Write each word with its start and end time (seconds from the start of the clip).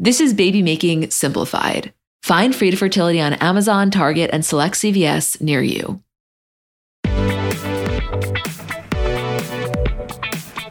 This 0.00 0.20
is 0.20 0.32
baby 0.32 0.62
making 0.62 1.10
simplified. 1.10 1.92
Find 2.22 2.54
Frida 2.54 2.76
Fertility 2.76 3.20
on 3.20 3.32
Amazon, 3.32 3.90
Target, 3.90 4.30
and 4.32 4.44
select 4.44 4.76
CVS 4.76 5.40
near 5.40 5.60
you. 5.60 6.00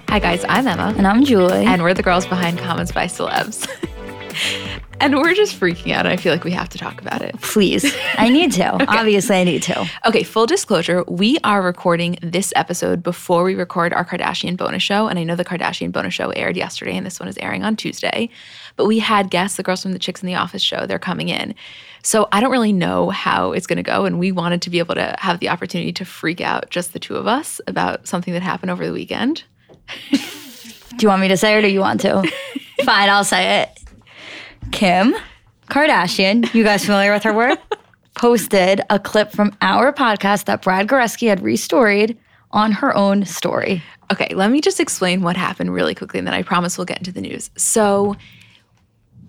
Hi, 0.08 0.20
guys, 0.20 0.46
I'm 0.48 0.66
Emma. 0.66 0.94
And 0.98 1.06
I'm 1.06 1.26
Julie. 1.26 1.66
And 1.66 1.84
we're 1.84 1.94
the 1.94 2.04
girls 2.04 2.26
behind 2.26 2.58
Comments 2.60 2.90
by 2.90 3.08
Celebs. 3.08 3.68
and 5.02 5.18
we're 5.18 5.34
just 5.34 5.60
freaking 5.60 5.92
out. 5.92 6.06
And 6.06 6.14
I 6.14 6.16
feel 6.16 6.32
like 6.32 6.44
we 6.46 6.52
have 6.52 6.70
to 6.70 6.78
talk 6.78 7.02
about 7.02 7.22
it. 7.22 7.40
Please. 7.42 7.94
I 8.14 8.30
need 8.30 8.54
to. 8.54 8.76
okay. 8.76 8.86
Obviously, 8.88 9.36
I 9.36 9.44
need 9.44 9.62
to. 9.64 9.90
Okay, 10.06 10.24
full 10.24 10.46
disclosure 10.46 11.04
we 11.08 11.38
are 11.44 11.62
recording 11.62 12.18
this 12.22 12.54
episode 12.56 13.04
before 13.04 13.44
we 13.44 13.56
record 13.56 13.92
our 13.92 14.06
Kardashian 14.06 14.56
bonus 14.56 14.84
show. 14.84 15.08
And 15.08 15.20
I 15.20 15.24
know 15.24 15.36
the 15.36 15.44
Kardashian 15.46 15.92
bonus 15.92 16.14
show 16.14 16.30
aired 16.30 16.56
yesterday, 16.56 16.96
and 16.96 17.06
this 17.06 17.20
one 17.20 17.28
is 17.28 17.38
airing 17.40 17.64
on 17.64 17.76
Tuesday. 17.76 18.30
But 18.78 18.86
we 18.86 19.00
had 19.00 19.30
guests, 19.30 19.58
the 19.58 19.64
girls 19.64 19.84
from 19.84 19.92
the 19.92 20.00
Chicks 20.00 20.24
in 20.24 20.28
the 20.28 20.36
Office 20.36 20.62
show, 20.62 20.86
they're 20.86 21.00
coming 21.00 21.28
in. 21.30 21.54
So 22.04 22.30
I 22.32 22.40
don't 22.40 22.52
really 22.52 22.72
know 22.72 23.10
how 23.10 23.52
it's 23.52 23.68
going 23.68 23.78
to 23.78 23.84
go. 23.84 24.06
And 24.06 24.18
we 24.18 24.32
wanted 24.32 24.62
to 24.62 24.70
be 24.70 24.80
able 24.80 24.96
to 24.96 25.14
have 25.20 25.40
the 25.40 25.50
opportunity 25.50 25.92
to 25.94 26.06
freak 26.06 26.40
out 26.40 26.70
just 26.70 26.94
the 26.94 27.00
two 27.00 27.18
of 27.18 27.28
us 27.28 27.60
about 27.68 28.08
something 28.08 28.34
that 28.34 28.42
happened 28.42 28.72
over 28.72 28.86
the 28.86 28.94
weekend. 28.94 29.44
do 30.12 30.18
you 31.02 31.10
want 31.10 31.22
me 31.22 31.28
to 31.28 31.38
say 31.38 31.54
it 31.54 31.58
or 31.58 31.62
do 31.62 31.68
you 31.68 31.82
want 31.82 32.00
to? 32.02 32.24
Fine, 32.86 33.10
I'll 33.10 33.26
say 33.26 33.64
it. 33.64 33.80
Kim 34.72 35.16
Kardashian, 35.68 36.54
you 36.54 36.64
guys 36.64 36.86
familiar 36.86 37.12
with 37.12 37.24
her 37.24 37.34
work? 37.34 37.60
Posted 38.16 38.82
a 38.90 39.00
clip 39.00 39.32
from 39.32 39.56
our 39.62 39.92
podcast 39.92 40.46
that 40.46 40.62
Brad 40.62 40.88
Goreski 40.88 41.28
had 41.28 41.42
restoried 41.42 42.18
on 42.52 42.72
her 42.72 42.96
own 42.96 43.26
story. 43.26 43.84
Okay, 44.12 44.34
let 44.34 44.50
me 44.50 44.62
just 44.62 44.80
explain 44.80 45.22
what 45.22 45.36
happened 45.36 45.74
really 45.74 45.94
quickly 45.94 46.20
and 46.20 46.26
then 46.26 46.34
I 46.34 46.42
promise 46.42 46.78
we'll 46.78 46.86
get 46.86 47.00
into 47.00 47.12
the 47.12 47.22
news. 47.22 47.50
So 47.58 48.16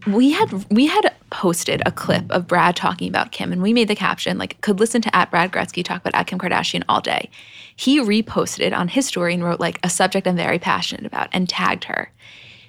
we 0.06 0.30
had 0.30 0.52
we 0.70 0.86
had 0.86 1.14
posted 1.30 1.82
a 1.84 1.92
clip 1.92 2.30
of 2.30 2.46
Brad 2.46 2.76
talking 2.76 3.08
about 3.08 3.32
Kim, 3.32 3.52
and 3.52 3.62
we 3.62 3.72
made 3.72 3.88
the 3.88 3.96
caption 3.96 4.38
like 4.38 4.60
could 4.60 4.80
listen 4.80 5.02
to 5.02 5.16
at 5.16 5.30
Brad 5.30 5.52
Goreski 5.52 5.84
talk 5.84 6.00
about 6.00 6.14
at 6.14 6.26
Kim 6.26 6.38
Kardashian 6.38 6.84
all 6.88 7.00
day. 7.00 7.30
He 7.76 8.00
reposted 8.00 8.76
on 8.76 8.88
his 8.88 9.06
story 9.06 9.34
and 9.34 9.44
wrote 9.44 9.60
like 9.60 9.78
a 9.82 9.90
subject 9.90 10.26
I'm 10.26 10.36
very 10.36 10.58
passionate 10.58 11.06
about 11.06 11.28
and 11.32 11.48
tagged 11.48 11.84
her. 11.84 12.12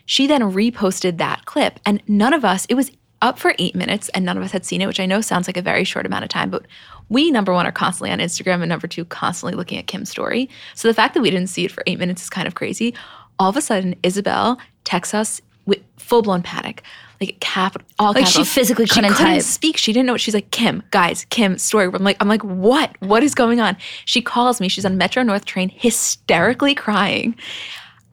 She 0.05 0.27
then 0.27 0.41
reposted 0.41 1.17
that 1.17 1.45
clip, 1.45 1.79
and 1.85 2.01
none 2.07 2.33
of 2.33 2.43
us. 2.43 2.65
It 2.65 2.75
was 2.75 2.91
up 3.21 3.37
for 3.37 3.53
eight 3.59 3.75
minutes, 3.75 4.09
and 4.09 4.25
none 4.25 4.37
of 4.37 4.43
us 4.43 4.51
had 4.51 4.65
seen 4.65 4.81
it, 4.81 4.87
which 4.87 4.99
I 4.99 5.05
know 5.05 5.21
sounds 5.21 5.47
like 5.47 5.57
a 5.57 5.61
very 5.61 5.83
short 5.83 6.05
amount 6.05 6.23
of 6.23 6.29
time, 6.29 6.49
but 6.49 6.65
we 7.09 7.31
number 7.31 7.53
one 7.53 7.65
are 7.65 7.71
constantly 7.71 8.11
on 8.11 8.19
Instagram, 8.19 8.61
and 8.61 8.69
number 8.69 8.87
two 8.87 9.05
constantly 9.05 9.55
looking 9.55 9.77
at 9.77 9.87
Kim's 9.87 10.09
story. 10.09 10.49
So 10.73 10.87
the 10.87 10.93
fact 10.93 11.13
that 11.13 11.21
we 11.21 11.29
didn't 11.29 11.49
see 11.49 11.65
it 11.65 11.71
for 11.71 11.83
eight 11.85 11.99
minutes 11.99 12.23
is 12.23 12.29
kind 12.29 12.47
of 12.47 12.55
crazy. 12.55 12.93
All 13.37 13.49
of 13.49 13.57
a 13.57 13.61
sudden, 13.61 13.95
Isabel 14.03 14.59
texts 14.83 15.13
us 15.13 15.41
with 15.69 15.79
full 15.97 16.21
blown 16.21 16.41
panic 16.41 16.83
like 17.21 17.39
capital 17.39 17.85
all 17.99 18.13
like 18.13 18.25
capitals. 18.25 18.47
she 18.47 18.53
physically 18.53 18.85
couldn't, 18.85 19.11
she 19.11 19.17
couldn't 19.17 19.33
type. 19.33 19.41
speak. 19.41 19.77
She 19.77 19.91
didn't 19.93 20.05
know 20.05 20.13
what 20.13 20.21
she's 20.21 20.33
like. 20.33 20.51
Kim, 20.51 20.83
guys, 20.91 21.25
Kim, 21.29 21.57
story. 21.57 21.85
I'm 21.85 22.03
like, 22.03 22.17
I'm 22.19 22.27
like, 22.27 22.43
what? 22.43 22.95
What 23.01 23.23
is 23.23 23.35
going 23.35 23.59
on? 23.59 23.77
She 24.05 24.21
calls 24.21 24.61
me. 24.61 24.69
She's 24.69 24.85
on 24.85 24.97
Metro 24.97 25.23
North 25.23 25.45
train, 25.45 25.69
hysterically 25.69 26.75
crying, 26.75 27.35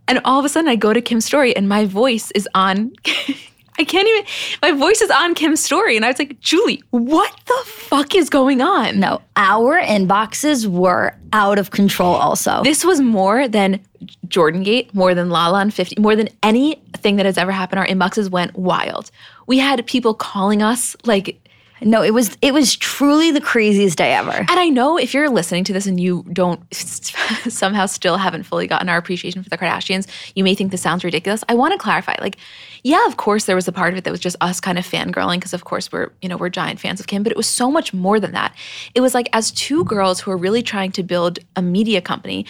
and 0.09 0.21
all 0.25 0.39
of 0.39 0.45
a 0.45 0.49
sudden 0.49 0.69
I 0.69 0.77
go 0.77 0.93
to 0.93 1.01
Kim's 1.01 1.25
story, 1.25 1.55
and 1.55 1.69
my 1.69 1.85
voice 1.85 2.31
is 2.33 2.49
on. 2.55 2.93
I 3.79 3.85
can't 3.85 4.09
even. 4.09 4.25
My 4.63 4.73
voice 4.73 5.01
is 5.01 5.11
on 5.11 5.35
Kim's 5.35 5.63
story, 5.63 5.97
and 5.97 6.05
I 6.05 6.09
was 6.09 6.19
like, 6.19 6.41
Julie, 6.41 6.83
what 6.91 7.33
the 7.47 7.63
fuck 7.67 8.15
is 8.15 8.31
going 8.31 8.61
on? 8.61 8.99
No, 9.01 9.21
our 9.37 9.81
inboxes 9.81 10.67
were 10.67 11.15
out 11.33 11.59
of 11.59 11.71
control. 11.71 12.15
Also, 12.15 12.63
this 12.63 12.85
was 12.85 13.01
more 13.01 13.49
than 13.49 13.81
Jordyn 14.29 14.65
Gate, 14.65 14.95
more 14.95 15.15
than 15.15 15.31
Lala 15.31 15.61
on 15.61 15.71
50, 15.71 16.01
more 16.01 16.17
than 16.17 16.29
anything 16.43 17.17
that 17.17 17.27
has 17.27 17.39
ever 17.39 17.53
happened. 17.53 17.79
Our 17.79 17.87
inboxes 17.87 18.31
went 18.31 18.57
wild. 18.57 19.11
We 19.47 19.59
had 19.59 19.87
people 19.87 20.15
calling 20.15 20.63
us 20.63 20.97
like 21.05 21.41
no, 21.83 22.03
it 22.03 22.15
was 22.15 22.37
it 22.41 22.55
was 22.55 22.75
truly 22.75 23.31
the 23.31 23.41
craziest 23.41 23.99
day 23.99 24.15
ever. 24.15 24.31
And 24.31 24.51
I 24.51 24.69
know 24.69 24.97
if 24.97 25.13
you're 25.13 25.29
listening 25.29 25.65
to 25.65 25.73
this 25.73 25.87
and 25.87 26.01
you 26.01 26.25
don't 26.33 26.63
somehow 26.75 27.87
still 27.87 28.17
haven't 28.17 28.45
fully 28.45 28.67
gotten 28.67 28.89
our 28.89 28.97
appreciation 28.97 29.43
for 29.43 29.51
the 29.51 29.59
Kardashians, 29.59 30.07
you 30.35 30.43
may 30.43 30.55
think 30.55 30.71
this 30.71 30.81
sounds 30.81 31.05
ridiculous. 31.05 31.45
I 31.49 31.55
want 31.55 31.73
to 31.73 31.79
clarify. 31.79 32.15
Like, 32.21 32.39
yeah, 32.83 33.07
of 33.07 33.19
course 33.19 33.45
there 33.45 33.57
was 33.57 33.69
a 33.69 33.73
part 33.73 33.93
of 33.93 33.99
it 33.99 34.05
that 34.05 34.11
was 34.11 34.21
just 34.21 34.37
us 34.41 34.59
kind 34.59 34.79
of 34.79 34.87
fangirling 34.87 35.37
because 35.37 35.53
of 35.53 35.65
course 35.65 35.93
we're, 35.93 36.11
you 36.23 36.29
know, 36.29 36.39
we're 36.39 36.49
giant 36.49 36.81
fans 36.81 36.99
of 36.99 37.07
Kim, 37.07 37.23
but 37.23 37.31
it 37.31 37.37
was 37.37 37.47
so 37.47 37.71
much 37.71 37.93
more 37.93 38.19
than 38.19 38.33
that. 38.33 38.55
It 38.95 39.03
was 39.03 39.13
like 39.13 39.29
as 39.35 39.51
two 39.51 39.85
girls 39.85 40.21
who 40.21 40.31
are 40.31 40.37
really 40.37 40.63
trying 40.63 40.93
to 40.93 41.03
build 41.03 41.41
a 41.57 41.63
media 41.63 42.01
company, 42.01 42.47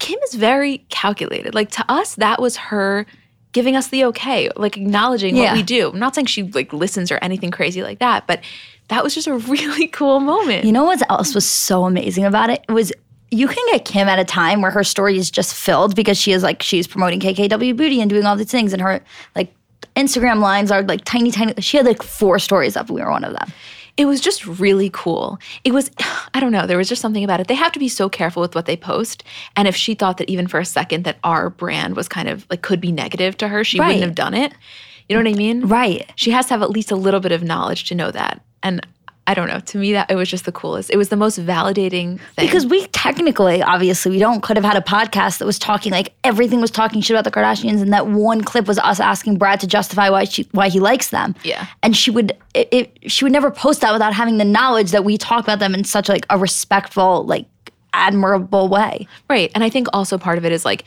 Kim 0.00 0.18
is 0.24 0.34
very 0.34 0.78
calculated. 0.88 1.54
Like 1.54 1.70
to 1.72 1.84
us, 1.88 2.16
that 2.16 2.40
was 2.40 2.56
her 2.56 3.06
giving 3.52 3.76
us 3.76 3.88
the 3.88 4.04
okay, 4.06 4.50
like 4.56 4.76
acknowledging 4.76 5.36
yeah. 5.36 5.44
what 5.44 5.56
we 5.56 5.62
do. 5.62 5.90
I'm 5.90 5.98
not 5.98 6.14
saying 6.14 6.26
she 6.26 6.44
like 6.44 6.72
listens 6.72 7.10
or 7.10 7.18
anything 7.22 7.50
crazy 7.50 7.82
like 7.82 7.98
that, 8.00 8.26
but 8.26 8.40
that 8.88 9.04
was 9.04 9.14
just 9.14 9.26
a 9.26 9.34
really 9.34 9.86
cool 9.88 10.20
moment. 10.20 10.64
You 10.64 10.72
know 10.72 10.84
what 10.84 11.08
else 11.10 11.34
was 11.34 11.46
so 11.46 11.84
amazing 11.84 12.24
about 12.24 12.50
it? 12.50 12.64
It 12.68 12.72
was 12.72 12.92
you 13.30 13.48
can 13.48 13.64
get 13.70 13.84
Kim 13.84 14.08
at 14.08 14.18
a 14.18 14.24
time 14.24 14.60
where 14.60 14.70
her 14.70 14.84
story 14.84 15.16
is 15.16 15.30
just 15.30 15.54
filled 15.54 15.94
because 15.94 16.18
she 16.18 16.32
is 16.32 16.42
like 16.42 16.62
she's 16.62 16.86
promoting 16.86 17.20
KKW 17.20 17.76
Beauty 17.76 18.00
and 18.00 18.10
doing 18.10 18.26
all 18.26 18.36
these 18.36 18.50
things, 18.50 18.72
and 18.72 18.82
her 18.82 19.02
like 19.36 19.54
Instagram 19.96 20.40
lines 20.40 20.70
are 20.70 20.82
like 20.82 21.04
tiny, 21.04 21.30
tiny. 21.30 21.54
She 21.60 21.76
had 21.76 21.86
like 21.86 22.02
four 22.02 22.38
stories 22.38 22.76
up. 22.76 22.90
We 22.90 23.00
were 23.00 23.10
one 23.10 23.24
of 23.24 23.32
them 23.32 23.52
it 23.96 24.06
was 24.06 24.20
just 24.20 24.46
really 24.46 24.90
cool. 24.92 25.38
It 25.64 25.72
was, 25.72 25.90
I 26.34 26.40
don't 26.40 26.52
know, 26.52 26.66
there 26.66 26.78
was 26.78 26.88
just 26.88 27.02
something 27.02 27.24
about 27.24 27.40
it. 27.40 27.48
They 27.48 27.54
have 27.54 27.72
to 27.72 27.78
be 27.78 27.88
so 27.88 28.08
careful 28.08 28.40
with 28.40 28.54
what 28.54 28.66
they 28.66 28.76
post. 28.76 29.24
And 29.56 29.68
if 29.68 29.76
she 29.76 29.94
thought 29.94 30.18
that 30.18 30.30
even 30.30 30.46
for 30.46 30.60
a 30.60 30.64
second 30.64 31.04
that 31.04 31.18
our 31.24 31.50
brand 31.50 31.96
was 31.96 32.08
kind 32.08 32.28
of 32.28 32.46
like 32.50 32.62
could 32.62 32.80
be 32.80 32.92
negative 32.92 33.36
to 33.38 33.48
her, 33.48 33.64
she 33.64 33.78
right. 33.78 33.88
wouldn't 33.88 34.04
have 34.04 34.14
done 34.14 34.34
it. 34.34 34.52
You 35.08 35.16
know 35.16 35.22
what 35.22 35.34
I 35.34 35.36
mean? 35.36 35.66
Right. 35.66 36.10
She 36.16 36.30
has 36.30 36.46
to 36.46 36.54
have 36.54 36.62
at 36.62 36.70
least 36.70 36.90
a 36.90 36.96
little 36.96 37.20
bit 37.20 37.32
of 37.32 37.42
knowledge 37.42 37.84
to 37.84 37.94
know 37.94 38.10
that. 38.10 38.42
And 38.62 38.86
I 39.26 39.34
don't 39.34 39.46
know. 39.46 39.60
To 39.60 39.78
me, 39.78 39.92
that 39.92 40.10
it 40.10 40.16
was 40.16 40.28
just 40.28 40.46
the 40.46 40.52
coolest. 40.52 40.90
It 40.90 40.96
was 40.96 41.08
the 41.08 41.16
most 41.16 41.38
validating 41.38 42.18
thing. 42.18 42.46
Because 42.46 42.66
we 42.66 42.86
technically, 42.88 43.62
obviously, 43.62 44.10
we 44.10 44.18
don't 44.18 44.42
could 44.42 44.56
have 44.56 44.64
had 44.64 44.76
a 44.76 44.80
podcast 44.80 45.38
that 45.38 45.46
was 45.46 45.60
talking 45.60 45.92
like 45.92 46.12
everything 46.24 46.60
was 46.60 46.72
talking 46.72 47.00
shit 47.00 47.14
about 47.14 47.24
the 47.24 47.30
Kardashians, 47.30 47.80
and 47.80 47.92
that 47.92 48.08
one 48.08 48.42
clip 48.42 48.66
was 48.66 48.78
us 48.80 48.98
asking 48.98 49.38
Brad 49.38 49.60
to 49.60 49.66
justify 49.68 50.10
why 50.10 50.24
she 50.24 50.48
why 50.50 50.68
he 50.68 50.80
likes 50.80 51.10
them. 51.10 51.36
Yeah. 51.44 51.66
And 51.84 51.96
she 51.96 52.10
would 52.10 52.36
it, 52.54 52.68
it 52.72 53.10
she 53.10 53.24
would 53.24 53.32
never 53.32 53.52
post 53.52 53.80
that 53.82 53.92
without 53.92 54.12
having 54.12 54.38
the 54.38 54.44
knowledge 54.44 54.90
that 54.90 55.04
we 55.04 55.16
talk 55.16 55.44
about 55.44 55.60
them 55.60 55.74
in 55.74 55.84
such 55.84 56.08
like 56.08 56.26
a 56.28 56.36
respectful, 56.36 57.24
like 57.24 57.46
admirable 57.92 58.68
way. 58.68 59.06
Right. 59.30 59.52
And 59.54 59.62
I 59.62 59.70
think 59.70 59.86
also 59.92 60.18
part 60.18 60.38
of 60.38 60.44
it 60.44 60.50
is 60.50 60.64
like 60.64 60.84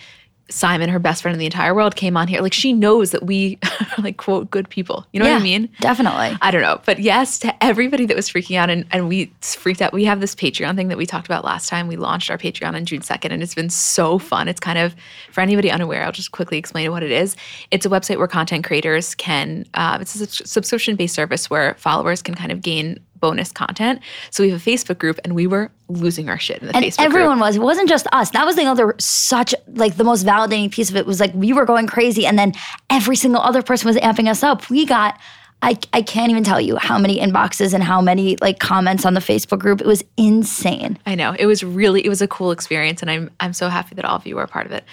Simon, 0.49 0.89
her 0.89 0.99
best 0.99 1.23
friend 1.23 1.33
in 1.33 1.39
the 1.39 1.45
entire 1.45 1.73
world, 1.73 1.95
came 1.95 2.15
on 2.15 2.27
here. 2.27 2.41
Like 2.41 2.53
she 2.53 2.71
knows 2.71 3.11
that 3.11 3.23
we 3.23 3.57
are 3.63 3.87
like 4.03 4.17
quote 4.17 4.51
good 4.51 4.69
people. 4.69 5.05
You 5.11 5.19
know 5.19 5.25
yeah, 5.25 5.33
what 5.33 5.41
I 5.41 5.43
mean? 5.43 5.69
Definitely. 5.79 6.37
I 6.41 6.51
don't 6.51 6.61
know. 6.61 6.79
But 6.85 6.99
yes, 6.99 7.39
to 7.39 7.63
everybody 7.63 8.05
that 8.05 8.15
was 8.15 8.29
freaking 8.29 8.57
out 8.57 8.69
and, 8.69 8.85
and 8.91 9.07
we 9.07 9.33
freaked 9.41 9.81
out. 9.81 9.91
We 9.91 10.05
have 10.05 10.19
this 10.19 10.35
Patreon 10.35 10.75
thing 10.75 10.89
that 10.89 10.97
we 10.97 11.05
talked 11.05 11.25
about 11.25 11.43
last 11.43 11.67
time. 11.67 11.87
We 11.87 11.95
launched 11.95 12.29
our 12.29 12.37
Patreon 12.37 12.75
on 12.75 12.85
June 12.85 13.01
2nd 13.01 13.31
and 13.31 13.41
it's 13.41 13.55
been 13.55 13.69
so 13.69 14.19
fun. 14.19 14.47
It's 14.47 14.59
kind 14.59 14.77
of 14.77 14.95
for 15.31 15.41
anybody 15.41 15.71
unaware, 15.71 16.03
I'll 16.03 16.11
just 16.11 16.31
quickly 16.31 16.57
explain 16.57 16.91
what 16.91 17.03
it 17.03 17.11
is. 17.11 17.35
It's 17.71 17.85
a 17.85 17.89
website 17.89 18.17
where 18.17 18.27
content 18.27 18.65
creators 18.65 19.15
can 19.15 19.65
uh, 19.73 19.97
it's 20.01 20.15
a 20.15 20.27
subscription-based 20.27 21.15
service 21.15 21.49
where 21.49 21.73
followers 21.75 22.21
can 22.21 22.35
kind 22.35 22.51
of 22.51 22.61
gain 22.61 22.99
bonus 23.19 23.51
content. 23.51 24.01
So 24.29 24.43
we 24.43 24.49
have 24.49 24.65
a 24.65 24.69
Facebook 24.69 24.97
group 24.97 25.19
and 25.23 25.35
we 25.35 25.47
were 25.47 25.71
losing 25.87 26.29
our 26.29 26.39
shit 26.39 26.59
in 26.59 26.67
the 26.67 26.73
Facebook 26.73 26.75
group. 26.75 26.83
and 26.83 26.93
Facebook 26.93 27.05
everyone 27.05 27.37
group. 27.37 27.47
was. 27.47 27.55
It 27.55 27.61
wasn't 27.61 27.89
just 27.89 28.07
us. 28.11 28.31
That 28.31 28.45
was 28.45 28.55
the 28.55 28.65
other 28.65 28.95
such 28.99 29.53
like 29.67 29.97
the 29.97 30.03
most 30.03 30.25
validating 30.25 30.71
piece 30.71 30.89
of 30.89 30.95
it 30.95 31.05
was 31.05 31.19
like 31.19 31.33
we 31.33 31.53
were 31.53 31.65
going 31.65 31.87
crazy 31.87 32.25
and 32.25 32.37
then 32.37 32.53
every 32.89 33.15
single 33.15 33.41
other 33.41 33.61
person 33.61 33.87
was 33.87 33.97
amping 33.97 34.29
us 34.29 34.43
up. 34.43 34.69
We 34.69 34.85
got 34.85 35.19
I, 35.61 35.77
I 35.93 36.01
can't 36.01 36.29
even 36.29 36.43
tell 36.43 36.61
you 36.61 36.75
how 36.75 36.99
many 36.99 37.19
inboxes 37.19 37.73
and 37.73 37.83
how 37.83 37.99
many 37.99 38.37
like 38.41 38.59
comments 38.59 39.05
on 39.05 39.15
the 39.15 39.19
Facebook 39.19 39.59
group. 39.59 39.81
It 39.81 39.87
was 39.87 40.03
insane. 40.17 40.99
I 41.05 41.15
know. 41.15 41.35
It 41.39 41.45
was 41.45 41.63
really 41.63 42.05
it 42.05 42.09
was 42.09 42.21
a 42.21 42.27
cool 42.27 42.51
experience 42.51 43.01
and 43.01 43.09
I'm 43.09 43.31
I'm 43.39 43.53
so 43.53 43.69
happy 43.69 43.95
that 43.95 44.05
all 44.05 44.17
of 44.17 44.27
you 44.27 44.35
were 44.35 44.43
a 44.43 44.47
part 44.47 44.65
of 44.65 44.71
it. 44.71 44.83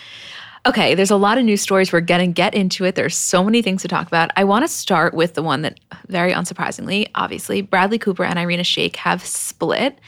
Okay, 0.64 0.94
there's 0.94 1.11
a 1.11 1.17
lot 1.17 1.38
of 1.38 1.44
news 1.44 1.61
stories. 1.61 1.93
We're 1.93 2.00
going 2.00 2.25
to 2.29 2.32
get 2.32 2.55
into 2.55 2.85
it. 2.85 2.94
There's 2.94 3.17
so 3.17 3.43
many 3.43 3.62
things 3.62 3.82
to 3.82 3.88
talk 3.88 4.06
about. 4.06 4.31
I 4.37 4.44
want 4.44 4.64
to 4.64 4.69
start 4.69 5.12
with 5.12 5.35
the 5.35 5.43
one 5.43 5.62
that, 5.62 5.81
very 6.06 6.32
unsurprisingly, 6.32 7.09
obviously, 7.17 7.62
Bradley 7.62 7.99
Cooper 7.99 8.23
and 8.23 8.38
Irina 8.38 8.62
Shayk 8.62 8.94
have 8.97 9.25
split. 9.25 9.99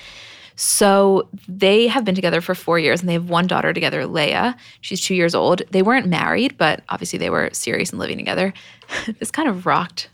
So 0.54 1.28
they 1.48 1.88
have 1.88 2.04
been 2.04 2.14
together 2.14 2.40
for 2.40 2.54
four 2.54 2.78
years 2.78 3.00
and 3.00 3.08
they 3.08 3.14
have 3.14 3.28
one 3.28 3.48
daughter 3.48 3.72
together, 3.72 4.06
Lea. 4.06 4.52
She's 4.80 5.00
two 5.00 5.16
years 5.16 5.34
old. 5.34 5.62
They 5.72 5.82
weren't 5.82 6.06
married, 6.06 6.56
but 6.56 6.84
obviously 6.88 7.18
they 7.18 7.30
were 7.30 7.50
serious 7.52 7.90
and 7.90 7.98
living 7.98 8.18
together. 8.18 8.52
this 9.18 9.32
kind 9.32 9.48
of 9.48 9.66
rocked 9.66 10.08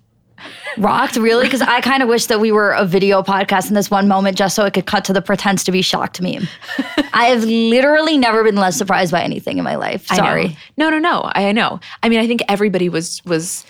rocked? 0.78 1.16
Really? 1.16 1.44
Because 1.46 1.62
i 1.62 1.80
kind 1.80 2.02
of 2.02 2.08
wish 2.08 2.26
that 2.26 2.40
we 2.40 2.52
were 2.52 2.72
a 2.72 2.84
video 2.84 3.22
podcast 3.22 3.68
in 3.68 3.74
this 3.74 3.90
one 3.90 4.08
moment 4.08 4.36
just 4.36 4.54
so 4.54 4.64
it 4.64 4.74
could 4.74 4.86
cut 4.86 5.04
to 5.06 5.12
the 5.12 5.22
pretends 5.22 5.64
to 5.64 5.72
be 5.72 5.82
shocked 5.82 6.20
meme. 6.20 6.48
I 7.12 7.26
have 7.26 7.44
literally 7.44 8.18
never 8.18 8.44
been 8.44 8.56
less 8.56 8.76
surprised 8.76 9.12
by 9.12 9.22
anything 9.22 9.58
in 9.58 9.64
my 9.64 9.76
life. 9.76 10.06
Sorry. 10.06 10.56
No 10.76 10.90
no 10.90 10.98
no. 10.98 11.30
I 11.34 11.52
know. 11.52 11.80
I 12.02 12.08
mean 12.08 12.20
i 12.20 12.26
think 12.26 12.42
everybody 12.48 12.88
was 12.88 13.24
was 13.24 13.64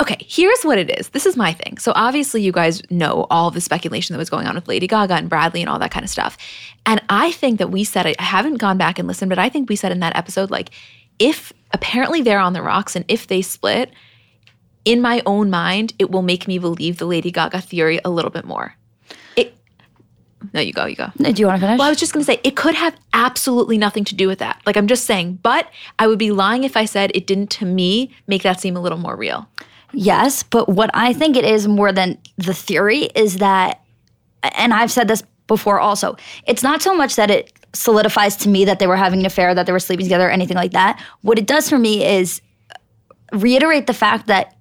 okay 0.00 0.16
here's 0.20 0.62
what 0.62 0.78
it 0.78 0.98
is. 0.98 1.10
This 1.10 1.26
is 1.26 1.36
my 1.36 1.52
thing. 1.52 1.78
So 1.78 1.92
obviously 1.94 2.42
you 2.42 2.52
guys 2.52 2.82
know 2.90 3.26
all 3.30 3.50
the 3.50 3.60
speculation 3.60 4.14
that 4.14 4.18
was 4.18 4.30
going 4.30 4.46
on 4.46 4.54
with 4.54 4.68
lady 4.68 4.86
gaga 4.86 5.14
and 5.14 5.28
bradley 5.28 5.60
and 5.60 5.68
all 5.68 5.78
that 5.78 5.90
kind 5.90 6.04
of 6.04 6.10
stuff. 6.10 6.36
And 6.86 7.02
i 7.08 7.32
think 7.32 7.58
that 7.58 7.70
we 7.70 7.84
said 7.84 8.06
it 8.06 8.16
i 8.18 8.24
haven't 8.24 8.56
gone 8.56 8.78
back 8.78 8.98
and 8.98 9.06
listened 9.06 9.28
but 9.28 9.38
i 9.38 9.48
think 9.48 9.68
we 9.68 9.76
said 9.76 9.92
in 9.92 10.00
that 10.00 10.16
episode 10.16 10.50
like 10.50 10.70
if 11.18 11.52
apparently 11.72 12.22
they're 12.22 12.38
on 12.38 12.52
the 12.52 12.62
rocks 12.62 12.96
and 12.96 13.04
if 13.08 13.26
they 13.26 13.42
split 13.42 13.90
in 14.84 15.00
my 15.00 15.22
own 15.26 15.50
mind, 15.50 15.94
it 15.98 16.10
will 16.10 16.22
make 16.22 16.48
me 16.48 16.58
believe 16.58 16.98
the 16.98 17.06
Lady 17.06 17.30
Gaga 17.30 17.60
theory 17.60 18.00
a 18.04 18.10
little 18.10 18.30
bit 18.30 18.44
more. 18.44 18.74
It, 19.36 19.54
no, 20.52 20.60
you 20.60 20.72
go, 20.72 20.86
you 20.86 20.96
go. 20.96 21.10
Do 21.16 21.32
you 21.36 21.46
want 21.46 21.60
to 21.60 21.66
finish? 21.66 21.78
Well, 21.78 21.88
I 21.88 21.90
was 21.90 21.98
just 21.98 22.12
going 22.12 22.24
to 22.24 22.32
say 22.32 22.40
it 22.44 22.56
could 22.56 22.74
have 22.74 22.96
absolutely 23.12 23.78
nothing 23.78 24.04
to 24.04 24.14
do 24.14 24.28
with 24.28 24.38
that. 24.38 24.60
Like 24.66 24.76
I'm 24.76 24.86
just 24.86 25.04
saying, 25.04 25.40
but 25.42 25.68
I 25.98 26.06
would 26.06 26.18
be 26.18 26.30
lying 26.30 26.64
if 26.64 26.76
I 26.76 26.84
said 26.84 27.10
it 27.14 27.26
didn't 27.26 27.50
to 27.52 27.64
me 27.64 28.14
make 28.26 28.42
that 28.42 28.60
seem 28.60 28.76
a 28.76 28.80
little 28.80 28.98
more 28.98 29.16
real. 29.16 29.48
Yes, 29.92 30.42
but 30.42 30.68
what 30.68 30.90
I 30.92 31.12
think 31.12 31.36
it 31.36 31.44
is 31.44 31.66
more 31.66 31.92
than 31.92 32.18
the 32.36 32.54
theory 32.54 33.04
is 33.14 33.38
that, 33.38 33.80
and 34.42 34.74
I've 34.74 34.92
said 34.92 35.08
this 35.08 35.22
before 35.46 35.80
also, 35.80 36.16
it's 36.46 36.62
not 36.62 36.82
so 36.82 36.94
much 36.94 37.16
that 37.16 37.30
it 37.30 37.52
solidifies 37.72 38.36
to 38.36 38.48
me 38.48 38.66
that 38.66 38.78
they 38.80 38.86
were 38.86 38.96
having 38.96 39.20
an 39.20 39.26
affair, 39.26 39.54
that 39.54 39.66
they 39.66 39.72
were 39.72 39.80
sleeping 39.80 40.04
together, 40.04 40.28
or 40.28 40.30
anything 40.30 40.56
like 40.56 40.72
that. 40.72 41.02
What 41.22 41.38
it 41.38 41.46
does 41.46 41.68
for 41.70 41.78
me 41.78 42.04
is 42.04 42.42
reiterate 43.32 43.86
the 43.86 43.94
fact 43.94 44.26
that 44.26 44.57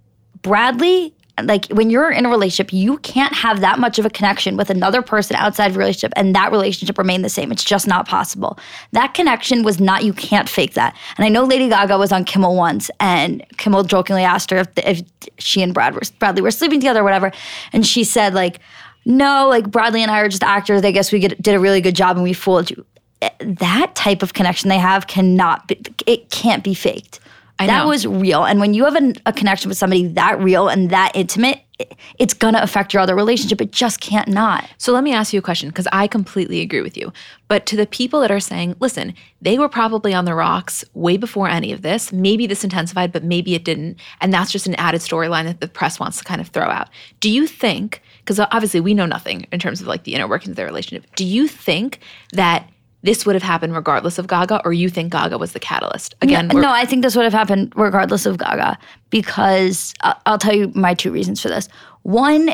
Bradley, 0.48 1.14
like 1.44 1.68
when 1.68 1.90
you're 1.90 2.10
in 2.10 2.26
a 2.26 2.30
relationship, 2.30 2.74
you 2.74 2.98
can't 3.00 3.34
have 3.34 3.62
that 3.62 3.80
much 3.80 4.00
of 4.00 4.06
a 4.06 4.10
connection 4.10 4.58
with 4.58 4.70
another 4.70 5.02
person 5.02 5.36
outside 5.36 5.72
of 5.72 5.78
relationship 5.78 6.14
and 6.16 6.34
that 6.34 6.52
relationship 6.52 6.98
remain 6.98 7.22
the 7.22 7.30
same. 7.30 7.52
It's 7.52 7.64
just 7.64 7.86
not 7.86 8.08
possible. 8.08 8.58
That 8.94 9.14
connection 9.14 9.64
was 9.64 9.80
not, 9.80 10.04
you 10.04 10.14
can't 10.14 10.50
fake 10.50 10.74
that. 10.74 10.96
And 11.18 11.26
I 11.26 11.30
know 11.30 11.44
Lady 11.44 11.70
Gaga 11.70 11.98
was 11.98 12.12
on 12.12 12.24
Kimmel 12.24 12.56
once 12.56 12.90
and 13.00 13.46
Kimmel 13.58 13.84
jokingly 13.84 14.24
asked 14.24 14.50
her 14.52 14.58
if, 14.58 14.68
if 14.78 15.02
she 15.38 15.62
and 15.62 15.74
Brad 15.74 15.94
were, 15.94 16.02
Bradley 16.18 16.42
were 16.42 16.52
sleeping 16.52 16.80
together 16.80 17.02
or 17.02 17.04
whatever. 17.04 17.32
And 17.74 17.86
she 17.86 18.04
said, 18.04 18.34
like, 18.34 18.60
no, 19.06 19.48
like 19.50 19.70
Bradley 19.70 20.02
and 20.02 20.10
I 20.10 20.22
are 20.22 20.30
just 20.30 20.44
actors. 20.44 20.82
I 20.84 20.92
guess 20.92 21.12
we 21.12 21.20
get, 21.20 21.42
did 21.42 21.56
a 21.56 21.60
really 21.60 21.82
good 21.82 21.96
job 21.96 22.16
and 22.16 22.24
we 22.24 22.34
fooled 22.34 22.72
you. 22.72 22.86
Eh, 23.22 23.30
that 23.42 23.94
type 23.96 24.24
of 24.24 24.34
connection 24.34 24.70
they 24.70 24.80
have 24.80 25.08
cannot 25.08 25.68
be, 25.68 25.80
it 26.06 26.30
can't 26.32 26.64
be 26.64 26.74
faked. 26.74 27.20
I 27.60 27.68
that 27.68 27.88
was 27.88 28.06
real. 28.06 28.46
And 28.46 28.60
when 28.60 28.74
you 28.74 28.86
have 28.86 28.96
an, 28.96 29.16
a 29.26 29.34
connection 29.34 29.70
with 29.70 29.78
somebody 29.78 30.08
that 30.10 30.40
real 30.40 30.68
and 30.68 30.90
that 30.92 31.12
intimate, 31.16 31.62
it, 31.80 31.96
it's 32.20 32.34
gonna 32.34 32.60
affect 32.62 32.94
your 32.94 33.02
other 33.02 33.16
relationship. 33.16 33.62
It 33.62 33.72
just 33.72 34.00
can't 34.00 34.28
not. 34.28 34.70
So 34.78 34.94
let 34.94 35.04
me 35.04 35.14
ask 35.14 35.34
you 35.34 35.40
a 35.40 35.42
question 35.42 35.70
because 35.70 35.88
I 35.92 36.08
completely 36.08 36.62
agree 36.62 36.82
with 36.82 36.96
you. 36.98 37.12
But 37.48 37.66
to 37.68 37.76
the 37.76 37.88
people 37.88 38.22
that 38.22 38.32
are 38.32 38.40
saying, 38.40 38.76
listen, 38.80 39.16
they 39.42 39.58
were 39.58 39.70
probably 39.70 40.14
on 40.14 40.26
the 40.26 40.36
rocks 40.36 40.86
way 40.94 41.18
before 41.18 41.48
any 41.48 41.72
of 41.72 41.82
this. 41.82 42.12
Maybe 42.14 42.46
this 42.46 42.64
intensified, 42.64 43.12
but 43.12 43.24
maybe 43.24 43.56
it 43.56 43.64
didn't. 43.64 43.98
And 44.22 44.34
that's 44.34 44.52
just 44.52 44.68
an 44.68 44.76
added 44.76 45.02
storyline 45.02 45.46
that 45.46 45.60
the 45.60 45.68
press 45.68 46.00
wants 46.00 46.20
to 46.20 46.24
kind 46.24 46.42
of 46.42 46.50
throw 46.50 46.70
out. 46.70 46.90
Do 47.20 47.32
you 47.32 47.48
think, 47.48 48.02
because 48.20 48.40
obviously 48.40 48.82
we 48.82 48.94
know 48.94 49.06
nothing 49.06 49.48
in 49.52 49.60
terms 49.60 49.82
of 49.82 49.88
like 49.88 50.04
the 50.04 50.14
inner 50.14 50.28
workings 50.28 50.52
of 50.52 50.56
their 50.58 50.66
relationship, 50.68 51.10
do 51.16 51.26
you 51.26 51.48
think 51.48 52.00
that 52.34 52.70
this 53.08 53.26
would 53.26 53.36
have 53.36 53.44
happened 53.44 53.74
regardless 53.74 54.20
of 54.20 54.28
Gaga, 54.28 54.62
or 54.66 54.74
you 54.74 54.90
think 54.90 55.14
Gaga 55.14 55.38
was 55.38 55.54
the 55.54 55.60
catalyst? 55.60 56.14
Again, 56.22 56.50
no, 56.50 56.60
no 56.60 56.72
I 56.72 56.84
think 56.86 57.04
this 57.04 57.16
would 57.16 57.24
have 57.24 57.34
happened 57.34 57.72
regardless 57.76 58.26
of 58.26 58.38
Gaga 58.38 58.78
because 59.10 59.94
uh, 60.02 60.14
I'll 60.26 60.38
tell 60.38 60.54
you 60.54 60.72
my 60.76 60.94
two 60.94 61.12
reasons 61.12 61.42
for 61.42 61.48
this. 61.48 61.70
One, 62.04 62.50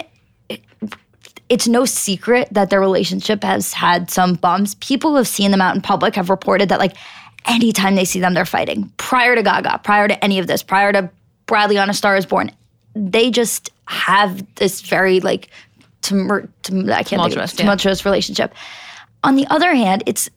it's 1.50 1.68
no 1.68 1.86
secret 1.86 2.48
that 2.52 2.70
their 2.70 2.80
relationship 2.80 3.44
has 3.44 3.74
had 3.74 4.12
some 4.12 4.36
bumps. 4.36 4.76
People 4.80 5.12
who 5.12 5.18
have 5.18 5.28
seen 5.28 5.52
them 5.52 5.62
out 5.62 5.76
in 5.76 5.82
public 5.82 6.16
have 6.16 6.30
reported 6.30 6.70
that, 6.70 6.80
like, 6.80 6.96
anytime 7.46 7.96
they 7.96 8.06
see 8.06 8.20
them, 8.20 8.34
they're 8.34 8.46
fighting. 8.46 8.92
Prior 8.98 9.36
to 9.36 9.42
Gaga, 9.42 9.82
prior 9.84 10.08
to 10.08 10.24
any 10.24 10.40
of 10.40 10.48
this, 10.48 10.62
prior 10.62 10.94
to 10.94 11.10
Bradley 11.48 11.78
on 11.80 11.90
A 11.90 11.94
Star 11.94 12.16
is 12.16 12.26
Born, 12.26 12.52
they 12.96 13.32
just 13.32 13.72
have 13.88 14.44
this 14.56 14.82
very, 14.82 15.20
like, 15.20 15.50
tumur- 16.04 16.48
tum- 16.62 16.90
I 16.90 17.04
can't 17.04 17.10
tumultuous, 17.10 17.52
think 17.52 17.60
of, 17.60 17.64
tumultuous 17.66 18.06
yeah. 18.06 18.10
relationship. 18.10 18.54
On 19.24 19.36
the 19.36 19.48
other 19.48 19.74
hand, 19.74 20.04
it's 20.06 20.30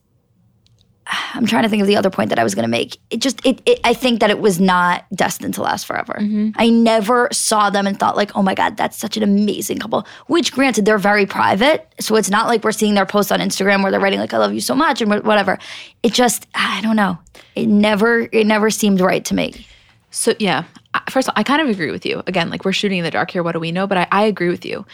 I'm 1.35 1.47
trying 1.47 1.63
to 1.63 1.69
think 1.69 1.81
of 1.81 1.87
the 1.87 1.97
other 1.97 2.11
point 2.11 2.31
that 2.31 2.39
I 2.39 2.45
was 2.45 2.55
going 2.55 2.65
to 2.65 2.69
make. 2.69 2.99
It 3.11 3.19
just, 3.19 3.45
it, 3.47 3.63
it, 3.65 3.79
I 3.85 3.95
think 3.95 4.21
that 4.21 4.31
it 4.31 4.41
was 4.41 4.59
not 4.59 5.05
destined 5.15 5.55
to 5.55 5.63
last 5.63 5.87
forever. 5.87 6.15
Mm-hmm. 6.19 6.51
I 6.57 6.69
never 6.69 7.29
saw 7.31 7.71
them 7.71 7.87
and 7.87 7.99
thought 7.99 8.17
like, 8.17 8.35
oh 8.35 8.43
my 8.43 8.55
god, 8.55 8.77
that's 8.77 8.99
such 8.99 9.17
an 9.17 9.23
amazing 9.23 9.79
couple. 9.79 10.07
Which, 10.27 10.53
granted, 10.53 10.85
they're 10.85 10.99
very 10.99 11.25
private, 11.25 11.93
so 12.01 12.17
it's 12.17 12.31
not 12.31 12.49
like 12.49 12.65
we're 12.65 12.73
seeing 12.73 12.95
their 12.95 13.07
posts 13.07 13.31
on 13.31 13.39
Instagram 13.39 13.83
where 13.83 13.93
they're 13.93 14.01
writing 14.01 14.19
like, 14.19 14.35
I 14.35 14.39
love 14.39 14.53
you 14.53 14.61
so 14.61 14.75
much 14.75 15.01
and 15.01 15.11
whatever. 15.25 15.59
It 16.03 16.13
just, 16.13 16.47
I 16.55 16.81
don't 16.81 16.97
know. 16.97 17.19
It 17.55 17.69
never, 17.69 18.29
it 18.33 18.47
never 18.47 18.71
seemed 18.71 19.01
right 19.01 19.25
to 19.27 19.35
me. 19.35 19.67
So 20.11 20.35
yeah, 20.39 20.65
first 21.09 21.29
of 21.29 21.33
all, 21.33 21.41
I 21.41 21.45
kind 21.45 21.63
of 21.63 21.69
agree 21.69 21.91
with 21.91 22.05
you. 22.05 22.23
Again, 22.27 22.51
like 22.51 22.65
we're 22.65 22.73
shooting 22.73 22.99
in 22.99 23.05
the 23.05 23.11
dark 23.11 23.31
here. 23.31 23.43
What 23.43 23.53
do 23.53 23.61
we 23.61 23.71
know? 23.71 23.87
But 23.87 23.99
I, 23.99 24.09
I 24.11 24.23
agree 24.25 24.49
with 24.49 24.65
you. 24.65 24.85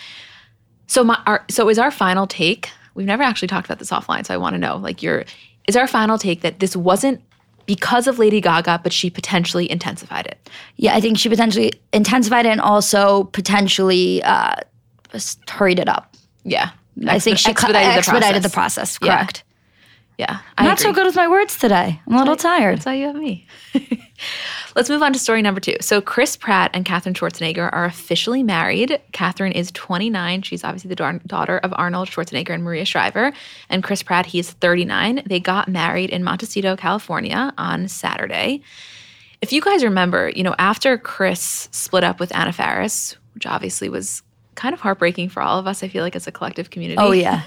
So 0.88 1.05
my, 1.05 1.20
our, 1.26 1.44
so 1.50 1.69
is 1.70 1.79
our 1.79 1.91
final 1.91 2.26
take 2.26 2.70
we've 2.94 3.06
never 3.06 3.23
actually 3.23 3.49
talked 3.49 3.67
about 3.67 3.79
this 3.79 3.91
offline, 3.91 4.26
so 4.26 4.35
I 4.35 4.37
want 4.37 4.55
to 4.55 4.58
know 4.58 4.76
like 4.76 5.03
your 5.03 5.25
is 5.69 5.76
our 5.76 5.87
final 5.87 6.19
take 6.19 6.41
that 6.43 6.61
this 6.61 6.76
wasn't 6.76 7.20
because 7.67 8.06
of 8.06 8.19
Lady 8.19 8.41
Gaga, 8.41 8.81
but 8.82 8.93
she 8.93 9.11
potentially 9.11 9.70
intensified 9.70 10.26
it. 10.26 10.50
Yeah, 10.76 10.94
I 10.94 11.00
think 11.00 11.19
she 11.19 11.29
potentially 11.29 11.73
intensified 11.93 12.47
it 12.47 12.50
and 12.50 12.61
also 12.61 13.25
potentially 13.25 14.23
uh, 14.25 14.56
hurried 15.49 15.79
it 15.79 15.88
up. 15.88 16.14
Yeah, 16.44 16.70
I 17.06 17.19
think 17.19 17.38
she 17.38 17.50
expedited, 17.50 17.97
expedited 17.97 18.43
the 18.43 18.49
process. 18.49 18.94
The 18.94 19.06
process 19.06 19.19
correct. 19.19 19.44
Yeah, 20.19 20.27
yeah 20.29 20.39
I'm 20.58 20.67
not 20.67 20.81
so 20.81 20.93
good 20.93 21.06
with 21.06 21.17
my 21.17 21.29
words 21.29 21.58
today. 21.58 22.01
I'm 22.06 22.15
a 22.15 22.19
little 22.19 22.37
tired. 22.37 22.79
That's 22.79 22.87
why 22.87 22.94
you 22.94 23.06
have 23.06 23.17
me. 23.17 23.46
Let's 24.74 24.88
move 24.88 25.02
on 25.02 25.12
to 25.12 25.19
story 25.19 25.43
number 25.43 25.60
two. 25.60 25.76
So, 25.81 26.00
Chris 26.00 26.36
Pratt 26.36 26.70
and 26.72 26.84
Katherine 26.84 27.14
Schwarzenegger 27.14 27.70
are 27.72 27.84
officially 27.84 28.43
married. 28.43 29.00
Katherine 29.12 29.52
is 29.52 29.70
29. 29.72 30.43
She's 30.43 30.64
obviously 30.64 30.88
the 30.88 30.96
da- 30.96 31.19
daughter 31.26 31.58
of 31.58 31.74
Arnold 31.76 32.08
Schwarzenegger 32.08 32.50
and 32.50 32.64
Maria 32.64 32.84
Shriver. 32.84 33.32
And 33.69 33.82
Chris 33.82 34.02
Pratt, 34.02 34.26
he's 34.26 34.50
39. 34.50 35.22
They 35.26 35.41
got 35.41 35.69
married 35.69 36.10
in 36.10 36.24
Montecito, 36.24 36.76
California 36.76 37.52
on 37.58 37.88
Saturday. 37.88 38.62
If 39.41 39.52
you 39.52 39.60
guys 39.60 39.82
remember, 39.84 40.31
you 40.34 40.43
know, 40.43 40.55
after 40.58 40.96
Chris 40.96 41.69
split 41.72 42.05
up 42.05 42.20
with 42.20 42.34
Anna 42.34 42.52
Faris, 42.52 43.17
which 43.34 43.46
obviously 43.46 43.88
was 43.88 44.22
kind 44.55 44.72
of 44.72 44.81
heartbreaking 44.81 45.29
for 45.29 45.43
all 45.43 45.58
of 45.58 45.67
us, 45.67 45.82
I 45.82 45.88
feel 45.88 46.02
like 46.02 46.17
as 46.17 46.26
a 46.26 46.32
collective 46.32 46.70
community. 46.70 46.98
Oh, 46.98 47.12
yeah. 47.12 47.43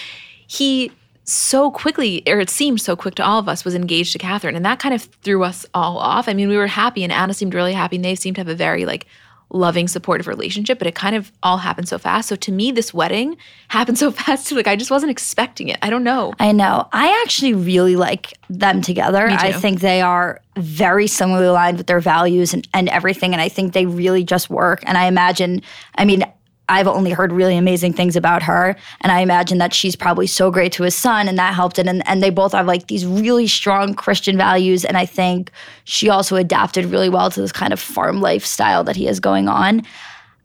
he 0.46 0.92
so 1.30 1.70
quickly, 1.70 2.22
or 2.26 2.40
it 2.40 2.50
seemed 2.50 2.80
so 2.80 2.96
quick 2.96 3.14
to 3.16 3.24
all 3.24 3.38
of 3.38 3.48
us, 3.48 3.64
was 3.64 3.74
engaged 3.74 4.12
to 4.12 4.18
Katherine. 4.18 4.56
And 4.56 4.64
that 4.64 4.80
kind 4.80 4.94
of 4.94 5.02
threw 5.22 5.44
us 5.44 5.64
all 5.74 5.98
off. 5.98 6.28
I 6.28 6.34
mean, 6.34 6.48
we 6.48 6.56
were 6.56 6.66
happy 6.66 7.04
and 7.04 7.12
Anna 7.12 7.34
seemed 7.34 7.54
really 7.54 7.72
happy 7.72 7.96
and 7.96 8.04
they 8.04 8.14
seemed 8.14 8.36
to 8.36 8.40
have 8.40 8.48
a 8.48 8.54
very 8.54 8.84
like 8.84 9.06
loving, 9.52 9.88
supportive 9.88 10.26
relationship, 10.26 10.78
but 10.78 10.86
it 10.86 10.94
kind 10.94 11.16
of 11.16 11.32
all 11.42 11.58
happened 11.58 11.88
so 11.88 11.98
fast. 11.98 12.28
So 12.28 12.36
to 12.36 12.52
me, 12.52 12.70
this 12.72 12.94
wedding 12.94 13.36
happened 13.68 13.98
so 13.98 14.10
fast 14.10 14.48
too. 14.48 14.54
Like 14.54 14.66
I 14.66 14.76
just 14.76 14.90
wasn't 14.90 15.10
expecting 15.10 15.68
it. 15.68 15.78
I 15.82 15.90
don't 15.90 16.04
know. 16.04 16.32
I 16.38 16.52
know. 16.52 16.88
I 16.92 17.22
actually 17.22 17.54
really 17.54 17.96
like 17.96 18.38
them 18.48 18.82
together. 18.82 19.28
I 19.28 19.52
think 19.52 19.80
they 19.80 20.02
are 20.02 20.40
very 20.56 21.06
similarly 21.06 21.46
aligned 21.46 21.78
with 21.78 21.86
their 21.86 22.00
values 22.00 22.54
and, 22.54 22.66
and 22.74 22.88
everything. 22.88 23.32
And 23.32 23.40
I 23.40 23.48
think 23.48 23.72
they 23.72 23.86
really 23.86 24.24
just 24.24 24.50
work. 24.50 24.82
And 24.86 24.98
I 24.98 25.06
imagine, 25.06 25.62
I 25.96 26.04
mean, 26.04 26.24
I've 26.70 26.86
only 26.86 27.10
heard 27.10 27.32
really 27.32 27.56
amazing 27.56 27.92
things 27.92 28.16
about 28.16 28.42
her. 28.44 28.76
And 29.00 29.12
I 29.12 29.20
imagine 29.20 29.58
that 29.58 29.74
she's 29.74 29.96
probably 29.96 30.26
so 30.26 30.50
great 30.50 30.72
to 30.72 30.84
his 30.84 30.94
son 30.94 31.28
and 31.28 31.36
that 31.36 31.52
helped 31.54 31.78
it. 31.78 31.86
And, 31.86 32.06
and 32.08 32.22
they 32.22 32.30
both 32.30 32.52
have 32.52 32.66
like 32.66 32.86
these 32.86 33.04
really 33.04 33.46
strong 33.46 33.94
Christian 33.94 34.36
values. 34.36 34.84
And 34.84 34.96
I 34.96 35.04
think 35.04 35.50
she 35.84 36.08
also 36.08 36.36
adapted 36.36 36.86
really 36.86 37.08
well 37.08 37.30
to 37.30 37.40
this 37.40 37.52
kind 37.52 37.72
of 37.72 37.80
farm 37.80 38.20
lifestyle 38.20 38.84
that 38.84 38.96
he 38.96 39.06
has 39.06 39.18
going 39.18 39.48
on. 39.48 39.82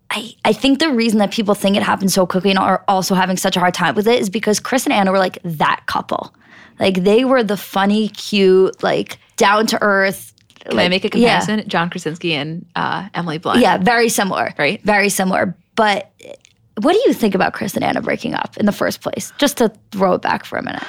I, 0.10 0.34
I 0.44 0.54
think 0.54 0.80
the 0.80 0.92
reason 0.92 1.20
that 1.20 1.32
people 1.32 1.56
think 1.56 1.78
it 1.78 1.84
happened 1.84 2.12
so 2.12 2.26
quickly 2.26 2.50
and 2.50 2.60
are 2.60 2.84
also 2.88 3.16
having 3.16 3.38
such 3.38 3.56
a 3.56 3.60
hard 3.60 3.74
time 3.74 3.96
with 3.96 4.08
it 4.08 4.20
is 4.20 4.30
because 4.30 4.60
Chris 4.60 4.86
and 4.86 4.94
Anna 4.94 5.12
were 5.12 5.20
like 5.20 5.40
that 5.44 5.84
couple. 5.86 6.34
Like 6.80 7.04
they 7.04 7.24
were 7.24 7.44
the 7.44 7.58
funny, 7.58 8.10
cute, 8.10 8.82
like 8.84 9.18
down 9.38 9.68
to 9.68 9.82
earth, 9.82 10.34
Can 10.60 10.80
I 10.80 10.90
make 10.90 11.06
a 11.06 11.10
comparison? 11.10 11.68
John 11.68 11.90
Krasinski 11.90 12.34
and 12.34 12.66
uh, 12.76 13.10
Emily 13.14 13.38
Blunt. 13.38 13.62
Yeah, 13.62 13.78
very 13.78 14.10
similar. 14.10 14.54
Right. 14.58 14.82
Very 14.84 15.10
similar. 15.10 15.56
But 15.76 16.12
what 16.82 16.94
do 16.94 17.02
you 17.06 17.14
think 17.14 17.36
about 17.36 17.54
Chris 17.54 17.76
and 17.76 17.84
Anna 17.84 18.02
breaking 18.02 18.34
up 18.34 18.58
in 18.58 18.66
the 18.66 18.72
first 18.72 19.02
place? 19.02 19.32
Just 19.38 19.58
to 19.58 19.72
throw 19.92 20.14
it 20.14 20.22
back 20.22 20.46
for 20.46 20.58
a 20.58 20.64
minute. 20.64 20.84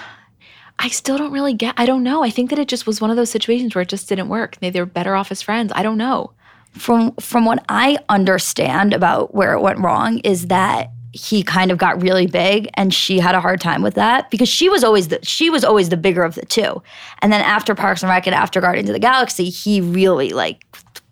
I 0.78 0.88
still 0.88 1.16
don't 1.16 1.32
really 1.32 1.54
get. 1.54 1.74
I 1.78 1.86
don't 1.86 2.02
know. 2.02 2.22
I 2.22 2.30
think 2.30 2.50
that 2.50 2.58
it 2.58 2.68
just 2.68 2.86
was 2.86 3.00
one 3.00 3.10
of 3.10 3.16
those 3.16 3.30
situations 3.30 3.74
where 3.74 3.82
it 3.82 3.88
just 3.88 4.08
didn't 4.08 4.28
work. 4.28 4.58
Maybe 4.60 4.72
they 4.72 4.80
were 4.80 4.86
better 4.86 5.14
off 5.14 5.32
as 5.32 5.40
friends. 5.40 5.72
I 5.74 5.82
don't 5.82 5.96
know. 5.96 6.32
From 6.72 7.12
from 7.16 7.46
what 7.46 7.64
I 7.70 7.98
understand 8.10 8.92
about 8.92 9.34
where 9.34 9.54
it 9.54 9.60
went 9.60 9.78
wrong 9.78 10.18
is 10.18 10.48
that 10.48 10.90
he 11.12 11.42
kind 11.42 11.70
of 11.70 11.78
got 11.78 12.02
really 12.02 12.26
big 12.26 12.68
and 12.74 12.92
she 12.92 13.18
had 13.18 13.34
a 13.34 13.40
hard 13.40 13.58
time 13.58 13.80
with 13.80 13.94
that 13.94 14.30
because 14.30 14.50
she 14.50 14.68
was 14.68 14.84
always 14.84 15.08
the 15.08 15.18
she 15.22 15.48
was 15.48 15.64
always 15.64 15.88
the 15.88 15.96
bigger 15.96 16.22
of 16.22 16.34
the 16.34 16.44
two. 16.44 16.82
And 17.22 17.32
then 17.32 17.40
after 17.40 17.74
Parks 17.74 18.02
and 18.02 18.10
Rec 18.10 18.26
and 18.26 18.34
after 18.34 18.60
Guardians 18.60 18.90
of 18.90 18.92
the 18.92 19.00
Galaxy, 19.00 19.48
he 19.48 19.80
really 19.80 20.30
like 20.30 20.66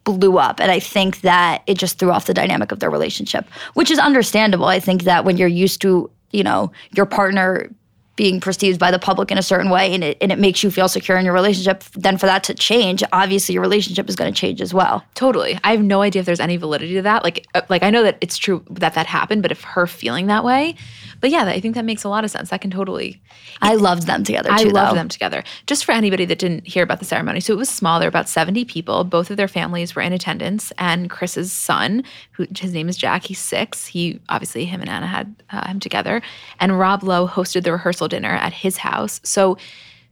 blew 0.05 0.39
up. 0.39 0.61
And 0.61 0.71
I 0.71 0.79
think 0.79 1.23
that 1.23 1.63
it 1.67 1.79
just 1.79 1.99
threw 1.99 2.11
off 2.11 2.27
the 2.27 2.35
dynamic 2.35 2.73
of 2.73 2.81
their 2.81 2.91
relationship, 2.91 3.47
which 3.75 3.91
is 3.91 3.99
understandable. 3.99 4.67
I 4.67 4.81
think 4.81 5.05
that 5.05 5.25
when 5.25 5.37
you're 5.37 5.49
used 5.49 5.81
to, 5.83 6.11
you 6.31 6.45
know, 6.45 6.71
your 6.95 7.07
partner 7.07 7.71
being 8.17 8.41
perceived 8.41 8.79
by 8.79 8.91
the 8.91 8.99
public 8.99 9.33
in 9.33 9.39
a 9.39 9.43
certain 9.43 9.71
way 9.71 9.93
and 9.93 10.05
it, 10.05 10.17
and 10.21 10.31
it 10.31 10.39
makes 10.39 10.63
you 10.63 10.71
feel 10.71 10.87
secure 10.87 11.19
in 11.19 11.25
your 11.25 11.35
relationship, 11.35 11.83
then 11.95 12.17
for 12.17 12.27
that 12.27 12.45
to 12.45 12.55
change, 12.55 13.03
obviously 13.13 13.55
your 13.55 13.63
relationship 13.63 14.09
is 14.09 14.15
going 14.15 14.33
to 14.33 14.39
change 14.39 14.61
as 14.61 14.73
well. 14.73 15.05
Totally. 15.15 15.59
I 15.65 15.73
have 15.73 15.83
no 15.83 16.01
idea 16.01 16.21
if 16.21 16.27
there's 16.27 16.39
any 16.41 16.57
validity 16.57 16.95
to 16.95 17.03
that. 17.03 17.25
Like, 17.25 17.47
uh, 17.55 17.63
like 17.69 17.83
I 17.83 17.91
know 17.91 18.05
that 18.05 18.19
it's 18.21 18.39
true 18.39 18.65
that 18.71 18.95
that 18.95 19.07
happened, 19.07 19.43
but 19.43 19.51
if 19.51 19.63
her 19.63 19.87
feeling 19.87 20.29
that 20.29 20.45
way, 20.45 20.77
but 21.25 21.31
yeah, 21.31 21.45
I 21.47 21.59
think 21.59 21.75
that 21.75 21.87
makes 21.87 22.05
a 22.05 22.11
lot 22.11 22.23
of 22.23 22.31
sense. 22.31 22.51
That 22.51 22.61
can 22.61 22.71
totally. 22.71 23.19
I 23.63 23.77
loved 23.77 24.07
them 24.07 24.25
together 24.25 24.51
too. 24.51 24.55
I 24.55 24.63
loved 24.65 24.91
though. 24.91 24.95
them 24.97 25.09
together. 25.09 25.43
Just 25.67 25.87
for 25.87 25.93
anybody 25.93 26.27
that 26.27 26.39
didn't 26.39 26.67
hear 26.67 26.83
about 26.83 26.99
the 26.99 27.07
ceremony, 27.07 27.41
so 27.41 27.55
it 27.55 27.57
was 27.57 27.71
small. 27.71 27.99
There 27.99 28.07
were 28.07 28.11
about 28.11 28.29
70 28.29 28.67
people. 28.67 29.05
Both 29.05 29.31
of 29.31 29.39
their 29.39 29.49
families 29.49 29.95
were 29.97 30.03
in 30.03 30.13
attendance, 30.13 30.71
and 30.77 31.09
Chris's 31.09 31.51
son, 31.51 32.05
who 32.33 32.47
his 32.55 32.75
name 32.75 32.91
is 32.91 32.99
Jack, 32.99 33.25
he's 33.25 33.39
six. 33.39 33.87
He 33.87 34.21
obviously 34.29 34.67
him 34.67 34.83
and 34.83 34.91
Anna 34.91 35.07
had 35.07 35.35
uh, 35.49 35.67
him 35.67 35.81
together, 35.81 36.21
and 36.61 36.79
Rob 36.79 37.03
Lowe 37.03 37.27
hosted 37.27 37.65
the 37.65 37.73
rehearsal 37.73 38.07
dinner 38.07 38.33
at 38.35 38.53
his 38.53 38.77
house. 38.77 39.23
So 39.25 39.57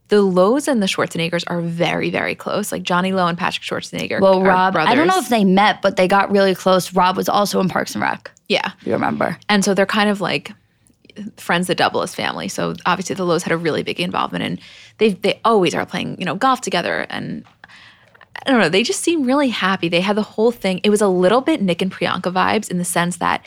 the 0.07 0.23
Lowe's 0.23 0.67
and 0.67 0.81
the 0.81 0.87
Schwarzeneggers 0.87 1.43
are 1.45 1.61
very, 1.61 2.09
very 2.09 2.33
close. 2.33 2.71
Like 2.71 2.81
Johnny 2.81 3.11
Lowe 3.11 3.27
and 3.27 3.37
Patrick 3.37 3.63
Schwarzenegger. 3.63 4.19
Well, 4.19 4.41
Rob, 4.41 4.73
brothers. 4.73 4.91
I 4.91 4.95
don't 4.95 5.05
know 5.05 5.19
if 5.19 5.29
they 5.29 5.45
met, 5.45 5.83
but 5.83 5.95
they 5.95 6.07
got 6.07 6.31
really 6.31 6.55
close. 6.55 6.91
Rob 6.91 7.15
was 7.17 7.29
also 7.29 7.59
in 7.59 7.69
Parks 7.69 7.93
and 7.93 8.01
Rec. 8.01 8.31
yeah, 8.49 8.71
You 8.83 8.93
remember? 8.93 9.37
and 9.47 9.63
so 9.63 9.75
they're 9.75 9.85
kind 9.85 10.09
of 10.09 10.21
like 10.21 10.51
friends 11.37 11.67
that 11.67 11.77
double 11.77 12.01
as 12.01 12.15
family. 12.15 12.47
So 12.47 12.73
obviously 12.85 13.15
the 13.15 13.25
Lowe's 13.25 13.43
had 13.43 13.53
a 13.53 13.57
really 13.57 13.83
big 13.83 13.99
involvement, 13.99 14.43
and 14.43 14.59
they 14.97 15.09
they 15.09 15.39
always 15.43 15.75
are 15.75 15.85
playing 15.85 16.17
you 16.19 16.25
know 16.25 16.35
golf 16.35 16.61
together, 16.61 17.05
and 17.09 17.43
I 18.45 18.51
don't 18.51 18.59
know. 18.59 18.69
They 18.69 18.83
just 18.83 19.01
seem 19.01 19.23
really 19.23 19.49
happy. 19.49 19.89
They 19.89 20.01
had 20.01 20.15
the 20.15 20.23
whole 20.23 20.51
thing. 20.51 20.81
It 20.83 20.89
was 20.89 21.01
a 21.01 21.07
little 21.07 21.41
bit 21.41 21.61
Nick 21.61 21.81
and 21.81 21.91
Priyanka 21.91 22.33
vibes 22.33 22.69
in 22.69 22.77
the 22.77 22.85
sense 22.85 23.17
that. 23.17 23.45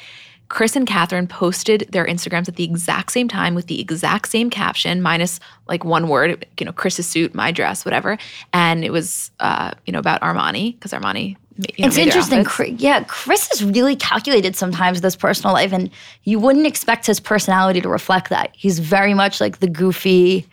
Chris 0.48 0.76
and 0.76 0.86
Katherine 0.86 1.26
posted 1.26 1.88
their 1.90 2.06
Instagrams 2.06 2.46
at 2.46 2.54
the 2.54 2.62
exact 2.62 3.10
same 3.10 3.26
time 3.26 3.56
with 3.56 3.66
the 3.66 3.80
exact 3.80 4.28
same 4.28 4.48
caption, 4.48 5.02
minus 5.02 5.40
like 5.66 5.84
one 5.84 6.06
word, 6.06 6.46
you 6.60 6.64
know, 6.64 6.70
Chris's 6.70 7.04
suit, 7.04 7.34
my 7.34 7.50
dress, 7.50 7.84
whatever. 7.84 8.16
And 8.52 8.84
it 8.84 8.92
was, 8.92 9.32
uh, 9.40 9.72
you 9.86 9.92
know, 9.92 9.98
about 9.98 10.20
Armani 10.20 10.74
because 10.74 10.92
Armani. 10.92 11.36
You 11.58 11.84
know, 11.84 11.88
It's 11.88 11.96
interesting. 11.96 12.76
Yeah, 12.78 13.04
Chris 13.04 13.50
is 13.52 13.64
really 13.64 13.96
calculated 13.96 14.56
sometimes 14.56 14.98
with 14.98 15.04
his 15.04 15.16
personal 15.16 15.54
life, 15.54 15.72
and 15.72 15.90
you 16.24 16.38
wouldn't 16.38 16.66
expect 16.66 17.06
his 17.06 17.18
personality 17.18 17.80
to 17.80 17.88
reflect 17.88 18.28
that. 18.28 18.50
He's 18.52 18.78
very 18.78 19.14
much 19.14 19.40
like 19.40 19.60
the 19.60 19.68
goofy. 19.68 20.46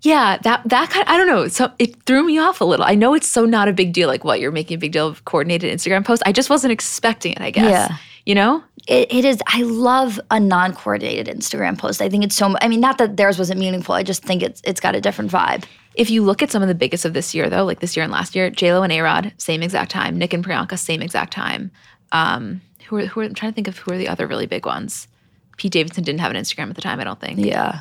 Yeah, 0.00 0.38
that 0.42 0.62
that 0.66 0.90
kind 0.90 1.08
I 1.08 1.16
don't 1.16 1.28
know. 1.28 1.46
So 1.46 1.70
it 1.78 2.02
threw 2.02 2.24
me 2.24 2.38
off 2.38 2.60
a 2.60 2.64
little. 2.64 2.84
I 2.84 2.96
know 2.96 3.14
it's 3.14 3.28
so 3.28 3.44
not 3.44 3.68
a 3.68 3.72
big 3.72 3.92
deal. 3.92 4.08
Like 4.08 4.24
what 4.24 4.40
you're 4.40 4.50
making 4.50 4.74
a 4.74 4.78
big 4.78 4.90
deal 4.90 5.06
of 5.06 5.24
coordinated 5.24 5.72
Instagram 5.72 6.04
post. 6.04 6.22
I 6.26 6.32
just 6.32 6.50
wasn't 6.50 6.72
expecting 6.72 7.32
it. 7.32 7.40
I 7.40 7.50
guess. 7.50 7.70
Yeah. 7.70 7.96
You 8.26 8.34
know. 8.34 8.64
It, 8.88 9.12
it 9.12 9.24
is. 9.24 9.40
I 9.46 9.62
love 9.62 10.18
a 10.32 10.40
non-coordinated 10.40 11.28
Instagram 11.28 11.78
post. 11.78 12.02
I 12.02 12.08
think 12.08 12.24
it's 12.24 12.34
so. 12.34 12.56
I 12.60 12.66
mean, 12.66 12.80
not 12.80 12.98
that 12.98 13.16
theirs 13.16 13.38
wasn't 13.38 13.60
meaningful. 13.60 13.94
I 13.94 14.02
just 14.02 14.24
think 14.24 14.42
it's 14.42 14.60
it's 14.64 14.80
got 14.80 14.96
a 14.96 15.00
different 15.00 15.30
vibe. 15.30 15.64
If 15.94 16.10
you 16.10 16.22
look 16.22 16.42
at 16.42 16.50
some 16.50 16.62
of 16.62 16.68
the 16.68 16.74
biggest 16.74 17.04
of 17.04 17.12
this 17.12 17.34
year, 17.34 17.50
though, 17.50 17.64
like 17.64 17.80
this 17.80 17.96
year 17.96 18.04
and 18.04 18.12
last 18.12 18.34
year, 18.34 18.50
J 18.50 18.72
Lo 18.74 18.82
and 18.82 18.92
A 18.92 19.00
Rod, 19.00 19.32
same 19.38 19.62
exact 19.62 19.90
time. 19.90 20.16
Nick 20.18 20.32
and 20.32 20.44
Priyanka, 20.44 20.78
same 20.78 21.02
exact 21.02 21.32
time. 21.32 21.70
Um, 22.12 22.60
who 22.86 22.96
are 22.96 23.06
who 23.06 23.20
are 23.20 23.24
I'm 23.24 23.34
trying 23.34 23.52
to 23.52 23.54
think 23.54 23.68
of 23.68 23.78
who 23.78 23.92
are 23.92 23.98
the 23.98 24.08
other 24.08 24.26
really 24.26 24.46
big 24.46 24.66
ones. 24.66 25.08
Pete 25.56 25.72
Davidson 25.72 26.04
didn't 26.04 26.20
have 26.20 26.30
an 26.30 26.36
Instagram 26.36 26.70
at 26.70 26.76
the 26.76 26.82
time. 26.82 26.98
I 27.00 27.04
don't 27.04 27.20
think. 27.20 27.38
Yeah, 27.38 27.80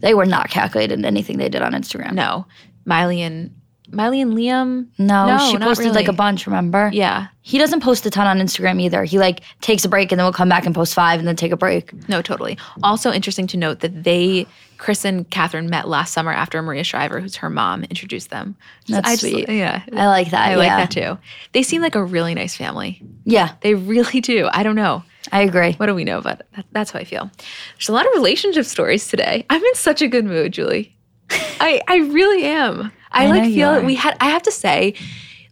they 0.00 0.14
were 0.14 0.26
not 0.26 0.50
calculated 0.50 0.98
in 0.98 1.04
anything 1.04 1.38
they 1.38 1.48
did 1.48 1.62
on 1.62 1.72
Instagram. 1.72 2.12
No, 2.12 2.46
Miley 2.84 3.22
and 3.22 3.54
Miley 3.90 4.20
and 4.20 4.32
Liam. 4.34 4.88
no, 4.98 5.26
No, 5.26 5.50
she 5.50 5.58
posted 5.58 5.94
like 5.94 6.08
a 6.08 6.12
bunch. 6.12 6.46
Remember? 6.46 6.90
Yeah. 6.92 7.28
He 7.42 7.58
doesn't 7.58 7.80
post 7.80 8.06
a 8.06 8.10
ton 8.10 8.26
on 8.26 8.44
Instagram 8.44 8.80
either. 8.80 9.04
He 9.04 9.18
like 9.18 9.40
takes 9.60 9.84
a 9.84 9.88
break 9.88 10.10
and 10.10 10.18
then 10.18 10.24
will 10.24 10.32
come 10.32 10.48
back 10.48 10.64
and 10.66 10.74
post 10.74 10.94
five 10.94 11.18
and 11.18 11.28
then 11.28 11.36
take 11.36 11.52
a 11.52 11.56
break. 11.56 11.92
No, 12.08 12.22
totally. 12.22 12.58
Also 12.82 13.12
interesting 13.12 13.46
to 13.48 13.56
note 13.56 13.80
that 13.80 14.04
they, 14.04 14.46
Chris 14.78 15.04
and 15.04 15.28
Katherine, 15.30 15.68
met 15.70 15.88
last 15.88 16.12
summer 16.12 16.32
after 16.32 16.60
Maria 16.62 16.84
Shriver, 16.84 17.20
who's 17.20 17.36
her 17.36 17.50
mom, 17.50 17.84
introduced 17.84 18.30
them. 18.30 18.56
That's 18.88 19.06
I 19.08 19.12
just- 19.12 19.20
sweet. 19.22 19.48
yeah, 19.48 19.82
I 19.92 20.06
like 20.06 20.30
that. 20.30 20.48
I 20.50 20.56
like 20.56 20.68
that 20.68 20.90
too. 20.90 21.18
They 21.52 21.62
seem 21.62 21.82
like 21.82 21.94
a 21.94 22.04
really 22.04 22.34
nice 22.34 22.56
family. 22.56 23.02
Yeah, 23.24 23.52
They 23.62 23.74
really 23.74 24.20
do. 24.20 24.48
I 24.52 24.62
don't 24.62 24.76
know. 24.76 25.02
I 25.32 25.40
agree. 25.42 25.72
What 25.74 25.86
do 25.86 25.94
we 25.94 26.04
know? 26.04 26.20
But 26.20 26.46
that, 26.54 26.66
that's 26.72 26.90
how 26.90 26.98
I 26.98 27.04
feel. 27.04 27.30
There's 27.76 27.88
a 27.88 27.92
lot 27.92 28.06
of 28.06 28.12
relationship 28.14 28.66
stories 28.66 29.08
today. 29.08 29.46
I'm 29.48 29.62
in 29.64 29.74
such 29.74 30.02
a 30.02 30.08
good 30.08 30.26
mood, 30.26 30.52
Julie. 30.52 30.94
I 31.30 31.80
I 31.88 31.96
really 31.96 32.44
am. 32.44 32.92
I, 33.10 33.24
I 33.24 33.28
like 33.28 33.44
feel 33.44 33.68
are. 33.70 33.80
we 33.80 33.94
had. 33.94 34.16
I 34.20 34.26
have 34.30 34.42
to 34.42 34.50
say, 34.52 34.94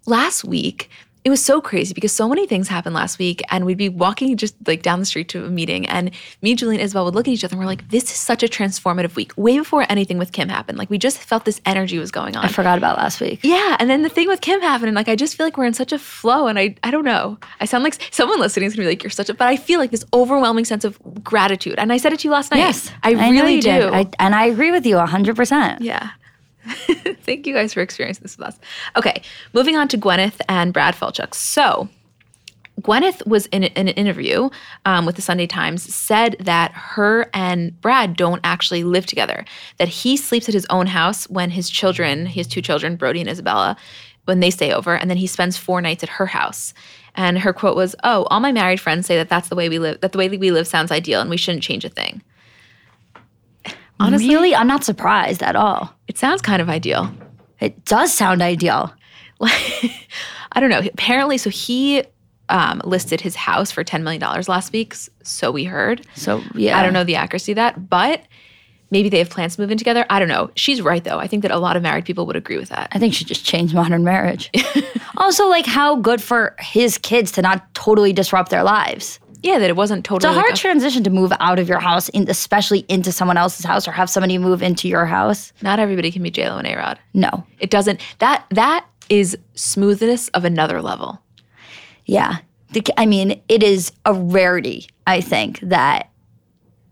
last 0.04 0.44
week 0.44 0.90
it 1.24 1.30
was 1.30 1.44
so 1.44 1.60
crazy 1.60 1.94
because 1.94 2.12
so 2.12 2.28
many 2.28 2.46
things 2.46 2.66
happened 2.68 2.94
last 2.94 3.18
week, 3.18 3.42
and 3.50 3.64
we'd 3.64 3.78
be 3.78 3.88
walking 3.88 4.36
just 4.36 4.56
like 4.66 4.82
down 4.82 4.98
the 4.98 5.06
street 5.06 5.28
to 5.28 5.44
a 5.44 5.48
meeting, 5.48 5.86
and 5.86 6.10
me, 6.40 6.54
Julie, 6.54 6.74
and 6.76 6.82
Isabel 6.82 7.04
would 7.04 7.14
look 7.14 7.28
at 7.28 7.32
each 7.32 7.44
other, 7.44 7.52
and 7.54 7.60
we're 7.60 7.66
like, 7.66 7.88
"This 7.90 8.04
is 8.04 8.16
such 8.16 8.42
a 8.42 8.48
transformative 8.48 9.14
week." 9.14 9.32
Way 9.36 9.58
before 9.58 9.86
anything 9.88 10.18
with 10.18 10.32
Kim 10.32 10.48
happened, 10.48 10.78
like 10.78 10.90
we 10.90 10.98
just 10.98 11.18
felt 11.18 11.44
this 11.44 11.60
energy 11.64 11.98
was 11.98 12.10
going 12.10 12.36
on. 12.36 12.44
I 12.44 12.48
forgot 12.48 12.76
about 12.76 12.98
last 12.98 13.20
week. 13.20 13.40
Yeah, 13.42 13.76
and 13.78 13.88
then 13.88 14.02
the 14.02 14.08
thing 14.08 14.26
with 14.28 14.40
Kim 14.40 14.60
happened, 14.60 14.88
and 14.88 14.96
like 14.96 15.08
I 15.08 15.14
just 15.16 15.36
feel 15.36 15.46
like 15.46 15.56
we're 15.56 15.66
in 15.66 15.74
such 15.74 15.92
a 15.92 15.98
flow, 15.98 16.48
and 16.48 16.58
I 16.58 16.74
I 16.82 16.90
don't 16.90 17.04
know. 17.04 17.38
I 17.60 17.66
sound 17.66 17.84
like 17.84 17.96
someone 18.10 18.40
listening 18.40 18.66
is 18.66 18.74
gonna 18.74 18.86
be 18.86 18.90
like, 18.90 19.02
"You're 19.04 19.10
such 19.10 19.28
a," 19.28 19.34
but 19.34 19.46
I 19.48 19.56
feel 19.56 19.78
like 19.78 19.92
this 19.92 20.04
overwhelming 20.12 20.64
sense 20.64 20.84
of 20.84 20.98
gratitude, 21.22 21.76
and 21.78 21.92
I 21.92 21.98
said 21.98 22.12
it 22.12 22.20
to 22.20 22.28
you 22.28 22.32
last 22.32 22.50
night. 22.50 22.58
Yes, 22.58 22.90
I, 23.02 23.12
know 23.12 23.30
really 23.30 23.60
do. 23.60 23.70
did. 23.70 23.92
I, 23.92 24.06
and 24.18 24.34
I 24.34 24.46
agree 24.46 24.70
with 24.72 24.84
you 24.86 24.98
hundred 24.98 25.36
percent. 25.36 25.82
yeah. 25.82 26.10
Thank 27.22 27.46
you 27.46 27.54
guys 27.54 27.74
for 27.74 27.80
experiencing 27.80 28.22
this 28.22 28.36
with 28.36 28.48
us. 28.48 28.58
Okay, 28.96 29.22
moving 29.52 29.76
on 29.76 29.88
to 29.88 29.98
Gwyneth 29.98 30.40
and 30.48 30.72
Brad 30.72 30.94
Falchuk. 30.94 31.34
So. 31.34 31.88
Gwyneth 32.80 33.24
was 33.26 33.46
in, 33.46 33.64
in 33.64 33.88
an 33.88 33.94
interview 33.94 34.48
um, 34.86 35.04
with 35.04 35.16
the 35.16 35.22
Sunday 35.22 35.46
Times, 35.46 35.94
said 35.94 36.36
that 36.40 36.72
her 36.72 37.28
and 37.34 37.78
Brad 37.82 38.16
don't 38.16 38.40
actually 38.44 38.82
live 38.82 39.04
together, 39.04 39.44
that 39.76 39.88
he 39.88 40.16
sleeps 40.16 40.48
at 40.48 40.54
his 40.54 40.66
own 40.70 40.86
house 40.86 41.28
when 41.28 41.50
his 41.50 41.68
children, 41.68 42.24
he 42.24 42.40
has 42.40 42.46
two 42.46 42.62
children, 42.62 42.96
Brody 42.96 43.20
and 43.20 43.28
Isabella, 43.28 43.76
when 44.24 44.40
they 44.40 44.50
stay 44.50 44.72
over, 44.72 44.96
and 44.96 45.10
then 45.10 45.18
he 45.18 45.26
spends 45.26 45.58
four 45.58 45.82
nights 45.82 46.02
at 46.02 46.08
her 46.08 46.26
house. 46.26 46.72
And 47.14 47.38
her 47.38 47.52
quote 47.52 47.76
was, 47.76 47.94
"Oh, 48.04 48.24
all 48.30 48.40
my 48.40 48.52
married 48.52 48.80
friends 48.80 49.06
say 49.06 49.16
that 49.16 49.28
that's 49.28 49.48
the 49.48 49.56
way 49.56 49.68
we 49.68 49.78
live. 49.78 50.00
That 50.00 50.12
the 50.12 50.18
way 50.18 50.28
we 50.30 50.50
live 50.50 50.66
sounds 50.66 50.90
ideal, 50.90 51.20
and 51.20 51.28
we 51.28 51.36
shouldn't 51.36 51.62
change 51.62 51.84
a 51.84 51.90
thing." 51.90 52.22
Honestly, 54.02 54.28
really, 54.28 54.54
I'm 54.54 54.66
not 54.66 54.84
surprised 54.84 55.42
at 55.42 55.56
all. 55.56 55.94
it 56.08 56.18
sounds 56.18 56.42
kind 56.42 56.60
of 56.60 56.68
ideal. 56.68 57.12
It 57.60 57.84
does 57.84 58.12
sound 58.12 58.42
ideal. 58.42 58.92
I 59.40 60.60
don't 60.60 60.70
know. 60.70 60.80
Apparently, 60.80 61.38
so 61.38 61.50
he 61.50 62.04
um, 62.48 62.80
listed 62.84 63.20
his 63.20 63.34
house 63.36 63.70
for 63.70 63.84
ten 63.84 64.04
million 64.04 64.20
dollars 64.20 64.48
last 64.48 64.72
week. 64.72 64.94
So 65.22 65.50
we 65.50 65.64
heard. 65.64 66.06
So 66.14 66.42
yeah, 66.54 66.78
I 66.78 66.82
don't 66.82 66.92
know 66.92 67.04
the 67.04 67.16
accuracy 67.16 67.52
of 67.52 67.56
that, 67.56 67.88
but 67.88 68.22
maybe 68.90 69.08
they 69.08 69.18
have 69.18 69.30
plans 69.30 69.56
to 69.56 69.62
move 69.62 69.70
in 69.70 69.78
together. 69.78 70.04
I 70.10 70.18
don't 70.18 70.28
know. 70.28 70.50
She's 70.54 70.82
right 70.82 71.02
though. 71.02 71.18
I 71.18 71.26
think 71.26 71.42
that 71.42 71.50
a 71.50 71.58
lot 71.58 71.76
of 71.76 71.82
married 71.82 72.04
people 72.04 72.26
would 72.26 72.36
agree 72.36 72.58
with 72.58 72.68
that. 72.68 72.88
I 72.92 72.98
think 72.98 73.14
she 73.14 73.24
just 73.24 73.44
changed 73.44 73.74
modern 73.74 74.04
marriage. 74.04 74.50
also, 75.16 75.48
like 75.48 75.66
how 75.66 75.96
good 75.96 76.22
for 76.22 76.54
his 76.60 76.98
kids 76.98 77.32
to 77.32 77.42
not 77.42 77.72
totally 77.74 78.12
disrupt 78.12 78.50
their 78.50 78.62
lives. 78.64 79.18
Yeah, 79.42 79.58
that 79.58 79.68
it 79.68 79.76
wasn't 79.76 80.04
totally. 80.04 80.30
It's 80.30 80.36
a 80.36 80.40
hard 80.40 80.52
like 80.52 80.60
transition 80.60 81.02
to 81.04 81.10
move 81.10 81.32
out 81.40 81.58
of 81.58 81.68
your 81.68 81.80
house, 81.80 82.08
in, 82.10 82.30
especially 82.30 82.84
into 82.88 83.10
someone 83.10 83.36
else's 83.36 83.64
house, 83.64 83.88
or 83.88 83.92
have 83.92 84.08
somebody 84.08 84.38
move 84.38 84.62
into 84.62 84.88
your 84.88 85.04
house. 85.06 85.52
not 85.62 85.78
everybody 85.80 86.12
can 86.12 86.22
be 86.22 86.30
J 86.30 86.48
Lo 86.48 86.58
and 86.58 86.66
A 86.66 86.76
Rod. 86.76 86.98
No, 87.14 87.44
It 87.58 87.70
doesn't. 87.70 88.00
That 88.20 88.44
that 88.50 88.86
is 89.08 89.36
smoothness 89.54 90.28
of 90.28 90.44
another 90.44 90.80
level. 90.80 91.20
yeah. 92.06 92.36
The- 92.72 92.82
I 92.96 93.04
mean, 93.04 93.42
it 93.48 93.62
is 93.62 93.92
a 94.06 94.14
rarity. 94.14 94.86
I 95.06 95.20
think 95.20 95.60
that 95.60 96.08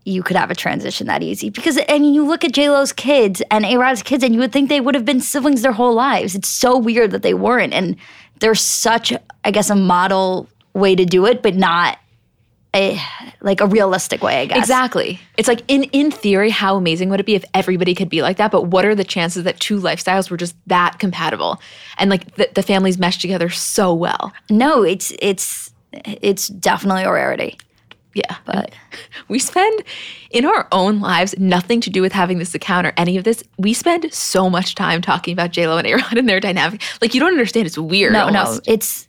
you 0.05 0.21
could 0.23 0.35
have 0.35 0.51
a 0.51 0.55
transition 0.55 1.07
that 1.07 1.23
easy 1.23 1.49
because 1.49 1.79
I 1.89 1.97
mean, 1.99 2.13
you 2.13 2.25
look 2.25 2.43
at 2.43 2.51
J 2.51 2.69
Lo's 2.69 2.91
kids 2.91 3.41
and 3.49 3.65
A 3.65 3.77
Rod's 3.77 4.03
kids, 4.03 4.23
and 4.23 4.33
you 4.33 4.39
would 4.41 4.51
think 4.51 4.67
they 4.69 4.81
would 4.81 4.93
have 4.95 5.05
been 5.05 5.21
siblings 5.21 5.61
their 5.61 5.71
whole 5.71 5.93
lives. 5.93 6.35
It's 6.35 6.49
so 6.49 6.77
weird 6.77 7.11
that 7.11 7.21
they 7.23 7.33
weren't, 7.33 7.73
and 7.73 7.95
there's 8.39 8.61
such, 8.61 9.13
I 9.45 9.51
guess, 9.51 9.69
a 9.69 9.75
model 9.75 10.47
way 10.73 10.95
to 10.95 11.05
do 11.05 11.25
it, 11.25 11.41
but 11.41 11.55
not 11.55 11.97
a 12.75 12.99
like 13.41 13.59
a 13.59 13.67
realistic 13.67 14.23
way, 14.23 14.41
I 14.41 14.45
guess. 14.45 14.57
Exactly. 14.57 15.19
It's 15.37 15.47
like 15.47 15.61
in 15.67 15.83
in 15.85 16.11
theory, 16.11 16.49
how 16.49 16.75
amazing 16.75 17.09
would 17.09 17.19
it 17.19 17.25
be 17.25 17.35
if 17.35 17.43
everybody 17.53 17.93
could 17.93 18.09
be 18.09 18.21
like 18.21 18.37
that? 18.37 18.51
But 18.51 18.67
what 18.67 18.85
are 18.85 18.95
the 18.95 19.03
chances 19.03 19.43
that 19.43 19.59
two 19.59 19.79
lifestyles 19.79 20.29
were 20.29 20.37
just 20.37 20.55
that 20.67 20.99
compatible 20.99 21.61
and 21.97 22.09
like 22.09 22.35
the, 22.35 22.49
the 22.53 22.63
families 22.63 22.97
mesh 22.97 23.19
together 23.19 23.49
so 23.49 23.93
well? 23.93 24.31
No, 24.49 24.83
it's 24.83 25.11
it's 25.19 25.73
it's 25.91 26.47
definitely 26.47 27.03
a 27.03 27.11
rarity. 27.11 27.57
Yeah. 28.13 28.35
But 28.45 28.73
we 29.27 29.39
spend 29.39 29.83
in 30.29 30.45
our 30.45 30.67
own 30.71 30.99
lives 30.99 31.35
nothing 31.37 31.81
to 31.81 31.89
do 31.89 32.01
with 32.01 32.13
having 32.13 32.39
this 32.39 32.53
account 32.55 32.87
or 32.87 32.93
any 32.97 33.17
of 33.17 33.23
this. 33.23 33.43
We 33.57 33.73
spend 33.73 34.13
so 34.13 34.49
much 34.49 34.75
time 34.75 35.01
talking 35.01 35.33
about 35.33 35.51
JLo 35.51 35.77
and 35.77 35.87
A-Rod 35.87 36.17
and 36.17 36.27
their 36.27 36.39
dynamic. 36.39 36.81
Like 37.01 37.13
you 37.13 37.19
don't 37.19 37.31
understand. 37.31 37.67
It's 37.67 37.77
weird. 37.77 38.13
No, 38.13 38.27
almost. 38.27 38.67
no. 38.67 38.73
It's 38.73 39.03
it, 39.03 39.07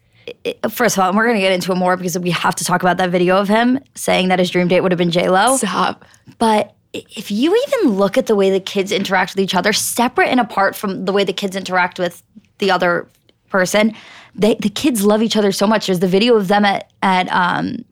first 0.71 0.97
of 0.97 1.03
all, 1.03 1.09
and 1.09 1.17
we're 1.17 1.25
going 1.25 1.37
to 1.37 1.41
get 1.41 1.53
into 1.53 1.73
it 1.73 1.77
more 1.77 1.97
because 1.97 2.19
we 2.19 2.31
have 2.31 2.55
to 2.57 2.65
talk 2.65 2.83
about 2.83 2.97
that 2.99 3.11
video 3.11 3.37
of 3.37 3.49
him 3.49 3.79
saying 3.95 4.29
that 4.29 4.39
his 4.39 4.51
dream 4.51 4.69
date 4.69 4.81
would 4.81 4.93
have 4.93 4.99
been 4.99 5.11
J 5.11 5.29
Lo. 5.29 5.57
Stop. 5.57 6.05
But 6.39 6.75
if 6.93 7.31
you 7.31 7.57
even 7.69 7.91
look 7.93 8.19
at 8.19 8.27
the 8.27 8.35
way 8.35 8.51
the 8.51 8.61
kids 8.61 8.93
interact 8.93 9.35
with 9.35 9.43
each 9.43 9.55
other, 9.55 9.73
separate 9.73 10.29
and 10.29 10.41
apart 10.41 10.77
from 10.77 11.05
the 11.05 11.13
way 11.13 11.25
the 11.25 11.33
kids 11.33 11.57
interact 11.57 11.99
with 11.99 12.23
the 12.59 12.71
other 12.71 13.09
person, 13.49 13.95
they 14.35 14.55
the 14.57 14.69
kids 14.69 15.05
love 15.05 15.23
each 15.23 15.37
other 15.37 15.53
so 15.53 15.67
much. 15.67 15.87
There's 15.87 16.01
the 16.01 16.09
video 16.09 16.37
of 16.37 16.49
them 16.49 16.65
at 16.65 16.91
at 17.03 17.31
um, 17.31 17.85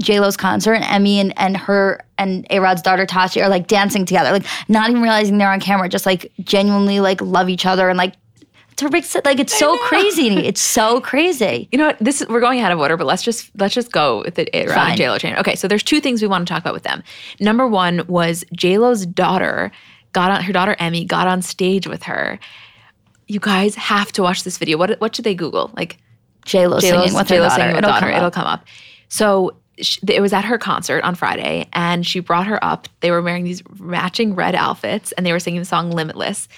J 0.00 0.20
Lo's 0.20 0.36
concert, 0.36 0.74
and 0.74 0.84
Emme 0.84 1.20
and, 1.20 1.38
and 1.38 1.56
her 1.56 2.04
and 2.18 2.46
A 2.50 2.60
Rod's 2.60 2.82
daughter 2.82 3.06
Tasha 3.06 3.42
are 3.42 3.48
like 3.48 3.66
dancing 3.66 4.04
together, 4.04 4.30
like 4.30 4.46
not 4.68 4.90
even 4.90 5.02
realizing 5.02 5.38
they're 5.38 5.50
on 5.50 5.60
camera, 5.60 5.88
just 5.88 6.06
like 6.06 6.32
genuinely 6.40 7.00
like 7.00 7.20
love 7.20 7.48
each 7.48 7.66
other 7.66 7.88
and 7.88 7.98
like 7.98 8.14
to 8.76 8.88
Rick 8.88 9.04
said, 9.04 9.24
like 9.24 9.38
it's 9.38 9.58
so 9.58 9.76
crazy. 9.78 10.28
It's 10.36 10.60
so 10.60 11.00
crazy. 11.00 11.68
You 11.72 11.78
know 11.78 11.86
what? 11.86 11.98
This 11.98 12.20
is, 12.20 12.28
we're 12.28 12.40
going 12.40 12.60
out 12.60 12.72
of 12.72 12.78
order, 12.78 12.96
but 12.96 13.06
let's 13.06 13.22
just 13.22 13.50
let's 13.58 13.74
just 13.74 13.90
go 13.90 14.22
with 14.22 14.38
it 14.38 14.50
A 14.52 14.66
Rod 14.66 14.76
and 14.76 14.96
J 14.96 15.10
Lo 15.10 15.18
train. 15.18 15.36
Okay, 15.36 15.54
so 15.54 15.66
there's 15.66 15.82
two 15.82 16.00
things 16.00 16.20
we 16.20 16.28
want 16.28 16.46
to 16.46 16.52
talk 16.52 16.62
about 16.62 16.74
with 16.74 16.82
them. 16.82 17.02
Number 17.40 17.66
one 17.66 18.06
was 18.06 18.44
J 18.54 18.78
Lo's 18.78 19.06
daughter 19.06 19.72
got 20.12 20.30
on 20.30 20.42
her 20.42 20.52
daughter 20.52 20.76
Emme 20.78 21.06
got 21.06 21.26
on 21.26 21.42
stage 21.42 21.86
with 21.86 22.02
her. 22.04 22.38
You 23.28 23.40
guys 23.40 23.74
have 23.74 24.12
to 24.12 24.22
watch 24.22 24.44
this 24.44 24.58
video. 24.58 24.76
What 24.76 25.00
what 25.00 25.16
should 25.16 25.24
they 25.24 25.34
Google? 25.34 25.70
Like 25.74 25.98
J 26.44 26.66
Lo 26.66 26.78
singing 26.78 27.14
with 27.14 27.28
her 27.28 27.38
daughter. 27.38 27.66
With 27.68 27.76
It'll 27.78 27.90
daughter. 27.90 28.06
come 28.06 28.10
up. 28.10 28.16
It'll 28.16 28.30
come 28.30 28.46
up. 28.46 28.64
So 29.08 29.56
it 30.06 30.20
was 30.20 30.32
at 30.32 30.44
her 30.44 30.58
concert 30.58 31.02
on 31.04 31.14
Friday, 31.14 31.68
and 31.72 32.06
she 32.06 32.20
brought 32.20 32.46
her 32.46 32.62
up. 32.64 32.88
They 33.00 33.10
were 33.10 33.22
wearing 33.22 33.44
these 33.44 33.62
matching 33.78 34.34
red 34.34 34.54
outfits, 34.54 35.12
and 35.12 35.26
they 35.26 35.32
were 35.32 35.40
singing 35.40 35.60
the 35.60 35.66
song 35.66 35.90
"Limitless." 35.90 36.48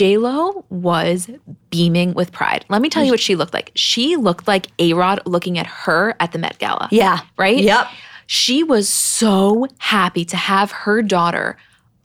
Lo 0.00 0.64
was 0.70 1.30
beaming 1.70 2.14
with 2.14 2.32
pride. 2.32 2.64
Let 2.68 2.82
me 2.82 2.88
tell 2.88 3.04
you 3.04 3.10
what 3.10 3.20
she 3.20 3.36
looked 3.36 3.54
like. 3.54 3.72
She 3.74 4.16
looked 4.16 4.46
like 4.46 4.68
A 4.78 4.92
Rod 4.92 5.20
looking 5.26 5.58
at 5.58 5.66
her 5.66 6.14
at 6.20 6.32
the 6.32 6.38
Met 6.38 6.58
Gala. 6.58 6.88
Yeah. 6.90 7.20
Right? 7.36 7.58
Yep. 7.58 7.86
She 8.26 8.62
was 8.62 8.88
so 8.88 9.66
happy 9.78 10.24
to 10.26 10.36
have 10.36 10.70
her 10.70 11.02
daughter 11.02 11.56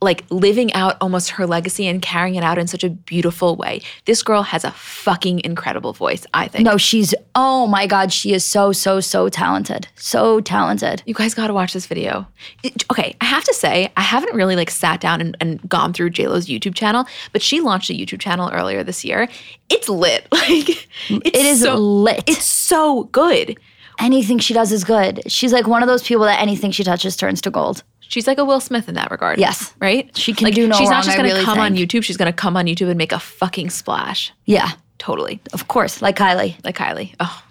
like 0.04 0.24
living 0.30 0.72
out 0.74 0.96
almost 1.00 1.30
her 1.30 1.46
legacy 1.46 1.86
and 1.88 2.00
carrying 2.00 2.36
it 2.36 2.44
out 2.44 2.58
in 2.58 2.66
such 2.68 2.84
a 2.84 2.90
beautiful 2.90 3.56
way. 3.56 3.80
This 4.04 4.22
girl 4.22 4.42
has 4.44 4.62
a 4.64 4.70
fucking 4.70 5.40
incredible 5.44 5.92
voice, 5.92 6.26
I 6.34 6.46
think. 6.48 6.64
No, 6.64 6.76
she's 6.76 7.14
oh 7.34 7.66
my 7.66 7.86
god, 7.86 8.12
she 8.12 8.32
is 8.32 8.44
so 8.44 8.70
so 8.72 9.00
so 9.00 9.28
talented, 9.28 9.88
so 9.96 10.40
talented. 10.40 11.02
You 11.06 11.14
guys 11.14 11.34
got 11.34 11.48
to 11.48 11.54
watch 11.54 11.72
this 11.72 11.86
video. 11.86 12.26
It- 12.62 12.84
okay, 12.92 13.16
I 13.20 13.24
have 13.24 13.44
to 13.44 13.54
say, 13.54 13.90
I 13.96 14.02
haven't 14.02 14.34
really 14.36 14.54
like 14.56 14.70
sat 14.70 15.00
down 15.00 15.20
and, 15.20 15.36
and 15.40 15.68
gone 15.68 15.92
through 15.92 16.10
JLo's 16.10 16.46
YouTube 16.46 16.74
channel, 16.74 17.06
but 17.32 17.42
she 17.42 17.60
launched 17.60 17.90
a 17.90 17.94
YouTube 17.94 18.20
channel 18.20 18.50
earlier 18.52 18.84
this 18.84 19.04
year. 19.04 19.28
It's 19.68 19.88
lit. 19.88 20.28
Like 20.32 20.68
it's 20.68 20.86
It 21.08 21.34
is 21.34 21.62
so, 21.62 21.76
lit. 21.76 22.22
It's 22.26 22.44
so 22.44 23.04
good. 23.04 23.58
anything 23.98 24.38
she 24.38 24.52
does 24.52 24.72
is 24.72 24.84
good. 24.84 25.22
She's 25.30 25.52
like 25.52 25.66
one 25.66 25.82
of 25.82 25.88
those 25.88 26.02
people 26.02 26.24
that 26.24 26.40
anything 26.40 26.70
she 26.70 26.84
touches 26.84 27.16
turns 27.16 27.40
to 27.42 27.50
gold. 27.50 27.82
She's 28.08 28.26
like 28.26 28.38
a 28.38 28.44
Will 28.44 28.60
Smith 28.60 28.88
in 28.88 28.94
that 28.94 29.10
regard. 29.10 29.38
Yes. 29.38 29.74
Right? 29.80 30.14
She 30.16 30.32
can 30.32 30.46
like, 30.46 30.54
do 30.54 30.66
no 30.66 30.76
She's 30.76 30.88
wrong, 30.88 30.98
not 30.98 31.04
just 31.04 31.16
gonna 31.16 31.28
really 31.28 31.44
come 31.44 31.58
on. 31.58 31.74
YouTube, 31.74 32.04
she's 32.04 32.16
gonna 32.16 32.32
come 32.32 32.56
on 32.56 32.66
YouTube 32.66 32.88
and 32.88 32.98
make 32.98 33.12
a 33.12 33.18
fucking 33.18 33.70
splash. 33.70 34.32
Yeah, 34.44 34.72
Totally. 34.98 35.40
of 35.52 35.68
course, 35.68 36.00
like 36.02 36.16
Kylie. 36.16 36.62
Like 36.64 36.76
Kylie. 36.76 37.14
Oh. 37.20 37.42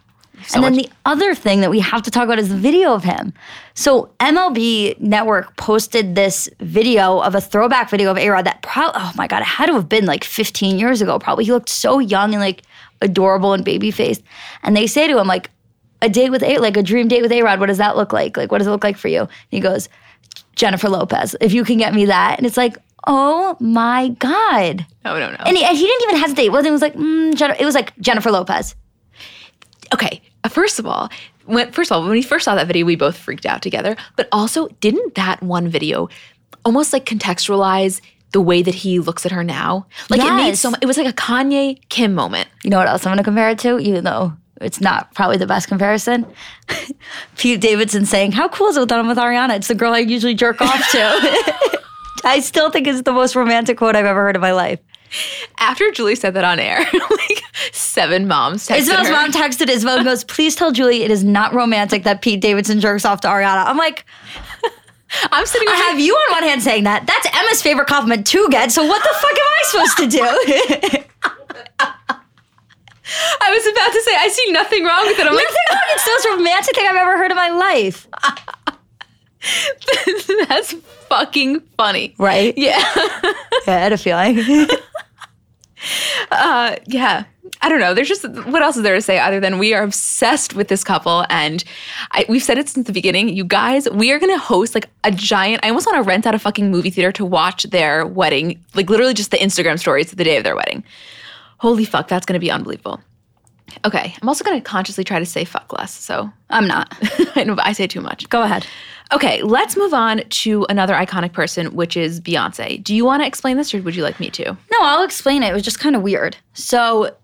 So 0.48 0.56
and 0.58 0.64
then 0.66 0.76
much- 0.76 0.86
the 0.86 0.92
other 1.06 1.36
thing 1.36 1.62
that 1.62 1.70
we 1.70 1.80
have 1.80 2.02
to 2.04 2.12
talk 2.12 2.24
about 2.26 2.40
is 2.40 2.50
the 2.50 2.56
video 2.56 2.94
of 2.94 3.04
him. 3.04 3.34
So 3.76 4.10
MLB 4.20 5.00
Network 5.00 5.56
posted 5.58 6.16
this 6.16 6.50
video 6.60 7.20
of 7.20 7.36
a 7.36 7.42
throwback 7.42 7.90
video 7.90 8.12
of 8.12 8.18
A-Rod 8.18 8.46
that 8.46 8.62
probably, 8.62 9.00
oh 9.02 9.12
my 9.16 9.28
God, 9.28 9.42
it 9.42 9.46
had 9.46 9.68
to 9.68 9.74
have 9.74 9.88
been 9.88 10.06
like 10.06 10.24
15 10.24 10.78
years 10.80 11.02
ago 11.02 11.18
probably. 11.20 11.46
He 11.46 11.52
looked 11.52 11.70
so 11.70 12.00
young 12.00 12.34
and 12.34 12.42
like 12.42 12.64
adorable 13.02 13.54
and 13.54 13.64
baby-faced. 13.64 14.22
And 14.64 14.76
they 14.76 14.88
say 14.88 15.08
to 15.08 15.18
him 15.18 15.28
like, 15.28 15.50
a 16.02 16.10
date 16.10 16.32
with 16.32 16.44
A, 16.44 16.58
like 16.58 16.76
a 16.76 16.84
dream 16.84 17.08
date 17.08 17.22
with 17.22 17.32
A-Rod, 17.32 17.62
what 17.62 17.68
does 17.68 17.78
that 17.78 17.96
look 17.96 18.12
like? 18.12 18.36
Like, 18.36 18.52
what 18.52 18.58
does 18.58 18.68
it 18.68 18.72
look 18.72 18.84
like 18.84 18.98
for 18.98 19.08
you? 19.08 19.22
And 19.22 19.30
he 19.50 19.62
goes, 19.62 19.88
Jennifer 20.56 20.90
Lopez, 20.90 21.36
if 21.42 21.54
you 21.54 21.64
can 21.64 21.78
get 21.78 21.94
me 21.94 22.06
that. 22.06 22.38
And 22.38 22.46
it's 22.48 22.58
like, 22.58 22.78
oh 23.08 23.58
my 23.60 24.10
God. 24.20 24.86
no, 25.04 25.20
no, 25.20 25.30
no. 25.32 25.38
And 25.46 25.58
he, 25.58 25.64
and 25.64 25.78
he 25.78 25.86
didn't 25.86 26.04
even 26.10 26.16
hesitate. 26.22 26.46
It 26.46 26.52
wasn't- 26.52 26.70
It 26.70 26.72
was 26.72 26.82
like, 26.82 26.94
mm, 26.96 27.36
Jen- 27.36 27.56
it 27.60 27.66
was 27.66 27.76
like 27.76 27.98
Jennifer 28.00 28.32
Lopez. 28.32 28.76
okay, 29.94 30.22
uh, 30.44 30.50
first 30.50 30.80
of 30.80 30.86
all, 30.86 31.10
when, 31.46 31.72
first 31.72 31.92
of 31.92 31.96
all, 31.98 32.02
when 32.04 32.12
we 32.12 32.22
first 32.22 32.46
saw 32.46 32.56
that 32.56 32.68
video, 32.68 32.86
we 32.86 32.96
both 32.96 33.18
freaked 33.18 33.46
out 33.46 33.62
together. 33.62 33.96
But 34.16 34.28
also, 34.32 34.68
didn't 34.80 35.16
that 35.16 35.42
one 35.44 35.68
video 35.68 36.08
almost 36.66 36.94
like 36.94 37.06
contextualize 37.06 38.00
the 38.32 38.42
way 38.42 38.62
that 38.64 38.74
he 38.74 39.00
looks 39.00 39.26
at 39.26 39.32
her 39.34 39.44
now? 39.44 39.86
Like 40.10 40.22
it 40.22 40.34
made 40.36 40.58
so. 40.58 40.72
It 40.82 40.86
was 40.86 40.98
like 40.98 41.08
a 41.08 41.14
Kanye 41.14 41.80
Kim 41.90 42.14
moment. 42.16 42.48
You 42.64 42.70
know 42.70 42.78
what 42.78 42.88
else 42.88 43.06
I'm 43.06 43.10
going 43.12 43.18
to 43.18 43.24
compare 43.24 43.50
it 43.50 43.60
to, 43.60 43.78
even 43.80 44.04
though 44.06 44.34
it's 44.62 44.80
not 44.82 45.14
probably 45.14 45.38
the 45.38 45.48
best 45.48 45.68
comparison? 45.68 46.26
Pete 47.38 47.62
Davidson 47.62 48.06
saying, 48.06 48.34
How 48.34 48.48
cool 48.48 48.68
is 48.68 48.78
it 48.78 48.90
that 48.90 49.00
I'm 49.00 49.08
with 49.08 49.18
Ariana? 49.18 49.56
It's 49.56 49.68
the 49.68 49.76
girl 49.76 49.94
I 49.94 50.00
usually 50.00 50.36
jerk 50.36 50.62
off 50.62 50.92
to. 50.92 51.80
I 52.26 52.40
still 52.40 52.70
think 52.70 52.88
it's 52.88 53.02
the 53.02 53.12
most 53.12 53.36
romantic 53.36 53.78
quote 53.78 53.96
I've 53.96 54.06
ever 54.06 54.22
heard 54.22 54.36
in 54.36 54.42
my 54.42 54.54
life. 54.54 54.80
After 55.60 55.92
Julie 55.92 56.16
said 56.16 56.34
that 56.34 56.44
on 56.44 56.60
air, 56.60 56.80
like 56.94 57.44
seven 57.72 58.28
moms 58.28 58.68
texted 58.68 58.78
Isabel's 58.78 59.08
her. 59.08 59.14
mom 59.14 59.32
texted 59.32 59.70
Isabel 59.70 59.98
and 59.98 60.06
goes, 60.06 60.24
Please 60.24 60.56
tell 60.56 60.72
Julie 60.72 61.04
it 61.04 61.12
is 61.12 61.24
not 61.24 61.54
romantic 61.54 62.04
that 62.04 62.22
Pete 62.22 62.42
Davidson 62.42 62.80
jerks 62.80 63.06
off 63.06 63.22
to 63.22 63.28
Ariana. 63.28 63.66
I'm 63.66 63.78
like, 63.78 64.06
I'm 65.32 65.46
sitting. 65.46 65.68
I 65.68 65.76
have 65.76 66.00
you 66.00 66.14
on 66.16 66.32
one 66.32 66.44
hand 66.44 66.64
saying 66.64 66.86
that. 66.86 67.06
That's 67.06 67.28
Emma's 67.38 67.62
favorite 67.62 67.88
compliment 67.88 68.26
to 68.28 68.48
get. 68.50 68.72
So 68.72 68.84
what 68.86 69.04
the 69.04 69.10
fuck 69.14 69.38
am 69.38 69.46
I 69.46 69.64
supposed 69.66 69.98
to 69.98 70.08
do? 72.08 72.23
I 73.42 73.52
was 73.52 73.68
about 73.68 73.92
to 73.94 74.02
say 74.02 74.16
I 74.16 74.28
see 74.28 74.52
nothing 74.52 74.84
wrong 74.84 75.06
with 75.06 75.20
it. 75.20 75.28
I'm 75.28 75.36
like, 75.36 75.46
wrong. 75.46 75.80
It's 75.94 76.06
the 76.06 76.12
most 76.12 76.28
romantic 76.38 76.76
thing 76.76 76.88
I've 76.88 76.96
ever 76.96 77.18
heard 77.18 77.32
in 77.32 77.38
my 77.38 77.50
life. 77.50 78.08
that's 80.48 80.74
fucking 81.10 81.60
funny. 81.78 82.16
Right? 82.18 82.58
Yeah. 82.58 82.82
Yeah, 83.66 83.76
I 83.76 83.80
had 83.80 83.94
a 83.94 83.98
feeling. 83.98 84.68
uh, 86.32 86.76
yeah. 86.86 87.24
I 87.62 87.70
don't 87.70 87.80
know. 87.80 87.94
There's 87.94 88.10
just 88.10 88.28
what 88.28 88.62
else 88.62 88.76
is 88.76 88.84
there 88.84 88.96
to 88.96 89.02
say 89.02 89.20
other 89.20 89.40
than 89.40 89.58
we 89.58 89.74
are 89.74 89.84
obsessed 89.84 90.54
with 90.54 90.68
this 90.68 90.84
couple, 90.84 91.26
and 91.30 91.64
I, 92.12 92.26
we've 92.28 92.44
said 92.44 92.58
it 92.58 92.68
since 92.68 92.88
the 92.88 92.92
beginning. 92.92 93.30
You 93.30 93.46
guys, 93.46 93.90
we 93.90 94.12
are 94.12 94.20
gonna 94.20 94.38
host 94.38 94.76
like 94.76 94.90
a 95.06 95.12
giant. 95.12 95.64
I 95.64 95.70
almost 95.70 95.86
want 95.86 95.96
to 95.96 96.02
rent 96.02 96.28
out 96.28 96.36
a 96.36 96.40
fucking 96.40 96.72
movie 96.72 96.90
theater 96.90 97.14
to 97.14 97.24
watch 97.24 97.64
their 97.64 98.06
wedding, 98.06 98.62
like 98.74 98.90
literally 98.90 99.14
just 99.14 99.32
the 99.32 99.38
Instagram 99.38 99.80
stories 99.80 100.12
of 100.12 100.18
the 100.18 100.26
day 100.26 100.36
of 100.36 100.44
their 100.44 100.58
wedding. 100.58 100.84
Holy 101.64 101.86
fuck, 101.86 102.10
that's 102.10 102.26
gonna 102.26 102.40
be 102.42 102.52
unbelievable. 102.52 103.00
Okay, 103.86 104.14
I'm 104.22 104.28
also 104.28 104.44
gonna 104.44 104.60
consciously 104.60 105.06
try 105.06 105.18
to 105.18 105.26
say 105.26 105.46
fuck 105.46 105.72
less. 105.72 105.94
So 105.94 106.30
I'm 106.50 106.68
not. 106.68 106.94
I 107.36 107.46
know, 107.46 107.56
but 107.56 107.66
I 107.66 107.72
say 107.72 107.88
too 107.88 108.02
much. 108.02 108.28
Go 108.30 108.42
ahead. 108.44 108.68
Okay, 109.14 109.42
let's 109.44 109.78
move 109.78 109.94
on 109.94 110.24
to 110.44 110.66
another 110.70 110.94
iconic 110.94 111.32
person, 111.32 111.68
which 111.74 111.96
is 111.96 112.20
Beyonce. 112.20 112.84
Do 112.84 112.94
you 112.94 113.06
want 113.06 113.22
to 113.24 113.28
explain 113.28 113.56
this, 113.56 113.74
or 113.74 113.82
would 113.82 113.96
you 113.96 114.04
like 114.04 114.20
me 114.20 114.30
to? 114.32 114.44
No, 114.52 114.78
I'll 114.82 115.04
explain 115.04 115.42
it. 115.42 115.52
It 115.52 115.54
was 115.54 115.64
just 115.64 115.80
kind 115.80 115.96
of 115.96 116.02
weird. 116.02 116.36
So, 116.54 117.16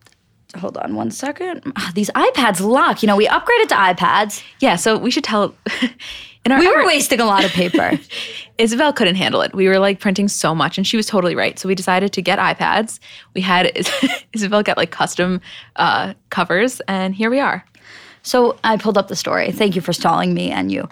hold 0.58 0.78
on 0.78 0.96
one 0.96 1.12
second. 1.12 1.62
Ah, 1.76 1.92
These 1.94 2.10
iPads 2.12 2.62
lock. 2.62 3.04
You 3.04 3.08
know, 3.08 3.18
we 3.18 3.28
upgraded 3.28 3.68
to 3.70 3.76
iPads. 3.76 4.42
Yeah, 4.62 4.78
so 4.78 4.98
we 4.98 5.12
should 5.12 5.26
tell. 5.26 5.54
In 6.46 6.54
our 6.54 6.60
We 6.60 6.68
were 6.68 6.78
effort- 6.80 6.88
wasting 6.88 7.20
a 7.20 7.26
lot 7.26 7.44
of 7.44 7.52
paper. 7.52 8.00
Isabel 8.60 8.92
couldn't 8.92 9.16
handle 9.16 9.42
it. 9.42 9.56
We 9.56 9.68
were 9.70 9.80
like 9.80 10.00
printing 10.00 10.28
so 10.28 10.54
much, 10.54 10.78
and 10.78 10.86
she 10.86 10.98
was 10.98 11.06
totally 11.08 11.34
right. 11.34 11.58
So 11.58 11.68
we 11.68 11.76
decided 11.76 12.12
to 12.14 12.22
get 12.22 12.38
iPads. 12.40 13.00
We 13.34 13.42
had 13.42 13.72
Isabel 14.34 14.62
get 14.62 14.78
like 14.78 14.92
custom 14.92 15.42
uh, 15.78 16.14
covers, 16.30 16.82
and 16.82 17.16
here 17.16 17.30
we 17.30 17.40
are. 17.40 17.64
so 18.22 18.60
I 18.66 18.76
pulled 18.78 18.98
up 18.98 19.08
the 19.08 19.16
story. 19.16 19.52
Thank 19.52 19.76
you 19.76 19.82
for 19.82 19.94
stalling 19.94 20.34
me 20.34 20.52
and 20.52 20.72
you. 20.72 20.88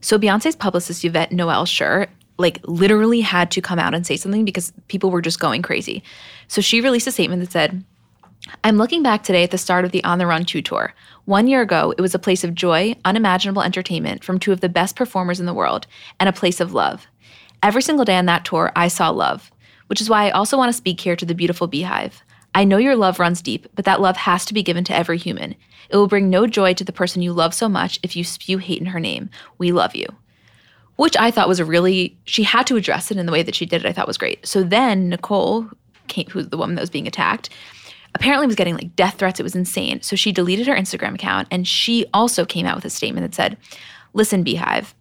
So 0.00 0.18
Beyonce's 0.18 0.56
publicist 0.56 1.04
Yvette 1.04 1.30
Noel 1.30 1.66
Schure 1.66 2.08
like 2.38 2.58
literally 2.64 3.20
had 3.20 3.50
to 3.52 3.60
come 3.60 3.78
out 3.78 3.94
and 3.94 4.06
say 4.06 4.16
something 4.16 4.44
because 4.44 4.72
people 4.88 5.10
were 5.10 5.22
just 5.22 5.38
going 5.38 5.62
crazy. 5.62 6.02
So 6.48 6.60
she 6.60 6.80
released 6.80 7.06
a 7.06 7.12
statement 7.12 7.40
that 7.42 7.52
said, 7.52 7.84
I'm 8.62 8.76
looking 8.76 9.02
back 9.02 9.22
today 9.22 9.42
at 9.42 9.50
the 9.50 9.58
start 9.58 9.84
of 9.84 9.92
the 9.92 10.04
On 10.04 10.18
the 10.18 10.26
Run 10.26 10.44
2 10.44 10.60
tour. 10.60 10.94
One 11.24 11.46
year 11.46 11.62
ago, 11.62 11.94
it 11.96 12.00
was 12.02 12.14
a 12.14 12.18
place 12.18 12.44
of 12.44 12.54
joy, 12.54 12.94
unimaginable 13.04 13.62
entertainment 13.62 14.22
from 14.22 14.38
two 14.38 14.52
of 14.52 14.60
the 14.60 14.68
best 14.68 14.96
performers 14.96 15.40
in 15.40 15.46
the 15.46 15.54
world, 15.54 15.86
and 16.20 16.28
a 16.28 16.32
place 16.32 16.60
of 16.60 16.74
love. 16.74 17.06
Every 17.62 17.80
single 17.82 18.04
day 18.04 18.16
on 18.16 18.26
that 18.26 18.44
tour, 18.44 18.70
I 18.76 18.88
saw 18.88 19.08
love, 19.08 19.50
which 19.86 20.00
is 20.00 20.10
why 20.10 20.26
I 20.26 20.30
also 20.30 20.58
want 20.58 20.68
to 20.68 20.76
speak 20.76 21.00
here 21.00 21.16
to 21.16 21.24
the 21.24 21.34
beautiful 21.34 21.68
BeyHive. 21.68 22.20
I 22.54 22.64
know 22.64 22.76
your 22.76 22.96
love 22.96 23.18
runs 23.18 23.40
deep, 23.40 23.66
but 23.74 23.86
that 23.86 24.00
love 24.00 24.16
has 24.18 24.44
to 24.46 24.54
be 24.54 24.62
given 24.62 24.84
to 24.84 24.94
every 24.94 25.18
human. 25.18 25.54
It 25.88 25.96
will 25.96 26.06
bring 26.06 26.28
no 26.28 26.46
joy 26.46 26.74
to 26.74 26.84
the 26.84 26.92
person 26.92 27.22
you 27.22 27.32
love 27.32 27.54
so 27.54 27.68
much 27.68 27.98
if 28.02 28.14
you 28.14 28.24
spew 28.24 28.58
hate 28.58 28.80
in 28.80 28.86
her 28.86 29.00
name. 29.00 29.30
We 29.58 29.72
love 29.72 29.94
you. 29.94 30.06
Which 30.96 31.16
I 31.16 31.30
thought 31.30 31.48
was 31.48 31.60
a 31.60 31.64
really, 31.64 32.16
she 32.24 32.44
had 32.44 32.66
to 32.68 32.76
address 32.76 33.10
it 33.10 33.16
in 33.16 33.26
the 33.26 33.32
way 33.32 33.42
that 33.42 33.54
she 33.54 33.66
did 33.66 33.84
it, 33.84 33.88
I 33.88 33.92
thought 33.92 34.06
was 34.06 34.18
great. 34.18 34.46
So 34.46 34.62
then 34.62 35.08
Nicole, 35.08 35.68
came, 36.06 36.26
who's 36.28 36.48
the 36.48 36.56
woman 36.56 36.76
that 36.76 36.82
was 36.82 36.90
being 36.90 37.08
attacked, 37.08 37.50
apparently 38.14 38.46
was 38.46 38.56
getting 38.56 38.74
like 38.74 38.96
death 38.96 39.18
threats. 39.18 39.40
It 39.40 39.44
was 39.44 39.54
insane. 39.54 40.02
So 40.02 40.16
she 40.16 40.32
deleted 40.32 40.66
her 40.66 40.74
Instagram 40.74 41.14
account 41.14 41.48
and 41.50 41.66
she 41.66 42.06
also 42.14 42.44
came 42.44 42.66
out 42.66 42.76
with 42.76 42.84
a 42.84 42.90
statement 42.90 43.26
that 43.26 43.34
said, 43.34 43.56
Listen, 44.12 44.44
BeyHive, 44.44 44.94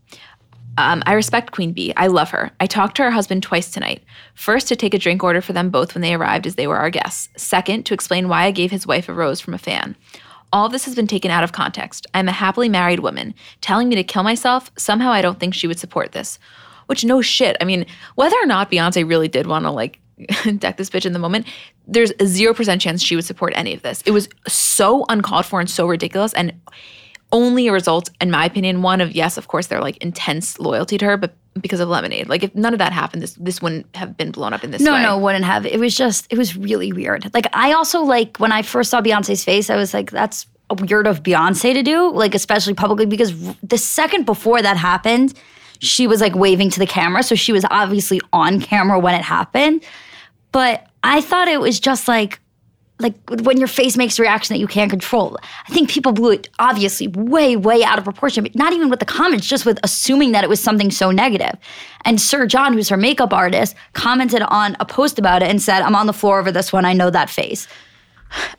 um, 0.77 1.03
I 1.05 1.13
respect 1.13 1.51
Queen 1.51 1.71
Bee. 1.71 1.93
I 1.95 2.07
love 2.07 2.31
her. 2.31 2.51
I 2.59 2.65
talked 2.65 2.97
to 2.97 3.03
her 3.03 3.11
husband 3.11 3.43
twice 3.43 3.69
tonight. 3.69 4.03
First, 4.33 4.67
to 4.69 4.75
take 4.75 4.93
a 4.93 4.99
drink 4.99 5.23
order 5.23 5.41
for 5.41 5.53
them 5.53 5.69
both 5.69 5.93
when 5.93 6.01
they 6.01 6.15
arrived, 6.15 6.47
as 6.47 6.55
they 6.55 6.65
were 6.65 6.77
our 6.77 6.89
guests. 6.89 7.29
Second, 7.37 7.85
to 7.85 7.93
explain 7.93 8.27
why 8.27 8.45
I 8.45 8.51
gave 8.51 8.71
his 8.71 8.87
wife 8.87 9.07
a 9.07 9.13
rose 9.13 9.39
from 9.39 9.53
a 9.53 9.59
fan. 9.59 9.95
All 10.51 10.69
this 10.69 10.85
has 10.85 10.95
been 10.95 11.07
taken 11.07 11.29
out 11.29 11.43
of 11.43 11.51
context. 11.51 12.07
I'm 12.13 12.27
a 12.27 12.31
happily 12.31 12.69
married 12.69 12.99
woman. 12.99 13.35
Telling 13.61 13.87
me 13.87 13.95
to 13.95 14.03
kill 14.03 14.23
myself, 14.23 14.71
somehow 14.77 15.11
I 15.11 15.21
don't 15.21 15.39
think 15.39 15.53
she 15.53 15.67
would 15.67 15.79
support 15.79 16.11
this. 16.11 16.39
Which, 16.87 17.05
no 17.05 17.21
shit. 17.21 17.55
I 17.61 17.65
mean, 17.65 17.85
whether 18.15 18.35
or 18.41 18.45
not 18.45 18.71
Beyonce 18.71 19.07
really 19.07 19.27
did 19.27 19.47
want 19.47 19.65
to, 19.65 19.71
like, 19.71 19.99
deck 20.57 20.77
this 20.77 20.89
bitch 20.89 21.05
in 21.05 21.13
the 21.13 21.19
moment, 21.19 21.47
there's 21.87 22.11
a 22.11 22.25
0% 22.25 22.79
chance 22.79 23.01
she 23.01 23.15
would 23.15 23.25
support 23.25 23.53
any 23.55 23.73
of 23.73 23.81
this. 23.81 24.01
It 24.05 24.11
was 24.11 24.29
so 24.47 25.05
uncalled 25.09 25.45
for 25.45 25.59
and 25.59 25.69
so 25.69 25.87
ridiculous. 25.87 26.33
And 26.33 26.53
only 27.31 27.67
a 27.67 27.73
result, 27.73 28.09
in 28.21 28.29
my 28.29 28.45
opinion, 28.45 28.83
one 28.83 29.01
of 29.01 29.11
yes, 29.13 29.37
of 29.37 29.47
course, 29.47 29.67
they're 29.67 29.81
like 29.81 29.97
intense 29.97 30.59
loyalty 30.59 30.97
to 30.99 31.05
her, 31.05 31.17
but 31.17 31.33
because 31.59 31.79
of 31.79 31.89
Lemonade. 31.89 32.29
Like 32.29 32.43
if 32.43 32.53
none 32.55 32.73
of 32.73 32.79
that 32.79 32.93
happened, 32.93 33.21
this 33.21 33.33
this 33.35 33.61
wouldn't 33.61 33.95
have 33.95 34.15
been 34.15 34.31
blown 34.31 34.53
up 34.53 34.63
in 34.63 34.71
this 34.71 34.81
no, 34.81 34.93
way. 34.93 35.01
no, 35.01 35.17
wouldn't 35.17 35.45
have. 35.45 35.65
It 35.65 35.79
was 35.79 35.95
just, 35.95 36.31
it 36.31 36.37
was 36.37 36.55
really 36.55 36.91
weird. 36.91 37.31
Like 37.33 37.47
I 37.53 37.73
also 37.73 38.01
like 38.01 38.37
when 38.37 38.51
I 38.51 38.61
first 38.61 38.91
saw 38.91 39.01
Beyonce's 39.01 39.43
face, 39.43 39.69
I 39.69 39.75
was 39.75 39.93
like, 39.93 40.11
that's 40.11 40.47
weird 40.79 41.07
of 41.07 41.23
Beyonce 41.23 41.73
to 41.73 41.83
do, 41.83 42.11
like 42.11 42.35
especially 42.35 42.73
publicly, 42.73 43.05
because 43.05 43.33
the 43.61 43.77
second 43.77 44.25
before 44.25 44.61
that 44.61 44.77
happened, 44.77 45.33
she 45.83 46.07
was 46.07 46.21
like 46.21 46.35
waving 46.35 46.69
to 46.71 46.79
the 46.79 46.87
camera, 46.87 47.23
so 47.23 47.35
she 47.35 47.51
was 47.51 47.65
obviously 47.69 48.21
on 48.31 48.59
camera 48.59 48.97
when 48.97 49.15
it 49.15 49.21
happened. 49.21 49.83
But 50.51 50.87
I 51.03 51.21
thought 51.21 51.47
it 51.47 51.59
was 51.59 51.79
just 51.79 52.07
like 52.07 52.39
like 52.99 53.15
when 53.43 53.57
your 53.57 53.67
face 53.67 53.97
makes 53.97 54.17
a 54.17 54.21
reaction 54.21 54.53
that 54.53 54.59
you 54.59 54.67
can't 54.67 54.89
control. 54.89 55.37
I 55.67 55.73
think 55.73 55.89
people 55.89 56.13
blew 56.13 56.31
it 56.31 56.47
obviously 56.59 57.07
way, 57.07 57.57
way 57.57 57.83
out 57.83 57.97
of 57.97 58.05
proportion, 58.05 58.43
but 58.43 58.55
not 58.55 58.71
even 58.71 58.89
with 58.89 58.99
the 58.99 59.05
comments, 59.05 59.45
just 59.45 59.65
with 59.65 59.79
assuming 59.83 60.31
that 60.31 60.43
it 60.43 60.49
was 60.49 60.61
something 60.61 60.89
so 60.89 61.11
negative. 61.11 61.57
And 62.05 62.21
Sir 62.21 62.45
John, 62.45 62.71
who's 62.71 62.89
her 62.89 62.97
makeup 62.97 63.33
artist, 63.33 63.75
commented 63.93 64.43
on 64.43 64.77
a 64.79 64.85
post 64.85 65.19
about 65.19 65.43
it 65.43 65.49
and 65.49 65.61
said, 65.61 65.81
I'm 65.81 65.95
on 65.95 66.05
the 66.05 66.13
floor 66.13 66.39
over 66.39 66.51
this 66.51 66.71
one. 66.71 66.85
I 66.85 66.93
know 66.93 67.09
that 67.09 67.29
face. 67.29 67.67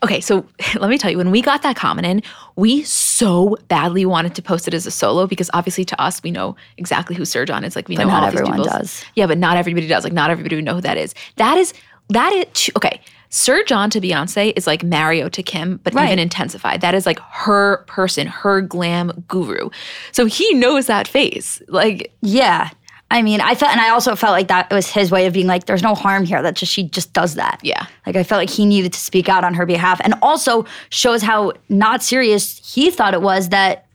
Okay, 0.03 0.21
so 0.21 0.45
let 0.75 0.89
me 0.89 0.97
tell 0.97 1.11
you, 1.11 1.17
when 1.17 1.31
we 1.31 1.41
got 1.41 1.61
that 1.63 1.75
comment 1.75 2.05
in, 2.05 2.23
we 2.55 2.83
so 3.17 3.57
badly 3.67 4.05
wanted 4.05 4.35
to 4.35 4.41
post 4.41 4.67
it 4.67 4.73
as 4.73 4.85
a 4.85 4.91
solo 4.91 5.27
because 5.27 5.49
obviously 5.53 5.85
to 5.85 6.01
us, 6.01 6.21
we 6.23 6.31
know 6.31 6.55
exactly 6.77 7.15
who 7.15 7.25
Sir 7.25 7.45
John 7.45 7.63
is. 7.63 7.75
Like 7.75 7.87
we 7.87 7.95
But 7.95 8.03
know 8.03 8.09
not 8.09 8.23
all 8.23 8.31
these 8.31 8.39
everyone 8.41 8.59
people. 8.63 8.77
does. 8.79 9.03
Yeah, 9.15 9.27
but 9.27 9.37
not 9.37 9.57
everybody 9.57 9.87
does. 9.87 10.03
Like 10.03 10.13
not 10.13 10.29
everybody 10.31 10.55
would 10.55 10.65
know 10.65 10.75
who 10.75 10.81
that 10.81 10.97
is. 10.97 11.13
That 11.37 11.57
is 11.57 11.73
that 12.09 12.31
is 12.33 12.71
okay. 12.75 12.99
Sir 13.29 13.63
John 13.63 13.89
to 13.89 13.99
Beyonce 13.99 14.53
is 14.55 14.67
like 14.67 14.83
Mario 14.83 15.27
to 15.29 15.41
Kim, 15.43 15.79
but 15.83 15.93
Right. 15.93 16.05
even 16.05 16.19
intensified. 16.19 16.81
That 16.81 16.93
is 16.95 17.05
like 17.05 17.19
her 17.31 17.83
person, 17.87 18.27
her 18.27 18.61
glam 18.61 19.23
guru. 19.27 19.69
So 20.11 20.25
he 20.25 20.53
knows 20.53 20.85
that 20.87 21.07
face. 21.07 21.61
Like 21.67 22.13
Yeah. 22.21 22.69
I 23.11 23.21
mean, 23.21 23.39
I 23.39 23.53
felt, 23.55 23.71
and 23.71 23.79
I 23.79 23.89
also 23.89 24.15
felt 24.15 24.31
like 24.31 24.47
that 24.47 24.69
was 24.71 24.89
his 24.89 25.11
way 25.11 25.27
of 25.27 25.33
being 25.33 25.47
like, 25.47 25.65
there's 25.65 25.83
no 25.83 25.93
harm 25.93 26.25
here. 26.25 26.41
That 26.41 26.55
just, 26.55 26.71
she 26.71 26.83
just 26.83 27.13
does 27.13 27.35
that. 27.35 27.59
Yeah. 27.61 27.85
Like, 28.05 28.15
I 28.15 28.23
felt 28.23 28.39
like 28.39 28.49
he 28.49 28.65
needed 28.65 28.93
to 28.93 28.99
speak 28.99 29.29
out 29.29 29.43
on 29.43 29.53
her 29.53 29.65
behalf 29.65 30.01
and 30.03 30.15
also 30.21 30.65
shows 30.89 31.21
how 31.21 31.53
not 31.69 32.01
serious 32.01 32.59
he 32.73 32.89
thought 32.89 33.13
it 33.13 33.21
was 33.21 33.49
that 33.49 33.85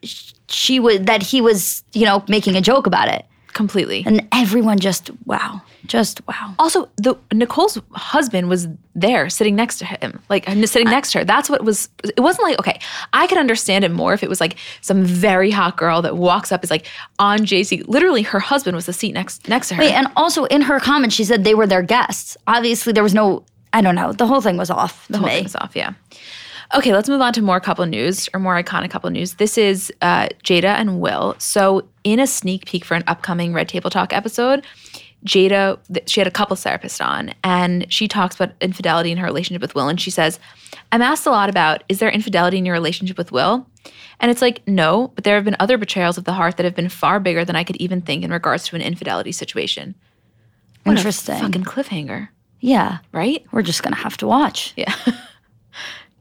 she 0.48 0.78
was, 0.78 1.00
that 1.02 1.22
he 1.22 1.40
was, 1.40 1.82
you 1.92 2.04
know, 2.04 2.24
making 2.28 2.56
a 2.56 2.60
joke 2.60 2.86
about 2.86 3.08
it. 3.08 3.26
Completely. 3.52 4.02
And 4.06 4.26
everyone 4.32 4.78
just, 4.78 5.10
wow. 5.26 5.62
Just, 5.86 6.26
wow. 6.26 6.54
also 6.58 6.88
the 6.96 7.16
Nicole's 7.32 7.78
husband 7.92 8.48
was 8.48 8.68
there 8.94 9.30
sitting 9.30 9.56
next 9.56 9.78
to 9.78 9.84
him 9.84 10.20
like 10.28 10.44
sitting 10.66 10.84
next 10.90 11.12
to 11.12 11.18
her 11.18 11.24
that's 11.24 11.48
what 11.48 11.64
was 11.64 11.88
it 12.04 12.20
wasn't 12.20 12.42
like 12.42 12.58
okay 12.58 12.78
i 13.12 13.26
could 13.28 13.38
understand 13.38 13.84
it 13.84 13.90
more 13.90 14.12
if 14.12 14.22
it 14.22 14.28
was 14.28 14.40
like 14.40 14.56
some 14.80 15.02
very 15.04 15.50
hot 15.50 15.76
girl 15.76 16.02
that 16.02 16.16
walks 16.16 16.50
up 16.50 16.62
is 16.64 16.70
like 16.70 16.86
on 17.18 17.38
jc 17.38 17.86
literally 17.86 18.22
her 18.22 18.40
husband 18.40 18.74
was 18.74 18.86
the 18.86 18.92
seat 18.92 19.12
next 19.12 19.48
next 19.48 19.68
to 19.68 19.74
her 19.76 19.80
Wait, 19.80 19.92
and 19.92 20.08
also 20.16 20.44
in 20.46 20.62
her 20.62 20.78
comments, 20.80 21.14
she 21.14 21.24
said 21.24 21.44
they 21.44 21.54
were 21.54 21.66
their 21.66 21.82
guests. 21.82 22.36
Obviously, 22.46 22.92
there 22.92 23.02
was 23.02 23.14
no, 23.14 23.44
I 23.72 23.80
don't 23.80 23.94
know. 23.94 24.12
The 24.12 24.26
whole 24.26 24.40
thing 24.40 24.56
was 24.56 24.70
off 24.70 25.06
to 25.08 25.18
whole 25.18 25.28
me. 25.28 25.36
thing's 25.36 25.56
off 25.56 25.74
yeah 25.74 25.94
okay 26.74 26.92
let's 26.92 27.08
move 27.08 27.20
on 27.20 27.32
to 27.32 27.42
more 27.42 27.60
couple 27.60 27.84
news 27.86 28.28
or 28.34 28.40
more 28.40 28.60
iconic 28.62 28.90
couple 28.90 29.10
news 29.10 29.34
this 29.34 29.56
is 29.58 29.92
uh, 30.02 30.28
jada 30.44 30.74
and 30.74 31.00
will 31.00 31.34
so 31.38 31.86
in 32.04 32.18
a 32.20 32.26
sneak 32.26 32.66
peek 32.66 32.84
for 32.84 32.94
an 32.94 33.04
upcoming 33.06 33.52
red 33.52 33.68
table 33.68 33.90
talk 33.90 34.12
episode 34.12 34.64
Jada, 35.26 35.78
she 36.06 36.18
had 36.18 36.26
a 36.26 36.30
couple 36.30 36.56
therapist 36.56 37.02
on, 37.02 37.34
and 37.44 37.84
she 37.92 38.08
talks 38.08 38.34
about 38.34 38.52
infidelity 38.62 39.10
in 39.12 39.18
her 39.18 39.26
relationship 39.26 39.60
with 39.60 39.74
Will. 39.74 39.86
And 39.86 40.00
she 40.00 40.10
says, 40.10 40.40
I'm 40.92 41.02
asked 41.02 41.26
a 41.26 41.30
lot 41.30 41.50
about, 41.50 41.84
is 41.90 41.98
there 41.98 42.08
infidelity 42.08 42.56
in 42.56 42.64
your 42.64 42.72
relationship 42.72 43.18
with 43.18 43.30
Will? 43.30 43.66
And 44.20 44.30
it's 44.30 44.40
like, 44.40 44.66
no, 44.66 45.08
but 45.14 45.24
there 45.24 45.34
have 45.34 45.44
been 45.44 45.56
other 45.60 45.76
betrayals 45.76 46.16
of 46.16 46.24
the 46.24 46.32
heart 46.32 46.56
that 46.56 46.64
have 46.64 46.74
been 46.74 46.88
far 46.88 47.20
bigger 47.20 47.44
than 47.44 47.54
I 47.54 47.64
could 47.64 47.76
even 47.76 48.00
think 48.00 48.24
in 48.24 48.30
regards 48.30 48.64
to 48.68 48.76
an 48.76 48.80
infidelity 48.80 49.30
situation. 49.32 49.94
What 50.84 50.94
a 50.94 50.96
Interesting. 50.96 51.38
fucking 51.38 51.64
cliffhanger, 51.64 52.28
Yeah. 52.60 53.00
right? 53.12 53.44
We're 53.52 53.60
just 53.60 53.82
going 53.82 53.92
to 53.92 54.00
have 54.00 54.16
to 54.16 54.26
watch. 54.26 54.72
Yeah. 54.74 54.94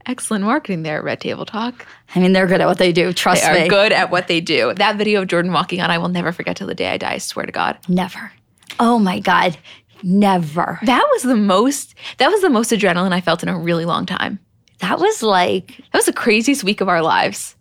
Excellent 0.10 0.43
marketing 0.43 0.82
there, 0.82 1.04
Red 1.04 1.22
Table 1.22 1.45
Talk. 1.45 1.86
I 2.15 2.19
mean, 2.19 2.34
they're 2.34 2.48
good 2.48 2.62
at 2.62 2.67
what 2.67 2.80
they 2.80 2.91
do. 2.91 3.13
Trust 3.13 3.45
me. 3.45 3.54
They 3.54 3.65
are 3.67 3.69
good 3.69 3.91
at 3.91 4.10
what 4.10 4.28
they 4.28 4.41
do. 4.41 4.74
That 4.74 4.95
video 4.95 5.22
of 5.22 5.28
Jordyn 5.28 5.54
walking 5.54 5.82
on, 5.82 5.91
I 5.91 6.00
will 6.00 6.10
never 6.10 6.32
forget 6.32 6.58
till 6.58 6.65
the 6.65 6.74
day 6.74 6.88
I 6.89 6.98
die. 6.98 7.13
I 7.13 7.17
swear 7.19 7.45
to 7.45 7.52
God. 7.52 7.78
Never. 7.88 8.32
Oh 8.80 8.98
my 8.98 9.19
God. 9.19 9.56
Never. 10.02 10.80
That 10.82 11.08
was 11.12 11.22
the 11.22 11.36
most. 11.36 11.93
That 12.17 12.32
was 12.32 12.41
the 12.41 12.50
most 12.50 12.72
adrenaline 12.72 13.13
I 13.13 13.22
felt 13.22 13.43
in 13.43 13.50
a 13.50 13.58
really 13.58 13.86
long 13.86 14.08
time. 14.08 14.39
That 14.80 14.98
was 14.98 15.22
like, 15.22 15.78
That 15.91 16.00
was 16.00 16.06
the 16.08 16.13
craziest 16.13 16.63
week 16.63 16.82
of 16.82 16.89
our 16.89 17.04
lives. 17.04 17.56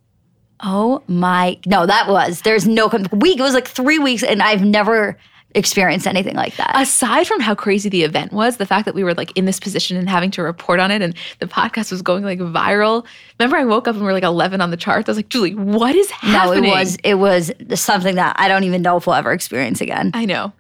oh 0.61 1.02
my. 1.06 1.58
No, 1.66 1.84
that 1.84 2.08
was. 2.08 2.40
There's 2.40 2.66
no 2.66 2.87
week. 3.12 3.38
It 3.38 3.42
was 3.42 3.52
like 3.52 3.68
three 3.68 3.98
weeks, 3.98 4.22
and 4.22 4.42
I've 4.42 4.64
never 4.64 5.18
experienced 5.54 6.06
anything 6.06 6.37
like 6.37 6.56
that. 6.56 6.72
Aside 6.74 7.26
from 7.26 7.40
how 7.40 7.54
crazy 7.54 7.88
the 7.88 8.02
event 8.02 8.32
was, 8.32 8.58
the 8.58 8.66
fact 8.66 8.84
that 8.84 8.94
we 8.94 9.02
were 9.02 9.14
like 9.14 9.37
in 9.37 9.44
this 9.44 9.58
position 9.58 9.96
and 9.96 10.08
having 10.08 10.30
to 10.32 10.42
report 10.42 10.78
on 10.80 10.90
it, 10.90 11.02
and 11.02 11.14
the 11.38 11.46
podcast 11.46 11.90
was 11.90 12.02
going 12.02 12.24
like 12.24 12.38
viral. 12.38 13.04
Remember, 13.38 13.56
I 13.56 13.64
woke 13.64 13.88
up 13.88 13.94
and 13.94 14.02
we 14.02 14.06
were 14.06 14.12
like 14.12 14.24
11 14.24 14.61
on 14.61 14.70
the 14.70 14.76
charts. 14.76 15.08
I 15.08 15.12
was 15.12 15.18
like, 15.18 15.28
Julie, 15.28 15.54
what 15.54 15.94
is 15.94 16.11
happening?" 16.11 16.64
no, 16.64 16.68
it 16.68 16.70
was. 16.70 16.96
It 17.02 17.14
was 17.14 17.52
something 17.74 18.16
that 18.16 18.37
I 18.38 18.48
don't 18.48 18.64
even 18.64 18.82
know 18.82 18.96
if 18.96 19.06
we'll 19.06 19.16
ever 19.16 19.32
experience 19.32 19.80
again. 19.80 20.11
I 20.14 20.24
know. 20.24 20.52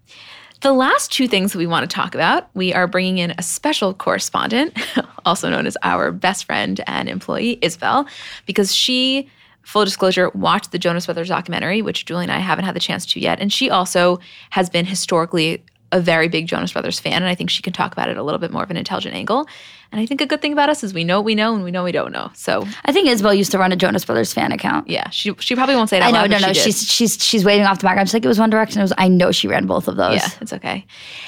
The 0.60 0.72
last 0.72 1.12
two 1.12 1.28
things 1.28 1.52
that 1.52 1.58
we 1.58 1.68
want 1.68 1.88
to 1.88 1.94
talk 1.94 2.16
about, 2.16 2.48
we 2.54 2.74
are 2.74 2.88
bringing 2.88 3.18
in 3.18 3.32
a 3.38 3.42
special 3.42 3.94
correspondent, 3.94 4.76
also 5.24 5.48
known 5.48 5.66
as 5.66 5.76
our 5.84 6.10
best 6.10 6.46
friend 6.46 6.80
and 6.88 7.08
employee, 7.08 7.58
Isabel, 7.62 8.08
because 8.44 8.74
she, 8.74 9.30
full 9.68 9.84
disclosure, 9.84 10.30
watched 10.30 10.72
the 10.72 10.78
Jonas 10.78 11.04
Brothers 11.04 11.28
documentary, 11.28 11.82
which 11.82 12.06
Julie 12.06 12.24
and 12.24 12.32
I 12.32 12.38
haven't 12.38 12.64
had 12.64 12.74
the 12.74 12.80
chance 12.80 13.04
to 13.04 13.20
yet. 13.20 13.38
And 13.38 13.52
she 13.52 13.68
also 13.68 14.18
has 14.48 14.70
been 14.70 14.86
historically 14.86 15.62
a 15.92 16.00
very 16.00 16.26
big 16.26 16.46
Jonas 16.46 16.72
Brothers 16.72 16.98
fan. 16.98 17.12
And 17.12 17.26
I 17.26 17.34
think 17.34 17.50
she 17.50 17.60
can 17.60 17.74
talk 17.74 17.92
about 17.92 18.08
it 18.08 18.16
a 18.16 18.22
little 18.22 18.38
bit 18.38 18.50
more 18.50 18.62
of 18.62 18.70
an 18.70 18.78
intelligent 18.78 19.14
angle. 19.14 19.46
And 19.92 20.00
I 20.00 20.06
think 20.06 20.22
a 20.22 20.26
good 20.26 20.40
thing 20.40 20.54
about 20.54 20.70
us 20.70 20.82
is 20.82 20.94
we 20.94 21.04
know 21.04 21.18
what 21.18 21.26
we 21.26 21.34
know 21.34 21.54
and 21.54 21.64
we 21.64 21.70
know 21.70 21.84
we 21.84 21.92
don't 21.92 22.12
know. 22.12 22.30
So 22.32 22.66
I 22.86 22.92
think 22.92 23.08
Isabel 23.08 23.34
used 23.34 23.50
to 23.52 23.58
run 23.58 23.70
a 23.70 23.76
Jonas 23.76 24.06
Brothers 24.06 24.32
fan 24.32 24.52
account. 24.52 24.88
yeah, 24.88 25.10
she, 25.10 25.34
she 25.38 25.54
probably 25.54 25.76
won't 25.76 25.90
say 25.90 25.98
that. 25.98 26.06
I 26.06 26.10
know, 26.12 26.20
loud, 26.20 26.30
no, 26.30 26.38
no. 26.38 26.52
she. 26.54 26.72
She's 26.72 26.90
she's 26.90 27.22
she's 27.22 27.44
waving 27.44 27.66
off 27.66 27.78
the 27.78 27.84
background. 27.84 28.08
She's 28.08 28.14
like, 28.14 28.24
it 28.24 28.28
was 28.28 28.38
One 28.38 28.48
Direction. 28.48 28.80
It 28.80 28.84
was. 28.84 28.94
I 28.96 29.08
know 29.08 29.32
she 29.32 29.48
ran 29.48 29.66
both 29.66 29.86
of 29.86 29.96
those. 29.96 30.16
Yeah, 30.16 30.28
it's 30.40 30.54
okay. 30.54 30.86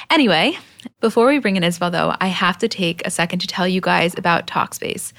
Anyway, 0.08 0.58
before 1.00 1.26
we 1.26 1.38
bring 1.40 1.56
in 1.56 1.64
Isabel, 1.64 1.90
though, 1.90 2.14
I 2.20 2.28
have 2.28 2.56
to 2.58 2.68
take 2.68 3.06
a 3.06 3.10
second 3.10 3.40
to 3.40 3.46
tell 3.46 3.68
you 3.68 3.82
guys 3.82 4.14
about 4.16 4.46
Talkspace. 4.46 5.12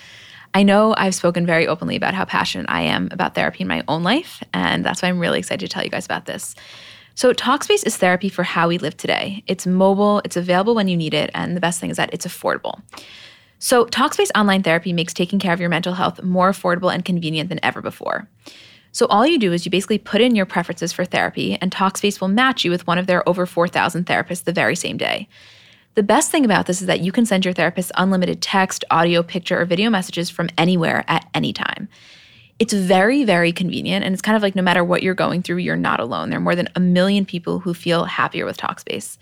I 0.54 0.64
know 0.64 0.94
I've 0.98 1.16
spoken 1.16 1.46
very 1.46 1.68
openly 1.68 1.96
about 1.96 2.14
how 2.14 2.26
passionate 2.26 2.66
I 2.70 2.82
am 2.82 3.08
about 3.12 3.36
therapy 3.36 3.62
in 3.62 3.68
my 3.68 3.84
own 3.88 4.04
life, 4.04 4.44
and 4.54 4.84
that's 4.84 5.02
why 5.02 5.10
I'm 5.10 5.20
really 5.20 5.40
excited 5.40 5.66
to 5.66 5.74
tell 5.74 5.84
you 5.84 5.90
guys 5.90 6.06
about 6.06 6.26
this. 6.26 6.56
So, 7.16 7.34
Talkspace 7.34 7.86
is 7.86 7.98
therapy 7.98 8.30
for 8.30 8.44
how 8.44 8.68
we 8.68 8.78
live 8.78 8.96
today. 8.96 9.44
It's 9.48 9.68
mobile, 9.68 10.22
it's 10.24 10.38
available 10.38 10.76
when 10.76 10.88
you 10.88 10.98
need 10.98 11.14
it, 11.14 11.30
and 11.34 11.56
the 11.56 11.62
best 11.62 11.80
thing 11.80 11.90
is 11.90 11.98
that 11.98 12.14
it's 12.14 12.26
affordable. 12.26 12.82
So, 13.60 13.86
Talkspace 13.86 14.32
online 14.36 14.64
therapy 14.64 14.94
makes 14.94 15.14
taking 15.14 15.40
care 15.40 15.54
of 15.54 15.60
your 15.60 15.70
mental 15.70 15.94
health 15.94 16.24
more 16.24 16.52
affordable 16.52 16.94
and 16.94 17.06
convenient 17.06 17.50
than 17.50 17.60
ever 17.64 17.82
before. 17.82 18.28
So, 18.92 19.06
all 19.08 19.26
you 19.26 19.40
do 19.40 19.54
is 19.54 19.66
you 19.66 19.72
basically 19.72 20.00
put 20.00 20.22
in 20.22 20.36
your 20.36 20.46
preferences 20.46 20.92
for 20.92 21.06
therapy, 21.06 21.58
and 21.62 21.72
Talkspace 21.72 22.20
will 22.20 22.28
match 22.28 22.66
you 22.66 22.72
with 22.72 22.88
one 22.88 22.98
of 22.98 23.08
their 23.08 23.28
over 23.28 23.46
4,000 23.46 24.06
therapists 24.06 24.44
the 24.44 24.54
very 24.54 24.76
same 24.76 24.98
day. 24.98 25.28
The 25.96 26.04
best 26.04 26.32
thing 26.32 26.46
about 26.46 26.68
this 26.68 26.82
is 26.82 26.88
that 26.88 27.02
you 27.02 27.12
can 27.12 27.26
send 27.26 27.44
your 27.44 27.54
therapist 27.54 27.92
unlimited 27.98 28.42
text, 28.42 28.86
audio, 28.90 29.22
picture, 29.24 29.60
or 29.60 29.66
video 29.66 29.90
messages 29.90 30.30
from 30.30 30.50
anywhere 30.58 31.04
at 31.08 31.28
any 31.34 31.52
time. 31.52 31.90
It's 32.60 32.74
very, 32.74 33.26
very 33.26 33.52
convenient, 33.52 34.06
and 34.06 34.14
it's 34.14 34.22
kind 34.22 34.38
of 34.38 34.42
like 34.42 34.56
no 34.56 34.62
matter 34.62 34.84
what 34.84 35.04
you're 35.04 35.16
going 35.16 35.42
through, 35.42 35.58
you're 35.58 35.76
not 35.76 36.00
alone. 36.00 36.30
There 36.30 36.38
are 36.38 36.42
more 36.42 36.56
than 36.56 36.70
a 36.76 36.80
million 36.80 37.26
people 37.26 37.60
who 37.60 37.74
feel 37.74 38.06
happier 38.06 38.46
with 38.46 38.58
Talkspace. 38.58 39.18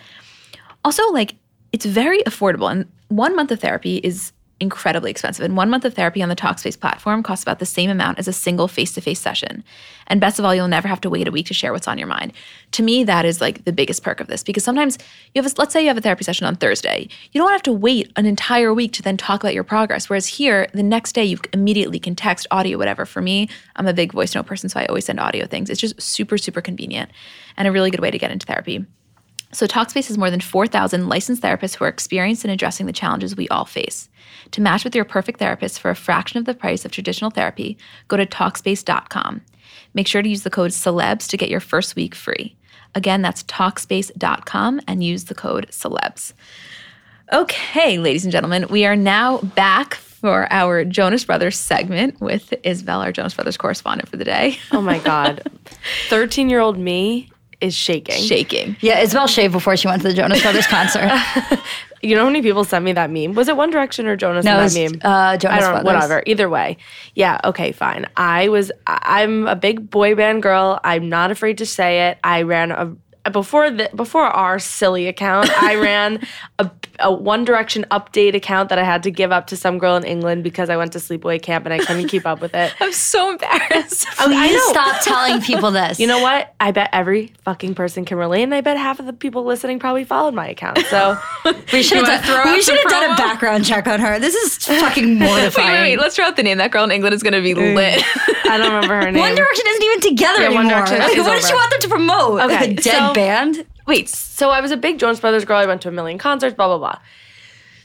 Also, 0.86 1.04
like, 1.12 1.36
it's 1.72 1.86
very 1.86 2.22
affordable, 2.24 2.70
and 2.72 2.86
one 3.08 3.36
month 3.36 3.52
of 3.52 3.60
therapy 3.60 3.98
is 3.98 4.32
incredibly 4.60 5.12
expensive. 5.12 5.46
And 5.46 5.56
one 5.56 5.70
month 5.70 5.86
of 5.86 5.94
therapy 5.94 6.22
on 6.22 6.30
the 6.30 6.36
Talkspace 6.36 6.80
platform 6.80 7.24
costs 7.24 7.44
about 7.44 7.60
the 7.60 7.66
same 7.66 7.90
amount 7.90 8.20
as 8.20 8.28
a 8.28 8.34
single 8.34 8.68
face 8.68 8.94
to 8.94 9.02
face 9.02 9.20
session. 9.20 9.64
And 10.08 10.20
best 10.20 10.40
of 10.40 10.46
all, 10.46 10.54
you'll 10.54 10.68
never 10.68 10.88
have 10.88 11.02
to 11.02 11.10
wait 11.10 11.28
a 11.28 11.32
week 11.32 11.46
to 11.48 11.54
share 11.54 11.72
what's 11.72 11.88
on 11.88 11.98
your 11.98 12.08
mind. 12.08 12.34
To 12.72 12.84
me, 12.84 13.04
that 13.04 13.26
is 13.26 13.42
like 13.42 13.66
the 13.66 13.72
biggest 13.72 14.04
perk 14.04 14.20
of 14.20 14.28
this 14.28 14.44
because 14.44 14.64
sometimes 14.64 14.98
you 15.34 15.42
have, 15.42 15.52
a, 15.52 15.56
let's 15.58 15.74
say 15.74 15.82
you 15.82 15.88
have 15.88 15.98
a 15.98 16.02
therapy 16.02 16.24
session 16.24 16.46
on 16.46 16.56
Thursday, 16.56 17.08
you 17.32 17.42
don't 17.42 17.52
have 17.52 17.64
to 17.64 17.74
wait 17.74 18.12
an 18.16 18.26
entire 18.26 18.74
week 18.74 18.94
to 18.94 19.02
then 19.02 19.18
talk 19.18 19.42
about 19.42 19.54
your 19.54 19.64
progress. 19.64 20.10
Whereas 20.10 20.28
here, 20.28 20.68
the 20.74 20.84
next 20.84 21.14
day, 21.14 21.24
you 21.24 21.38
immediately 21.54 22.00
can 22.00 22.16
text, 22.16 22.48
audio, 22.52 22.78
whatever. 22.78 23.06
For 23.06 23.22
me, 23.22 23.50
I'm 23.76 23.88
a 23.88 23.94
big 23.94 24.12
voice 24.12 24.36
note 24.36 24.46
person, 24.46 24.70
so 24.70 24.80
I 24.80 24.86
always 24.86 25.06
send 25.06 25.20
audio 25.20 25.46
things. 25.46 25.70
It's 25.70 25.82
just 25.82 26.02
super, 26.02 26.38
super 26.38 26.62
convenient 26.62 27.12
and 27.58 27.68
a 27.68 27.72
really 27.72 27.92
good 27.92 28.02
way 28.02 28.12
to 28.12 28.18
get 28.18 28.32
into 28.32 28.46
therapy. 28.46 28.86
So, 29.52 29.66
Talkspace 29.66 30.08
has 30.10 30.18
more 30.18 30.30
than 30.30 30.42
4,000 30.42 31.10
licensed 31.10 31.42
therapists 31.42 31.76
who 31.76 31.86
are 31.86 31.90
experienced 31.90 32.46
in 32.46 32.52
addressing 32.52 32.86
the 32.86 32.94
challenges 32.94 33.36
we 33.36 33.48
all 33.50 33.66
face. 33.66 34.08
To 34.52 34.62
match 34.62 34.84
with 34.84 34.96
your 34.96 35.06
perfect 35.06 35.40
therapist 35.40 35.80
for 35.80 35.92
a 35.92 35.96
fraction 35.96 36.40
of 36.40 36.46
the 36.46 36.54
price 36.54 36.86
of 36.86 36.92
traditional 36.92 37.32
therapy, 37.32 37.78
go 38.08 38.18
to 38.18 38.26
Talkspace.com. 38.26 39.42
Make 39.94 40.08
sure 40.08 40.22
to 40.22 40.30
use 40.30 40.44
the 40.44 40.50
code 40.50 40.72
CELEBS 40.72 41.28
to 41.28 41.38
get 41.38 41.50
your 41.50 41.60
first 41.60 41.96
week 41.96 42.16
free. 42.16 42.56
Again, 42.96 43.22
that's 43.22 43.44
Talkspace.com 43.44 44.82
and 44.88 45.04
use 45.04 45.26
the 45.26 45.36
code 45.36 45.68
CELEBS. 45.70 46.34
Okay, 47.32 48.00
ladies 48.00 48.26
and 48.26 48.32
gentlemen, 48.32 48.66
we 48.70 48.86
are 48.86 48.96
now 48.96 49.38
back 49.40 49.94
for 49.94 50.52
our 50.52 50.84
Jonas 50.84 51.24
Brothers 51.24 51.58
segment 51.58 52.20
with 52.20 52.54
Isabel, 52.64 53.02
our 53.02 53.12
Jonas 53.12 53.36
Brothers 53.36 53.56
correspondent 53.56 54.10
for 54.10 54.18
the 54.18 54.26
day. 54.26 54.58
Oh 54.72 54.82
my 54.82 55.00
God. 55.00 55.44
13 56.10 56.50
year 56.50 56.60
old 56.60 56.78
me 56.78 57.32
is 57.62 57.76
shaking. 57.76 58.22
Shaking. 58.24 58.76
Yeah, 58.82 59.00
Isabel 59.00 59.28
shaved 59.28 59.52
before 59.54 59.76
she 59.78 59.88
went 59.88 60.02
to 60.04 60.08
the 60.10 60.14
Jonas 60.14 60.42
Brothers 60.42 60.68
concert. 60.78 61.10
You 62.02 62.16
know 62.16 62.22
how 62.22 62.28
many 62.28 62.42
people 62.42 62.64
sent 62.64 62.86
me 62.86 62.94
that 62.94 63.12
meme? 63.12 63.34
Was 63.34 63.50
it 63.50 63.58
One 63.58 63.72
Direction 63.72 64.08
or 64.08 64.16
Jonas 64.16 64.46
No, 64.46 64.54
it 64.54 64.58
that 64.60 64.64
was, 64.64 64.74
meme? 64.94 65.02
uh, 65.04 65.36
Jonas 65.36 65.58
I 65.58 65.60
don't 65.60 65.70
Brothers. 65.84 65.86
whatever. 65.86 66.24
Either 66.26 66.48
way. 66.48 66.78
Yeah, 67.14 67.42
okay, 67.44 67.74
fine. 67.74 68.06
I 68.16 68.48
was 68.48 68.72
I'm 68.88 69.50
a 69.50 69.56
big 69.58 69.90
boy 69.90 70.16
band 70.16 70.42
girl. 70.42 70.80
I'm 70.86 71.10
not 71.10 71.30
afraid 71.30 71.58
to 71.58 71.66
say 71.66 72.08
it. 72.08 72.18
I 72.24 72.44
ran 72.44 72.72
a 72.72 72.96
before 73.32 73.70
the 73.70 73.90
before 73.96 74.24
our 74.24 74.60
silly 74.60 75.08
account, 75.08 75.50
I 75.62 75.76
ran 75.82 76.26
a, 76.58 76.70
a 77.00 77.12
One 77.12 77.44
Direction 77.44 77.86
update 77.92 78.34
account 78.34 78.70
that 78.70 78.80
I 78.80 78.84
had 78.84 79.04
to 79.04 79.12
give 79.12 79.32
up 79.32 79.48
to 79.48 79.58
some 79.58 79.78
girl 79.78 79.96
in 79.96 80.04
England 80.04 80.44
because 80.44 80.70
I 80.70 80.78
went 80.78 80.94
to 80.94 81.00
sleepaway 81.00 81.42
camp 81.42 81.66
and 81.66 81.74
I 81.74 81.80
couldn't 81.80 82.08
keep 82.08 82.26
up 82.26 82.42
with 82.42 82.56
it. 82.56 82.74
I'm 82.80 82.94
so 82.94 83.32
embarrassed. 83.32 84.08
I 84.20 84.26
Please 84.26 84.54
know. 84.54 84.70
stop 84.70 85.02
telling 85.04 85.42
people 85.42 85.72
this. 85.72 86.00
You 86.00 86.08
know 86.08 86.22
what? 86.22 86.54
I 86.60 86.72
bet 86.72 86.90
every 86.94 87.34
fucking 87.44 87.76
person 87.76 88.06
can 88.06 88.18
relate, 88.18 88.44
and 88.44 88.56
I 88.56 88.62
bet 88.62 88.78
half 88.78 89.00
of 89.00 89.06
the 89.06 89.14
people 89.14 89.44
listening 89.44 89.80
probably 89.80 90.06
followed 90.06 90.34
my 90.34 90.48
account. 90.48 90.80
So 90.90 91.18
we 91.74 91.84
should 91.84 92.06
have 92.06 92.24
throw 92.24 92.44
done, 92.44 92.54
we 92.54 92.62
should 92.62 92.78
have 92.78 92.90
done 92.90 93.12
a 93.12 93.16
background 93.16 93.66
check 93.66 93.88
on 93.88 94.00
her. 94.00 94.20
This 94.20 94.36
is 94.36 94.58
fucking 94.66 95.20
mortifying. 95.20 95.68
Wait, 95.68 95.74
wait, 95.74 95.82
wait. 95.82 96.00
Let's 96.00 96.16
throw 96.16 96.26
out 96.26 96.38
the 96.38 96.44
name. 96.44 96.58
That 96.58 96.72
girl 96.72 96.84
in 96.86 96.92
England 96.92 97.14
is 97.14 97.24
going 97.24 97.34
to 97.34 97.42
be 97.42 97.54
mm. 97.54 97.76
lit. 97.76 98.04
I 98.50 98.58
don't 98.58 98.74
remember 98.74 98.96
her 98.96 99.12
name. 99.12 99.20
One 99.20 99.36
Direction 99.36 99.66
isn't 99.68 99.84
even 99.84 100.00
together 100.02 100.40
Yeah, 100.42 100.46
anymore. 100.48 100.64
One 100.64 100.74
Direction 100.74 101.02
is 101.02 101.26
what 101.26 101.36
does 101.36 101.48
she 101.48 101.54
over. 101.54 101.60
want 101.60 101.72
them 101.72 101.80
to 101.82 101.88
promote? 101.90 102.42
Okay, 102.42 102.74
dead 102.74 102.84
so- 102.84 103.09
band? 103.14 103.66
Wait, 103.88 104.10
so 104.10 104.50
I 104.50 104.62
was 104.62 104.72
a 104.72 104.78
big 104.78 105.00
Jonas 105.00 105.20
Brothers 105.20 105.46
girl. 105.46 105.58
I 105.58 105.66
went 105.66 105.82
to 105.84 105.90
a 105.90 105.92
million 105.92 106.18
concerts, 106.18 106.56
blah 106.56 106.68
blah 106.68 106.78
blah. 106.78 107.00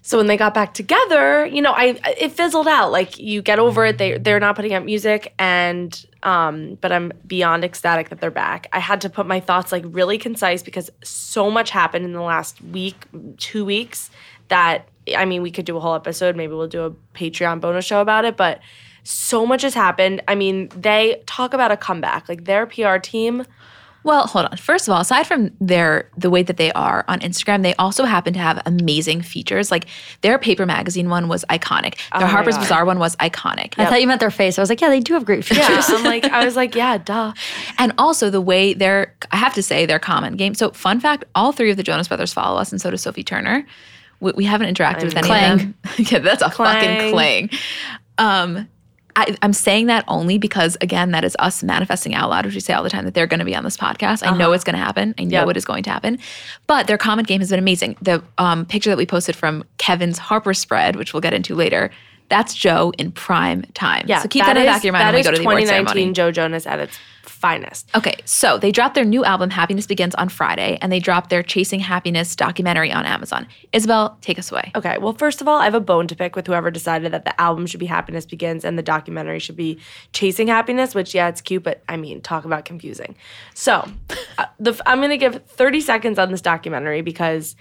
So 0.07 0.19
when 0.19 0.27
they 0.27 0.37
got 0.37 0.53
back 0.53 0.75
together, 0.75 1.47
you 1.47 1.63
know, 1.63 1.73
I 1.73 1.99
it 2.19 2.33
fizzled 2.33 2.69
out. 2.69 2.93
Like 2.93 3.19
you 3.19 3.41
get 3.41 3.59
over 3.59 3.87
it. 3.87 3.97
They 3.97 4.19
they're 4.19 4.39
not 4.39 4.55
putting 4.55 4.75
out 4.75 4.85
music, 4.85 5.33
and 5.39 6.07
um, 6.23 6.77
but 6.83 6.93
I'm 6.93 7.11
beyond 7.27 7.65
ecstatic 7.65 8.11
that 8.11 8.21
they're 8.21 8.31
back. 8.31 8.67
I 8.71 8.81
had 8.81 9.01
to 9.01 9.09
put 9.09 9.27
my 9.27 9.41
thoughts 9.41 9.73
like 9.73 9.83
really 9.87 10.19
concise 10.19 10.63
because 10.63 10.91
so 11.03 11.51
much 11.51 11.71
happened 11.71 12.05
in 12.05 12.13
the 12.13 12.21
last 12.21 12.61
week, 12.61 13.07
two 13.39 13.65
weeks 13.65 14.11
that 14.49 14.89
I 15.17 15.25
mean, 15.25 15.41
we 15.41 15.51
could 15.51 15.65
do 15.65 15.75
a 15.79 15.81
whole 15.81 15.95
episode. 15.95 16.37
Maybe 16.37 16.53
we'll 16.53 16.69
do 16.69 16.85
a 16.85 16.91
Patreon 17.17 17.63
bonus 17.63 17.87
show 17.87 18.03
about 18.03 18.27
it, 18.27 18.37
but. 18.37 18.61
So 19.07 19.45
much 19.45 19.61
has 19.61 19.75
happened. 19.75 20.23
I 20.29 20.35
mean, 20.35 20.71
they 20.71 21.23
talk 21.27 21.53
about 21.53 21.71
a 21.71 21.77
comeback. 21.77 22.27
Like 22.27 22.47
their 22.47 22.65
PR 22.65 22.97
team, 22.97 23.45
Well, 24.05 24.27
hold 24.27 24.45
on. 24.47 24.57
First 24.59 24.87
of 24.87 24.93
all, 24.93 25.01
aside 25.01 25.27
from 25.27 25.51
their 25.61 26.11
the 26.17 26.29
way 26.31 26.43
that 26.43 26.59
they 26.59 26.71
are 26.73 27.05
on 27.09 27.21
Instagram, 27.21 27.63
they 27.63 27.75
also 27.77 28.05
happen 28.05 28.35
to 28.35 28.39
have 28.39 28.63
amazing 28.67 29.23
features. 29.23 29.71
Like 29.71 29.87
their 30.21 30.39
paper 30.39 30.67
magazine 30.67 31.09
one 31.09 31.27
was 31.27 31.45
iconic. 31.49 31.97
Their 32.13 32.21
my 32.21 32.27
Harper's 32.27 32.57
God. 32.57 32.63
Bazaar 32.65 32.85
one 32.85 32.99
was 32.99 33.17
iconic. 33.17 33.75
I 33.79 33.87
thought 33.87 34.01
you 34.03 34.07
meant 34.07 34.21
their 34.21 34.31
face. 34.31 34.59
I 34.59 34.63
was 34.63 34.69
like, 34.69 34.83
yeah, 34.83 34.91
they 34.91 35.01
do 35.01 35.15
have 35.15 35.25
great 35.25 35.45
features. 35.45 35.69
yeah, 35.69 35.83
I'm 35.89 36.05
like, 36.05 36.25
I 36.27 36.45
was 36.45 36.55
like, 36.55 36.75
yeah, 36.75 36.99
duh. 36.99 37.33
And 37.79 37.93
also 37.97 38.29
the 38.29 38.43
way 38.43 38.75
their 38.75 39.15
I 39.33 39.37
have 39.37 39.55
to 39.55 39.63
say 39.63 39.87
their 39.87 39.99
comment 39.99 40.37
game. 40.37 40.55
So 40.55 40.71
fun 40.71 41.01
fact, 41.01 41.25
all 41.35 41.53
three 41.53 41.71
of 41.71 41.79
the 41.79 41.83
Jonas 41.83 42.09
Brothers 42.09 42.33
follow 42.33 42.61
us, 42.61 42.73
and 42.73 42.81
so 42.81 42.91
does 42.91 43.01
Sophie 43.01 43.25
Turner. 43.25 43.67
We, 44.21 44.33
we 44.33 44.45
haven't 44.45 44.75
interacted 44.75 45.05
with 45.05 45.17
any 45.17 45.27
Clang. 45.27 45.53
of 45.53 45.59
them. 45.59 45.75
yeah, 45.99 46.19
that's 46.19 46.43
a 46.43 46.51
fucking 46.51 47.11
Clang. 47.11 47.49
clang. 47.49 47.51
Um, 48.19 48.69
I, 49.17 49.37
I'm 49.43 49.53
saying 49.53 49.87
that 49.87 50.05
only 50.09 50.39
because 50.39 50.77
again, 50.81 51.13
that 51.13 51.23
is 51.25 51.37
us 51.39 51.63
manifesting 51.63 52.15
out 52.15 52.31
loud, 52.31 52.45
which 52.47 52.55
we 52.55 52.61
say 52.61 52.73
all 52.75 52.83
the 52.83 52.91
time 52.91 53.05
that 53.05 53.15
they're 53.15 53.27
going 53.29 53.39
to 53.39 53.45
be 53.45 53.55
on 53.55 53.63
this 53.63 53.77
podcast. 53.77 54.27
I 54.27 54.37
know 54.37 54.53
it's 54.53 54.65
going 54.65 54.77
to 54.77 54.83
happen. 54.83 55.15
I 55.19 55.25
know 55.25 55.41
Yep. 55.41 55.49
it 55.51 55.57
is 55.57 55.65
going 55.65 55.83
to 55.85 55.91
happen. 55.91 56.19
But 56.67 56.87
their 56.89 56.99
comment 56.99 57.29
game 57.29 57.41
has 57.41 57.51
been 57.51 57.59
amazing. 57.59 57.97
The 58.03 58.23
um, 58.39 58.67
picture 58.67 58.91
that 58.91 58.97
we 58.97 59.07
posted 59.07 59.37
from 59.37 59.65
Kevin's 59.79 60.19
Harper 60.19 60.53
spread, 60.55 60.97
which 60.97 61.13
we'll 61.13 61.21
get 61.21 61.33
into 61.33 61.55
later. 61.55 61.91
That's 62.29 62.55
Joe 62.55 62.93
in 62.99 63.13
prime 63.13 63.63
time. 63.75 64.07
Yeah, 64.09 64.21
so 64.21 64.29
keep 64.29 64.45
that, 64.45 64.57
in 64.57 64.63
the 64.63 64.67
back 64.67 64.79
of 64.79 64.85
your 64.85 64.93
mind 64.93 65.07
when 65.07 65.15
we 65.15 65.23
go 65.23 65.31
to 65.31 65.37
the 65.37 65.43
award 65.43 65.61
2019 65.61 65.87
ceremony. 65.87 66.13
Joe 66.13 66.31
Jonas 66.31 66.67
at 66.67 66.81
its 66.81 66.99
finest. 67.45 67.95
Okay, 67.95 68.17
so 68.25 68.57
they 68.57 68.73
dropped 68.73 68.95
their 68.95 69.05
new 69.05 69.23
album, 69.25 69.51
Happiness 69.51 69.87
Begins, 69.87 70.15
on 70.15 70.31
Friday, 70.31 70.79
and 70.81 70.91
they 70.91 70.99
dropped 70.99 71.29
their 71.29 71.43
Chasing 71.43 71.81
Happiness 71.81 72.35
documentary 72.35 72.91
on 72.91 73.05
Amazon. 73.05 73.47
Isabel, 73.73 74.17
take 74.23 74.39
us 74.39 74.51
away. 74.51 74.73
Okay, 74.75 74.97
well, 74.99 75.13
first 75.13 75.43
of 75.43 75.49
all, 75.49 75.61
I 75.61 75.65
have 75.65 75.75
a 75.75 75.81
bone 75.81 76.07
to 76.07 76.17
pick 76.17 76.37
with 76.37 76.47
whoever 76.47 76.71
decided 76.71 77.13
that 77.13 77.27
the 77.27 77.39
album 77.39 77.67
should 77.67 77.81
be 77.81 77.87
Happiness 77.87 78.25
Begins 78.25 78.65
and 78.65 78.79
the 78.79 78.83
documentary 78.83 79.39
should 79.39 79.57
be 79.57 79.79
Chasing 80.15 80.49
Happiness, 80.49 80.95
which, 80.95 81.15
yeah, 81.15 81.29
it's 81.29 81.43
cute, 81.43 81.63
but 81.63 81.83
I 81.89 81.99
mean, 81.99 82.23
talk 82.23 82.47
about 82.47 82.65
confusing. 82.65 83.15
So, 83.53 83.87
uh, 84.39 84.47
the, 84.59 84.81
I'm 84.87 84.99
going 84.99 85.11
to 85.11 85.19
give 85.19 85.45
30 85.45 85.83
seconds 85.83 86.19
on 86.19 86.31
this 86.31 86.41
documentary 86.41 87.03
because 87.03 87.57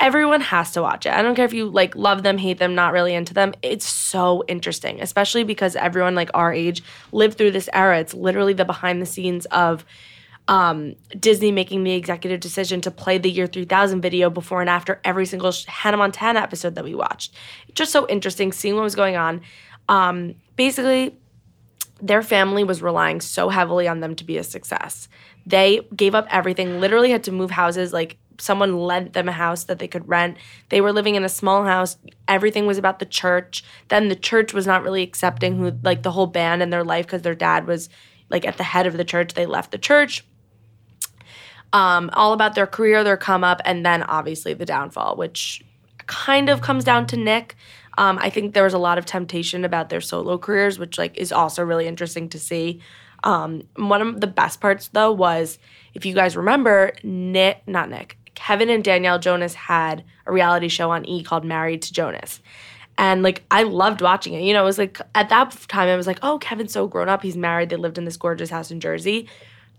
everyone 0.00 0.40
has 0.40 0.72
to 0.72 0.82
watch 0.82 1.06
it. 1.06 1.12
I 1.12 1.22
don't 1.22 1.34
care 1.34 1.44
if 1.44 1.52
you 1.52 1.68
like 1.68 1.94
love 1.94 2.22
them, 2.22 2.38
hate 2.38 2.58
them, 2.58 2.74
not 2.74 2.92
really 2.92 3.14
into 3.14 3.34
them. 3.34 3.54
It's 3.62 3.86
so 3.86 4.44
interesting, 4.48 5.00
especially 5.00 5.44
because 5.44 5.76
everyone 5.76 6.14
like 6.14 6.30
our 6.34 6.52
age 6.52 6.82
lived 7.12 7.38
through 7.38 7.52
this 7.52 7.68
era. 7.72 8.00
It's 8.00 8.14
literally 8.14 8.52
the 8.52 8.64
behind 8.64 9.00
the 9.00 9.06
scenes 9.06 9.46
of 9.46 9.84
um, 10.46 10.94
Disney 11.18 11.52
making 11.52 11.84
the 11.84 11.92
executive 11.92 12.40
decision 12.40 12.80
to 12.82 12.90
play 12.90 13.18
the 13.18 13.30
year 13.30 13.46
3000 13.46 14.00
video 14.00 14.28
before 14.28 14.60
and 14.60 14.68
after 14.68 15.00
every 15.04 15.26
single 15.26 15.52
Hannah 15.66 15.96
Montana 15.96 16.40
episode 16.40 16.74
that 16.74 16.84
we 16.84 16.94
watched. 16.94 17.34
Just 17.74 17.92
so 17.92 18.06
interesting 18.08 18.52
seeing 18.52 18.74
what 18.74 18.82
was 18.82 18.94
going 18.94 19.16
on. 19.16 19.40
Um, 19.88 20.34
basically, 20.56 21.16
their 22.02 22.22
family 22.22 22.64
was 22.64 22.82
relying 22.82 23.20
so 23.20 23.48
heavily 23.48 23.88
on 23.88 24.00
them 24.00 24.14
to 24.16 24.24
be 24.24 24.36
a 24.36 24.44
success. 24.44 25.08
They 25.46 25.80
gave 25.94 26.14
up 26.14 26.26
everything, 26.30 26.80
literally 26.80 27.10
had 27.10 27.24
to 27.24 27.32
move 27.32 27.50
houses. 27.50 27.92
Like 27.92 28.18
someone 28.38 28.78
lent 28.78 29.12
them 29.12 29.28
a 29.28 29.32
house 29.32 29.64
that 29.64 29.78
they 29.78 29.88
could 29.88 30.08
rent. 30.08 30.36
They 30.68 30.80
were 30.80 30.92
living 30.92 31.14
in 31.14 31.24
a 31.24 31.28
small 31.28 31.64
house. 31.64 31.96
Everything 32.28 32.66
was 32.66 32.78
about 32.78 32.98
the 32.98 33.06
church. 33.06 33.64
Then 33.88 34.08
the 34.08 34.16
church 34.16 34.52
was 34.52 34.66
not 34.66 34.82
really 34.82 35.02
accepting 35.02 35.56
who, 35.56 35.72
like 35.82 36.02
the 36.02 36.12
whole 36.12 36.26
band 36.26 36.62
in 36.62 36.70
their 36.70 36.84
life 36.84 37.06
because 37.06 37.22
their 37.22 37.34
dad 37.34 37.66
was 37.66 37.88
like 38.30 38.46
at 38.46 38.56
the 38.56 38.64
head 38.64 38.86
of 38.86 38.96
the 38.96 39.04
church. 39.04 39.34
They 39.34 39.46
left 39.46 39.70
the 39.70 39.78
church. 39.78 40.24
Um, 41.72 42.10
all 42.12 42.32
about 42.32 42.54
their 42.54 42.68
career, 42.68 43.02
their 43.02 43.16
come 43.16 43.42
up, 43.42 43.60
and 43.64 43.84
then 43.84 44.04
obviously 44.04 44.54
the 44.54 44.64
downfall, 44.64 45.16
which 45.16 45.64
kind 46.06 46.48
of 46.48 46.60
comes 46.60 46.84
down 46.84 47.06
to 47.08 47.16
Nick. 47.16 47.56
Um, 47.98 48.18
I 48.20 48.30
think 48.30 48.54
there 48.54 48.64
was 48.64 48.74
a 48.74 48.78
lot 48.78 48.98
of 48.98 49.06
temptation 49.06 49.64
about 49.64 49.88
their 49.88 50.00
solo 50.00 50.38
careers, 50.38 50.78
which 50.78 50.98
like 50.98 51.16
is 51.16 51.32
also 51.32 51.64
really 51.64 51.86
interesting 51.86 52.28
to 52.30 52.38
see. 52.38 52.80
Um, 53.24 53.62
one 53.76 54.02
of 54.02 54.20
the 54.20 54.26
best 54.26 54.60
parts 54.60 54.88
though 54.88 55.12
was 55.12 55.58
if 55.94 56.04
you 56.04 56.14
guys 56.14 56.36
remember, 56.36 56.92
Nick, 57.02 57.66
not 57.66 57.88
Nick, 57.88 58.18
Kevin 58.34 58.70
and 58.70 58.82
Danielle 58.82 59.18
Jonas 59.18 59.54
had 59.54 60.04
a 60.26 60.32
reality 60.32 60.68
show 60.68 60.90
on 60.90 61.06
E 61.06 61.22
called 61.22 61.44
Married 61.44 61.82
to 61.82 61.92
Jonas. 61.92 62.40
And 62.96 63.22
like 63.22 63.42
I 63.50 63.64
loved 63.64 64.00
watching 64.00 64.34
it. 64.34 64.42
You 64.42 64.52
know, 64.52 64.62
it 64.62 64.66
was 64.66 64.78
like 64.78 65.00
at 65.14 65.28
that 65.28 65.50
time 65.68 65.88
I 65.88 65.96
was 65.96 66.06
like, 66.06 66.18
oh, 66.22 66.38
Kevin's 66.38 66.72
so 66.72 66.86
grown 66.86 67.08
up. 67.08 67.22
He's 67.22 67.36
married. 67.36 67.70
They 67.70 67.76
lived 67.76 67.98
in 67.98 68.04
this 68.04 68.16
gorgeous 68.16 68.50
house 68.50 68.70
in 68.70 68.80
Jersey. 68.80 69.28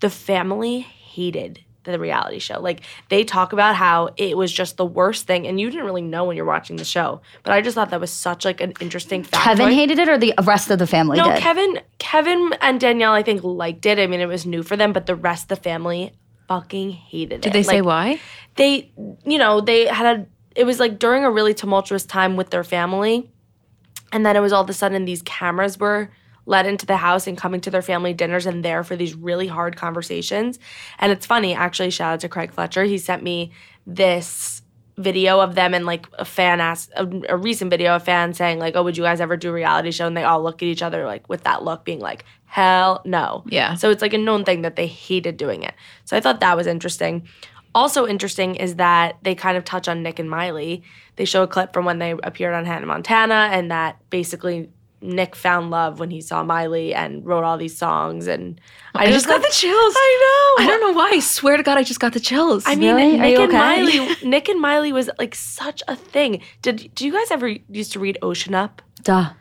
The 0.02 0.10
family 0.10 0.82
hated 0.82 1.62
the 1.92 2.00
reality 2.00 2.40
show. 2.40 2.60
Like 2.60 2.82
they 3.10 3.24
talk 3.24 3.54
about 3.54 3.76
how 3.76 4.10
it 4.18 4.38
was 4.38 4.52
just 4.52 4.78
the 4.78 4.86
worst 4.86 5.28
thing, 5.28 5.48
and 5.48 5.60
you 5.60 5.70
didn't 5.70 5.86
really 5.86 6.02
know 6.02 6.26
when 6.26 6.36
you're 6.36 6.46
watching 6.46 6.76
the 6.76 6.86
show. 6.86 7.22
But 7.44 7.54
I 7.54 7.62
just 7.62 7.76
thought 7.76 7.92
that 7.92 8.02
was 8.02 8.12
such 8.12 8.44
like 8.44 8.60
an 8.60 8.74
interesting 8.82 9.24
fact. 9.24 9.44
Kevin 9.44 9.72
hated 9.72 10.00
it 10.00 10.10
or 10.10 10.18
the 10.18 10.34
rest 10.44 10.70
of 10.72 10.80
the 10.80 10.88
family 10.88 11.18
No, 11.18 11.32
did? 11.32 11.40
Kevin, 11.40 11.80
Kevin 12.00 12.54
and 12.62 12.80
Danielle, 12.80 13.14
I 13.14 13.24
think 13.24 13.44
liked 13.44 13.86
it. 13.86 14.00
I 14.00 14.08
mean, 14.08 14.20
it 14.20 14.28
was 14.28 14.46
new 14.46 14.64
for 14.64 14.76
them, 14.76 14.92
but 14.92 15.06
the 15.06 15.16
rest 15.16 15.44
of 15.44 15.60
the 15.60 15.64
family 15.64 16.14
fucking 16.48 16.92
hated 16.92 17.36
it. 17.36 17.42
Did 17.42 17.54
they 17.54 17.64
say 17.64 17.82
why? 17.82 18.20
they 18.56 18.92
you 19.26 19.38
know 19.38 19.62
they 19.62 19.86
had 19.86 20.20
a 20.20 20.26
it 20.56 20.66
was 20.66 20.80
like 20.80 21.00
during 21.00 21.24
a 21.24 21.32
really 21.32 21.54
tumultuous 21.54 22.06
time 22.06 22.36
with 22.36 22.50
their 22.50 22.64
family 22.64 23.30
and 24.12 24.26
then 24.26 24.36
it 24.36 24.40
was 24.40 24.54
all 24.54 24.64
of 24.64 24.70
a 24.70 24.74
sudden 24.74 25.06
these 25.06 25.22
cameras 25.24 25.78
were 25.78 26.10
let 26.46 26.66
into 26.66 26.86
the 26.86 26.98
house 26.98 27.28
and 27.28 27.38
coming 27.38 27.60
to 27.60 27.72
their 27.72 27.82
family 27.82 28.14
dinners 28.14 28.46
and 28.46 28.64
there 28.64 28.84
for 28.84 28.96
these 28.96 29.16
really 29.16 29.48
hard 29.48 29.76
conversations 29.76 30.60
and 31.00 31.12
it's 31.12 31.26
funny 31.26 31.54
actually 31.54 31.90
shout 31.90 32.14
out 32.14 32.20
to 32.20 32.30
craig 32.30 32.52
fletcher 32.54 32.84
he 32.84 32.98
sent 32.98 33.24
me 33.24 33.52
this 33.86 34.62
video 34.98 35.42
of 35.42 35.56
them 35.56 35.74
and 35.74 35.86
like 35.86 36.08
a 36.14 36.26
fan 36.26 36.62
asked 36.62 36.92
a, 36.96 37.06
a 37.28 37.38
recent 37.38 37.70
video, 37.70 37.96
a 37.96 38.00
fan 38.00 38.34
saying 38.34 38.60
like, 38.60 38.76
"Oh, 38.76 38.84
would 38.84 38.96
you 38.98 39.04
guys 39.04 39.20
ever 39.20 39.36
do 39.36 39.50
a 39.50 39.54
reality 39.54 39.92
show?" 39.92 40.08
And 40.08 40.16
they 40.16 40.24
all 40.24 40.42
look 40.42 40.62
at 40.64 40.68
each 40.68 40.82
other 40.82 41.06
like 41.06 41.28
with 41.28 41.44
that 41.44 41.64
look, 41.64 41.84
being 41.84 42.00
like, 42.00 42.24
"Hell 42.56 43.02
no." 43.06 43.44
Yeah. 43.48 43.76
So 43.76 43.90
it's 43.90 44.02
like 44.02 44.14
a 44.14 44.18
known 44.28 44.44
thing 44.46 44.62
that 44.64 44.76
they 44.76 44.88
hated 44.88 45.36
doing 45.38 45.64
it. 45.64 45.74
So 46.06 46.16
I 46.18 46.22
thought 46.22 46.40
that 46.40 46.56
was 46.56 46.68
interesting. 46.68 47.28
Also 47.74 48.08
interesting 48.08 48.56
is 48.56 48.76
that 48.76 49.18
they 49.24 49.36
kind 49.36 49.58
of 49.58 49.64
touch 49.66 49.88
on 49.90 50.02
Nick 50.02 50.18
and 50.20 50.30
Miley. 50.30 50.82
They 51.18 51.26
show 51.26 51.44
a 51.44 51.48
clip 51.48 51.74
from 51.74 51.84
when 51.86 52.00
they 52.00 52.12
appeared 52.12 52.54
on 52.54 52.64
Hannah 52.66 52.86
Montana, 52.86 53.50
and 53.52 53.70
that 53.72 53.98
basically 54.10 54.70
Nick 55.02 55.36
found 55.36 55.70
love 55.72 56.00
when 56.00 56.10
he 56.10 56.22
saw 56.22 56.42
Miley 56.44 56.96
and 56.96 57.26
wrote 57.26 57.44
all 57.44 57.58
these 57.58 57.78
songs. 57.78 58.28
And 58.28 58.60
oh, 58.96 59.00
I 59.00 59.12
just 59.12 59.28
got 59.28 59.34
love- 59.34 59.42
the 59.44 59.52
chills. 59.52 59.94
I 59.98 60.10
know. 60.58 60.64
I 60.64 60.68
don't 60.68 60.82
know 60.82 60.94
why. 60.98 61.10
I 61.16 61.20
swear 61.20 61.58
to 61.58 61.64
God, 61.64 61.78
I 61.78 61.84
just 61.84 62.00
got 62.00 62.14
the 62.14 62.20
chills. 62.22 62.64
I 62.66 62.76
mean, 62.76 62.96
Really? 62.96 63.18
Nick 63.18 63.40
and 63.40 63.50
okay? 63.50 63.58
Miley. 63.58 64.16
Nick 64.24 64.48
and 64.50 64.62
Miley 64.62 64.94
was 64.94 65.10
like 65.20 65.36
such 65.36 65.84
a 65.90 65.96
thing. 65.98 66.42
Did 66.62 66.90
do 66.96 67.06
you 67.06 67.12
guys 67.12 67.30
ever 67.30 67.50
used 67.82 67.92
to 67.94 68.00
read 68.00 68.18
Ocean 68.22 68.56
Up? 68.56 68.82
Duh. 69.04 69.32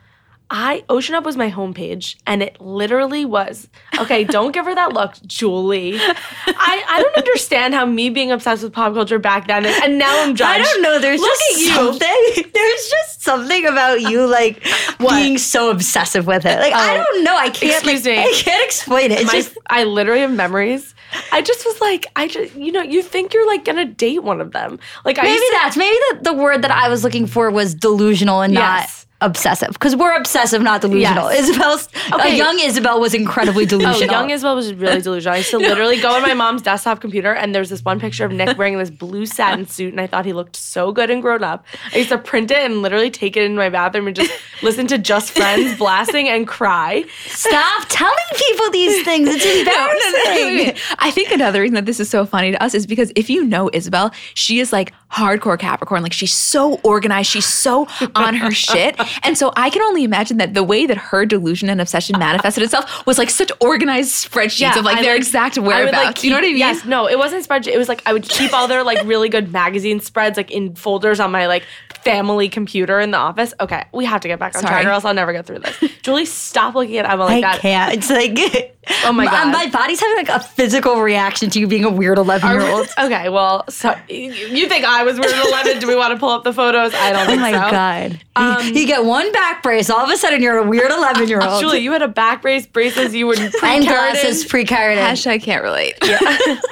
I 0.49 0.83
Ocean 0.89 1.15
Up 1.15 1.23
was 1.25 1.35
my 1.37 1.49
homepage, 1.49 2.15
and 2.27 2.43
it 2.43 2.61
literally 2.61 3.25
was 3.25 3.67
okay. 3.99 4.23
Don't 4.23 4.51
give 4.51 4.65
her 4.65 4.75
that 4.75 4.93
look, 4.93 5.15
Julie. 5.25 5.97
I 5.99 6.83
I 6.87 7.01
don't 7.01 7.15
understand 7.17 7.73
how 7.73 7.85
me 7.85 8.09
being 8.09 8.31
obsessed 8.31 8.61
with 8.63 8.71
pop 8.71 8.93
culture 8.93 9.17
back 9.19 9.47
then, 9.47 9.65
and, 9.65 9.83
and 9.83 9.97
now 9.97 10.23
I'm 10.23 10.35
judged. 10.35 10.61
I 10.61 10.63
don't 10.63 10.81
know. 10.83 10.99
There's 10.99 11.19
Look 11.19 11.29
just 11.29 11.61
you. 11.61 11.67
something. 11.73 12.51
There's 12.53 12.89
just 12.89 13.23
something 13.23 13.65
about 13.65 14.01
you, 14.01 14.27
like 14.27 14.63
being 14.99 15.37
so 15.39 15.71
obsessive 15.71 16.27
with 16.27 16.45
it. 16.45 16.59
Like 16.59 16.73
I 16.73 16.93
Oh, 16.93 17.03
don't 17.03 17.23
know. 17.23 17.35
I 17.35 17.49
can't. 17.49 17.73
excuse 17.83 18.05
like, 18.05 18.15
me. 18.17 18.23
I 18.23 18.31
can't 18.35 18.63
explain 18.65 19.11
it. 19.11 19.21
It's 19.21 19.27
My, 19.33 19.39
just 19.39 19.57
I 19.67 19.83
literally 19.83 20.21
have 20.21 20.31
memories. 20.31 20.93
I 21.31 21.41
just 21.41 21.65
was 21.65 21.79
like, 21.81 22.07
I 22.15 22.27
just, 22.27 22.53
you 22.55 22.71
know, 22.71 22.81
you 22.81 23.01
think 23.01 23.33
you're 23.33 23.47
like 23.47 23.65
gonna 23.65 23.85
date 23.85 24.23
one 24.23 24.41
of 24.41 24.51
them. 24.51 24.79
Like 25.05 25.17
I 25.17 25.23
maybe 25.23 25.45
that's 25.53 25.75
maybe 25.77 25.95
the, 26.11 26.19
the 26.25 26.33
word 26.33 26.61
that 26.61 26.71
I 26.71 26.89
was 26.89 27.03
looking 27.03 27.25
for 27.25 27.49
was 27.49 27.73
delusional 27.73 28.41
and 28.41 28.53
Yes. 28.53 29.04
not 29.04 29.04
obsessive 29.25 29.69
because 29.73 29.95
we're 29.95 30.15
obsessive, 30.15 30.61
not 30.61 30.81
delusional. 30.81 31.31
Yes. 31.31 31.49
Isabel's 31.49 31.89
Okay. 32.13 32.33
a 32.33 32.37
young 32.37 32.59
Isabel 32.59 32.99
was 32.99 33.13
incredibly 33.13 33.65
delusional. 33.65 33.85
Oh, 33.95 33.99
delusional. 33.99 34.21
young 34.21 34.29
Isabel 34.29 34.55
was 34.55 34.73
really 34.73 35.01
delusional. 35.01 35.33
I 35.35 35.37
used 35.37 35.49
to 35.51 35.57
literally 35.69 35.99
go 36.01 36.11
on 36.15 36.21
my 36.21 36.33
mom's 36.33 36.61
desktop 36.61 37.01
computer 37.01 37.33
and 37.33 37.53
there's 37.53 37.69
this 37.69 37.83
one 37.83 37.99
picture 37.99 38.25
of 38.25 38.31
Nick 38.31 38.57
wearing 38.57 38.77
this 38.77 38.89
blue 38.89 39.25
satin 39.25 39.67
suit 39.75 39.91
and 39.93 39.99
I 40.01 40.07
thought 40.07 40.25
he 40.25 40.33
looked 40.33 40.55
so 40.55 40.91
good 40.91 41.09
and 41.09 41.21
grown 41.21 41.43
up. 41.43 41.65
I 41.93 41.97
used 41.97 42.09
to 42.09 42.17
print 42.17 42.51
it 42.51 42.57
and 42.57 42.81
literally 42.81 43.09
take 43.11 43.35
it 43.37 43.43
in 43.43 43.55
my 43.55 43.69
bathroom 43.69 44.07
and 44.07 44.15
just 44.15 44.31
listen 44.61 44.87
to 44.87 44.97
Just 44.97 45.31
Friends 45.31 45.77
blasting 45.77 46.27
and 46.29 46.47
cry. 46.47 47.03
Stop 47.27 47.85
telling 47.89 48.15
people 48.35 48.69
these 48.71 49.03
things. 49.03 49.29
It's 49.31 49.45
embarrassing. 49.45 50.81
I 50.99 51.11
think 51.11 51.31
another 51.31 51.61
reason 51.61 51.75
that 51.75 51.85
this 51.85 51.99
is 51.99 52.09
so 52.09 52.25
funny 52.25 52.51
to 52.51 52.63
us 52.63 52.73
is 52.73 52.85
because 52.87 53.11
if 53.15 53.29
you 53.29 53.43
know 53.43 53.69
Isabel, 53.73 54.11
she 54.33 54.59
is 54.59 54.71
like 54.71 54.93
hardcore 55.11 55.57
Capricorn. 55.59 56.03
Like 56.03 56.13
she's 56.13 56.33
so 56.33 56.79
organized, 56.83 57.29
she's 57.29 57.45
so 57.45 57.87
on 58.15 58.35
her 58.35 58.51
shit. 58.51 58.99
And 59.23 59.37
so 59.37 59.51
I 59.55 59.69
can 59.69 59.81
only 59.81 60.03
imagine 60.03 60.37
that 60.37 60.53
the 60.53 60.63
way 60.63 60.85
that 60.85 60.97
her 60.97 61.25
delusion 61.25 61.69
and 61.69 61.81
obsession 61.81 62.17
manifested 62.19 62.63
itself 62.63 63.05
was 63.05 63.17
like 63.17 63.29
such 63.29 63.51
organized 63.59 64.29
spreadsheets 64.29 64.77
of 64.77 64.85
like 64.85 64.97
I, 64.97 65.01
their 65.01 65.15
exact 65.15 65.57
I 65.57 65.61
would, 65.61 65.67
whereabouts. 65.67 66.23
you 66.23 66.29
know 66.29 66.37
what 66.37 66.43
I 66.43 66.47
mean? 66.47 66.57
Yes, 66.57 66.85
no, 66.85 67.07
it 67.07 67.17
wasn't 67.17 67.47
spreadsheet. 67.47 67.73
It 67.73 67.77
was 67.77 67.89
like 67.89 68.01
I 68.05 68.13
would 68.13 68.27
keep 68.27 68.53
all 68.53 68.67
their 68.67 68.83
like 68.83 69.03
really 69.05 69.29
good 69.29 69.51
magazine 69.51 69.99
spreads 69.99 70.37
like 70.37 70.51
in 70.51 70.75
folders 70.75 71.19
on 71.19 71.31
my 71.31 71.47
like 71.47 71.63
family 72.05 72.47
computer 72.47 72.99
in 73.01 73.11
the 73.11 73.17
office. 73.17 73.53
Okay, 73.59 73.83
we 73.93 74.05
have 74.05 74.21
to 74.21 74.27
get 74.29 74.39
back 74.39 74.55
on 74.55 74.61
Sorry. 74.61 74.71
track 74.73 74.85
or 74.85 74.89
else 74.91 75.03
I'll 75.03 75.13
never 75.13 75.33
get 75.33 75.45
through 75.45 75.59
this. 75.59 75.77
Julie, 76.03 76.25
stop 76.25 76.75
looking 76.75 76.97
at 76.97 77.09
Emma 77.09 77.25
like 77.25 77.43
I 77.43 77.51
that. 77.53 77.59
can't. 77.59 77.93
It's 77.93 78.09
like 78.09 78.71
Oh 79.03 79.11
my 79.11 79.25
God. 79.25 79.51
my 79.51 79.67
body's 79.67 79.99
having 79.99 80.15
like 80.15 80.29
a 80.29 80.39
physical 80.39 81.01
reaction 81.01 81.49
to 81.49 81.59
you 81.59 81.67
being 81.67 81.83
a 81.83 81.89
weird 81.89 82.17
eleven 82.19 82.51
year 82.51 82.61
old. 82.61 82.87
Okay, 82.99 83.27
well, 83.29 83.65
so 83.67 83.95
you 84.07 84.31
you 84.31 84.69
think 84.69 84.85
I 84.85 85.03
was 85.03 85.19
weird 85.19 85.33
at 85.33 85.47
11? 85.47 85.79
Do 85.79 85.87
we 85.87 85.95
want 85.95 86.13
to 86.13 86.19
pull 86.19 86.29
up 86.29 86.43
the 86.43 86.53
photos? 86.53 86.93
I 86.93 87.11
don't 87.11 87.23
Oh 87.25 87.25
think 87.25 87.41
my 87.41 87.51
so. 87.51 87.71
god! 87.71 88.21
Um, 88.37 88.67
you, 88.67 88.81
you 88.81 88.87
get 88.87 89.03
one 89.03 89.31
back 89.31 89.63
brace, 89.63 89.89
all 89.89 90.01
of 90.05 90.09
a 90.11 90.17
sudden 90.17 90.41
you're 90.43 90.57
a 90.59 90.67
weird 90.67 90.91
eleven 90.91 91.27
year 91.27 91.41
old. 91.41 91.59
Julie, 91.61 91.79
you 91.79 91.91
had 91.91 92.03
a 92.03 92.07
back 92.07 92.43
brace, 92.43 92.67
braces, 92.67 93.15
you 93.15 93.25
were 93.25 93.35
and 93.35 93.51
pre-keratin. 93.53 93.85
glasses 93.85 94.45
pre-keratin. 94.45 94.97
Hashtag 95.03 95.41
can't 95.41 95.63
relate. 95.63 95.95
Yeah. 96.03 96.19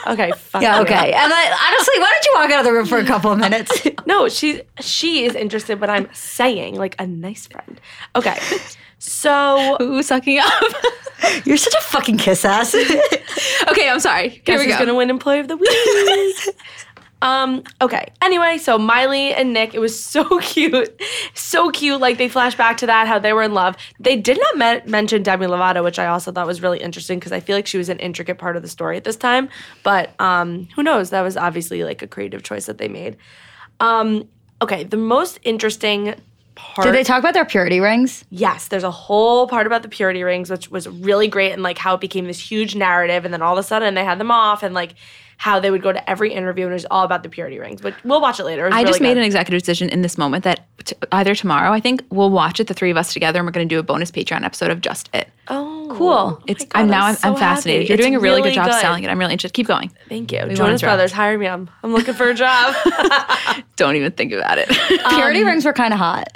okay, 0.07 0.31
fuck 0.37 0.61
Yeah, 0.61 0.75
you. 0.77 0.81
okay. 0.83 1.13
And 1.13 1.33
I, 1.33 1.71
honestly, 1.73 1.99
why 1.99 2.11
don't 2.13 2.25
you 2.25 2.31
walk 2.35 2.51
out 2.51 2.59
of 2.59 2.65
the 2.65 2.73
room 2.73 2.85
for 2.85 2.99
a 2.99 3.05
couple 3.05 3.31
of 3.31 3.39
minutes? 3.39 3.87
No, 4.05 4.29
she 4.29 4.61
she 4.81 5.22
is 5.25 5.35
interested, 5.35 5.79
but 5.79 5.89
I'm 5.89 6.07
saying 6.13 6.75
like 6.75 6.95
a 6.99 7.07
nice 7.07 7.47
friend. 7.47 7.79
Okay, 8.15 8.37
so 8.99 9.77
Ooh, 9.81 10.01
sucking 10.03 10.39
up. 10.39 10.63
You're 11.45 11.57
such 11.57 11.73
a 11.75 11.81
fucking 11.81 12.17
kiss 12.17 12.43
ass. 12.45 12.75
okay, 13.69 13.89
I'm 13.89 13.99
sorry. 13.99 14.29
Here 14.29 14.41
guess 14.45 14.59
we 14.59 14.65
who's 14.65 14.75
go. 14.75 14.79
gonna 14.79 14.95
win 14.95 15.09
Employee 15.09 15.39
of 15.39 15.47
the 15.47 15.55
Week? 15.57 16.55
um. 17.21 17.63
Okay. 17.81 18.05
Anyway, 18.21 18.57
so 18.57 18.77
Miley 18.77 19.33
and 19.33 19.53
Nick, 19.53 19.73
it 19.73 19.79
was 19.79 19.97
so 19.97 20.39
cute, 20.39 21.01
so 21.33 21.69
cute. 21.71 22.01
Like 22.01 22.17
they 22.17 22.27
flash 22.27 22.55
back 22.55 22.75
to 22.77 22.85
that 22.87 23.07
how 23.07 23.19
they 23.19 23.31
were 23.31 23.43
in 23.43 23.53
love. 23.53 23.77
They 24.01 24.17
did 24.17 24.37
not 24.37 24.57
me- 24.57 24.91
mention 24.91 25.23
Demi 25.23 25.45
Lovato, 25.47 25.81
which 25.81 25.97
I 25.99 26.07
also 26.07 26.33
thought 26.33 26.45
was 26.45 26.61
really 26.61 26.79
interesting 26.79 27.19
because 27.19 27.31
I 27.31 27.39
feel 27.39 27.55
like 27.55 27.67
she 27.67 27.77
was 27.77 27.87
an 27.87 27.99
intricate 27.99 28.37
part 28.37 28.57
of 28.57 28.61
the 28.61 28.67
story 28.69 28.97
at 28.97 29.05
this 29.05 29.15
time. 29.15 29.47
But 29.83 30.19
um, 30.19 30.67
who 30.75 30.83
knows? 30.83 31.11
That 31.11 31.21
was 31.21 31.37
obviously 31.37 31.85
like 31.85 32.01
a 32.01 32.07
creative 32.07 32.43
choice 32.43 32.65
that 32.65 32.77
they 32.79 32.89
made. 32.89 33.15
Um. 33.79 34.27
Okay. 34.63 34.83
The 34.83 34.97
most 34.97 35.39
interesting 35.43 36.15
part. 36.55 36.85
Did 36.85 36.95
they 36.95 37.03
talk 37.03 37.19
about 37.19 37.33
their 37.33 37.45
purity 37.45 37.79
rings? 37.79 38.25
Yes, 38.29 38.67
there's 38.67 38.83
a 38.83 38.91
whole 38.91 39.47
part 39.47 39.67
about 39.67 39.81
the 39.83 39.89
purity 39.89 40.23
rings, 40.23 40.49
which 40.49 40.69
was 40.71 40.87
really 40.87 41.27
great, 41.27 41.51
and 41.51 41.63
like 41.63 41.77
how 41.77 41.95
it 41.95 42.01
became 42.01 42.25
this 42.25 42.39
huge 42.39 42.75
narrative, 42.75 43.25
and 43.25 43.33
then 43.33 43.41
all 43.41 43.53
of 43.57 43.59
a 43.59 43.67
sudden 43.67 43.93
they 43.95 44.03
had 44.03 44.19
them 44.19 44.31
off, 44.31 44.63
and 44.63 44.73
like 44.73 44.95
how 45.37 45.59
they 45.59 45.71
would 45.71 45.81
go 45.81 45.91
to 45.91 46.09
every 46.09 46.31
interview, 46.31 46.65
and 46.65 46.71
it 46.71 46.75
was 46.75 46.85
all 46.89 47.03
about 47.03 47.23
the 47.23 47.29
purity 47.29 47.59
rings. 47.59 47.81
But 47.81 47.93
we'll 48.05 48.21
watch 48.21 48.39
it 48.39 48.45
later. 48.45 48.67
It 48.67 48.73
I 48.73 48.77
really 48.77 48.91
just 48.91 49.01
made 49.01 49.15
good. 49.15 49.17
an 49.17 49.23
executive 49.23 49.61
decision 49.61 49.89
in 49.89 50.01
this 50.01 50.17
moment 50.17 50.43
that 50.45 50.65
t- 50.85 50.95
either 51.11 51.35
tomorrow, 51.35 51.71
I 51.71 51.79
think 51.79 52.03
we'll 52.11 52.29
watch 52.29 52.59
it, 52.59 52.67
the 52.67 52.73
three 52.73 52.91
of 52.91 52.97
us 52.97 53.11
together, 53.11 53.39
and 53.39 53.45
we're 53.45 53.51
going 53.51 53.67
to 53.67 53.75
do 53.75 53.79
a 53.79 53.83
bonus 53.83 54.11
Patreon 54.11 54.43
episode 54.43 54.71
of 54.71 54.79
just 54.79 55.09
it. 55.13 55.29
Oh, 55.49 55.72
Cool. 55.89 56.31
my 56.31 56.37
It's 56.47 56.65
God, 56.65 56.79
I'm 56.81 56.87
now 56.89 57.05
I'm, 57.05 57.15
so 57.15 57.29
I'm 57.29 57.35
fascinated. 57.35 57.81
happy. 57.83 57.89
You're 57.89 57.97
doing 57.97 58.13
It's 58.13 58.21
a 58.21 58.23
really, 58.23 58.41
good 58.41 58.53
job 58.53 58.65
good. 58.69 58.79
selling 58.81 59.03
it. 59.03 59.09
I'm 59.09 59.19
really 59.19 59.33
interested. 59.33 59.55
Keep 59.55 59.67
going. 59.67 59.91
Thank 60.09 60.31
you, 60.31 60.39
wanna 60.39 60.55
Jonas. 60.55 60.81
Brothers. 60.81 61.11
Hire 61.11 61.37
me. 61.37 61.47
I'm 61.47 61.69
I'm 61.83 61.93
looking 61.93 62.13
for 62.13 62.29
a 62.29 62.33
job. 62.33 62.75
Don't 63.75 63.95
even 63.95 64.11
think 64.11 64.31
about 64.33 64.57
it. 64.57 64.69
Purity 65.09 65.43
rings 65.43 65.65
were 65.65 65.73
kind 65.73 65.93
of 65.93 65.99
hot. 65.99 66.27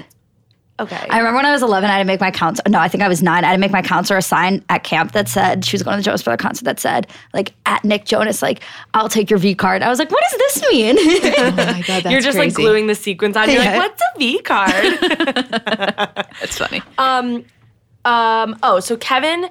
okay. 0.79 1.07
I 1.09 1.17
remember 1.17 1.37
when 1.37 1.45
I 1.47 1.51
was 1.51 1.63
11, 1.63 1.89
I 1.89 1.93
had 1.93 1.99
to 1.99 2.05
make 2.05 2.19
my 2.21 2.29
counselor. 2.29 2.69
No, 2.69 2.77
I 2.79 2.87
think 2.87 3.03
I 3.03 3.07
was 3.07 3.23
nine. 3.23 3.43
I 3.43 3.47
had 3.47 3.53
to 3.53 3.59
make 3.59 3.71
my 3.71 3.81
counselor 3.81 4.17
a 4.17 4.21
sign 4.21 4.63
at 4.69 4.83
camp 4.83 5.13
that 5.13 5.27
said 5.27 5.65
she 5.65 5.73
was 5.75 5.81
going 5.81 5.95
to 5.95 6.01
the 6.01 6.03
Jonas 6.05 6.21
Brother 6.21 6.37
concert 6.37 6.65
that 6.65 6.79
said 6.79 7.07
like 7.33 7.53
at 7.65 7.83
Nick 7.83 8.05
Jonas, 8.05 8.41
like 8.43 8.61
I'll 8.93 9.09
take 9.09 9.29
your 9.31 9.39
V 9.39 9.55
card. 9.55 9.81
I 9.81 9.89
was 9.89 9.97
like, 9.99 10.11
what 10.11 10.23
does 10.29 10.37
this 10.39 10.69
mean? 10.71 10.95
oh 10.99 11.51
my 11.51 11.81
god, 11.87 12.03
that's 12.03 12.11
You're 12.11 12.21
just 12.21 12.37
like 12.37 12.53
gluing 12.53 12.85
the 12.87 12.95
sequins 12.95 13.35
on. 13.35 13.49
You're 13.49 13.63
Yeah. 13.63 13.77
like, 13.79 13.89
what's 13.97 14.01
a 14.01 14.19
V 14.19 14.39
card? 14.43 14.99
That's 16.41 16.57
funny. 16.57 16.81
Um, 16.99 17.43
um, 18.07 18.57
oh, 18.63 18.79
so 18.79 18.95
Kevin, 18.95 19.49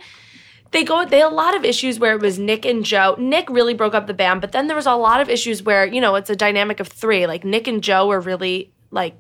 they 0.71 0.83
go. 0.83 1.05
They 1.05 1.19
had 1.19 1.31
a 1.31 1.35
lot 1.35 1.55
of 1.55 1.63
issues 1.63 1.99
where 1.99 2.15
it 2.15 2.23
was 2.23 2.39
Nick 2.39 2.65
and 2.65 2.85
Joe. 2.85 3.15
Nick 3.19 3.51
really 3.51 3.75
broke 3.75 3.93
up 3.93 4.07
the 4.07 4.15
band, 4.15 4.41
but 4.41 4.53
then 4.53 4.67
there 4.67 4.75
was 4.75 4.87
a 4.87 4.95
lot 4.95 5.21
of 5.21 5.29
issues 5.29 5.63
where 5.63 5.85
you 5.85 6.01
know 6.01 6.15
it's 6.15 6.31
a 6.31 6.37
dynamic 6.37 6.81
of 6.81 6.89
three. 6.89 7.27
Like 7.27 7.45
Nick 7.45 7.69
and 7.69 7.83
Joe 7.83 8.07
were 8.07 8.21
really 8.21 8.73
like 8.91 9.15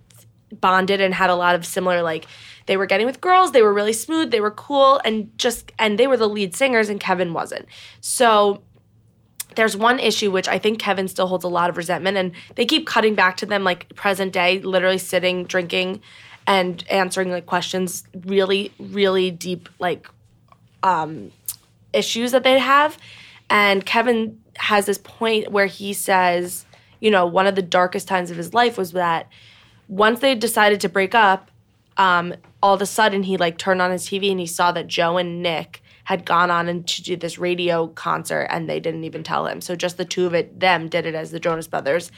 bonded 0.51 1.03
and 1.03 1.13
had 1.13 1.29
a 1.29 1.35
lot 1.35 1.55
of 1.55 1.67
similar 1.67 2.03
like 2.03 2.27
they 2.65 2.79
were 2.79 2.87
getting 2.87 3.07
with 3.07 3.21
girls. 3.21 3.53
They 3.53 3.61
were 3.61 3.75
really 3.75 3.93
smooth. 3.93 4.31
They 4.31 4.41
were 4.41 4.51
cool 4.51 5.03
and 5.05 5.31
just 5.39 5.71
and 5.79 5.99
they 5.99 6.07
were 6.07 6.17
the 6.17 6.29
lead 6.29 6.57
singers 6.57 6.89
and 6.89 6.99
Kevin 6.99 7.35
wasn't. 7.35 7.67
So 8.01 8.63
there's 9.55 9.77
one 9.77 9.99
issue 9.99 10.31
which 10.31 10.49
I 10.49 10.59
think 10.59 10.79
Kevin 10.79 11.09
still 11.09 11.27
holds 11.27 11.45
a 11.45 11.49
lot 11.49 11.69
of 11.69 11.77
resentment, 11.77 12.17
and 12.17 12.33
they 12.55 12.65
keep 12.65 12.87
cutting 12.87 13.15
back 13.15 13.37
to 13.39 13.47
them 13.47 13.65
like 13.65 13.95
present 13.97 14.33
day, 14.33 14.61
literally 14.61 14.99
sitting, 14.99 15.45
drinking, 15.45 16.01
and 16.47 16.85
answering 16.89 17.31
like 17.31 17.47
questions, 17.47 18.05
really, 18.25 18.73
really 18.79 19.31
deep 19.31 19.69
like 19.79 20.09
um, 20.83 21.33
issues 21.93 22.33
that 22.33 22.45
they 22.45 22.59
have. 22.59 22.97
And 23.51 23.85
Kevin 23.85 24.41
has 24.57 24.87
this 24.87 24.99
point 24.99 25.51
where 25.51 25.67
he 25.67 25.93
says, 25.93 26.65
you 27.01 27.11
know, 27.11 27.27
one 27.27 27.47
of 27.47 27.55
the 27.55 27.63
darkest 27.63 28.09
times 28.09 28.31
of 28.31 28.37
his 28.37 28.55
life 28.55 28.79
was 28.79 28.93
that 28.93 29.29
once 29.89 30.21
they 30.21 30.35
decided 30.35 30.81
to 30.81 30.89
break 30.89 31.15
up, 31.15 31.51
um, 31.97 32.35
all 32.63 32.75
of 32.75 32.83
a 32.83 32.87
sudden 32.87 33.23
he 33.25 33.37
like 33.37 33.59
turned 33.59 33.81
on 33.81 33.91
his 33.91 34.07
TV 34.07 34.31
and 34.31 34.41
he 34.41 34.47
saw 34.47 34.73
that 34.73 34.87
Joe 34.87 35.17
and 35.17 35.43
Nick 35.43 35.83
had 36.07 36.25
gone 36.25 36.53
on 36.53 36.69
and 36.69 36.87
to 36.87 37.03
do 37.03 37.17
this 37.17 37.37
radio 37.37 37.89
concert 37.89 38.47
and 38.49 38.71
they 38.71 38.79
didn't 38.79 39.03
even 39.03 39.25
tell 39.25 39.49
him. 39.49 39.61
So 39.61 39.75
just 39.75 39.97
the 39.97 40.05
two 40.05 40.25
of 40.25 40.35
it, 40.35 40.61
them 40.61 40.89
did 40.89 41.05
it 41.05 41.17
as 41.17 41.33
the 41.33 41.41
Jonas 41.41 41.67
Brothers, 41.67 42.13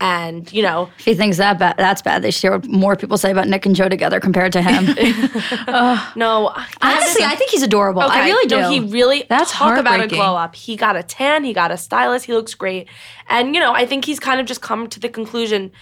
and 0.00 0.50
you 0.52 0.62
know, 0.62 0.90
if 0.96 1.04
he 1.04 1.14
thinks 1.14 1.38
that 1.38 1.58
bad, 1.58 1.76
that's 1.76 2.02
bad. 2.02 2.22
They 2.22 2.30
should 2.30 2.42
hear 2.42 2.52
what 2.52 2.66
more 2.66 2.94
people 2.94 3.18
say 3.18 3.32
about 3.32 3.48
Nick 3.48 3.66
and 3.66 3.74
Joe 3.74 3.88
together 3.88 4.20
compared 4.20 4.52
to 4.52 4.62
him. 4.62 4.84
no, 6.16 6.54
Honestly, 6.80 7.24
I 7.24 7.34
think 7.36 7.50
he's 7.50 7.64
adorable. 7.64 8.02
I 8.02 8.24
really 8.24 8.46
do. 8.48 8.60
No, 8.60 8.70
he 8.70 8.78
really 8.78 9.24
That's 9.28 9.50
talk 9.50 9.76
about 9.76 10.00
a 10.00 10.06
glow 10.06 10.36
up. 10.36 10.54
He 10.54 10.76
got 10.76 10.94
a 10.96 11.02
tan, 11.02 11.42
he 11.42 11.52
got 11.52 11.72
a 11.72 11.76
stylist, 11.76 12.26
he 12.26 12.32
looks 12.32 12.54
great. 12.54 12.88
And 13.28 13.56
you 13.56 13.60
know, 13.60 13.72
I 13.72 13.86
think 13.86 14.04
he's 14.04 14.20
kind 14.20 14.40
of 14.40 14.46
just 14.46 14.62
come 14.62 14.88
to 14.88 15.00
the 15.00 15.08
conclusion 15.08 15.72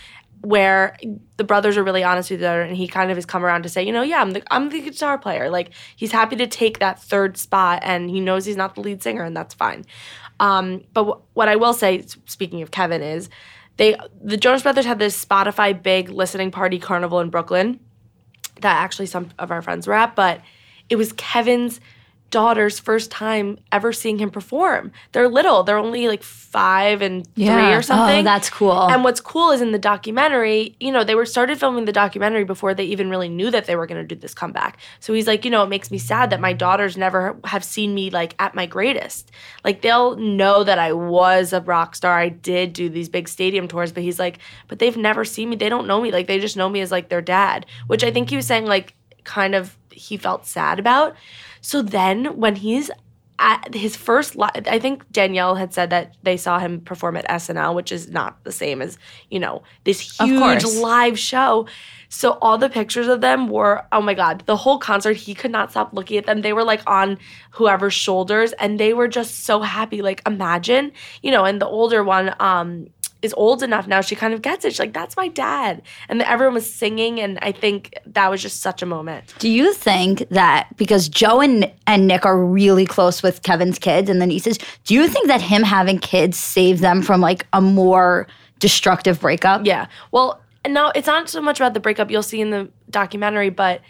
where 0.42 0.96
the 1.36 1.44
brothers 1.44 1.76
are 1.76 1.84
really 1.84 2.02
honest 2.02 2.30
with 2.30 2.40
each 2.40 2.46
other 2.46 2.62
and 2.62 2.76
he 2.76 2.88
kind 2.88 3.10
of 3.10 3.16
has 3.16 3.26
come 3.26 3.44
around 3.44 3.62
to 3.62 3.68
say, 3.68 3.82
you 3.82 3.92
know, 3.92 4.02
yeah, 4.02 4.20
I'm 4.20 4.30
the 4.30 4.42
I'm 4.50 4.70
the 4.70 4.80
guitar 4.80 5.18
player. 5.18 5.50
Like 5.50 5.70
he's 5.96 6.12
happy 6.12 6.36
to 6.36 6.46
take 6.46 6.78
that 6.78 7.00
third 7.00 7.36
spot 7.36 7.80
and 7.82 8.08
he 8.08 8.20
knows 8.20 8.46
he's 8.46 8.56
not 8.56 8.74
the 8.74 8.80
lead 8.80 9.02
singer 9.02 9.22
and 9.22 9.36
that's 9.36 9.54
fine. 9.54 9.84
Um, 10.38 10.84
but 10.94 11.02
w- 11.02 11.22
what 11.34 11.48
I 11.48 11.56
will 11.56 11.74
say, 11.74 12.04
speaking 12.24 12.62
of 12.62 12.70
Kevin, 12.70 13.02
is 13.02 13.28
they 13.76 13.96
the 14.22 14.38
Jonas 14.38 14.62
Brothers 14.62 14.86
had 14.86 14.98
this 14.98 15.22
Spotify 15.22 15.80
big 15.80 16.08
listening 16.08 16.50
party 16.50 16.78
carnival 16.78 17.20
in 17.20 17.28
Brooklyn 17.28 17.80
that 18.60 18.82
actually 18.82 19.06
some 19.06 19.30
of 19.38 19.50
our 19.50 19.60
friends 19.62 19.86
were 19.86 19.94
at, 19.94 20.16
but 20.16 20.40
it 20.88 20.96
was 20.96 21.12
Kevin's 21.12 21.80
daughter's 22.30 22.78
first 22.78 23.10
time 23.10 23.58
ever 23.72 23.92
seeing 23.92 24.18
him 24.18 24.30
perform. 24.30 24.92
They're 25.12 25.28
little. 25.28 25.62
They're 25.62 25.76
only 25.76 26.08
like 26.08 26.22
five 26.22 27.02
and 27.02 27.26
three 27.34 27.48
or 27.48 27.78
oh, 27.78 27.80
something. 27.80 28.20
Oh, 28.20 28.22
that's 28.22 28.48
cool. 28.48 28.88
And 28.88 29.04
what's 29.04 29.20
cool 29.20 29.50
is 29.50 29.60
in 29.60 29.72
the 29.72 29.78
documentary, 29.78 30.76
you 30.80 30.92
know, 30.92 31.04
they 31.04 31.14
were 31.14 31.26
started 31.26 31.58
filming 31.58 31.84
the 31.84 31.92
documentary 31.92 32.44
before 32.44 32.72
they 32.72 32.84
even 32.84 33.10
really 33.10 33.28
knew 33.28 33.50
that 33.50 33.66
they 33.66 33.76
were 33.76 33.86
going 33.86 34.00
to 34.00 34.14
do 34.14 34.18
this 34.18 34.32
comeback. 34.32 34.78
So 35.00 35.12
he's 35.12 35.26
like, 35.26 35.44
you 35.44 35.50
know, 35.50 35.62
it 35.64 35.68
makes 35.68 35.90
me 35.90 35.98
sad 35.98 36.30
that 36.30 36.40
my 36.40 36.52
daughters 36.52 36.96
never 36.96 37.36
have 37.44 37.64
seen 37.64 37.94
me 37.94 38.10
like 38.10 38.34
at 38.38 38.54
my 38.54 38.66
greatest. 38.66 39.30
Like 39.64 39.82
they'll 39.82 40.16
know 40.16 40.64
that 40.64 40.78
I 40.78 40.92
was 40.92 41.52
a 41.52 41.60
rock 41.60 41.96
star. 41.96 42.18
I 42.18 42.28
did 42.28 42.72
do 42.72 42.88
these 42.88 43.08
big 43.08 43.28
stadium 43.28 43.68
tours, 43.68 43.92
but 43.92 44.02
he's 44.02 44.18
like, 44.18 44.38
but 44.68 44.78
they've 44.78 44.96
never 44.96 45.24
seen 45.24 45.50
me. 45.50 45.56
They 45.56 45.68
don't 45.68 45.86
know 45.86 46.00
me. 46.00 46.12
Like 46.12 46.26
they 46.26 46.38
just 46.38 46.56
know 46.56 46.68
me 46.68 46.80
as 46.80 46.90
like 46.90 47.08
their 47.08 47.22
dad, 47.22 47.66
which 47.86 48.04
I 48.04 48.10
think 48.10 48.30
he 48.30 48.36
was 48.36 48.46
saying 48.46 48.66
like 48.66 48.94
kind 49.24 49.54
of 49.54 49.76
he 49.92 50.16
felt 50.16 50.46
sad 50.46 50.78
about. 50.78 51.16
So 51.60 51.82
then 51.82 52.36
when 52.36 52.56
he's 52.56 52.90
at 53.40 53.74
his 53.74 53.96
first 53.96 54.36
I 54.38 54.78
think 54.78 55.10
Danielle 55.10 55.54
had 55.54 55.72
said 55.72 55.88
that 55.90 56.14
they 56.22 56.36
saw 56.36 56.58
him 56.58 56.82
perform 56.82 57.16
at 57.16 57.26
SNL, 57.28 57.74
which 57.74 57.90
is 57.90 58.10
not 58.10 58.44
the 58.44 58.52
same 58.52 58.82
as, 58.82 58.98
you 59.30 59.40
know, 59.40 59.62
this 59.84 60.00
huge 60.20 60.64
live 60.64 61.18
show. 61.18 61.66
So 62.10 62.32
all 62.42 62.58
the 62.58 62.68
pictures 62.68 63.08
of 63.08 63.22
them 63.22 63.48
were, 63.48 63.86
oh 63.92 64.02
my 64.02 64.12
God, 64.12 64.42
the 64.44 64.56
whole 64.56 64.78
concert, 64.78 65.16
he 65.16 65.34
could 65.34 65.50
not 65.50 65.70
stop 65.70 65.94
looking 65.94 66.18
at 66.18 66.26
them. 66.26 66.42
They 66.42 66.52
were 66.52 66.64
like 66.64 66.82
on 66.86 67.18
whoever's 67.52 67.94
shoulders 67.94 68.52
and 68.54 68.78
they 68.78 68.92
were 68.92 69.08
just 69.08 69.44
so 69.44 69.60
happy. 69.60 70.02
Like 70.02 70.20
imagine, 70.26 70.92
you 71.22 71.30
know, 71.30 71.44
and 71.44 71.62
the 71.62 71.66
older 71.66 72.04
one, 72.04 72.34
um, 72.40 72.88
is 73.22 73.34
old 73.36 73.62
enough 73.62 73.86
now. 73.86 74.00
She 74.00 74.16
kind 74.16 74.32
of 74.32 74.42
gets 74.42 74.64
it. 74.64 74.70
She's 74.70 74.80
like, 74.80 74.92
"That's 74.92 75.16
my 75.16 75.28
dad," 75.28 75.82
and 76.08 76.22
everyone 76.22 76.54
was 76.54 76.72
singing, 76.72 77.20
and 77.20 77.38
I 77.42 77.52
think 77.52 77.98
that 78.06 78.30
was 78.30 78.42
just 78.42 78.60
such 78.60 78.82
a 78.82 78.86
moment. 78.86 79.34
Do 79.38 79.48
you 79.48 79.72
think 79.74 80.28
that 80.30 80.68
because 80.76 81.08
Joe 81.08 81.40
and, 81.40 81.70
and 81.86 82.06
Nick 82.06 82.24
are 82.24 82.42
really 82.44 82.86
close 82.86 83.22
with 83.22 83.42
Kevin's 83.42 83.78
kids 83.78 84.08
and 84.08 84.20
the 84.20 84.26
nieces, 84.26 84.58
do 84.84 84.94
you 84.94 85.08
think 85.08 85.26
that 85.26 85.40
him 85.40 85.62
having 85.62 85.98
kids 85.98 86.38
saved 86.38 86.80
them 86.80 87.02
from 87.02 87.20
like 87.20 87.46
a 87.52 87.60
more 87.60 88.26
destructive 88.58 89.20
breakup? 89.20 89.64
Yeah. 89.64 89.86
Well, 90.12 90.40
no, 90.66 90.92
it's 90.94 91.06
not 91.06 91.28
so 91.28 91.40
much 91.40 91.58
about 91.58 91.74
the 91.74 91.80
breakup 91.80 92.10
you'll 92.10 92.22
see 92.22 92.40
in 92.40 92.50
the 92.50 92.68
documentary, 92.90 93.50
but 93.50 93.80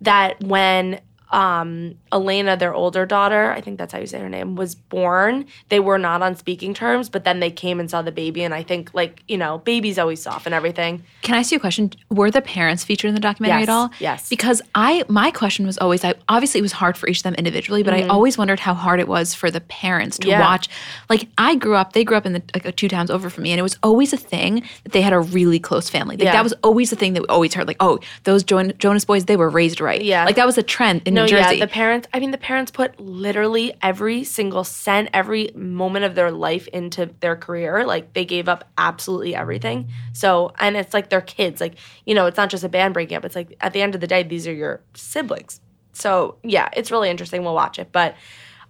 that 0.00 0.42
when 0.42 1.00
um, 1.30 1.94
Alena, 2.12 2.58
their 2.58 2.74
older 2.74 3.04
daughter, 3.06 3.52
I 3.52 3.60
think 3.60 3.78
that's 3.78 3.92
how 3.92 3.98
you 3.98 4.06
say 4.06 4.18
her 4.20 4.28
name, 4.28 4.56
was 4.56 4.74
born, 4.74 5.46
they 5.68 5.80
were 5.80 5.98
not 5.98 6.22
on 6.22 6.36
speaking 6.36 6.72
terms, 6.74 7.08
but 7.08 7.24
then 7.24 7.40
they 7.40 7.50
came 7.50 7.80
and 7.80 7.90
saw 7.90 8.02
the 8.02 8.12
baby. 8.12 8.42
And 8.44 8.54
I 8.54 8.62
think, 8.62 8.92
like, 8.94 9.22
you 9.28 9.36
know, 9.36 9.58
babies 9.58 9.98
always 9.98 10.22
soften 10.22 10.52
everything. 10.52 11.02
Can 11.22 11.34
I 11.34 11.38
ask 11.38 11.50
you 11.52 11.56
a 11.58 11.60
question? 11.60 11.92
Were 12.10 12.30
the 12.30 12.40
parents 12.40 12.84
featured 12.84 13.08
in 13.10 13.14
the 13.14 13.20
documentary 13.20 13.60
Yes, 13.60 13.68
at 13.68 13.72
all? 13.72 13.90
yes. 13.98 14.28
Because 14.28 14.62
I, 14.74 15.04
my 15.08 15.30
question 15.30 15.66
was 15.66 15.76
always, 15.78 16.04
I 16.04 16.14
obviously 16.28 16.60
it 16.60 16.62
was 16.62 16.72
hard 16.72 16.96
for 16.96 17.08
each 17.08 17.18
of 17.18 17.22
them 17.24 17.34
individually, 17.34 17.82
but 17.82 17.92
I 17.94 18.06
always 18.06 18.38
wondered 18.38 18.60
how 18.60 18.74
hard 18.74 19.00
it 19.00 19.08
was 19.08 19.34
for 19.34 19.50
the 19.50 19.60
parents 19.60 20.16
to 20.18 20.28
Mm-hmm. 20.28 20.30
Yeah. 20.30 20.40
watch. 20.40 20.68
Like 21.08 21.28
I 21.38 21.54
grew 21.54 21.74
up, 21.74 21.92
they 21.94 22.04
grew 22.04 22.16
up 22.16 22.26
in 22.26 22.32
the 22.34 22.42
like 22.54 22.76
two 22.76 22.88
towns 22.88 23.10
over 23.10 23.30
from 23.30 23.44
me, 23.44 23.50
and 23.52 23.58
it 23.58 23.62
was 23.62 23.78
always 23.82 24.12
a 24.12 24.16
thing 24.18 24.62
that 24.84 24.92
they 24.92 25.00
had 25.00 25.12
a 25.14 25.20
really 25.20 25.58
close 25.58 25.88
family. 25.88 26.16
Like 26.16 26.24
Yeah. 26.24 26.32
that 26.32 26.42
was 26.44 26.52
always 26.62 26.90
the 26.90 26.96
thing 26.96 27.14
that 27.14 27.22
we 27.22 27.28
always 27.28 27.54
heard. 27.54 27.66
Like, 27.66 27.76
oh, 27.80 27.98
those 28.24 28.42
jo- 28.44 28.72
Jonas 28.72 29.04
boys, 29.04 29.24
they 29.24 29.36
were 29.36 29.48
raised 29.48 29.80
right. 29.80 30.02
Yeah. 30.02 30.24
like 30.24 30.36
that 30.36 30.46
was 30.46 30.58
a 30.58 30.62
trend 30.62 31.02
in 31.06 31.14
No, 31.18 31.24
New 31.24 31.28
Jersey. 31.28 31.56
yeah, 31.56 31.64
the 31.64 31.70
parents. 31.70 32.08
I 32.12 32.20
mean, 32.20 32.30
the 32.30 32.38
parents 32.38 32.70
put 32.70 32.98
literally 32.98 33.74
every 33.82 34.24
single 34.24 34.64
cent, 34.64 35.10
every 35.12 35.50
moment 35.54 36.04
of 36.04 36.14
their 36.14 36.30
life 36.30 36.66
into 36.68 37.10
their 37.20 37.36
career. 37.36 37.84
Like 37.84 38.12
they 38.14 38.24
gave 38.24 38.48
up 38.48 38.64
absolutely 38.78 39.34
everything. 39.34 39.90
So, 40.12 40.52
and 40.58 40.76
it's 40.76 40.94
like 40.94 41.10
their 41.10 41.20
kids. 41.20 41.60
Like 41.60 41.74
you 42.04 42.14
know, 42.14 42.26
it's 42.26 42.36
not 42.36 42.50
just 42.50 42.64
a 42.64 42.68
band 42.68 42.94
breaking 42.94 43.16
up. 43.16 43.24
It's 43.24 43.36
like 43.36 43.56
at 43.60 43.72
the 43.72 43.82
end 43.82 43.94
of 43.94 44.00
the 44.00 44.06
day, 44.06 44.22
these 44.22 44.46
are 44.46 44.52
your 44.52 44.80
siblings. 44.94 45.60
So 45.92 46.36
yeah, 46.42 46.68
it's 46.74 46.90
really 46.90 47.10
interesting. 47.10 47.42
We'll 47.42 47.54
watch 47.54 47.78
it. 47.78 47.90
But 47.92 48.14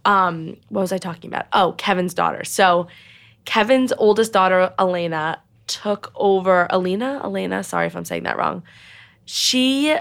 um, 0.05 0.57
what 0.69 0.81
was 0.81 0.93
I 0.93 0.99
talking 0.99 1.31
about? 1.31 1.47
Oh, 1.53 1.73
Kevin's 1.73 2.15
daughter. 2.15 2.45
So 2.45 2.89
Kevin's 3.45 3.93
oldest 3.97 4.33
daughter, 4.33 4.73
Alena, 4.79 5.39
took 5.67 6.13
over. 6.15 6.67
Alena, 6.71 7.23
Alena. 7.23 7.65
Sorry 7.65 7.87
if 7.87 7.97
I'm 7.97 8.05
saying 8.05 8.25
that 8.25 8.37
wrong 8.37 8.63
she 9.31 9.95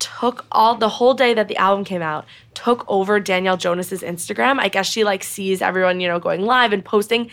took 0.00 0.44
all 0.50 0.74
the 0.74 0.88
whole 0.88 1.14
day 1.14 1.34
that 1.34 1.46
the 1.48 1.56
album 1.56 1.84
came 1.84 2.02
out 2.02 2.24
took 2.54 2.84
over 2.88 3.20
danielle 3.20 3.56
jonas's 3.56 4.02
instagram. 4.02 4.58
I 4.58 4.68
guess 4.68 4.90
she 4.90 5.04
like 5.04 5.22
sees 5.22 5.62
everyone 5.62 6.00
you 6.00 6.08
know 6.08 6.18
going 6.18 6.42
live 6.42 6.72
and 6.72 6.84
posting. 6.84 7.30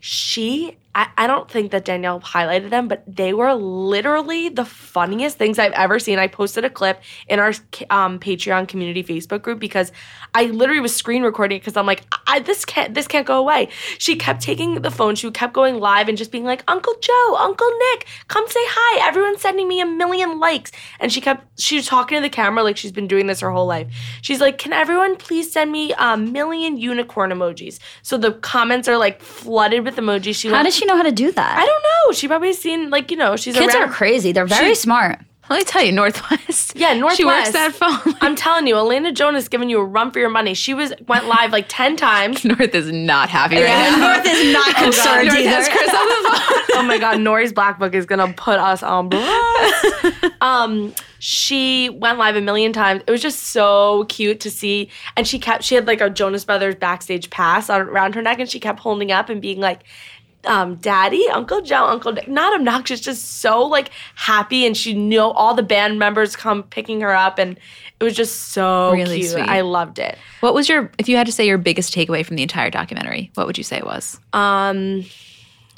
She 0.00 0.76
I, 0.94 1.08
I 1.16 1.26
don't 1.26 1.50
think 1.50 1.70
that 1.72 1.84
danielle 1.84 2.20
highlighted 2.20 2.70
them 2.70 2.88
but 2.88 3.04
they 3.06 3.32
were 3.32 3.54
literally 3.54 4.48
the 4.48 4.64
funniest 4.64 5.38
things 5.38 5.58
i've 5.58 5.72
ever 5.72 5.98
seen. 5.98 6.18
I 6.18 6.26
posted 6.26 6.64
a 6.64 6.70
clip 6.70 7.00
in 7.28 7.38
our 7.38 7.52
um, 7.90 8.18
patreon 8.18 8.68
community 8.68 9.02
facebook 9.02 9.42
group 9.42 9.58
because 9.58 9.92
i 10.34 10.44
literally 10.44 10.80
was 10.80 10.94
screen 10.94 11.22
recording 11.22 11.56
it 11.56 11.60
because 11.60 11.76
i'm 11.76 11.86
like 11.86 12.02
I, 12.30 12.38
this 12.38 12.64
can't 12.64 12.94
this 12.94 13.08
can't 13.08 13.26
go 13.26 13.38
away. 13.38 13.68
She 13.98 14.14
kept 14.14 14.40
taking 14.40 14.82
the 14.82 14.90
phone. 14.90 15.16
She 15.16 15.28
kept 15.32 15.52
going 15.52 15.80
live 15.80 16.08
and 16.08 16.16
just 16.16 16.30
being 16.30 16.44
like 16.44 16.62
uncle 16.68 16.94
joe 17.00 17.36
uncle 17.38 17.68
nick 17.68 18.06
come 18.28 18.46
say 18.48 18.60
hi. 18.62 19.08
Everyone's 19.08 19.40
sending 19.40 19.66
me 19.66 19.80
a 19.80 19.86
million 19.86 20.38
likes. 20.38 20.70
And 21.00 21.12
she 21.12 21.20
kept 21.20 21.60
she 21.60 21.76
was 21.76 21.86
talking 21.86 22.16
to 22.16 22.22
the 22.22 22.30
camera 22.30 22.62
like 22.62 22.76
she's 22.76 22.92
been 22.92 23.08
doing 23.08 23.26
this 23.26 23.40
her 23.40 23.50
whole 23.50 23.66
life. 23.66 23.92
She's 24.22 24.40
like 24.40 24.58
can 24.58 24.72
everyone 24.72 25.16
please 25.16 25.50
send 25.50 25.72
me 25.72 25.92
a 25.98 26.16
million 26.16 26.76
unicorn 26.76 27.30
emojis? 27.30 27.80
So 28.02 28.16
the 28.16 28.32
comments 28.32 28.86
are 28.86 28.96
like 28.96 29.20
flooded 29.20 29.84
with 29.84 29.96
emojis. 29.96 30.36
She 30.36 30.48
How 30.48 30.54
went, 30.54 30.66
does 30.66 30.76
she 30.76 30.79
know 30.86 30.96
how 30.96 31.02
to 31.02 31.12
do 31.12 31.30
that? 31.32 31.58
i 31.58 31.64
don't 31.66 31.82
know 31.82 32.12
she 32.12 32.26
probably 32.28 32.52
seen 32.52 32.90
like 32.90 33.10
you 33.10 33.16
know 33.16 33.36
she's 33.36 33.56
Kids 33.56 33.74
around 33.74 33.88
are 33.88 33.92
crazy. 33.92 34.32
They're 34.32 34.46
very 34.46 34.70
She- 34.70 34.74
smart. 34.76 35.18
Let 35.48 35.56
me 35.56 35.64
tell 35.64 35.82
you, 35.82 35.90
North 35.90 36.30
West. 36.30 36.74
Yeah, 36.76 36.92
North 36.94 37.10
West. 37.10 37.16
She 37.16 37.24
works 37.24 37.50
that 37.50 37.72
phone. 37.74 38.14
I'm 38.20 38.36
telling 38.36 38.68
you, 38.68 38.76
Alena 38.76 39.12
Jonas 39.12 39.48
giving 39.48 39.68
you 39.68 39.80
a 39.80 39.84
run 39.84 40.12
for 40.12 40.20
your 40.20 40.28
money. 40.28 40.54
She 40.54 40.74
was 40.74 40.92
went 41.08 41.26
live 41.26 41.50
like 41.50 41.64
ten 41.68 41.96
times. 41.96 42.44
North 42.44 42.72
is 42.72 42.92
not 42.92 43.28
happy 43.28 43.56
right 43.56 43.64
now. 43.66 44.14
North 44.14 44.26
is 44.26 44.52
not 44.52 44.76
concerned 44.76 45.26
North 45.26 45.38
either. 45.40 45.48
has 45.50 45.68
Kris 45.68 45.92
on 45.92 46.06
the 46.06 46.28
phone. 46.28 46.62
oh 46.78 46.84
my 46.86 46.98
god, 46.98 47.18
Nori's 47.18 47.52
Black 47.52 47.80
Book 47.80 47.94
is 47.96 48.06
gonna 48.06 48.32
put 48.34 48.60
us 48.60 48.84
on 48.84 49.08
blast. 49.08 50.24
um, 50.40 50.94
she 51.18 51.88
went 51.90 52.18
live 52.18 52.36
a 52.36 52.40
million 52.40 52.72
times. 52.72 53.02
It 53.08 53.10
was 53.10 53.20
just 53.20 53.40
so 53.48 54.04
cute 54.08 54.38
to 54.40 54.50
see, 54.52 54.88
and 55.16 55.26
she 55.26 55.40
kept 55.40 55.64
she 55.64 55.74
had 55.74 55.84
like 55.88 56.00
a 56.00 56.08
Jonas 56.10 56.44
Brothers 56.44 56.76
backstage 56.76 57.28
pass 57.28 57.68
on, 57.68 57.80
around 57.80 58.14
her 58.14 58.22
neck, 58.22 58.38
and 58.38 58.48
she 58.48 58.60
kept 58.60 58.78
holding 58.78 59.10
up 59.10 59.28
and 59.28 59.42
being 59.42 59.58
like. 59.58 59.80
Um, 60.46 60.76
Daddy, 60.76 61.26
Uncle 61.32 61.60
Joe, 61.60 61.84
Uncle 61.84 62.12
Nick, 62.12 62.26
not 62.26 62.54
obnoxious, 62.54 63.00
just 63.00 63.40
so 63.40 63.62
like 63.66 63.90
happy, 64.14 64.64
and 64.66 64.74
she 64.76 64.94
knew 64.94 65.20
all 65.20 65.54
the 65.54 65.62
band 65.62 65.98
members 65.98 66.34
come 66.34 66.62
picking 66.62 67.02
her 67.02 67.14
up, 67.14 67.38
and 67.38 67.58
it 68.00 68.04
was 68.04 68.16
just 68.16 68.48
so 68.48 68.92
Really 68.92 69.18
cute. 69.20 69.32
sweet. 69.32 69.42
I 69.48 69.60
loved 69.60 69.98
it. 69.98 70.16
What 70.40 70.54
was 70.54 70.66
your, 70.68 70.90
if 70.98 71.08
you 71.10 71.16
had 71.18 71.26
to 71.26 71.32
say 71.32 71.46
your 71.46 71.58
biggest 71.58 71.94
takeaway 71.94 72.24
from 72.24 72.36
the 72.36 72.42
entire 72.42 72.70
documentary, 72.70 73.30
what 73.34 73.46
would 73.46 73.58
you 73.58 73.64
say 73.64 73.76
it 73.76 73.84
was? 73.84 74.18
Um, 74.32 75.04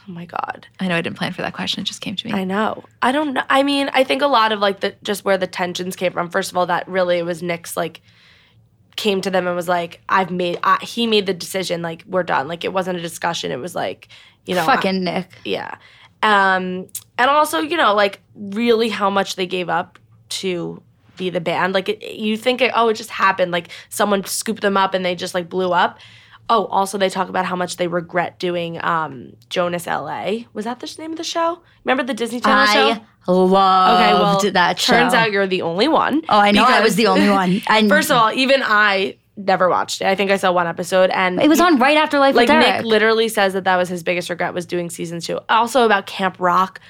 oh 0.09 0.13
my 0.13 0.27
god, 0.27 0.69
I 0.79 0.87
know 0.87 0.97
I 0.97 1.01
didn't 1.01 1.17
plan 1.17 1.33
for 1.33 1.43
that 1.43 1.55
question. 1.55 1.81
It 1.81 1.85
just 1.85 2.01
came 2.01 2.15
to 2.15 2.27
me. 2.29 2.33
I 2.33 2.45
know. 2.45 2.85
I 3.03 3.11
don't 3.11 3.33
know. 3.35 3.43
I 3.51 3.65
mean, 3.65 3.91
I 3.93 4.05
think 4.05 4.23
a 4.23 4.29
lot 4.29 4.53
of 4.53 4.61
like 4.61 4.79
the 4.79 4.95
just 5.03 5.25
where 5.25 5.39
the 5.39 5.49
tensions 5.49 5.97
came 5.97 6.13
from. 6.13 6.31
First 6.31 6.53
of 6.53 6.57
all, 6.57 6.67
that 6.67 6.87
really 6.87 7.21
was 7.25 7.43
Nick's 7.43 7.77
like 7.77 8.01
came 8.97 9.21
to 9.23 9.31
them 9.31 9.47
and 9.47 9.57
was 9.57 9.69
like, 9.69 10.01
"I've 10.09 10.31
made." 10.31 10.59
I, 10.63 10.79
he 10.83 11.07
made 11.07 11.27
the 11.27 11.35
decision. 11.35 11.83
Like 11.83 12.05
we're 12.07 12.23
done. 12.23 12.49
Like 12.49 12.65
it 12.65 12.73
wasn't 12.73 12.99
a 12.99 13.03
discussion. 13.03 13.51
It 13.51 13.59
was 13.59 13.75
like, 13.75 14.09
you 14.47 14.55
know, 14.55 14.65
Fucking 14.65 15.05
Nick. 15.05 15.29
yeah. 15.45 15.77
Um, 16.23 16.87
and 17.19 17.31
also, 17.31 17.61
you 17.61 17.77
know, 17.77 17.95
like 17.95 18.21
really 18.35 18.89
how 18.89 19.11
much 19.11 19.37
they 19.37 19.47
gave 19.47 19.69
up 19.69 19.99
to 20.29 20.81
be 21.17 21.31
the 21.31 21.41
band. 21.41 21.75
Like 21.75 21.89
it, 21.89 22.03
you 22.15 22.37
think, 22.37 22.61
it, 22.61 22.73
oh, 22.75 22.89
it 22.89 22.95
just 22.95 23.11
happened. 23.11 23.53
Like 23.53 23.69
someone 23.89 24.25
scooped 24.25 24.63
them 24.63 24.77
up 24.77 24.95
and 24.95 25.05
they 25.05 25.15
just 25.15 25.35
like 25.35 25.49
blew 25.49 25.73
up. 25.73 25.99
Oh, 26.55 26.67
also 26.67 26.99
they 26.99 27.09
talk 27.09 27.31
about 27.31 27.47
how 27.47 27.57
much 27.57 27.79
they 27.79 27.89
regret 27.89 28.39
doing 28.39 28.79
um, 28.85 29.33
Jonas 29.49 29.87
L.A. 29.87 30.47
Was 30.53 30.67
that 30.67 30.81
the 30.81 30.95
name 30.99 31.13
of 31.13 31.17
the 31.17 31.25
show? 31.25 31.63
Remember 31.83 32.03
the 32.03 32.13
Disney 32.13 32.41
Channel 32.41 32.67
show? 32.67 32.89
I 32.91 32.95
show? 32.95 33.33
loved 33.33 34.03
Okay, 34.03 34.13
well, 34.13 34.53
that 34.53 34.79
show. 34.79 34.93
turns 34.93 35.15
out 35.15 35.33
you're 35.33 35.47
the 35.47 35.63
only 35.63 35.89
one. 35.89 36.21
oh, 36.29 36.39
I 36.39 36.51
know. 36.51 36.65
I 36.65 36.83
was 36.83 36.95
the 36.97 37.07
only 37.07 37.31
one. 37.31 37.63
And 37.69 37.89
First 37.97 38.11
of 38.11 38.19
all, 38.19 38.31
even 38.33 38.63
I 38.63 39.17
never 39.35 39.71
watched 39.71 40.03
it. 40.03 40.07
I 40.07 40.15
think 40.15 40.31
I 40.31 40.37
saw 40.37 40.53
one 40.53 40.67
episode, 40.67 41.09
and 41.09 41.41
it 41.41 41.49
was 41.49 41.59
on 41.59 41.79
right 41.79 41.97
after 41.97 42.19
Life 42.19 42.35
like 42.35 42.51
with 42.51 42.59
Nick 42.59 42.85
literally 42.85 43.29
says 43.29 43.55
that 43.55 43.65
that 43.65 43.77
was 43.77 43.89
his 43.89 44.03
biggest 44.03 44.29
regret 44.29 44.53
was 44.53 44.67
doing 44.67 44.91
season 44.91 45.21
two. 45.21 45.41
Also 45.49 45.87
about 45.87 46.05
Camp 46.07 46.37
Rock. 46.39 46.81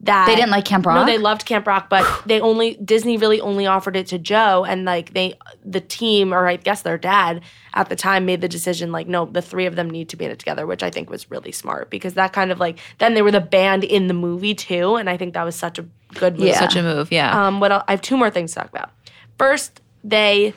That 0.00 0.26
They 0.26 0.34
didn't 0.36 0.50
like 0.50 0.66
Camp 0.66 0.84
Rock. 0.84 0.94
No, 0.94 1.06
they 1.06 1.16
loved 1.16 1.46
Camp 1.46 1.66
Rock, 1.66 1.88
but 1.88 2.04
they 2.26 2.40
only 2.40 2.74
Disney 2.74 3.16
really 3.16 3.40
only 3.40 3.66
offered 3.66 3.96
it 3.96 4.06
to 4.08 4.18
Joe, 4.18 4.64
and 4.64 4.84
like 4.84 5.14
they, 5.14 5.34
the 5.64 5.80
team 5.80 6.34
or 6.34 6.46
I 6.46 6.56
guess 6.56 6.82
their 6.82 6.98
dad 6.98 7.40
at 7.72 7.88
the 7.88 7.96
time 7.96 8.26
made 8.26 8.40
the 8.42 8.48
decision 8.48 8.92
like 8.92 9.08
no, 9.08 9.24
the 9.24 9.40
three 9.40 9.66
of 9.66 9.74
them 9.74 9.88
need 9.88 10.08
to 10.10 10.16
be 10.16 10.26
in 10.26 10.30
it 10.30 10.38
together, 10.38 10.66
which 10.66 10.82
I 10.82 10.90
think 10.90 11.08
was 11.08 11.30
really 11.30 11.52
smart 11.52 11.88
because 11.88 12.14
that 12.14 12.32
kind 12.32 12.52
of 12.52 12.60
like 12.60 12.78
then 12.98 13.14
they 13.14 13.22
were 13.22 13.30
the 13.30 13.40
band 13.40 13.84
in 13.84 14.06
the 14.06 14.14
movie 14.14 14.54
too, 14.54 14.96
and 14.96 15.08
I 15.08 15.16
think 15.16 15.32
that 15.34 15.44
was 15.44 15.56
such 15.56 15.78
a 15.78 15.86
good 16.14 16.38
move. 16.38 16.48
Yeah. 16.48 16.60
Such 16.60 16.76
a 16.76 16.82
move, 16.82 17.10
yeah. 17.10 17.46
Um, 17.46 17.60
what 17.60 17.72
else? 17.72 17.84
I 17.88 17.92
have 17.92 18.02
two 18.02 18.18
more 18.18 18.30
things 18.30 18.52
to 18.52 18.60
talk 18.60 18.68
about. 18.68 18.90
First, 19.38 19.80
they 20.04 20.52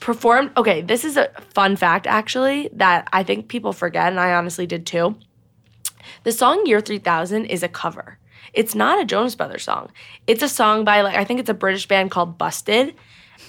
performed. 0.00 0.50
Okay, 0.58 0.82
this 0.82 1.04
is 1.04 1.16
a 1.16 1.28
fun 1.54 1.76
fact 1.76 2.06
actually 2.06 2.68
that 2.74 3.08
I 3.12 3.22
think 3.22 3.48
people 3.48 3.72
forget, 3.72 4.08
and 4.08 4.20
I 4.20 4.34
honestly 4.34 4.66
did 4.66 4.84
too. 4.84 5.16
The 6.24 6.32
song 6.32 6.66
Year 6.66 6.80
3000 6.80 7.46
is 7.46 7.62
a 7.62 7.68
cover. 7.68 8.18
It's 8.54 8.74
not 8.74 9.00
a 9.00 9.04
Jonas 9.04 9.34
Brothers 9.34 9.62
song. 9.64 9.90
It's 10.26 10.42
a 10.42 10.48
song 10.48 10.84
by 10.84 11.00
like 11.02 11.16
I 11.16 11.24
think 11.24 11.40
it's 11.40 11.48
a 11.50 11.54
British 11.54 11.86
band 11.88 12.10
called 12.10 12.36
Busted, 12.38 12.94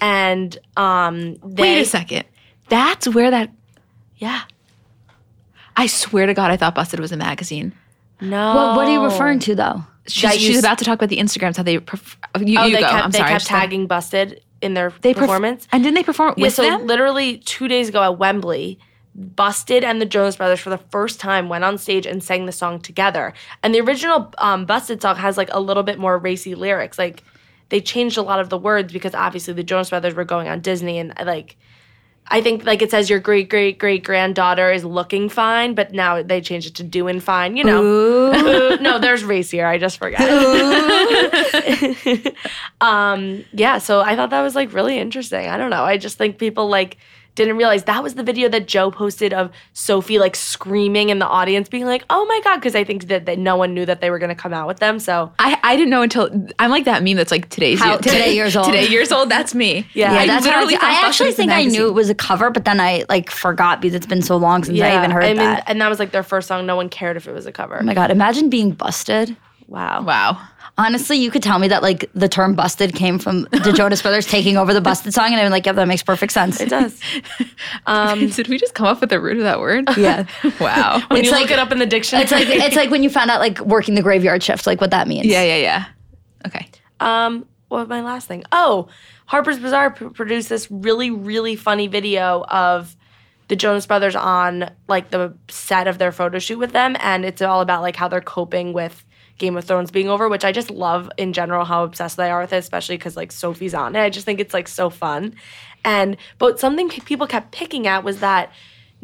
and 0.02 0.58
um, 0.78 1.36
they, 1.44 1.62
Wait 1.64 1.82
a 1.82 1.86
second. 1.86 2.24
That's 2.70 3.08
where 3.08 3.30
that. 3.32 3.52
Yeah. 4.18 4.42
I 5.76 5.88
swear 5.88 6.26
to 6.28 6.34
God, 6.34 6.52
I 6.52 6.58
thought 6.58 6.76
Busted 6.76 7.00
was 7.00 7.12
a 7.12 7.18
magazine. 7.18 7.74
No. 8.22 8.56
What, 8.56 8.76
what 8.78 8.88
are 8.88 8.94
you 8.94 9.04
referring 9.04 9.40
to 9.40 9.56
though? 9.56 9.84
She's, 10.08 10.22
That 10.32 10.40
she's 10.40 10.58
s- 10.58 10.64
about 10.64 10.78
to 10.80 10.86
talk 10.86 10.96
about 10.96 11.10
the 11.10 11.18
Instagrams 11.18 11.58
how 11.58 11.64
they. 11.64 11.80
Perf- 11.80 12.16
you, 12.46 12.60
Oh, 12.60 12.66
you 12.66 12.76
they 12.76 12.82
go. 12.82 12.90
kept 12.90 13.06
I'm 13.06 13.12
they 13.12 13.18
sorry. 13.20 13.30
I 13.30 13.32
kept 13.34 13.42
just 13.42 13.52
thought- 13.52 13.60
tagging 13.60 13.88
Busted 13.88 14.42
in 14.62 14.74
their 14.74 14.94
They 15.02 15.14
perf- 15.14 15.20
performance. 15.20 15.68
and 15.72 15.84
didn't 15.84 15.96
they 15.96 16.04
perform 16.04 16.36
yeah, 16.38 16.44
with 16.44 16.54
so 16.54 16.62
them? 16.64 16.86
literally 16.88 17.38
two 17.40 17.68
days 17.68 17.90
ago 17.90 18.02
at 18.04 18.18
Wembley, 18.18 18.80
Busted 19.16 19.84
and 19.84 20.02
the 20.02 20.06
Jonas 20.06 20.38
Brothers 20.38 20.60
for 20.60 20.72
the 20.72 20.78
first 20.78 21.20
time 21.20 21.48
went 21.48 21.64
on 21.64 21.78
stage 21.78 22.06
and 22.06 22.24
sang 22.24 22.46
the 22.46 22.52
song 22.52 22.80
together. 22.80 23.34
And 23.62 23.74
the 23.74 23.82
original 23.82 24.34
um, 24.40 24.66
Busted 24.66 25.02
song 25.02 25.18
has 25.18 25.38
like 25.38 25.50
a 25.52 25.60
little 25.60 25.84
bit 25.84 26.00
more 26.00 26.18
racy 26.18 26.56
lyrics. 26.56 26.98
Like 26.98 27.24
they 27.70 27.80
changed 27.80 28.18
a 28.18 28.24
lot 28.24 28.40
of 28.40 28.50
the 28.50 28.58
words 28.58 28.92
because 28.92 29.14
obviously 29.14 29.54
the 29.54 29.64
Jonas 29.64 29.90
Brothers 29.90 30.16
were 30.16 30.26
going 30.26 30.48
on 30.48 30.62
Disney 30.62 30.98
and 30.98 31.14
like 31.26 31.58
I 32.28 32.42
think 32.42 32.66
like 32.66 32.82
it 32.82 32.90
says 32.90 33.10
your 33.10 33.20
great 33.20 33.50
great 33.50 33.78
great 33.78 34.04
granddaughter 34.04 34.72
is 34.72 34.86
looking 34.86 35.30
fine, 35.30 35.76
but 35.76 35.92
now 35.92 36.24
they 36.24 36.42
changed 36.42 36.68
it 36.68 36.76
to 36.76 36.84
doing 36.84 37.20
fine. 37.20 37.58
You 37.58 37.66
know, 37.66 38.78
no, 38.82 38.98
there's 38.98 39.24
racier. 39.24 39.68
I 39.68 39.78
just 39.78 39.98
forgot. 39.98 40.22
um, 42.82 43.44
yeah, 43.52 43.78
so 43.78 44.02
I 44.02 44.16
thought 44.16 44.30
that 44.30 44.42
was 44.42 44.56
like 44.56 44.74
really 44.74 44.98
interesting. 44.98 45.50
I 45.50 45.58
don't 45.58 45.70
know. 45.70 45.84
I 45.84 45.98
just 45.98 46.18
think 46.18 46.38
people 46.38 46.70
like 46.70 46.98
didn't 47.36 47.58
realize 47.58 47.86
that 47.86 48.04
was 48.04 48.14
the 48.16 48.24
video 48.24 48.48
that 48.50 48.68
Joe 48.68 48.92
posted 48.92 49.34
of 49.34 49.50
Sophie 49.74 50.20
like 50.20 50.36
screaming 50.36 51.10
in 51.10 51.20
the 51.20 51.26
audience, 51.28 51.68
being 51.70 51.86
like, 51.86 52.04
"Oh 52.10 52.26
my 52.26 52.40
god!" 52.44 52.58
Because 52.58 52.76
I 52.76 52.84
think 52.84 53.08
that, 53.08 53.26
that 53.26 53.40
no 53.40 53.56
one 53.58 53.74
knew 53.74 53.86
that 53.86 54.02
they 54.02 54.10
were 54.10 54.20
going 54.20 54.30
to 54.30 54.36
come 54.36 54.54
out 54.54 54.68
with 54.68 54.78
them. 54.78 55.00
So 55.00 55.32
I, 55.40 55.60
I 55.64 55.76
didn't 55.76 55.90
know 55.90 56.02
until 56.04 56.30
I'm 56.60 56.70
like 56.70 56.86
that 56.86 57.02
meme 57.04 57.16
that's 57.18 57.32
like 57.32 57.50
today's 57.50 57.80
How- 57.80 57.92
year- 57.92 57.98
today 58.00 58.34
years 58.36 58.56
old. 58.56 58.68
Today 58.68 58.88
years 58.88 59.12
old. 59.12 59.30
That's 59.30 59.54
me. 59.56 59.88
Yeah. 59.94 60.04
Yeah, 60.14 60.20
I 60.20 60.28
that's 60.28 60.46
how 60.46 60.52
I, 60.60 60.64
literally 60.66 60.76
I 60.82 61.02
actually 61.08 61.32
think 61.32 61.52
I 61.52 61.64
knew 61.64 61.88
it 61.88 61.94
was 61.94 62.10
a 62.10 62.16
cover, 62.16 62.50
but 62.52 62.66
then 62.66 62.80
I 62.80 63.06
like 63.10 63.32
forgot 63.32 63.82
because 63.82 63.96
it's 63.96 64.06
been 64.06 64.22
so 64.22 64.38
long 64.38 64.64
since 64.64 64.80
I 64.80 64.96
even 64.98 65.12
heard 65.12 65.24
I 65.24 65.28
mean, 65.30 65.38
that. 65.38 65.64
and 65.66 65.82
that 65.82 65.90
was 65.90 65.98
like 65.98 66.12
their 66.12 66.24
first 66.24 66.48
song. 66.48 66.66
No 66.66 66.76
one 66.76 66.90
cared 66.90 67.18
if 67.18 67.28
it 67.28 67.32
was 67.34 67.46
a 67.46 67.52
cover. 67.52 67.80
oh 67.80 67.84
my 67.84 67.94
god, 67.94 68.12
imagine 68.12 68.50
being 68.50 68.72
busted. 68.72 69.36
wow. 69.68 70.04
Wow. 70.04 70.40
Honestly, 70.76 71.18
you 71.18 71.30
could 71.30 71.44
tell 71.44 71.60
me 71.60 71.68
that 71.68 71.84
like 71.84 72.10
the 72.16 72.28
term 72.28 72.56
busted 72.56 72.96
came 72.96 73.20
from 73.20 73.44
the 73.52 73.72
Jonas 73.76 74.02
Brothers 74.02 74.26
taking 74.26 74.58
over 74.58 74.74
the 74.74 74.82
busted 74.82 75.14
song, 75.14 75.28
and 75.32 75.36
I'm 75.40 75.52
like, 75.52 75.68
yep, 75.68 75.76
that 75.76 75.88
makes 75.88 76.02
perfect 76.02 76.34
sense. 76.34 76.60
It 76.60 76.70
does. 76.70 77.00
Did 78.36 78.48
we 78.48 78.58
just 78.58 78.74
come 78.74 78.88
up 78.88 79.00
with 79.00 79.10
the 79.12 79.20
root 79.20 79.38
of 79.38 79.44
that 79.44 79.60
word? 79.60 79.86
Yeah. 79.98 80.26
wow. 80.60 81.02
When 81.10 81.20
It's 81.20 81.28
you 81.28 81.32
like- 81.32 81.42
look 81.42 81.52
it 81.52 81.60
up 81.60 81.72
in 81.72 81.78
the 81.80 81.86
dictionary. 81.86 82.24
It's 82.24 82.32
like 82.32 82.48
it's 82.48 82.76
like 82.76 82.90
when 82.90 83.04
you 83.04 83.10
found 83.10 83.30
out 83.30 83.40
like 83.40 83.60
working 83.60 83.94
the 83.96 84.02
graveyard 84.02 84.42
shift, 84.42 84.66
like 84.66 84.82
what 84.82 84.90
that 84.92 85.08
means. 85.08 85.28
yeah, 85.28 85.44
yeah, 85.44 85.58
yeah. 85.58 85.86
Okay. 86.48 86.68
Um, 87.00 87.46
what 87.68 87.80
was 87.82 87.88
my 87.90 88.02
last 88.02 88.28
thing? 88.28 88.44
Oh, 88.52 88.88
Harper's 89.28 89.60
Bazaar 89.60 89.92
p- 89.92 90.10
produced 90.10 90.50
this 90.50 90.70
really, 90.72 91.12
really 91.12 91.56
funny 91.56 91.88
video 91.88 92.44
of 92.50 92.96
the 93.48 93.56
Jonas 93.56 93.86
Brothers 93.86 94.16
on 94.16 94.72
like 94.88 95.12
the 95.12 95.36
set 95.50 95.88
of 95.88 95.98
their 96.00 96.12
photo 96.12 96.40
shoot 96.40 96.58
with 96.58 96.72
them, 96.72 96.96
and 97.00 97.26
it's 97.26 97.42
all 97.42 97.62
about 97.62 97.82
like 97.82 97.96
how 97.96 98.08
they're 98.08 98.22
coping 98.22 98.74
with 98.74 99.04
Game 99.38 99.58
of 99.58 99.66
Thrones 99.66 99.92
being 99.92 100.10
over, 100.10 100.30
which 100.30 100.46
I 100.46 100.52
just 100.52 100.70
love 100.70 101.10
in 101.18 101.34
general 101.34 101.66
how 101.66 101.84
obsessed 101.84 102.18
they 102.18 102.30
are 102.30 102.42
with 102.42 102.54
it, 102.54 102.58
especially 102.58 102.98
because 102.98 103.16
like 103.18 103.32
Sophie's 103.32 103.74
on 103.74 103.96
it. 103.96 104.02
I 104.02 104.10
just 104.10 104.26
think 104.26 104.40
it's 104.40 104.54
like 104.54 104.68
so 104.68 104.90
fun, 104.90 105.36
and 105.84 106.18
but 106.38 106.60
something 106.60 106.90
people 106.90 107.28
kept 107.28 107.52
picking 107.52 107.88
at 107.88 108.04
was 108.04 108.20
that. 108.20 108.52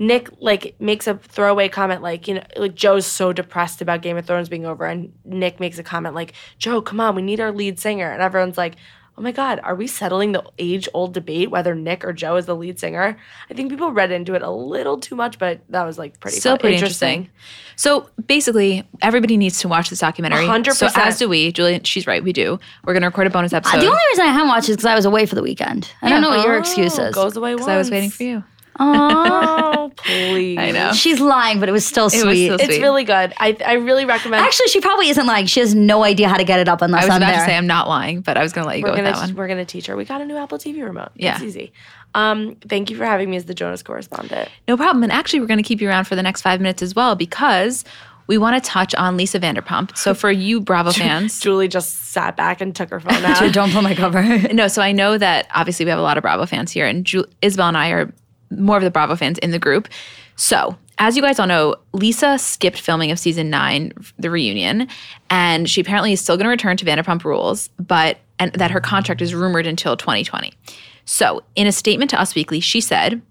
Nick 0.02 0.30
like 0.40 0.80
makes 0.80 1.08
a 1.08 1.16
throwaway 1.16 1.68
comment 1.68 2.02
like 2.02 2.26
you 2.26 2.36
know 2.36 2.44
like 2.56 2.74
Joe's 2.74 3.06
so 3.06 3.34
depressed 3.34 3.82
about 3.82 4.02
Game 4.02 4.16
of 4.16 4.26
Thrones 4.26 4.48
being 4.48 4.66
over 4.66 4.86
and 4.86 5.12
Nick 5.26 5.60
makes 5.60 5.78
a 5.78 5.84
comment 5.84 6.16
like 6.16 6.32
Joe 6.58 6.82
come 6.82 7.02
on 7.02 7.16
we 7.16 7.22
need 7.22 7.42
our 7.42 7.52
lead 7.52 7.82
singer 7.82 8.10
and 8.10 8.22
everyone's 8.22 8.58
like 8.58 8.78
oh 9.20 9.22
my 9.22 9.32
god 9.34 9.60
are 9.64 9.76
we 9.76 9.86
settling 9.86 10.32
the 10.32 10.44
age 10.58 10.88
old 10.94 11.14
debate 11.14 11.52
whether 11.52 11.76
Nick 11.76 12.06
or 12.06 12.14
Joe 12.14 12.38
is 12.38 12.46
the 12.46 12.56
lead 12.56 12.80
singer 12.80 13.18
I 13.50 13.54
think 13.54 13.70
people 13.70 13.92
read 13.92 14.12
into 14.12 14.34
it 14.34 14.42
a 14.42 14.50
little 14.50 14.98
too 14.98 15.16
much 15.16 15.38
but 15.38 15.60
that 15.70 15.84
was 15.84 15.98
like 16.00 16.20
pretty 16.22 16.38
Still 16.40 16.54
fun- 16.54 16.60
pretty 16.62 16.76
interesting. 16.78 17.30
So 17.76 18.10
basically, 18.28 18.84
everybody 19.02 19.38
needs 19.38 19.60
to 19.60 19.68
watch 19.70 19.90
this 19.90 20.00
documentary. 20.00 20.46
100%. 20.46 20.74
So 20.74 20.90
as 20.96 21.18
do 21.18 21.30
we. 21.30 21.52
Julian, 21.54 21.84
she's 21.86 22.06
right. 22.08 22.22
We 22.22 22.34
do. 22.34 22.60
We're 22.84 22.92
going 22.94 23.04
to 23.04 23.08
record 23.08 23.28
a 23.28 23.30
bonus 23.30 23.54
Uh, 23.54 23.58
episode. 23.58 23.80
the 23.80 23.86
only 23.88 24.00
reason 24.12 24.26
I 24.26 24.32
haven't 24.34 24.50
watched 24.50 24.68
is 24.68 24.76
because 24.76 24.86
I 24.86 24.96
was 24.96 25.06
away 25.06 25.26
for 25.26 25.36
the 25.36 25.42
weekend. 25.42 25.90
I 26.02 26.10
don't 26.10 26.22
know 26.22 26.28
what 26.30 26.46
your 26.46 26.56
Oh, 26.56 26.60
excuse 26.60 27.00
is. 27.00 27.16
goes 27.16 27.38
away 27.38 27.54
because 27.54 27.70
I 27.70 27.78
was 27.78 27.90
waiting 27.90 28.10
for 28.10 28.24
you. 28.24 28.44
Oh 28.80 29.92
please 29.98 30.58
I 30.58 30.72
know. 30.72 30.92
She's 30.94 31.20
lying, 31.20 31.60
but 31.60 31.70
it 31.70 31.72
was 31.72 31.86
still 31.86 32.06
was 32.06 32.14
sweet. 32.14 32.46
still 32.46 32.56
it's 32.56 32.66
Sweet. 32.66 32.82
really 32.82 33.04
good 33.04 33.34
I 33.38 33.58
I 33.66 33.74
really 33.74 34.06
recommend 34.06 34.44
Actually, 34.44 34.68
she 34.70 34.82
probably 34.82 35.10
isn't 35.10 35.26
lying. 35.26 35.46
She 35.46 35.60
has 35.60 35.76
no 35.76 36.04
idea 36.04 36.28
how 36.30 36.38
to 36.38 36.44
get 36.44 36.60
it 36.60 36.68
up 36.70 36.82
unless 36.82 37.04
I 37.04 37.06
was 37.08 37.16
I'm 37.16 37.22
about 37.22 37.32
there. 37.32 37.40
to 37.40 37.46
say 37.52 37.58
I'm 37.58 37.68
not 37.68 37.88
lying, 37.88 38.22
but 38.22 38.38
I 38.38 38.44
was 38.44 38.54
going 38.54 38.64
to 38.64 38.68
let 38.68 38.78
you 38.78 38.84
we're 38.84 38.90
go 38.90 38.94
with 38.96 39.06
gonna 39.06 39.16
that 39.18 39.28
one. 39.28 39.36
we're 39.36 39.48
gonna 39.48 39.66
teach 39.66 39.88
her 39.88 39.96
we 39.96 40.06
got 40.06 40.22
a 40.22 40.26
new 40.26 40.38
Apple 40.38 40.58
TV 40.58 40.84
remote 40.84 41.10
Yeah. 41.16 41.36
it's 41.36 41.44
easy 41.44 41.72
um 42.16 42.56
thank 42.68 42.90
you 42.90 42.98
for 42.98 43.06
having 43.06 43.30
me 43.30 43.38
as 43.38 43.46
the 43.46 43.54
Jonas 43.54 43.84
correspondent 43.84 44.50
No 44.68 44.78
problem. 44.78 45.04
And 45.04 45.12
actually, 45.12 45.42
we're 45.42 45.48
going 45.48 45.62
to 45.62 45.68
keep 45.68 45.82
you 45.82 45.90
around 45.90 46.06
for 46.06 46.16
the 46.16 46.24
next 46.24 46.42
five 46.42 46.60
minutes 46.60 46.82
as 46.82 46.96
well 46.96 47.16
because 47.16 47.86
we 48.28 48.38
want 48.38 48.64
to 48.64 48.68
touch 48.68 48.94
on 48.96 49.18
Lisa 49.18 49.40
Vanderpump. 49.40 49.98
So 49.98 50.14
for 50.14 50.30
you 50.32 50.60
Bravo 50.62 50.92
fans, 51.04 51.40
Julie 51.40 51.68
just 51.68 52.12
sat 52.12 52.36
back 52.38 52.62
and 52.62 52.76
took 52.76 52.90
her 52.92 53.00
phone 53.00 53.24
out 53.26 53.52
don't 53.54 53.72
pull 53.72 53.82
my 53.84 53.94
cover. 53.96 54.24
no, 54.54 54.68
so 54.68 54.82
I 54.82 54.92
know 54.92 55.18
that 55.18 55.48
obviously 55.54 55.86
we 55.86 55.90
have 55.90 56.00
a 56.00 56.04
lot 56.04 56.18
of 56.18 56.22
Bravo 56.24 56.46
fans 56.48 56.72
here, 56.72 56.86
and 56.88 57.06
Ju- 57.06 57.26
Isabel 57.42 57.68
and 57.68 57.78
I 57.78 57.90
are 57.90 58.14
more 58.52 58.78
of 58.78 58.84
the 58.84 58.92
Bravo 58.92 59.16
fans 59.16 59.38
in 59.40 59.52
the 59.52 59.60
group. 59.60 59.88
So, 60.36 60.78
as 60.98 61.16
you 61.16 61.22
guys 61.22 61.40
all 61.40 61.48
know, 61.48 61.76
Lisa 61.94 62.38
skipped 62.38 62.80
filming 62.80 63.12
of 63.12 63.20
season 63.20 63.50
nine, 63.50 63.94
the 64.18 64.30
reunion, 64.30 64.88
and 65.30 65.70
she 65.70 65.82
apparently 65.82 66.12
is 66.14 66.20
still 66.20 66.36
going 66.36 66.46
to 66.46 66.50
return 66.50 66.78
to 66.78 66.86
Vanderpump 66.86 67.24
Rules, 67.24 67.70
but 67.80 68.18
and 68.38 68.52
that 68.54 68.72
her 68.72 68.80
contract 68.80 69.22
is 69.22 69.36
rumored 69.36 69.68
until 69.68 69.98
2020. 69.98 70.54
So, 71.06 71.44
in 71.56 71.68
a 71.68 71.72
statement 71.72 72.10
to 72.12 72.22
Us 72.22 72.36
Weekly, 72.36 72.60
she 72.60 72.82
said, 72.82 73.22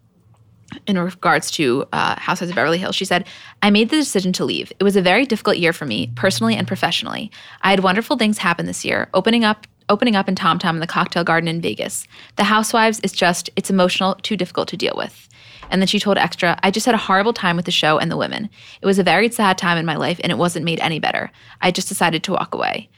in 0.86 0.98
regards 0.98 1.50
to 1.52 1.86
uh, 1.92 2.16
Housewives 2.18 2.50
of 2.50 2.56
Beverly 2.56 2.78
Hills, 2.78 2.96
she 2.96 3.04
said, 3.04 3.26
I 3.62 3.70
made 3.70 3.88
the 3.88 3.96
decision 3.96 4.32
to 4.34 4.44
leave. 4.44 4.72
It 4.78 4.84
was 4.84 4.96
a 4.96 5.02
very 5.02 5.24
difficult 5.24 5.56
year 5.56 5.72
for 5.72 5.86
me, 5.86 6.12
personally 6.14 6.56
and 6.56 6.68
professionally. 6.68 7.30
I 7.62 7.70
had 7.70 7.80
wonderful 7.80 8.16
things 8.16 8.38
happen 8.38 8.66
this 8.66 8.84
year, 8.84 9.08
opening 9.14 9.44
up 9.44 9.66
opening 9.88 10.16
up 10.16 10.28
in 10.28 10.34
Tom 10.34 10.58
Tom 10.58 10.76
in 10.76 10.80
the 10.80 10.86
cocktail 10.86 11.24
garden 11.24 11.48
in 11.48 11.60
Vegas. 11.60 12.06
The 12.36 12.44
Housewives 12.44 13.00
is 13.00 13.12
just, 13.12 13.50
it's 13.56 13.70
emotional, 13.70 14.14
too 14.16 14.36
difficult 14.36 14.68
to 14.68 14.76
deal 14.76 14.94
with. 14.96 15.28
And 15.70 15.82
then 15.82 15.86
she 15.86 15.98
told 15.98 16.18
Extra, 16.18 16.58
I 16.62 16.70
just 16.70 16.86
had 16.86 16.94
a 16.94 16.98
horrible 16.98 17.32
time 17.32 17.56
with 17.56 17.66
the 17.66 17.70
show 17.70 17.98
and 17.98 18.10
the 18.10 18.16
women. 18.16 18.48
It 18.80 18.86
was 18.86 18.98
a 18.98 19.02
very 19.02 19.30
sad 19.30 19.58
time 19.58 19.78
in 19.78 19.86
my 19.86 19.96
life 19.96 20.20
and 20.22 20.32
it 20.32 20.38
wasn't 20.38 20.64
made 20.64 20.80
any 20.80 20.98
better. 20.98 21.30
I 21.60 21.70
just 21.70 21.88
decided 21.88 22.22
to 22.24 22.32
walk 22.32 22.54
away. 22.54 22.88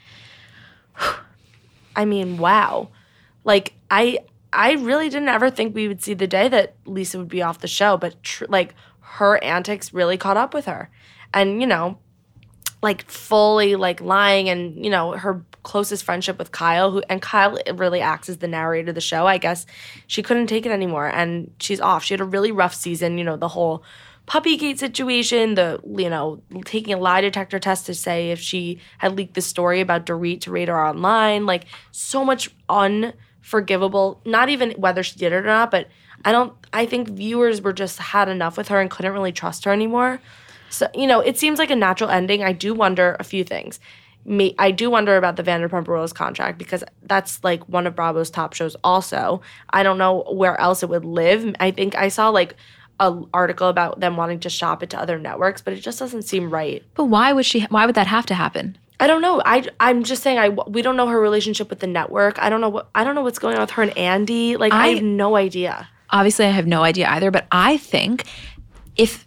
I 1.97 2.05
mean, 2.05 2.39
wow. 2.39 2.89
Like 3.45 3.75
I 3.91 4.21
I 4.53 4.73
really 4.73 5.09
didn't 5.09 5.29
ever 5.29 5.51
think 5.51 5.75
we 5.75 5.89
would 5.89 6.03
see 6.03 6.15
the 6.15 6.27
day 6.27 6.49
that 6.49 6.75
Lisa 6.85 7.19
would 7.19 7.29
be 7.29 7.43
off 7.43 7.61
the 7.61 7.69
show, 7.69 7.97
but 7.97 8.23
tr- 8.23 8.47
like 8.49 8.75
her 9.01 9.43
antics 9.43 9.93
really 9.93 10.17
caught 10.17 10.37
up 10.37 10.55
with 10.55 10.67
her. 10.67 10.91
And 11.33 11.61
you 11.61 11.67
know, 11.67 11.99
like 12.83 13.09
fully 13.11 13.77
like 13.77 14.01
lying 14.01 14.49
and 14.49 14.83
you 14.83 14.91
know, 14.91 15.13
her 15.13 15.45
closest 15.63 16.05
friendship 16.05 16.39
with 16.39 16.53
Kyle 16.53 16.91
who 16.91 17.03
and 17.09 17.21
Kyle 17.21 17.59
really 17.75 18.01
acts 18.01 18.29
as 18.29 18.39
the 18.39 18.49
narrator 18.49 18.91
of 18.91 18.95
the 18.95 19.01
show. 19.01 19.27
I 19.27 19.39
guess 19.39 19.67
she 20.07 20.23
couldn't 20.23 20.47
take 20.47 20.67
it 20.67 20.73
anymore 20.73 21.09
and 21.09 21.53
she's 21.61 21.81
off. 21.81 22.05
She 22.05 22.15
had 22.15 22.21
a 22.21 22.25
really 22.25 22.53
rough 22.53 22.75
season, 22.75 23.19
you 23.19 23.25
know, 23.25 23.37
the 23.37 23.49
whole 23.49 23.85
Puppygate 24.31 24.79
situation, 24.79 25.57
the 25.57 25.81
you 25.85 26.09
know 26.09 26.41
taking 26.65 26.95
a 26.95 26.99
lie 26.99 27.21
detector 27.21 27.59
test 27.59 27.87
to 27.87 27.95
say 27.95 28.31
if 28.31 28.39
she 28.39 28.79
had 28.99 29.17
leaked 29.17 29.35
the 29.35 29.41
story 29.41 29.81
about 29.81 30.07
Dorit 30.07 30.43
to 30.43 30.53
Radar 30.53 30.87
Online, 30.87 31.47
like 31.47 31.65
so 31.91 32.25
much 32.25 32.49
unforgivable. 32.69 34.21
Not 34.25 34.49
even 34.49 34.71
whether 34.73 35.03
she 35.03 35.19
did 35.19 35.33
it 35.33 35.37
or 35.37 35.43
not, 35.43 35.73
but 35.73 35.89
I 36.25 36.31
don't. 36.31 36.53
I 36.73 36.87
think 36.87 37.09
viewers 37.09 37.61
were 37.61 37.73
just 37.73 37.99
had 37.99 38.29
enough 38.29 38.57
with 38.57 38.69
her 38.69 38.81
and 38.81 38.89
couldn't 38.89 39.13
really 39.13 39.33
trust 39.33 39.65
her 39.65 39.73
anymore. 39.73 40.21
So 40.71 40.89
you 40.95 41.07
know, 41.07 41.21
it 41.21 41.39
seems 41.39 41.59
like 41.59 41.71
a 41.71 41.77
natural 41.77 42.09
ending. 42.11 42.43
I 42.43 42.53
do 42.53 42.73
wonder 42.75 43.17
a 43.21 43.25
few 43.25 43.45
things. 43.45 43.79
Me, 44.25 44.55
I 44.59 44.71
do 44.71 44.91
wonder 44.91 45.17
about 45.17 45.37
the 45.37 45.43
Vanderpump 45.43 45.89
Rules 45.89 46.13
contract 46.13 46.59
because 46.59 46.85
that's 47.05 47.43
like 47.43 47.67
one 47.69 47.87
of 47.87 47.97
Bravo's 47.97 48.31
top 48.31 48.53
shows. 48.53 48.77
Also, 48.85 49.41
I 49.71 49.83
don't 49.83 49.97
know 49.99 50.25
where 50.31 50.61
else 50.61 50.83
it 50.83 50.89
would 50.91 51.05
live. 51.05 51.55
I 51.59 51.71
think 51.71 51.95
I 51.95 52.09
saw 52.09 52.29
like 52.29 52.55
a 53.01 53.19
article 53.33 53.69
about 53.69 54.01
them 54.01 54.19
wanting 54.19 54.39
to 54.41 54.51
shop 54.51 54.83
it 54.83 54.91
to 54.91 55.01
other 55.01 55.19
networks, 55.19 55.63
but 55.63 55.73
it 55.73 55.81
just 55.81 55.99
doesn't 55.99 56.23
seem 56.23 56.51
right. 56.53 56.83
But 56.95 57.05
why 57.07 57.33
would 57.33 57.47
she, 57.47 57.63
why 57.71 57.87
would 57.87 57.95
that 57.95 58.07
have 58.09 58.27
to 58.27 58.35
happen? 58.35 58.77
I 59.01 59.07
don't 59.07 59.23
know. 59.23 59.41
I 59.47 59.67
I'm 59.81 60.03
just 60.05 60.23
saying. 60.23 60.39
I 60.39 60.51
we 60.51 60.83
don't 60.83 60.97
know 60.99 61.07
her 61.09 61.19
relationship 61.19 61.71
with 61.71 61.79
the 61.81 61.87
network. 61.87 62.39
I 62.39 62.51
don't 62.51 62.61
know 62.61 62.69
what 62.69 62.91
I 62.95 63.03
don't 63.05 63.15
know 63.15 63.23
what's 63.23 63.39
going 63.39 63.55
on 63.55 63.63
with 63.63 63.71
her 63.71 63.83
and 63.83 63.97
Andy. 63.97 64.59
Like 64.59 64.75
I, 64.75 64.89
I- 64.89 64.95
have 64.97 65.03
no 65.03 65.37
idea. 65.37 65.89
obviously 66.11 66.45
I 66.45 66.51
have 66.51 66.67
no 66.67 66.83
idea 66.83 67.09
either, 67.09 67.31
but 67.31 67.47
I 67.51 67.79
think 67.79 68.25
if 68.97 69.25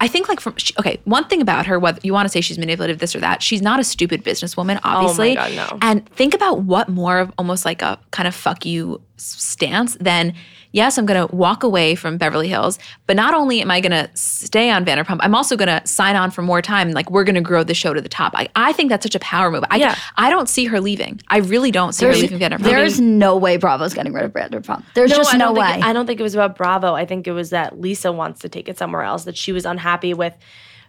I 0.00 0.08
think 0.08 0.28
like 0.28 0.40
from 0.40 0.56
she, 0.56 0.74
okay, 0.78 1.00
one 1.04 1.26
thing 1.26 1.40
about 1.40 1.66
her, 1.66 1.78
whether 1.78 2.00
you 2.02 2.12
want 2.12 2.26
to 2.26 2.32
say 2.32 2.40
she's 2.40 2.58
manipulative, 2.58 2.98
this 2.98 3.16
or 3.16 3.20
that, 3.20 3.42
she's 3.42 3.62
not 3.62 3.80
a 3.80 3.84
stupid 3.84 4.24
businesswoman, 4.24 4.78
obviously. 4.84 5.32
Oh 5.32 5.40
my 5.40 5.54
God, 5.54 5.70
no. 5.72 5.78
And 5.80 6.08
think 6.10 6.34
about 6.34 6.62
what 6.62 6.88
more 6.88 7.18
of 7.18 7.32
almost 7.38 7.64
like 7.64 7.80
a 7.82 7.98
kind 8.10 8.28
of 8.28 8.34
fuck 8.34 8.66
you 8.66 9.00
stance, 9.16 9.96
then 10.00 10.34
yes, 10.72 10.98
I'm 10.98 11.06
going 11.06 11.26
to 11.26 11.34
walk 11.34 11.62
away 11.62 11.94
from 11.94 12.18
Beverly 12.18 12.48
Hills. 12.48 12.78
But 13.06 13.16
not 13.16 13.34
only 13.34 13.60
am 13.60 13.70
I 13.70 13.80
going 13.80 13.92
to 13.92 14.10
stay 14.14 14.70
on 14.70 14.84
Vanderpump, 14.84 15.18
I'm 15.20 15.34
also 15.34 15.56
going 15.56 15.68
to 15.68 15.84
sign 15.86 16.16
on 16.16 16.30
for 16.30 16.42
more 16.42 16.60
time. 16.60 16.92
Like 16.92 17.10
we're 17.10 17.24
going 17.24 17.34
to 17.34 17.40
grow 17.40 17.64
the 17.64 17.74
show 17.74 17.94
to 17.94 18.00
the 18.00 18.08
top. 18.08 18.32
I, 18.36 18.48
I 18.54 18.72
think 18.72 18.90
that's 18.90 19.04
such 19.04 19.14
a 19.14 19.20
power 19.20 19.50
move. 19.50 19.64
I, 19.70 19.76
Yeah. 19.76 19.96
I 20.16 20.30
don't 20.30 20.48
see 20.48 20.66
her 20.66 20.80
leaving. 20.80 21.20
I 21.28 21.38
really 21.38 21.70
don't 21.70 21.92
see 21.92 22.06
her 22.06 22.12
leaving 22.12 22.38
Vanderpump. 22.38 22.62
There's 22.62 23.00
no 23.00 23.36
way 23.36 23.56
Bravo's 23.56 23.94
getting 23.94 24.12
rid 24.12 24.24
of 24.24 24.32
Vanderpump. 24.32 24.84
There's 24.94 25.10
just 25.10 25.36
no 25.36 25.52
way. 25.52 25.72
think, 25.72 25.84
I 25.84 25.92
don't 25.92 26.06
think 26.06 26.20
it 26.20 26.22
was 26.22 26.34
about 26.34 26.56
Bravo. 26.56 26.94
I 26.94 27.06
think 27.06 27.26
it 27.26 27.32
was 27.32 27.50
that 27.50 27.80
Lisa 27.80 28.12
wants 28.12 28.40
to 28.40 28.48
take 28.48 28.68
it 28.68 28.78
somewhere 28.78 29.02
else. 29.02 29.24
That 29.24 29.36
she 29.36 29.52
was 29.52 29.64
unhappy 29.64 30.14
with 30.14 30.34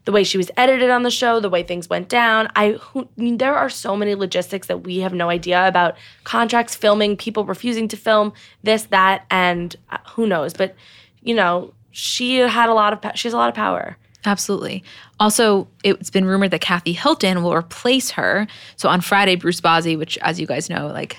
the 0.07 0.13
way 0.13 0.23
she 0.23 0.37
was 0.37 0.49
edited 0.55 0.89
on 0.89 1.03
the 1.03 1.11
show, 1.11 1.41
the 1.41 1.49
way 1.49 1.63
things 1.63 1.89
went 1.89 2.07
down. 2.07 2.47
I, 2.55 2.79
I 2.95 3.05
mean, 3.17 3.39
there 3.39 3.53
are 3.53 3.69
so 3.69 3.93
many 3.93 4.15
logistics 4.15 4.67
that 4.67 4.85
we 4.85 4.99
have 4.99 5.13
no 5.13 5.29
idea 5.29 5.67
about 5.67 5.97
contracts, 6.23 6.75
filming, 6.75 7.17
people 7.17 7.43
refusing 7.43 7.89
to 7.89 7.97
film 7.97 8.31
this, 8.63 8.83
that, 8.83 9.25
and 9.29 9.75
uh, 9.89 9.97
who 10.11 10.25
knows. 10.25 10.53
But 10.53 10.75
you 11.23 11.35
know, 11.35 11.73
she 11.91 12.37
had 12.37 12.69
a 12.69 12.73
lot 12.73 12.93
of. 12.93 13.17
She 13.17 13.27
has 13.27 13.33
a 13.33 13.37
lot 13.37 13.49
of 13.49 13.55
power. 13.55 13.97
Absolutely. 14.25 14.81
Also, 15.19 15.67
it's 15.83 16.09
been 16.09 16.23
rumored 16.23 16.51
that 16.51 16.61
Kathy 16.61 16.93
Hilton 16.93 17.43
will 17.43 17.53
replace 17.53 18.11
her. 18.11 18.47
So 18.77 18.87
on 18.87 19.01
Friday, 19.01 19.35
Bruce 19.35 19.59
Bozzi, 19.59 19.97
which, 19.97 20.17
as 20.19 20.39
you 20.39 20.47
guys 20.47 20.69
know, 20.69 20.87
like, 20.87 21.17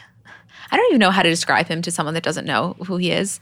I 0.71 0.79
don't 0.79 0.87
even 0.89 0.99
know 0.99 1.11
how 1.11 1.23
to 1.23 1.29
describe 1.29 1.67
him 1.67 1.83
to 1.83 1.91
someone 1.91 2.15
that 2.15 2.23
doesn't 2.23 2.47
know 2.47 2.75
who 2.87 2.97
he 2.97 3.11
is. 3.11 3.39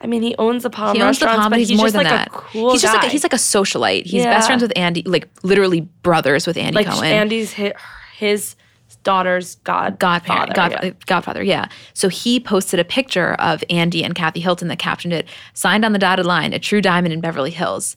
I 0.00 0.06
mean, 0.06 0.22
he 0.22 0.34
owns 0.38 0.62
the 0.62 0.70
Palm 0.70 0.94
He 0.96 1.02
owns 1.02 1.18
the 1.18 1.26
Palm, 1.26 1.50
but 1.50 1.58
he's, 1.58 1.68
he's, 1.70 1.78
more 1.78 1.86
just 1.86 1.94
than 1.96 2.04
like 2.04 2.12
that. 2.12 2.28
a 2.28 2.30
cool 2.30 2.72
he's 2.72 2.82
just 2.82 2.94
guy. 2.94 3.02
like 3.02 3.10
he's 3.10 3.22
like 3.24 3.32
a 3.32 3.36
socialite. 3.36 4.04
He's 4.04 4.22
Yeah. 4.24 4.30
best 4.34 4.46
friends 4.46 4.62
with 4.62 4.72
Andy, 4.76 5.02
like 5.02 5.28
literally 5.42 5.82
brothers 6.02 6.46
with 6.46 6.56
Andy 6.56 6.74
like 6.76 6.86
Cohen. 6.86 7.04
Andy's 7.04 7.52
his, 7.52 7.72
his 8.16 8.54
daughter's 9.02 9.56
god 9.64 9.98
godfather, 9.98 10.52
father, 10.52 10.70
God, 10.76 10.84
yeah. 10.84 10.90
Godfather, 11.06 11.42
yeah. 11.42 11.68
So 11.94 12.08
he 12.08 12.38
posted 12.40 12.78
a 12.78 12.84
picture 12.84 13.34
of 13.34 13.64
Andy 13.70 14.04
and 14.04 14.14
Kathy 14.14 14.40
Hilton 14.40 14.68
that 14.68 14.78
captioned 14.78 15.14
it, 15.14 15.26
signed 15.54 15.84
on 15.84 15.92
the 15.92 15.98
dotted 15.98 16.26
line, 16.26 16.52
a 16.52 16.58
true 16.58 16.80
diamond 16.80 17.12
in 17.12 17.20
Beverly 17.20 17.50
Hills. 17.50 17.96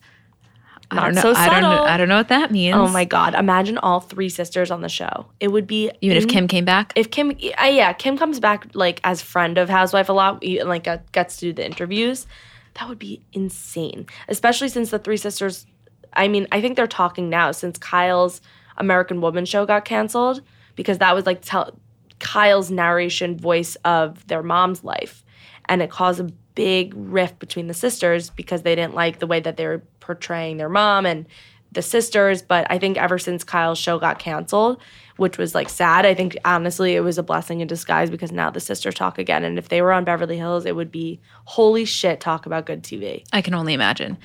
I 0.91 0.95
Not 0.95 1.05
don't 1.05 1.15
know. 1.15 1.21
so 1.21 1.39
I 1.39 1.49
don't 1.49 1.61
know. 1.61 1.69
subtle. 1.71 1.85
I 1.85 1.97
don't 1.97 2.09
know 2.09 2.17
what 2.17 2.27
that 2.27 2.51
means. 2.51 2.75
Oh 2.75 2.87
my 2.89 3.05
god! 3.05 3.33
Imagine 3.33 3.77
all 3.77 4.01
three 4.01 4.29
sisters 4.29 4.69
on 4.71 4.81
the 4.81 4.89
show. 4.89 5.27
It 5.39 5.47
would 5.51 5.65
be 5.65 5.89
Even 6.01 6.17
if 6.17 6.27
Kim 6.27 6.47
came 6.47 6.65
back? 6.65 6.91
If 6.95 7.11
Kim, 7.11 7.31
uh, 7.31 7.65
yeah, 7.65 7.93
Kim 7.93 8.17
comes 8.17 8.39
back 8.39 8.67
like 8.73 8.99
as 9.03 9.21
friend 9.21 9.57
of 9.57 9.69
Housewife 9.69 10.09
a 10.09 10.13
lot, 10.13 10.43
like 10.43 10.87
uh, 10.87 10.97
gets 11.13 11.37
to 11.37 11.47
do 11.47 11.53
the 11.53 11.65
interviews. 11.65 12.27
That 12.75 12.87
would 12.89 12.99
be 12.99 13.21
insane, 13.33 14.05
especially 14.27 14.69
since 14.69 14.91
the 14.91 14.99
three 14.99 15.17
sisters. 15.17 15.65
I 16.13 16.27
mean, 16.27 16.47
I 16.51 16.59
think 16.61 16.75
they're 16.75 16.87
talking 16.87 17.29
now 17.29 17.51
since 17.51 17.77
Kyle's 17.77 18.41
American 18.77 19.21
Woman 19.21 19.45
show 19.45 19.65
got 19.65 19.85
canceled 19.85 20.41
because 20.75 20.97
that 20.97 21.15
was 21.15 21.25
like 21.25 21.39
tell 21.41 21.77
Kyle's 22.19 22.69
narration 22.69 23.37
voice 23.37 23.75
of 23.85 24.25
their 24.27 24.43
mom's 24.43 24.83
life, 24.83 25.23
and 25.65 25.81
it 25.81 25.89
caused 25.89 26.19
a 26.19 26.27
big 26.53 26.93
rift 26.97 27.39
between 27.39 27.67
the 27.67 27.73
sisters 27.73 28.29
because 28.29 28.63
they 28.63 28.75
didn't 28.75 28.93
like 28.93 29.19
the 29.19 29.27
way 29.27 29.39
that 29.39 29.55
they 29.55 29.65
were 29.65 29.81
portraying 30.01 30.57
their 30.57 30.67
mom 30.67 31.05
and 31.05 31.25
the 31.71 31.81
sisters. 31.81 32.41
But 32.41 32.67
I 32.69 32.77
think 32.77 32.97
ever 32.97 33.17
since 33.17 33.43
Kyle's 33.43 33.79
show 33.79 33.97
got 33.97 34.19
canceled, 34.19 34.81
which 35.15 35.37
was 35.37 35.55
like 35.55 35.69
sad, 35.69 36.05
I 36.05 36.13
think 36.13 36.37
honestly 36.43 36.95
it 36.95 37.01
was 37.01 37.17
a 37.17 37.23
blessing 37.23 37.61
in 37.61 37.67
disguise 37.67 38.09
because 38.09 38.31
now 38.31 38.49
the 38.49 38.59
sisters 38.59 38.95
talk 38.95 39.17
again. 39.17 39.43
And 39.43 39.57
if 39.57 39.69
they 39.69 39.81
were 39.81 39.93
on 39.93 40.03
Beverly 40.03 40.37
Hills, 40.37 40.65
it 40.65 40.75
would 40.75 40.91
be 40.91 41.21
holy 41.45 41.85
shit, 41.85 42.19
talk 42.19 42.45
about 42.45 42.65
good 42.65 42.83
TV. 42.83 43.23
I 43.31 43.41
can 43.41 43.53
only 43.53 43.73
imagine. 43.73 44.17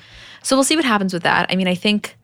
So 0.43 0.55
we'll 0.55 0.65
see 0.65 0.75
what 0.75 0.85
happens 0.85 1.13
with 1.13 1.23
that. 1.23 1.47
I 1.49 1.55
mean, 1.55 1.67
I 1.67 1.75
think 1.75 2.17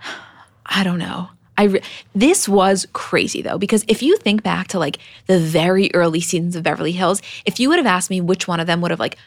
I 0.66 0.84
don't 0.84 0.98
know. 0.98 1.28
I 1.58 1.64
re- 1.64 1.82
this 2.14 2.48
was 2.48 2.86
crazy 2.92 3.42
though 3.42 3.58
because 3.58 3.84
if 3.86 4.02
you 4.02 4.16
think 4.16 4.42
back 4.42 4.68
to 4.68 4.78
like 4.78 4.98
the 5.26 5.38
very 5.38 5.90
early 5.94 6.20
seasons 6.20 6.56
of 6.56 6.62
Beverly 6.62 6.92
Hills, 6.92 7.20
if 7.44 7.60
you 7.60 7.68
would 7.68 7.78
have 7.78 7.86
asked 7.86 8.10
me 8.10 8.20
which 8.20 8.48
one 8.48 8.60
of 8.60 8.66
them 8.66 8.80
would 8.80 8.90
have 8.90 9.00
like 9.00 9.18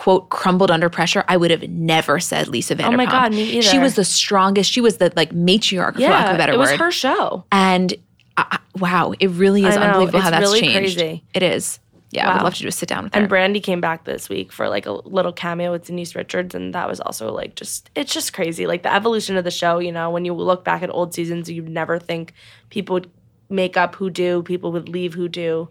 quote 0.00 0.30
crumbled 0.30 0.70
under 0.70 0.88
pressure, 0.88 1.22
I 1.28 1.36
would 1.36 1.50
have 1.50 1.68
never 1.68 2.20
said 2.20 2.48
Lisa 2.48 2.74
Vanderpump. 2.74 2.94
Oh 2.94 2.96
my 2.96 3.04
God, 3.04 3.32
me 3.32 3.42
either. 3.42 3.68
She 3.68 3.78
was 3.78 3.96
the 3.96 4.04
strongest. 4.04 4.72
She 4.72 4.80
was 4.80 4.96
the 4.96 5.12
like 5.14 5.32
matriarch, 5.32 5.92
for 5.92 6.00
lack 6.00 6.28
of 6.28 6.36
a 6.36 6.38
better 6.38 6.54
it 6.54 6.58
was 6.58 6.70
word. 6.70 6.80
her 6.80 6.90
show. 6.90 7.44
and 7.52 7.92
uh, 8.38 8.56
wow, 8.78 9.12
it 9.20 9.28
really 9.28 9.62
is 9.62 9.76
unbelievable 9.76 10.20
how 10.20 10.30
that's 10.30 10.40
really 10.40 10.60
changed. 10.60 10.96
crazy. 10.96 11.22
It 11.34 11.42
is. 11.42 11.80
Yeah, 12.12 12.30
I 12.30 12.34
would 12.34 12.44
love 12.44 12.54
to 12.54 12.62
just 12.62 12.78
sit 12.78 12.88
down 12.88 13.04
with 13.04 13.14
her. 13.14 13.20
And 13.20 13.30
Brandi 13.30 13.62
came 13.62 13.82
back 13.82 14.04
this 14.04 14.30
week 14.30 14.52
for 14.52 14.70
like 14.70 14.86
a 14.86 14.92
little 14.92 15.34
cameo 15.34 15.70
with 15.70 15.84
Denise 15.84 16.14
Richards, 16.14 16.54
and 16.54 16.74
that 16.74 16.88
was 16.88 16.98
also 17.00 17.30
like 17.30 17.54
just 17.54 17.90
it's 17.94 18.14
just 18.14 18.32
crazy. 18.32 18.66
Like 18.66 18.82
the 18.82 18.94
evolution 18.94 19.36
of 19.36 19.44
the 19.44 19.50
show, 19.50 19.80
you 19.80 19.92
know, 19.92 20.08
when 20.08 20.24
you 20.24 20.32
look 20.32 20.64
back 20.64 20.82
at 20.82 20.88
old 20.88 21.12
seasons, 21.12 21.50
you'd 21.50 21.68
never 21.68 21.98
think 21.98 22.32
people 22.70 22.94
would 22.94 23.10
make 23.50 23.76
up 23.76 23.96
who 23.96 24.08
do, 24.08 24.42
people 24.44 24.72
would 24.72 24.88
leave 24.88 25.12
who 25.12 25.28
do. 25.28 25.68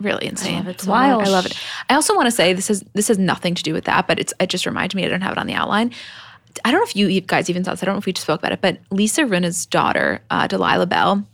Really 0.00 0.26
insane. 0.26 0.66
it 0.66 0.80
so 0.80 0.90
Wild. 0.90 1.22
I 1.22 1.28
love 1.28 1.46
it. 1.46 1.58
I 1.88 1.94
also 1.94 2.14
want 2.14 2.26
to 2.26 2.30
say 2.30 2.52
this 2.52 2.70
is 2.70 2.84
this 2.94 3.08
has 3.08 3.18
nothing 3.18 3.54
to 3.54 3.62
do 3.62 3.72
with 3.72 3.84
that, 3.84 4.06
but 4.06 4.18
it's 4.18 4.32
it 4.38 4.48
just 4.48 4.66
reminded 4.66 4.96
me. 4.96 5.04
I 5.04 5.08
don't 5.08 5.20
have 5.20 5.32
it 5.32 5.38
on 5.38 5.46
the 5.46 5.54
outline. 5.54 5.92
I 6.64 6.70
don't 6.70 6.80
know 6.80 6.84
if 6.84 6.96
you 6.96 7.20
guys 7.20 7.50
even 7.50 7.64
saw 7.64 7.72
this. 7.72 7.82
I 7.82 7.86
don't 7.86 7.94
know 7.94 8.00
if 8.00 8.06
we 8.06 8.12
just 8.12 8.24
spoke 8.24 8.40
about 8.40 8.52
it, 8.52 8.60
but 8.60 8.78
Lisa 8.90 9.26
Rinna's 9.26 9.66
daughter, 9.66 10.20
uh, 10.30 10.46
Delilah 10.46 10.86
Belle, 10.86 11.24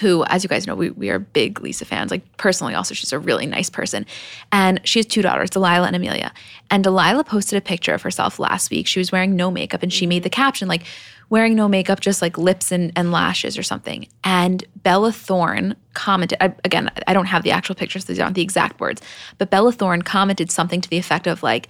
who, 0.00 0.24
as 0.26 0.42
you 0.42 0.48
guys 0.48 0.66
know, 0.66 0.74
we, 0.74 0.90
we 0.90 1.10
are 1.10 1.18
big 1.18 1.60
Lisa 1.60 1.84
fans. 1.84 2.10
Like 2.10 2.36
personally, 2.36 2.74
also 2.74 2.94
she's 2.94 3.12
a 3.12 3.18
really 3.18 3.46
nice 3.46 3.70
person, 3.70 4.06
and 4.52 4.80
she 4.84 4.98
has 4.98 5.06
two 5.06 5.22
daughters, 5.22 5.50
Delilah 5.50 5.86
and 5.86 5.96
Amelia. 5.96 6.32
And 6.70 6.84
Delilah 6.84 7.24
posted 7.24 7.56
a 7.56 7.60
picture 7.60 7.94
of 7.94 8.02
herself 8.02 8.38
last 8.38 8.70
week. 8.70 8.86
She 8.86 8.98
was 8.98 9.12
wearing 9.12 9.36
no 9.36 9.50
makeup, 9.50 9.82
and 9.82 9.92
she 9.92 10.06
made 10.06 10.22
the 10.22 10.30
caption 10.30 10.68
like, 10.68 10.84
"Wearing 11.28 11.54
no 11.54 11.68
makeup, 11.68 12.00
just 12.00 12.22
like 12.22 12.38
lips 12.38 12.72
and, 12.72 12.92
and 12.96 13.12
lashes 13.12 13.58
or 13.58 13.62
something." 13.62 14.08
And 14.24 14.64
Bella 14.82 15.12
Thorne 15.12 15.76
commented 15.94 16.38
I, 16.40 16.54
again. 16.64 16.90
I 17.06 17.12
don't 17.12 17.26
have 17.26 17.42
the 17.42 17.50
actual 17.50 17.74
pictures; 17.74 18.04
these 18.04 18.20
aren't 18.20 18.34
the 18.34 18.42
exact 18.42 18.80
words, 18.80 19.02
but 19.38 19.50
Bella 19.50 19.72
Thorne 19.72 20.02
commented 20.02 20.50
something 20.50 20.80
to 20.80 20.88
the 20.88 20.98
effect 20.98 21.26
of 21.26 21.42
like 21.42 21.68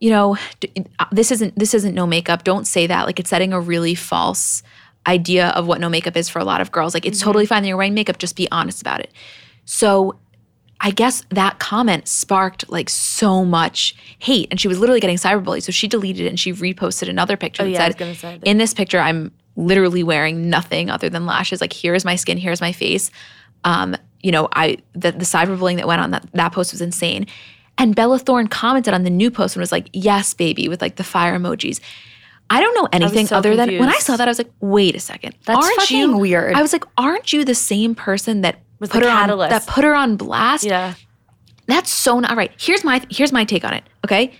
you 0.00 0.10
know, 0.10 0.36
uh, 0.98 1.06
this 1.12 1.32
isn't 1.32 1.58
this 1.58 1.72
isn't 1.72 1.94
no 1.94 2.06
makeup. 2.06 2.44
Don't 2.44 2.66
say 2.66 2.86
that. 2.86 3.06
Like 3.06 3.18
it's 3.18 3.30
setting 3.30 3.52
a 3.52 3.60
really 3.60 3.94
false 3.94 4.62
idea 5.06 5.48
of 5.48 5.66
what 5.66 5.80
no 5.80 5.88
makeup 5.88 6.16
is 6.16 6.28
for 6.28 6.38
a 6.38 6.44
lot 6.44 6.60
of 6.60 6.72
girls. 6.72 6.94
Like 6.94 7.06
it's 7.06 7.20
totally 7.20 7.46
fine 7.46 7.62
that 7.62 7.68
you're 7.68 7.76
wearing 7.76 7.94
makeup. 7.94 8.18
Just 8.18 8.36
be 8.36 8.46
honest 8.50 8.80
about 8.80 9.00
it. 9.00 9.10
So 9.64 10.18
I 10.84 10.90
guess 10.90 11.24
that 11.30 11.58
comment 11.58 12.06
sparked 12.06 12.70
like 12.70 12.90
so 12.90 13.42
much 13.42 13.96
hate, 14.18 14.48
and 14.50 14.60
she 14.60 14.68
was 14.68 14.78
literally 14.78 15.00
getting 15.00 15.16
cyberbullied. 15.16 15.62
So 15.62 15.72
she 15.72 15.88
deleted 15.88 16.26
it 16.26 16.28
and 16.28 16.38
she 16.38 16.52
reposted 16.52 17.08
another 17.08 17.38
picture 17.38 17.62
that 17.64 17.68
Oh, 17.68 17.72
yeah, 17.72 18.12
said, 18.12 18.40
that. 18.42 18.46
"In 18.46 18.58
this 18.58 18.74
picture, 18.74 18.98
I'm 18.98 19.32
literally 19.56 20.02
wearing 20.02 20.50
nothing 20.50 20.90
other 20.90 21.08
than 21.08 21.24
lashes. 21.24 21.62
Like 21.62 21.72
here's 21.72 22.04
my 22.04 22.16
skin, 22.16 22.36
here's 22.36 22.60
my 22.60 22.72
face." 22.72 23.10
Um, 23.64 23.96
you 24.22 24.30
know, 24.30 24.46
I 24.52 24.76
the, 24.92 25.12
the 25.12 25.24
cyberbullying 25.24 25.76
that 25.76 25.86
went 25.86 26.02
on 26.02 26.10
that 26.10 26.26
that 26.34 26.52
post 26.52 26.72
was 26.72 26.82
insane. 26.82 27.26
And 27.78 27.96
Bella 27.96 28.18
Thorne 28.18 28.46
commented 28.46 28.92
on 28.92 29.04
the 29.04 29.10
new 29.10 29.30
post 29.30 29.56
and 29.56 29.62
was 29.62 29.72
like, 29.72 29.88
"Yes, 29.94 30.34
baby," 30.34 30.68
with 30.68 30.82
like 30.82 30.96
the 30.96 31.04
fire 31.04 31.36
emojis. 31.36 31.80
I 32.50 32.60
don't 32.60 32.74
know 32.74 32.88
anything 32.92 33.26
so 33.26 33.36
other 33.36 33.56
than 33.56 33.78
when 33.78 33.88
I 33.88 33.98
saw 34.00 34.18
that 34.18 34.28
I 34.28 34.30
was 34.30 34.36
like, 34.38 34.52
"Wait 34.60 34.94
a 34.94 35.00
second, 35.00 35.34
That's 35.46 35.64
aren't 35.64 35.80
fucking 35.80 35.98
you 35.98 36.18
weird. 36.18 36.54
I 36.54 36.60
was 36.60 36.74
like, 36.74 36.84
"Aren't 36.98 37.32
you 37.32 37.42
the 37.42 37.54
same 37.54 37.94
person 37.94 38.42
that 38.42 38.58
Was 38.84 38.90
put 38.90 39.02
her 39.02 39.08
on 39.10 39.38
that 39.38 39.66
put 39.66 39.84
her 39.84 39.94
on 39.94 40.16
blast?" 40.16 40.64
Yeah. 40.64 40.94
That's 41.66 41.90
so 41.90 42.20
not 42.20 42.36
right. 42.36 42.52
Here's 42.58 42.84
my 42.84 43.02
here's 43.10 43.32
my 43.32 43.44
take 43.44 43.64
on 43.64 43.72
it. 43.72 43.84
Okay, 44.04 44.32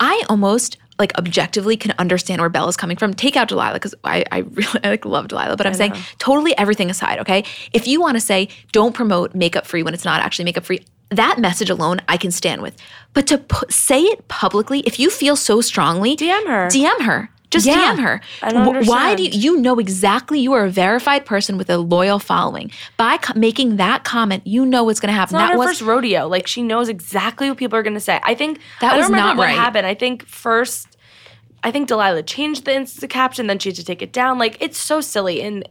I 0.00 0.24
almost 0.28 0.76
like 0.98 1.16
objectively 1.18 1.76
can 1.76 1.92
understand 1.98 2.40
where 2.40 2.50
Bella's 2.50 2.76
coming 2.76 2.96
from. 2.96 3.14
Take 3.14 3.36
out 3.36 3.48
Delilah 3.48 3.74
because 3.74 3.94
I, 4.04 4.24
I 4.30 4.38
really 4.38 4.80
I 4.84 4.90
like 4.90 5.04
love 5.04 5.28
Delilah, 5.28 5.56
but 5.56 5.66
I'm 5.66 5.74
saying 5.74 5.94
totally 6.18 6.56
everything 6.58 6.90
aside. 6.90 7.18
Okay, 7.20 7.44
if 7.72 7.86
you 7.86 8.00
want 8.00 8.16
to 8.16 8.20
say 8.20 8.48
don't 8.72 8.94
promote 8.94 9.34
makeup 9.34 9.66
free 9.66 9.82
when 9.82 9.94
it's 9.94 10.04
not 10.04 10.20
actually 10.20 10.44
makeup 10.44 10.64
free, 10.64 10.84
that 11.10 11.38
message 11.38 11.70
alone 11.70 12.00
I 12.08 12.16
can 12.16 12.30
stand 12.30 12.62
with. 12.62 12.76
But 13.14 13.26
to 13.28 13.38
pu- 13.38 13.70
say 13.70 14.02
it 14.02 14.26
publicly, 14.28 14.80
if 14.80 14.98
you 14.98 15.10
feel 15.10 15.36
so 15.36 15.60
strongly, 15.60 16.16
DM 16.16 16.46
her. 16.46 16.66
DM 16.68 17.00
her. 17.02 17.30
Just 17.52 17.66
Yeah. 17.66 17.94
DM 17.94 18.00
her. 18.00 18.20
I 18.42 18.50
don't 18.50 18.84
Wh- 18.84 18.88
Why 18.88 19.14
do 19.14 19.22
you, 19.22 19.30
you 19.30 19.60
know 19.60 19.78
exactly 19.78 20.40
you 20.40 20.52
are 20.54 20.64
a 20.64 20.70
verified 20.70 21.24
person 21.26 21.56
with 21.58 21.68
a 21.70 21.78
loyal 21.78 22.18
following? 22.18 22.70
By 22.96 23.18
co- 23.18 23.38
making 23.38 23.76
that 23.76 24.02
comment, 24.04 24.46
you 24.46 24.64
know 24.66 24.84
what's 24.84 24.98
going 25.00 25.12
to 25.12 25.12
happen. 25.12 25.34
It's 25.36 25.40
not 25.40 25.46
that 25.48 25.52
her 25.52 25.58
was 25.58 25.68
first 25.68 25.82
rodeo. 25.82 26.26
Like 26.28 26.46
she 26.46 26.62
knows 26.62 26.88
exactly 26.88 27.48
what 27.48 27.58
people 27.58 27.78
are 27.78 27.82
going 27.82 27.94
to 27.94 28.00
say. 28.00 28.20
I 28.24 28.34
think 28.34 28.58
That 28.80 28.94
I 28.94 28.96
was 28.96 29.10
not 29.10 29.36
what 29.36 29.44
right. 29.44 29.54
happened. 29.54 29.86
I 29.86 29.94
think 29.94 30.26
first, 30.26 30.88
I 31.62 31.70
think 31.70 31.88
Delilah 31.88 32.22
changed 32.24 32.64
the 32.64 32.72
Insta 32.72 33.08
caption, 33.08 33.46
then 33.46 33.58
she 33.58 33.68
had 33.68 33.76
to 33.76 33.84
take 33.84 34.02
it 34.02 34.12
down. 34.12 34.38
Like 34.38 34.56
it's 34.60 34.78
so 34.78 35.00
silly, 35.00 35.42
and 35.42 35.68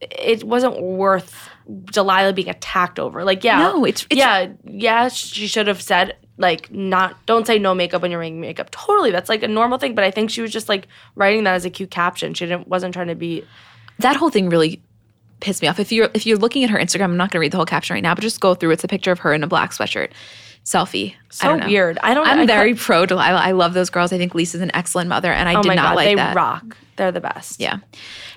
it 0.00 0.44
wasn't 0.44 0.80
worth 0.80 1.48
Delilah 1.92 2.32
being 2.32 2.48
attacked 2.48 2.98
over. 2.98 3.22
Like 3.24 3.44
yeah, 3.44 3.58
No, 3.58 3.84
it's- 3.84 4.06
it's- 4.10 4.18
yeah, 4.18 4.48
yeah. 4.64 5.08
She 5.08 5.46
should 5.46 5.66
have 5.66 5.82
said 5.82 6.16
like 6.38 6.70
not 6.72 7.14
don't 7.26 7.46
say 7.46 7.58
no 7.58 7.74
makeup 7.74 8.00
when 8.00 8.10
you're 8.10 8.20
wearing 8.20 8.40
makeup. 8.40 8.70
Totally, 8.70 9.10
that's 9.10 9.28
like 9.28 9.42
a 9.42 9.48
normal 9.48 9.76
thing. 9.78 9.94
But 9.94 10.04
I 10.04 10.10
think 10.10 10.30
she 10.30 10.40
was 10.40 10.50
just 10.50 10.68
like 10.68 10.86
writing 11.16 11.44
that 11.44 11.54
as 11.54 11.64
a 11.64 11.70
cute 11.70 11.90
caption. 11.90 12.32
She 12.34 12.46
didn't 12.46 12.68
wasn't 12.68 12.94
trying 12.94 13.08
to 13.08 13.14
be. 13.14 13.44
that 13.98 14.16
whole 14.16 14.30
thing 14.30 14.48
really 14.48 14.80
pissed 15.40 15.62
me 15.62 15.68
off. 15.68 15.78
If 15.78 15.92
you're 15.92 16.08
if 16.14 16.26
you're 16.26 16.38
looking 16.38 16.64
at 16.64 16.70
her 16.70 16.78
Instagram, 16.78 17.04
I'm 17.04 17.16
not 17.16 17.30
going 17.30 17.38
to 17.38 17.40
read 17.40 17.52
the 17.52 17.56
whole 17.58 17.66
caption 17.66 17.94
right 17.94 18.02
now, 18.02 18.14
but 18.14 18.22
just 18.22 18.40
go 18.40 18.54
through. 18.54 18.70
It's 18.70 18.84
a 18.84 18.88
picture 18.88 19.12
of 19.12 19.18
her 19.20 19.32
in 19.34 19.42
a 19.42 19.46
black 19.46 19.72
sweatshirt, 19.72 20.10
selfie. 20.64 21.12
I 21.12 21.16
So 21.30 21.56
know. 21.56 21.66
weird. 21.66 21.98
I 22.02 22.14
don't. 22.14 22.26
I'm 22.26 22.40
I 22.40 22.46
very 22.46 22.74
pro 22.74 23.04
Delilah. 23.06 23.40
I 23.40 23.52
love 23.52 23.74
those 23.74 23.90
girls. 23.90 24.12
I 24.12 24.18
think 24.18 24.34
Lisa's 24.34 24.60
an 24.60 24.70
excellent 24.74 25.08
mother, 25.08 25.32
and 25.32 25.48
I 25.48 25.54
Oh 25.56 25.62
did 25.62 25.68
my 25.68 25.74
not 25.74 25.90
god, 25.90 25.96
like 25.96 26.06
they 26.08 26.14
that. 26.16 26.34
rock. 26.36 26.76
They're 26.98 27.12
the 27.12 27.20
best. 27.20 27.60
Yeah. 27.60 27.78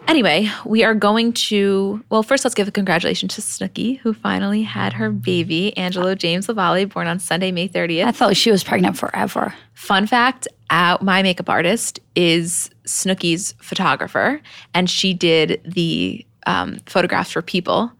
Anyway, 0.07 0.49
we 0.65 0.83
are 0.83 0.93
going 0.93 1.33
to, 1.33 2.03
well, 2.09 2.21
first 2.21 2.45
let's 2.45 2.53
give 2.53 2.67
a 2.67 2.71
congratulations 2.71 3.35
to 3.35 3.41
Snooki, 3.41 3.97
who 3.97 4.13
finally 4.13 4.61
had 4.61 4.93
her 4.93 5.09
baby, 5.09 5.75
Angelo 5.75 6.13
James 6.13 6.47
Lavalle, 6.47 6.85
born 6.85 7.07
on 7.07 7.19
Sunday, 7.19 7.51
May 7.51 7.67
30th. 7.67 8.05
I 8.05 8.11
thought 8.11 8.37
she 8.37 8.51
was 8.51 8.63
pregnant 8.63 8.97
forever. 8.97 9.53
Fun 9.73 10.05
fact 10.05 10.47
uh, 10.69 10.97
my 11.01 11.23
makeup 11.23 11.49
artist 11.49 11.99
is 12.15 12.69
Snooki's 12.85 13.53
photographer, 13.61 14.41
and 14.73 14.89
she 14.89 15.13
did 15.13 15.59
the 15.65 16.25
um, 16.45 16.79
photographs 16.85 17.31
for 17.31 17.41
people. 17.41 17.91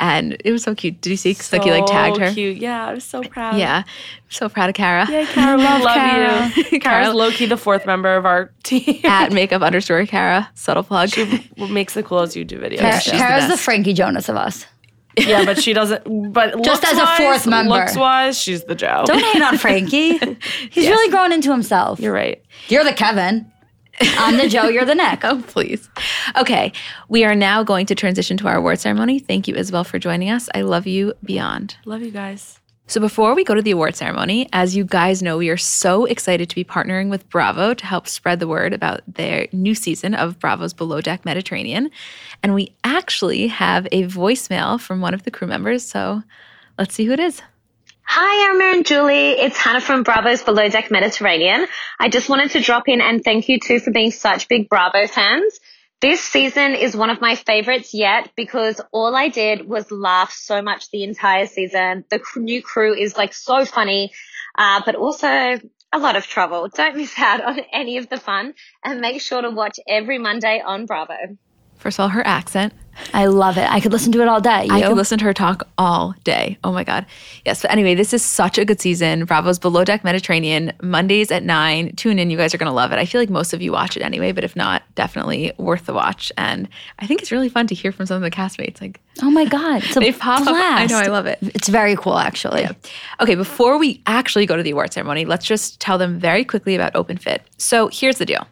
And 0.00 0.36
it 0.44 0.52
was 0.52 0.62
so 0.62 0.74
cute. 0.74 1.00
Did 1.00 1.10
you 1.10 1.16
see 1.16 1.34
Snooki 1.34 1.70
like 1.70 1.86
tagged 1.86 2.18
her? 2.18 2.32
Cute. 2.32 2.58
Yeah, 2.58 2.86
I 2.86 2.94
was 2.94 3.04
so 3.04 3.20
proud. 3.22 3.56
Yeah. 3.58 3.82
so 4.28 4.48
proud 4.48 4.68
of 4.70 4.76
Kara. 4.76 5.06
Yeah, 5.10 5.24
Kara, 5.26 5.56
we 5.56 5.62
love, 5.64 5.82
Kara. 5.82 6.50
you. 6.56 6.64
Kara's 6.80 7.06
Kara. 7.08 7.10
low 7.12 7.30
key 7.32 7.46
the 7.46 7.56
fourth 7.56 7.84
member 7.84 8.14
of 8.14 8.24
our 8.24 8.52
team. 8.62 9.00
At 9.04 9.32
makeup 9.32 9.62
underscore 9.62 10.06
Kara. 10.06 10.48
Subtle 10.54 10.84
plug. 10.84 11.10
What 11.56 11.70
makes 11.70 11.94
the 11.94 12.02
coolest 12.04 12.36
YouTube 12.36 12.60
videos. 12.60 12.78
Kara, 12.78 13.00
she's 13.00 13.12
the 13.12 13.18
Kara's 13.18 13.44
the, 13.44 13.48
best. 13.50 13.62
Frankie 13.62 13.92
Jonas 13.92 14.28
of 14.28 14.36
us. 14.36 14.66
yeah, 15.16 15.44
but 15.44 15.60
she 15.60 15.72
doesn't. 15.72 16.32
But 16.32 16.62
Just 16.62 16.84
as 16.84 16.92
a 16.92 16.96
looks-wise- 16.96 17.18
fourth 17.18 17.46
member. 17.48 17.70
looks 17.70 17.96
wise, 17.96 18.38
she's 18.40 18.62
the 18.64 18.76
Joe. 18.76 19.02
Don't 19.04 19.18
hate 19.20 19.42
on 19.42 19.58
Frankie. 19.58 20.18
He's 20.70 20.86
really 20.86 21.10
grown 21.10 21.32
into 21.32 21.50
himself. 21.50 21.98
You're 21.98 22.12
right. 22.12 22.40
You're 22.68 22.84
the 22.84 22.92
Kevin. 22.92 23.50
I'm 24.00 24.36
the 24.36 24.48
Joe. 24.48 24.68
You're 24.68 24.84
the 24.84 24.94
Nick. 24.94 25.20
Oh, 25.28 25.42
please. 25.46 25.88
Okay. 26.36 26.72
We 27.08 27.24
are 27.24 27.34
now 27.34 27.62
going 27.62 27.86
to 27.86 27.94
transition 27.94 28.36
to 28.38 28.48
our 28.48 28.56
award 28.56 28.78
ceremony. 28.78 29.18
Thank 29.18 29.48
you, 29.48 29.54
Isabel, 29.54 29.84
for 29.84 29.98
joining 29.98 30.30
us. 30.30 30.48
I 30.54 30.62
love 30.62 30.86
you 30.86 31.12
beyond. 31.24 31.76
Love 31.84 32.02
you 32.02 32.10
guys. 32.10 32.60
So, 32.86 33.00
before 33.00 33.34
we 33.34 33.44
go 33.44 33.54
to 33.54 33.60
the 33.60 33.72
award 33.72 33.96
ceremony, 33.96 34.48
as 34.54 34.74
you 34.74 34.82
guys 34.82 35.22
know, 35.22 35.36
we 35.36 35.50
are 35.50 35.58
so 35.58 36.06
excited 36.06 36.48
to 36.48 36.54
be 36.54 36.64
partnering 36.64 37.10
with 37.10 37.28
Bravo 37.28 37.74
to 37.74 37.84
help 37.86 38.08
spread 38.08 38.40
the 38.40 38.48
word 38.48 38.72
about 38.72 39.02
their 39.06 39.46
new 39.52 39.74
season 39.74 40.14
of 40.14 40.38
Bravo's 40.38 40.72
Below 40.72 41.02
Deck 41.02 41.26
Mediterranean. 41.26 41.90
And 42.42 42.54
we 42.54 42.74
actually 42.84 43.48
have 43.48 43.86
a 43.92 44.04
voicemail 44.04 44.80
from 44.80 45.02
one 45.02 45.12
of 45.12 45.24
the 45.24 45.30
crew 45.30 45.48
members. 45.48 45.84
So, 45.84 46.22
let's 46.78 46.94
see 46.94 47.04
who 47.04 47.12
it 47.12 47.20
is. 47.20 47.42
Hi, 48.10 48.50
Emma 48.50 48.72
and 48.72 48.86
Julie. 48.86 49.32
It's 49.32 49.58
Hannah 49.58 49.82
from 49.82 50.02
Bravo's 50.02 50.42
Below 50.42 50.70
Deck 50.70 50.90
Mediterranean. 50.90 51.66
I 52.00 52.08
just 52.08 52.30
wanted 52.30 52.52
to 52.52 52.62
drop 52.62 52.88
in 52.88 53.02
and 53.02 53.22
thank 53.22 53.50
you 53.50 53.60
two 53.60 53.80
for 53.80 53.90
being 53.90 54.12
such 54.12 54.48
big 54.48 54.70
Bravo 54.70 55.06
fans. 55.06 55.60
This 56.00 56.22
season 56.22 56.72
is 56.72 56.96
one 56.96 57.10
of 57.10 57.20
my 57.20 57.34
favorites 57.34 57.92
yet 57.92 58.30
because 58.34 58.80
all 58.92 59.14
I 59.14 59.28
did 59.28 59.68
was 59.68 59.90
laugh 59.90 60.32
so 60.32 60.62
much 60.62 60.90
the 60.90 61.04
entire 61.04 61.44
season. 61.44 62.06
The 62.08 62.22
new 62.36 62.62
crew 62.62 62.94
is 62.94 63.14
like 63.14 63.34
so 63.34 63.66
funny, 63.66 64.10
uh, 64.56 64.80
but 64.86 64.94
also 64.94 65.28
a 65.92 65.98
lot 65.98 66.16
of 66.16 66.26
trouble. 66.26 66.66
Don't 66.68 66.96
miss 66.96 67.12
out 67.18 67.44
on 67.44 67.60
any 67.74 67.98
of 67.98 68.08
the 68.08 68.16
fun 68.16 68.54
and 68.82 69.02
make 69.02 69.20
sure 69.20 69.42
to 69.42 69.50
watch 69.50 69.78
every 69.86 70.16
Monday 70.16 70.62
on 70.64 70.86
Bravo. 70.86 71.36
First 71.78 71.98
of 71.98 72.02
all, 72.02 72.08
her 72.08 72.26
accent. 72.26 72.72
I 73.14 73.26
love 73.26 73.56
it. 73.58 73.70
I 73.70 73.80
could 73.80 73.92
listen 73.92 74.12
to 74.12 74.22
it 74.22 74.28
all 74.28 74.40
day. 74.40 74.64
You? 74.64 74.72
I 74.72 74.82
could 74.82 74.96
listen 74.96 75.18
to 75.18 75.24
her 75.24 75.32
talk 75.34 75.68
all 75.78 76.14
day. 76.24 76.58
Oh 76.64 76.72
my 76.72 76.84
God. 76.84 77.06
Yes. 77.44 77.62
But 77.62 77.70
anyway, 77.70 77.94
this 77.94 78.12
is 78.12 78.24
such 78.24 78.58
a 78.58 78.64
good 78.64 78.80
season. 78.80 79.24
Bravo's 79.24 79.58
Below 79.58 79.84
Deck 79.84 80.04
Mediterranean, 80.04 80.72
Mondays 80.82 81.30
at 81.30 81.42
nine. 81.42 81.94
Tune 81.94 82.18
in. 82.18 82.30
You 82.30 82.36
guys 82.36 82.54
are 82.54 82.58
going 82.58 82.68
to 82.68 82.72
love 82.74 82.92
it. 82.92 82.98
I 82.98 83.04
feel 83.04 83.20
like 83.20 83.30
most 83.30 83.52
of 83.52 83.62
you 83.62 83.72
watch 83.72 83.96
it 83.96 84.02
anyway, 84.02 84.32
but 84.32 84.44
if 84.44 84.56
not, 84.56 84.82
definitely 84.94 85.52
worth 85.58 85.86
the 85.86 85.94
watch. 85.94 86.32
And 86.36 86.68
I 86.98 87.06
think 87.06 87.22
it's 87.22 87.32
really 87.32 87.48
fun 87.48 87.66
to 87.68 87.74
hear 87.74 87.92
from 87.92 88.06
some 88.06 88.16
of 88.16 88.22
the 88.22 88.30
castmates. 88.30 88.80
Like, 88.80 89.00
oh 89.22 89.30
my 89.30 89.44
God. 89.44 89.84
It's 89.84 89.96
a 89.96 90.00
They 90.08 90.12
pop 90.12 90.40
up. 90.40 90.48
I 90.48 90.86
know, 90.86 90.98
I 90.98 91.06
love 91.06 91.26
it. 91.26 91.38
It's 91.42 91.68
very 91.68 91.96
cool, 91.96 92.18
actually. 92.18 92.66
Okay, 93.20 93.34
before 93.34 93.78
we 93.78 94.02
actually 94.06 94.46
go 94.46 94.56
to 94.56 94.62
the 94.62 94.70
award 94.70 94.92
ceremony, 94.92 95.24
let's 95.24 95.46
just 95.46 95.80
tell 95.80 95.98
them 95.98 96.18
very 96.18 96.44
quickly 96.44 96.74
about 96.74 96.96
Open 96.96 97.16
Fit. 97.16 97.42
So 97.58 97.88
here's 97.88 98.18
the 98.18 98.26
deal 98.26 98.46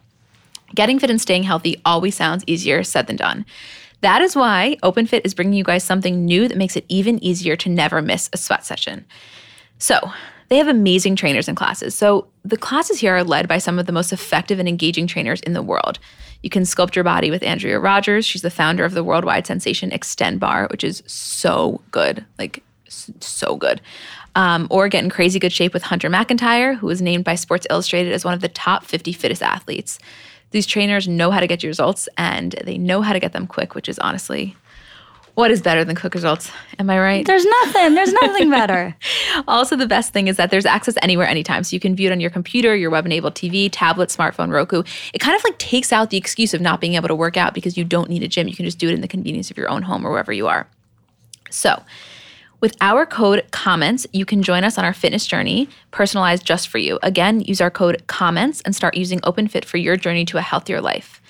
getting 0.75 0.99
fit 0.99 1.09
and 1.09 1.21
staying 1.21 1.43
healthy 1.43 1.81
always 1.85 2.15
sounds 2.15 2.43
easier 2.47 2.83
said 2.83 3.07
than 3.07 3.15
done. 3.15 3.45
That 4.01 4.21
is 4.21 4.35
why 4.35 4.77
Open 4.83 5.07
Fit 5.07 5.25
is 5.25 5.33
bringing 5.33 5.53
you 5.53 5.63
guys 5.63 5.83
something 5.83 6.23
new 6.23 6.47
that 6.47 6.57
makes 6.57 6.75
it 6.75 6.85
even 6.87 7.23
easier 7.23 7.55
to 7.57 7.69
never 7.69 8.01
miss 8.01 8.29
a 8.31 8.37
sweat 8.37 8.65
session. 8.65 9.05
So, 9.79 9.99
they 10.49 10.57
have 10.57 10.67
amazing 10.67 11.17
trainers 11.17 11.47
and 11.47 11.57
classes. 11.57 11.93
So, 11.93 12.27
the 12.45 12.57
classes 12.57 12.99
here 12.99 13.15
are 13.15 13.23
led 13.23 13.47
by 13.47 13.57
some 13.57 13.79
of 13.79 13.85
the 13.85 13.91
most 13.91 14.13
effective 14.13 14.59
and 14.59 14.69
engaging 14.69 15.07
trainers 15.07 15.41
in 15.41 15.53
the 15.53 15.63
world. 15.63 15.99
You 16.43 16.49
can 16.49 16.63
sculpt 16.63 16.95
your 16.95 17.03
body 17.03 17.31
with 17.31 17.43
Andrea 17.43 17.79
Rogers. 17.79 18.25
She's 18.25 18.43
the 18.43 18.51
founder 18.51 18.85
of 18.85 18.93
the 18.93 19.03
worldwide 19.03 19.47
sensation 19.47 19.89
Xtend 19.89 20.39
Barre, 20.39 20.67
which 20.69 20.83
is 20.83 21.03
so 21.07 21.81
good. 21.91 22.23
Like, 22.37 22.63
so 22.87 23.55
good. 23.55 23.81
Um, 24.35 24.67
or 24.69 24.87
get 24.87 25.03
in 25.03 25.09
crazy 25.09 25.39
good 25.39 25.51
shape 25.51 25.73
with 25.73 25.83
Hunter 25.83 26.09
McIntyre, 26.09 26.77
who 26.77 26.87
was 26.87 27.01
named 27.01 27.23
by 27.23 27.35
Sports 27.35 27.67
Illustrated 27.69 28.13
as 28.13 28.23
one 28.23 28.33
of 28.33 28.41
the 28.41 28.49
top 28.49 28.85
50 28.85 29.11
fittest 29.13 29.41
athletes. 29.41 29.99
These 30.51 30.65
trainers 30.65 31.07
know 31.07 31.31
how 31.31 31.39
to 31.39 31.47
get 31.47 31.63
you 31.63 31.69
results 31.69 32.07
and 32.17 32.55
they 32.63 32.77
know 32.77 33.01
how 33.01 33.13
to 33.13 33.19
get 33.19 33.33
them 33.33 33.47
quick, 33.47 33.75
which 33.75 33.89
is 33.89 33.99
honestly 33.99 34.55
what 35.37 35.51
is 35.51 35.61
better 35.61 35.85
than 35.85 35.95
quick 35.95 36.15
results? 36.15 36.51
Am 36.79 36.89
I 36.89 36.99
right? 36.99 37.23
There's 37.23 37.45
nothing. 37.45 37.93
There's 37.93 38.11
nothing 38.11 38.49
better. 38.49 38.95
Also, 39.47 39.75
the 39.75 39.85
best 39.85 40.11
thing 40.13 40.27
is 40.27 40.37
that 40.37 40.49
there's 40.49 40.65
access 40.65 40.95
anywhere, 41.03 41.27
anytime. 41.27 41.63
So 41.63 41.75
you 41.75 41.79
can 41.79 41.95
view 41.95 42.09
it 42.09 42.11
on 42.11 42.19
your 42.19 42.31
computer, 42.31 42.75
your 42.75 42.89
web 42.89 43.05
enabled 43.05 43.35
TV, 43.35 43.69
tablet, 43.71 44.09
smartphone, 44.09 44.51
Roku. 44.51 44.81
It 45.13 45.19
kind 45.19 45.35
of 45.35 45.43
like 45.43 45.59
takes 45.59 45.93
out 45.93 46.09
the 46.09 46.17
excuse 46.17 46.55
of 46.55 46.61
not 46.61 46.81
being 46.81 46.95
able 46.95 47.07
to 47.07 47.15
work 47.15 47.37
out 47.37 47.53
because 47.53 47.77
you 47.77 47.83
don't 47.83 48.09
need 48.09 48.23
a 48.23 48.27
gym. 48.27 48.47
You 48.47 48.55
can 48.55 48.65
just 48.65 48.79
do 48.79 48.89
it 48.89 48.95
in 48.95 49.01
the 49.01 49.07
convenience 49.07 49.51
of 49.51 49.57
your 49.57 49.69
own 49.69 49.83
home 49.83 50.05
or 50.05 50.09
wherever 50.09 50.33
you 50.33 50.47
are. 50.47 50.67
So, 51.51 51.83
with 52.59 52.75
our 52.81 53.05
code 53.05 53.45
COMMENTS, 53.51 54.07
you 54.13 54.25
can 54.25 54.41
join 54.41 54.63
us 54.63 54.77
on 54.77 54.85
our 54.85 54.93
fitness 54.93 55.27
journey, 55.27 55.69
personalized 55.91 56.45
just 56.45 56.69
for 56.69 56.79
you. 56.79 56.97
Again, 57.03 57.41
use 57.41 57.61
our 57.61 57.69
code 57.69 58.03
COMMENTS 58.07 58.61
and 58.65 58.75
start 58.75 58.97
using 58.97 59.19
OpenFit 59.21 59.63
for 59.63 59.77
your 59.77 59.95
journey 59.95 60.25
to 60.25 60.37
a 60.37 60.41
healthier 60.41 60.81
life. 60.81 61.21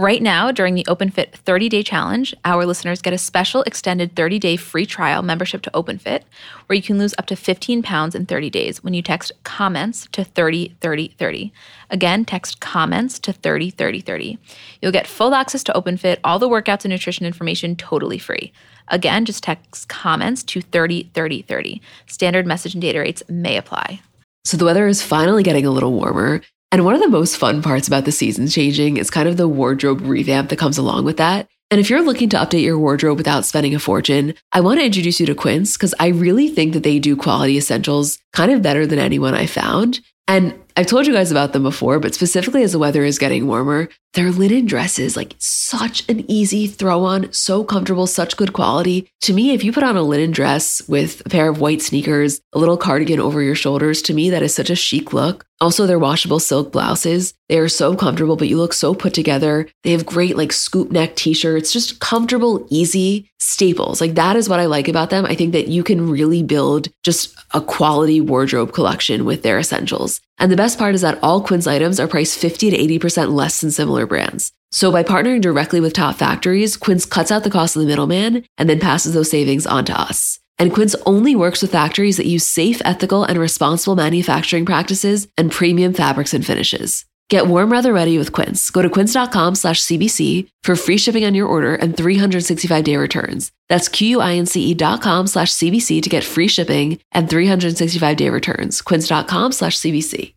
Right 0.00 0.22
now, 0.22 0.50
during 0.50 0.76
the 0.76 0.84
OpenFit 0.84 1.32
30 1.32 1.68
day 1.68 1.82
challenge, 1.82 2.34
our 2.46 2.64
listeners 2.64 3.02
get 3.02 3.12
a 3.12 3.18
special 3.18 3.62
extended 3.64 4.16
30 4.16 4.38
day 4.38 4.56
free 4.56 4.86
trial 4.86 5.20
membership 5.20 5.60
to 5.60 5.70
OpenFit, 5.72 6.22
where 6.66 6.76
you 6.76 6.82
can 6.82 6.96
lose 6.96 7.14
up 7.18 7.26
to 7.26 7.36
15 7.36 7.82
pounds 7.82 8.14
in 8.14 8.24
30 8.24 8.48
days 8.48 8.82
when 8.82 8.94
you 8.94 9.02
text 9.02 9.32
comments 9.44 10.08
to 10.12 10.24
30 10.24 10.76
30 10.80 11.08
30. 11.18 11.52
Again, 11.90 12.24
text 12.24 12.60
comments 12.60 13.18
to 13.18 13.34
30 13.34 13.68
30 13.68 14.00
30. 14.00 14.38
You'll 14.80 14.90
get 14.90 15.06
full 15.06 15.34
access 15.34 15.62
to 15.64 15.72
OpenFit, 15.74 16.16
all 16.24 16.38
the 16.38 16.48
workouts 16.48 16.86
and 16.86 16.92
nutrition 16.92 17.26
information 17.26 17.76
totally 17.76 18.18
free. 18.18 18.54
Again, 18.90 19.24
just 19.24 19.42
text 19.42 19.88
comments 19.88 20.42
to 20.44 20.60
30 20.60 21.10
30 21.14 21.42
30. 21.42 21.80
Standard 22.06 22.46
message 22.46 22.74
and 22.74 22.82
data 22.82 23.00
rates 23.00 23.22
may 23.28 23.56
apply. 23.56 24.00
So 24.44 24.56
the 24.56 24.64
weather 24.64 24.86
is 24.86 25.02
finally 25.02 25.42
getting 25.42 25.66
a 25.66 25.70
little 25.70 25.92
warmer. 25.92 26.42
And 26.72 26.84
one 26.84 26.94
of 26.94 27.00
the 27.00 27.08
most 27.08 27.36
fun 27.36 27.62
parts 27.62 27.88
about 27.88 28.04
the 28.04 28.12
seasons 28.12 28.54
changing 28.54 28.96
is 28.96 29.10
kind 29.10 29.28
of 29.28 29.36
the 29.36 29.48
wardrobe 29.48 30.02
revamp 30.02 30.50
that 30.50 30.58
comes 30.58 30.78
along 30.78 31.04
with 31.04 31.16
that. 31.16 31.48
And 31.70 31.80
if 31.80 31.88
you're 31.88 32.02
looking 32.02 32.28
to 32.30 32.36
update 32.36 32.64
your 32.64 32.78
wardrobe 32.78 33.18
without 33.18 33.44
spending 33.44 33.74
a 33.74 33.78
fortune, 33.78 34.34
I 34.52 34.60
want 34.60 34.80
to 34.80 34.86
introduce 34.86 35.20
you 35.20 35.26
to 35.26 35.34
Quince 35.34 35.76
because 35.76 35.94
I 36.00 36.08
really 36.08 36.48
think 36.48 36.72
that 36.72 36.82
they 36.82 36.98
do 36.98 37.16
quality 37.16 37.56
essentials 37.56 38.18
kind 38.32 38.50
of 38.50 38.62
better 38.62 38.86
than 38.86 38.98
anyone 38.98 39.34
I 39.34 39.46
found. 39.46 40.00
And 40.26 40.54
I've 40.76 40.86
told 40.86 41.06
you 41.06 41.12
guys 41.12 41.30
about 41.30 41.52
them 41.52 41.62
before, 41.62 41.98
but 41.98 42.14
specifically 42.14 42.62
as 42.62 42.72
the 42.72 42.78
weather 42.78 43.04
is 43.04 43.18
getting 43.18 43.46
warmer, 43.46 43.88
their 44.14 44.30
linen 44.30 44.66
dresses, 44.66 45.16
like 45.16 45.34
such 45.38 46.08
an 46.08 46.24
easy 46.30 46.66
throw 46.66 47.04
on, 47.04 47.32
so 47.32 47.64
comfortable, 47.64 48.06
such 48.06 48.36
good 48.36 48.52
quality. 48.52 49.10
To 49.22 49.32
me, 49.32 49.52
if 49.52 49.62
you 49.62 49.72
put 49.72 49.84
on 49.84 49.96
a 49.96 50.02
linen 50.02 50.30
dress 50.30 50.82
with 50.88 51.22
a 51.26 51.28
pair 51.28 51.48
of 51.48 51.60
white 51.60 51.82
sneakers, 51.82 52.40
a 52.52 52.58
little 52.58 52.76
cardigan 52.76 53.20
over 53.20 53.42
your 53.42 53.54
shoulders, 53.54 54.02
to 54.02 54.14
me, 54.14 54.30
that 54.30 54.42
is 54.42 54.54
such 54.54 54.70
a 54.70 54.76
chic 54.76 55.12
look. 55.12 55.46
Also, 55.60 55.86
their 55.86 55.98
washable 55.98 56.40
silk 56.40 56.72
blouses, 56.72 57.34
they 57.50 57.58
are 57.58 57.68
so 57.68 57.96
comfortable, 57.96 58.36
but 58.36 58.46
you 58.46 58.56
look 58.56 58.72
so 58.72 58.94
put 58.94 59.12
together. 59.12 59.66
They 59.82 59.90
have 59.90 60.06
great, 60.06 60.36
like, 60.36 60.52
scoop 60.52 60.92
neck 60.92 61.16
t 61.16 61.32
shirts, 61.34 61.72
just 61.72 61.98
comfortable, 61.98 62.64
easy 62.70 63.28
staples. 63.40 64.00
Like, 64.00 64.14
that 64.14 64.36
is 64.36 64.48
what 64.48 64.60
I 64.60 64.66
like 64.66 64.86
about 64.86 65.10
them. 65.10 65.26
I 65.26 65.34
think 65.34 65.50
that 65.54 65.66
you 65.66 65.82
can 65.82 66.08
really 66.08 66.44
build 66.44 66.86
just 67.02 67.34
a 67.52 67.60
quality 67.60 68.20
wardrobe 68.20 68.72
collection 68.72 69.24
with 69.24 69.42
their 69.42 69.58
essentials. 69.58 70.20
And 70.38 70.52
the 70.52 70.56
best 70.56 70.78
part 70.78 70.94
is 70.94 71.00
that 71.00 71.18
all 71.24 71.40
Quince 71.40 71.66
items 71.66 71.98
are 71.98 72.06
priced 72.06 72.38
50 72.38 72.70
to 72.70 72.98
80% 73.00 73.34
less 73.34 73.60
than 73.60 73.72
similar 73.72 74.06
brands. 74.06 74.52
So 74.70 74.92
by 74.92 75.02
partnering 75.02 75.40
directly 75.40 75.80
with 75.80 75.92
top 75.92 76.14
factories, 76.14 76.76
Quince 76.76 77.04
cuts 77.04 77.32
out 77.32 77.42
the 77.42 77.50
cost 77.50 77.74
of 77.74 77.82
the 77.82 77.88
middleman 77.88 78.44
and 78.58 78.70
then 78.70 78.78
passes 78.78 79.12
those 79.12 79.28
savings 79.28 79.66
on 79.66 79.84
to 79.86 80.00
us. 80.00 80.38
And 80.60 80.72
Quince 80.72 80.94
only 81.04 81.34
works 81.34 81.62
with 81.62 81.72
factories 81.72 82.16
that 82.18 82.26
use 82.26 82.46
safe, 82.46 82.80
ethical, 82.84 83.24
and 83.24 83.40
responsible 83.40 83.96
manufacturing 83.96 84.66
practices 84.66 85.26
and 85.36 85.50
premium 85.50 85.94
fabrics 85.94 86.32
and 86.32 86.46
finishes. 86.46 87.06
Get 87.30 87.46
warm 87.46 87.70
weather 87.70 87.92
ready 87.92 88.18
with 88.18 88.32
Quince. 88.32 88.70
Go 88.72 88.82
to 88.82 88.90
quince.com 88.90 89.54
slash 89.54 89.80
CBC 89.82 90.48
for 90.64 90.74
free 90.74 90.98
shipping 90.98 91.24
on 91.24 91.32
your 91.32 91.46
order 91.46 91.76
and 91.76 91.96
365 91.96 92.82
day 92.84 92.96
returns. 92.96 93.52
That's 93.68 93.88
Q-U-I-N-C-E 93.88 94.72
E 94.72 94.74
dot 94.74 95.00
com 95.00 95.28
slash 95.28 95.52
CBC 95.52 96.02
to 96.02 96.10
get 96.10 96.24
free 96.24 96.48
shipping 96.48 96.98
and 97.12 97.30
365 97.30 98.16
day 98.16 98.30
returns. 98.30 98.82
Quince.com 98.82 99.52
slash 99.52 99.78
CBC. 99.78 100.34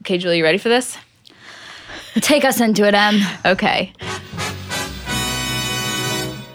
Okay, 0.00 0.16
Julie, 0.16 0.38
you 0.38 0.44
ready 0.44 0.58
for 0.58 0.70
this? 0.70 0.96
Take 2.16 2.44
us 2.46 2.60
into 2.60 2.86
it, 2.86 2.94
Em. 2.94 3.20
Okay. 3.44 3.92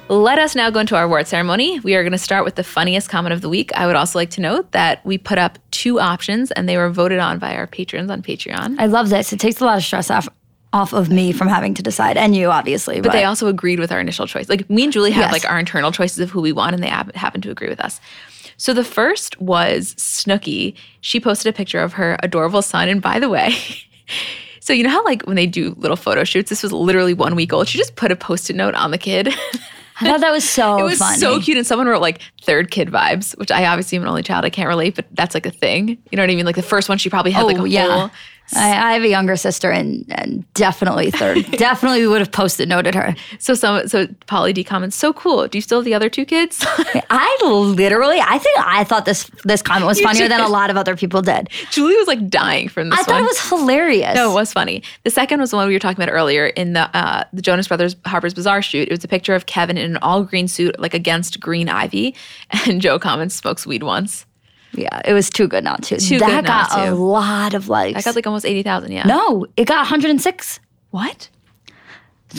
Let 0.09 0.39
us 0.39 0.55
now 0.55 0.71
go 0.71 0.79
into 0.79 0.95
our 0.95 1.03
award 1.03 1.27
ceremony. 1.27 1.79
We 1.81 1.93
are 1.95 2.01
going 2.01 2.13
to 2.13 2.17
start 2.17 2.43
with 2.43 2.55
the 2.55 2.63
funniest 2.63 3.09
comment 3.09 3.31
of 3.31 3.41
the 3.41 3.49
week. 3.49 3.71
I 3.75 3.85
would 3.85 3.95
also 3.95 4.17
like 4.17 4.31
to 4.31 4.41
note 4.41 4.71
that 4.71 5.05
we 5.05 5.19
put 5.19 5.37
up 5.37 5.59
two 5.69 5.99
options 5.99 6.49
and 6.51 6.67
they 6.67 6.77
were 6.77 6.89
voted 6.89 7.19
on 7.19 7.37
by 7.37 7.55
our 7.55 7.67
patrons 7.67 8.09
on 8.09 8.23
Patreon. 8.23 8.77
I 8.79 8.87
love 8.87 9.09
this. 9.09 9.31
It 9.33 9.39
takes 9.39 9.61
a 9.61 9.65
lot 9.65 9.77
of 9.77 9.83
stress 9.83 10.09
off 10.09 10.27
off 10.71 10.93
of 10.93 11.09
me 11.09 11.31
from 11.31 11.47
having 11.47 11.73
to 11.73 11.81
decide, 11.81 12.15
and 12.15 12.35
you 12.35 12.51
obviously. 12.51 13.01
But 13.01 13.11
they 13.11 13.23
also 13.23 13.47
agreed 13.47 13.79
with 13.79 13.91
our 13.91 13.99
initial 13.99 14.27
choice. 14.27 14.47
Like 14.49 14.69
me 14.69 14.83
and 14.83 14.93
Julie 14.93 15.09
have 15.11 15.31
Yes. 15.31 15.31
like 15.31 15.49
our 15.51 15.57
internal 15.57 15.91
choices 15.91 16.19
of 16.19 16.29
who 16.29 16.41
we 16.41 16.51
want, 16.51 16.75
and 16.75 16.83
they 16.83 16.89
hap- 16.89 17.15
happen 17.15 17.41
to 17.41 17.49
agree 17.49 17.69
with 17.69 17.79
us. 17.79 17.99
So 18.57 18.73
the 18.75 18.83
first 18.83 19.39
was 19.41 19.95
Snooki. 19.95 20.75
She 21.01 21.19
posted 21.19 21.49
a 21.51 21.57
picture 21.57 21.79
of 21.79 21.93
her 21.93 22.17
adorable 22.21 22.61
son, 22.61 22.87
and 22.89 23.01
by 23.01 23.19
the 23.19 23.29
way. 23.29 23.55
So 24.61 24.73
you 24.73 24.83
know 24.83 24.91
how 24.91 25.03
like 25.03 25.23
when 25.23 25.35
they 25.35 25.47
do 25.47 25.73
little 25.79 25.97
photo 25.97 26.23
shoots, 26.23 26.51
this 26.51 26.61
was 26.61 26.71
literally 26.71 27.15
one 27.15 27.33
week 27.33 27.51
old. 27.51 27.67
She 27.67 27.79
just 27.79 27.95
put 27.95 28.11
a 28.11 28.15
post-it 28.15 28.55
note 28.55 28.75
on 28.75 28.91
the 28.91 28.99
kid. 28.99 29.33
I 30.01 30.05
thought 30.11 30.21
that 30.21 30.31
was 30.31 30.47
so 30.49 30.77
it 30.79 30.83
was 30.83 30.99
funny. 30.99 31.17
so 31.17 31.39
cute, 31.39 31.57
and 31.57 31.65
someone 31.67 31.87
wrote 31.87 32.01
like 32.01 32.21
third 32.41 32.71
kid 32.71 32.89
vibes, 32.89 33.37
which 33.37 33.51
I 33.51 33.65
obviously 33.65 33.97
am 33.97 34.03
an 34.03 34.09
only 34.09 34.23
child. 34.23 34.45
I 34.45 34.49
can't 34.49 34.67
relate, 34.67 34.95
but 34.95 35.05
that's 35.11 35.33
like 35.33 35.45
a 35.45 35.51
thing. 35.51 35.89
You 36.11 36.15
know 36.15 36.23
what 36.23 36.29
I 36.29 36.35
mean? 36.35 36.45
Like 36.45 36.55
the 36.55 36.61
first 36.61 36.89
one, 36.89 36.97
she 36.97 37.09
probably 37.09 37.31
had 37.31 37.43
like 37.43 37.57
Oh 37.59 37.65
a 37.65 37.67
yeah. 37.67 37.87
whole. 37.87 38.11
I, 38.55 38.69
I 38.69 38.93
have 38.93 39.03
a 39.03 39.07
younger 39.07 39.35
sister, 39.35 39.69
and, 39.69 40.05
and 40.09 40.51
definitely 40.53 41.11
third. 41.11 41.49
definitely 41.51 42.05
would 42.07 42.19
have 42.21 42.31
posted 42.31 42.67
noted 42.67 42.95
her. 42.95 43.15
So 43.39 43.53
some 43.53 43.87
so 43.87 44.07
Pauly 44.27 44.53
D 44.53 44.63
comments, 44.63 44.95
so 44.95 45.13
cool. 45.13 45.47
Do 45.47 45.57
you 45.57 45.61
still 45.61 45.79
have 45.79 45.85
the 45.85 45.93
other 45.93 46.09
two 46.09 46.25
kids? 46.25 46.59
I 47.09 47.37
literally, 47.43 48.19
I 48.19 48.37
think 48.39 48.57
I 48.59 48.83
thought 48.83 49.05
this 49.05 49.29
this 49.43 49.61
comment 49.61 49.85
was 49.85 49.99
You 49.99 50.05
funnier 50.05 50.27
than 50.27 50.41
a 50.41 50.47
lot 50.47 50.69
of 50.69 50.77
other 50.77 50.95
people 50.95 51.21
did. 51.21 51.49
Julie 51.71 51.95
was 51.95 52.07
like 52.07 52.27
dying 52.29 52.69
from 52.69 52.89
this 52.89 52.99
I 52.99 53.01
one. 53.01 53.05
thought 53.05 53.21
it 53.21 53.25
was 53.25 53.49
hilarious. 53.49 54.15
No, 54.15 54.31
it 54.31 54.33
was 54.33 54.53
funny. 54.53 54.83
The 55.03 55.11
second 55.11 55.39
was 55.39 55.51
the 55.51 55.57
one 55.57 55.67
we 55.67 55.73
were 55.73 55.79
talking 55.79 56.01
about 56.01 56.13
earlier 56.13 56.47
in 56.47 56.73
the 56.73 56.95
uh, 56.95 57.23
the 57.33 57.41
Jonas 57.41 57.67
Brothers 57.67 57.95
Harper's 58.05 58.33
Bazaar 58.33 58.61
shoot. 58.61 58.87
It 58.87 58.91
was 58.91 59.03
a 59.03 59.07
picture 59.07 59.35
of 59.35 59.45
Kevin 59.45 59.77
in 59.77 59.91
an 59.91 59.97
all 59.97 60.23
green 60.23 60.47
suit, 60.47 60.79
like 60.79 60.93
against 60.93 61.39
green 61.39 61.69
ivy, 61.69 62.15
and 62.65 62.81
Joe 62.81 62.99
comments 62.99 63.35
smokes 63.35 63.65
weed 63.65 63.83
once. 63.83 64.25
Yeah, 64.73 65.01
it 65.05 65.13
was 65.13 65.29
too 65.29 65.47
good 65.47 65.63
not 65.63 65.83
to. 65.83 65.97
Too 65.97 66.19
that 66.19 66.25
good 66.27 66.45
not 66.45 66.69
got 66.69 66.79
a 66.87 66.89
to. 66.91 66.95
lot 66.95 67.53
of 67.53 67.69
likes. 67.69 67.97
I 67.97 68.01
got 68.01 68.15
like 68.15 68.27
almost 68.27 68.45
eighty 68.45 68.63
thousand. 68.63 68.91
Yeah. 68.91 69.03
no, 69.05 69.45
it 69.57 69.65
got 69.65 69.79
106. 69.79 70.59
What? 70.91 71.29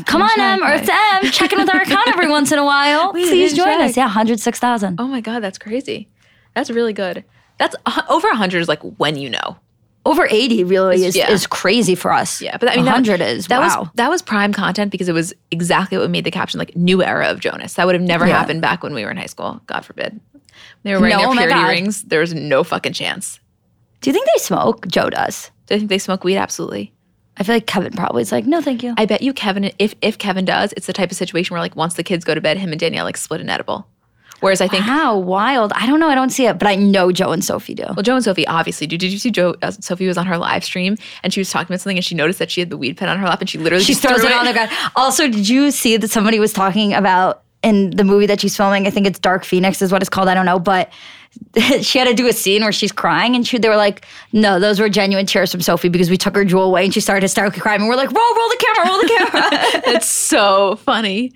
Come 0.07 0.23
on, 0.23 0.31
Em, 0.41 0.61
it's 0.63 0.89
Em. 0.89 1.31
Check 1.33 1.53
in 1.53 1.59
with 1.59 1.69
our 1.69 1.83
account 1.83 2.07
every 2.09 2.29
once 2.29 2.53
in 2.53 2.59
a 2.61 2.65
while. 2.65 3.13
Wait, 3.15 3.27
Please 3.29 3.55
join 3.55 3.67
check. 3.79 3.91
us. 3.91 3.97
Yeah, 3.97 4.05
106,000. 4.05 5.01
Oh 5.01 5.09
my 5.09 5.21
god, 5.21 5.41
that's 5.43 5.59
crazy. 5.59 6.09
That's 6.55 6.71
really 6.71 6.93
good. 6.93 7.25
That's 7.59 7.75
uh, 7.87 8.03
over 8.09 8.33
hundred 8.35 8.61
is 8.61 8.69
like 8.69 8.81
when 8.99 9.17
you 9.17 9.29
know. 9.29 9.57
Over 10.07 10.27
80 10.31 10.65
really 10.65 11.05
is, 11.05 11.15
yeah. 11.15 11.31
is 11.31 11.47
crazy 11.47 11.95
for 11.95 12.11
us. 12.11 12.41
Yeah, 12.41 12.57
but 12.57 12.71
I 12.71 12.77
mean, 12.77 12.87
that- 12.87 12.93
100 12.93 13.21
is 13.21 13.49
that 13.49 13.61
wow. 13.61 13.81
was 13.81 13.89
that 13.97 14.09
was 14.09 14.23
prime 14.23 14.53
content 14.53 14.91
because 14.93 15.09
it 15.09 15.13
was 15.13 15.35
exactly 15.51 15.99
what 15.99 16.09
made 16.09 16.25
the 16.25 16.31
caption 16.31 16.59
like 16.59 16.75
new 16.75 17.03
era 17.03 17.27
of 17.29 17.41
Jonas. 17.41 17.75
That 17.75 17.85
would 17.87 17.95
have 17.97 18.03
never 18.03 18.27
Yeah. 18.27 18.39
happened 18.39 18.63
back 18.63 18.83
when 18.83 18.95
we 18.95 19.05
were 19.05 19.11
in 19.11 19.17
high 19.19 19.27
school. 19.27 19.61
God 19.67 19.85
forbid. 19.85 20.19
They 20.83 20.95
were 20.95 21.01
wearing 21.01 21.17
No, 21.17 21.31
oh 21.31 21.35
their 21.35 21.47
purity 21.49 21.55
God. 21.61 21.69
rings. 21.69 22.03
There 22.03 22.21
was 22.21 22.35
no 22.35 22.65
fucking 22.65 22.93
chance. 22.93 23.41
Do 24.01 24.11
you 24.11 24.15
think 24.15 24.27
they 24.27 24.41
smoke? 24.41 24.87
Joe 24.89 25.11
does. 25.11 25.51
Do 25.67 25.75
I 25.75 25.79
think 25.79 25.91
they 25.91 25.99
smoke 25.99 26.25
weed? 26.25 26.37
Absolutely. 26.37 26.93
I 27.37 27.43
feel 27.43 27.55
like 27.55 27.67
Kevin 27.67 27.93
probably 27.93 28.23
is 28.23 28.33
like, 28.33 28.45
no, 28.47 28.61
thank 28.61 28.83
you. 28.83 28.95
I 28.99 29.07
bet 29.07 29.23
you 29.23 29.33
Kevin, 29.33 29.71
if 29.79 29.95
if 30.03 30.19
Kevin 30.19 30.45
does, 30.45 30.73
it's 30.77 30.87
the 30.87 30.93
type 30.93 31.11
of 31.11 31.17
situation 31.17 31.55
where 31.55 31.61
like 31.61 31.77
once 31.77 31.95
the 31.95 32.03
kids 32.03 32.25
go 32.25 32.35
to 32.35 32.41
bed, 32.41 32.59
him 32.59 32.71
and 32.71 32.81
Danielle 32.81 33.05
like 33.05 33.17
split 33.17 33.41
an 33.41 33.49
edible. 33.49 33.87
Whereas 34.41 34.63
I 34.63 34.69
think, 34.69 34.85
How 34.85 35.19
wild. 35.19 35.71
I 35.77 35.87
don't 35.87 36.01
know. 36.01 36.09
I 36.09 36.15
don't 36.15 36.31
see 36.31 36.47
it, 36.47 36.59
but 36.59 36.67
I 36.67 36.75
know 36.75 37.13
Joe 37.13 37.31
and 37.33 37.45
Sophie 37.45 37.75
do. 37.75 37.85
well, 37.95 38.03
Joe 38.03 38.15
and 38.15 38.25
Sophie 38.25 38.47
obviously 38.47 38.87
do. 38.87 38.97
Did 38.97 39.13
you 39.13 39.19
see 39.19 39.31
Joe? 39.31 39.55
Uh, 39.61 39.71
Sophie 39.71 40.07
was 40.07 40.17
on 40.17 40.25
her 40.25 40.39
live 40.39 40.65
stream 40.65 40.97
and 41.23 41.31
she 41.33 41.41
was 41.41 41.51
talking 41.51 41.67
about 41.71 41.81
something 41.83 41.99
and 41.99 42.05
she 42.05 42.15
noticed 42.15 42.39
that 42.39 42.51
she 42.51 42.63
had 42.63 42.71
the 42.71 42.79
weed 42.79 42.97
pen 42.97 43.11
on 43.11 43.19
her 43.19 43.27
lap 43.27 43.41
and 43.43 43.51
she 43.51 43.59
literally 43.59 43.85
She 43.85 43.93
just 43.93 44.03
throws 44.03 44.21
threw 44.23 44.31
it 44.31 44.35
on 44.35 44.47
the 44.47 44.55
ground. 44.55 44.71
Also, 44.97 45.29
did 45.29 45.47
you 45.47 45.71
see 45.71 45.99
that 45.99 46.09
somebody 46.09 46.41
was 46.41 46.55
talking 46.55 46.95
about 46.95 47.43
in 47.63 47.91
the 47.91 48.05
movie 48.05 48.27
that 48.27 48.41
she's 48.41 48.57
filming? 48.57 48.87
I 48.87 48.91
think 48.91 49.07
it's 49.07 49.19
Dark 49.19 49.45
Phoenix 49.45 49.83
is 49.83 49.93
what 49.93 50.03
it's 50.03 50.09
called. 50.09 50.29
I 50.29 50.35
don't 50.35 50.47
know, 50.47 50.59
but 50.59 50.91
she 51.81 51.99
had 51.99 52.09
to 52.09 52.15
do 52.15 52.27
a 52.27 52.33
scene 52.33 52.63
where 52.63 52.73
she's 52.73 52.93
crying, 52.93 53.37
and 53.37 53.47
she, 53.47 53.59
they 53.59 53.69
were 53.69 53.77
like, 53.77 54.07
"No, 54.33 54.59
those 54.59 54.81
were 54.81 54.89
genuine 54.89 55.27
tears 55.27 55.53
from 55.53 55.61
Sophie 55.61 55.89
because 55.89 56.11
we 56.11 56.17
took 56.17 56.35
her 56.35 56.45
jewel 56.45 56.65
away," 56.65 56.85
and 56.85 56.95
she 56.95 57.01
started 57.01 57.23
hysterically 57.23 57.61
crying. 57.61 57.81
And 57.81 57.89
we're 57.89 57.97
like, 57.97 58.11
"Roll, 58.11 58.35
roll 58.37 58.49
the 58.49 58.65
camera, 58.75 58.91
roll 58.91 59.01
the 59.01 59.09
camera." 59.09 59.93
It's 59.95 60.07
so 60.07 60.77
funny. 60.77 61.33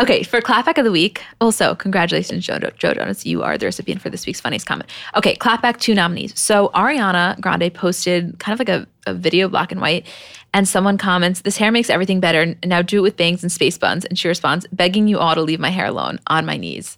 Okay, 0.00 0.22
for 0.22 0.40
clapback 0.40 0.78
of 0.78 0.84
the 0.84 0.92
week. 0.92 1.24
Also, 1.40 1.74
congratulations, 1.74 2.46
Joe, 2.46 2.58
Joe 2.58 2.94
Jonas. 2.94 3.26
You 3.26 3.42
are 3.42 3.58
the 3.58 3.66
recipient 3.66 4.00
for 4.00 4.10
this 4.10 4.26
week's 4.26 4.40
funniest 4.40 4.64
comment. 4.64 4.88
Okay, 5.16 5.34
clapback 5.34 5.80
two 5.80 5.92
nominees. 5.92 6.38
So 6.38 6.68
Ariana 6.68 7.40
Grande 7.40 7.74
posted 7.74 8.38
kind 8.38 8.52
of 8.52 8.60
like 8.60 8.68
a, 8.68 8.86
a 9.10 9.14
video, 9.14 9.48
black 9.48 9.72
and 9.72 9.80
white, 9.80 10.06
and 10.54 10.68
someone 10.68 10.98
comments, 10.98 11.40
"This 11.40 11.56
hair 11.56 11.72
makes 11.72 11.90
everything 11.90 12.20
better. 12.20 12.54
Now 12.64 12.80
do 12.80 12.98
it 12.98 13.02
with 13.02 13.16
bangs 13.16 13.42
and 13.42 13.50
space 13.50 13.76
buns." 13.76 14.04
And 14.04 14.16
she 14.16 14.28
responds, 14.28 14.68
"Begging 14.70 15.08
you 15.08 15.18
all 15.18 15.34
to 15.34 15.42
leave 15.42 15.58
my 15.58 15.70
hair 15.70 15.86
alone, 15.86 16.20
on 16.28 16.46
my 16.46 16.56
knees." 16.56 16.96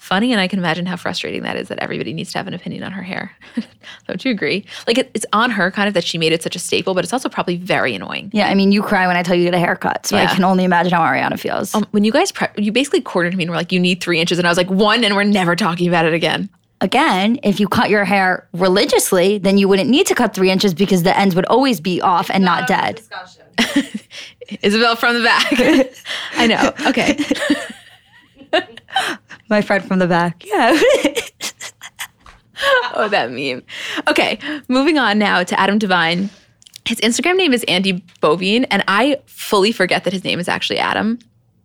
Funny, 0.00 0.32
and 0.32 0.40
I 0.40 0.48
can 0.48 0.58
imagine 0.58 0.86
how 0.86 0.96
frustrating 0.96 1.42
that 1.42 1.56
is. 1.56 1.68
That 1.68 1.78
everybody 1.80 2.14
needs 2.14 2.32
to 2.32 2.38
have 2.38 2.46
an 2.46 2.54
opinion 2.54 2.82
on 2.82 2.90
her 2.92 3.02
hair. 3.02 3.36
Don't 4.08 4.24
you 4.24 4.30
agree? 4.30 4.64
Like 4.86 4.96
it, 4.96 5.10
it's 5.12 5.26
on 5.34 5.50
her, 5.50 5.70
kind 5.70 5.88
of 5.88 5.94
that 5.94 6.04
she 6.04 6.16
made 6.16 6.32
it 6.32 6.42
such 6.42 6.56
a 6.56 6.58
staple, 6.58 6.94
but 6.94 7.04
it's 7.04 7.12
also 7.12 7.28
probably 7.28 7.56
very 7.58 7.94
annoying. 7.94 8.30
yeah, 8.32 8.48
I 8.48 8.54
mean, 8.54 8.72
you 8.72 8.82
cry 8.82 9.06
when 9.06 9.16
I 9.18 9.22
tell 9.22 9.34
you 9.36 9.44
to 9.44 9.50
get 9.50 9.56
a 9.56 9.60
haircut, 9.60 10.06
so 10.06 10.16
I 10.16 10.24
can 10.26 10.42
only 10.42 10.64
imagine 10.64 10.92
how 10.92 11.02
Ariana 11.02 11.38
feels. 11.38 11.74
Um, 11.74 11.86
when 11.90 12.02
you 12.02 12.12
guys 12.12 12.32
pre- 12.32 12.48
you 12.56 12.72
basically 12.72 13.02
cornered 13.02 13.36
me 13.36 13.44
and 13.44 13.50
were 13.50 13.56
like, 13.58 13.72
you 13.72 13.78
need 13.78 14.00
three 14.02 14.18
inches, 14.18 14.38
and 14.38 14.48
I 14.48 14.50
was 14.50 14.56
like, 14.56 14.70
one, 14.70 15.04
and 15.04 15.14
we're 15.14 15.22
never 15.24 15.54
talking 15.54 15.86
about 15.86 16.06
it 16.06 16.14
again. 16.14 16.48
Again, 16.80 17.38
if 17.42 17.60
you 17.60 17.68
cut 17.68 17.90
your 17.90 18.06
hair 18.06 18.48
religiously, 18.54 19.36
then 19.36 19.58
you 19.58 19.68
wouldn't 19.68 19.90
need 19.90 20.06
to 20.06 20.14
cut 20.14 20.32
three 20.32 20.50
inches 20.50 20.72
because 20.72 21.02
the 21.02 21.16
ends 21.16 21.34
would 21.34 21.44
always 21.46 21.78
be 21.78 22.00
off 22.00 22.30
and 22.30 22.42
not 22.42 22.66
dead. 22.66 23.02
Isabel 24.62 24.96
from 24.96 25.18
the 25.18 25.22
back. 25.22 25.52
I 26.36 26.46
know. 26.46 26.72
Okay. 26.88 27.18
My 29.50 29.60
friend 29.62 29.84
from 29.84 29.98
the 29.98 30.06
back. 30.06 30.44
Yeah. 30.46 30.80
oh, 32.94 33.08
that 33.08 33.30
meme. 33.32 33.62
Okay, 34.08 34.38
moving 34.68 34.96
on 34.98 35.18
now 35.18 35.42
to 35.42 35.58
Adam 35.58 35.78
Devine. 35.78 36.30
His 36.86 36.98
Instagram 37.00 37.36
name 37.36 37.52
is 37.52 37.64
Andy 37.64 38.04
Bovine, 38.20 38.64
and 38.70 38.82
I 38.88 39.20
fully 39.26 39.72
forget 39.72 40.04
that 40.04 40.12
his 40.12 40.24
name 40.24 40.38
is 40.38 40.48
actually 40.48 40.78
Adam. 40.78 41.18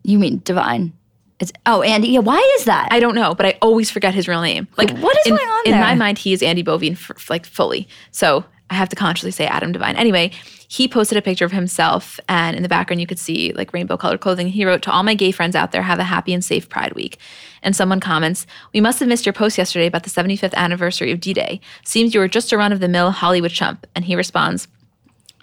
you 0.03 0.19
mean 0.19 0.41
divine? 0.43 0.93
It's 1.39 1.51
oh 1.65 1.81
Andy. 1.81 2.09
Yeah. 2.09 2.19
Why 2.19 2.39
is 2.57 2.65
that? 2.65 2.87
I 2.91 2.99
don't 2.99 3.15
know, 3.15 3.35
but 3.35 3.45
I 3.45 3.57
always 3.61 3.91
forget 3.91 4.13
his 4.13 4.27
real 4.27 4.41
name. 4.41 4.67
Like, 4.77 4.91
What 4.97 5.17
is 5.17 5.25
in, 5.27 5.35
going 5.35 5.47
on 5.47 5.61
In 5.65 5.79
my 5.79 5.93
mind, 5.93 6.17
he 6.17 6.33
is 6.33 6.41
Andy 6.41 6.63
Bovine, 6.63 6.93
f- 6.93 7.29
like 7.29 7.45
fully. 7.45 7.87
So 8.11 8.45
I 8.69 8.75
have 8.75 8.89
to 8.89 8.95
consciously 8.95 9.31
say 9.31 9.45
Adam 9.45 9.71
Devine. 9.73 9.95
Anyway, 9.97 10.31
he 10.75 10.87
posted 10.87 11.17
a 11.17 11.21
picture 11.21 11.45
of 11.45 11.51
himself, 11.51 12.19
and 12.27 12.55
in 12.55 12.63
the 12.63 12.69
background, 12.69 13.01
you 13.01 13.07
could 13.07 13.19
see 13.19 13.53
like 13.53 13.73
rainbow 13.73 13.97
colored 13.97 14.21
clothing. 14.21 14.47
He 14.47 14.65
wrote, 14.65 14.81
To 14.83 14.91
all 14.91 15.03
my 15.03 15.13
gay 15.13 15.31
friends 15.31 15.55
out 15.55 15.71
there, 15.71 15.83
have 15.83 15.99
a 15.99 16.03
happy 16.03 16.33
and 16.33 16.43
safe 16.43 16.69
Pride 16.69 16.93
Week. 16.93 17.17
And 17.61 17.75
someone 17.75 17.99
comments, 17.99 18.45
We 18.73 18.81
must 18.81 18.99
have 18.99 19.09
missed 19.09 19.25
your 19.25 19.33
post 19.33 19.57
yesterday 19.57 19.87
about 19.87 20.03
the 20.03 20.09
75th 20.09 20.53
anniversary 20.53 21.11
of 21.11 21.19
D 21.19 21.33
Day. 21.33 21.61
Seems 21.83 22.13
you 22.13 22.19
were 22.19 22.27
just 22.27 22.51
a 22.51 22.57
run 22.57 22.71
of 22.71 22.79
the 22.79 22.87
mill 22.87 23.11
Hollywood 23.11 23.51
chump. 23.51 23.87
And 23.95 24.05
he 24.05 24.15
responds, 24.15 24.67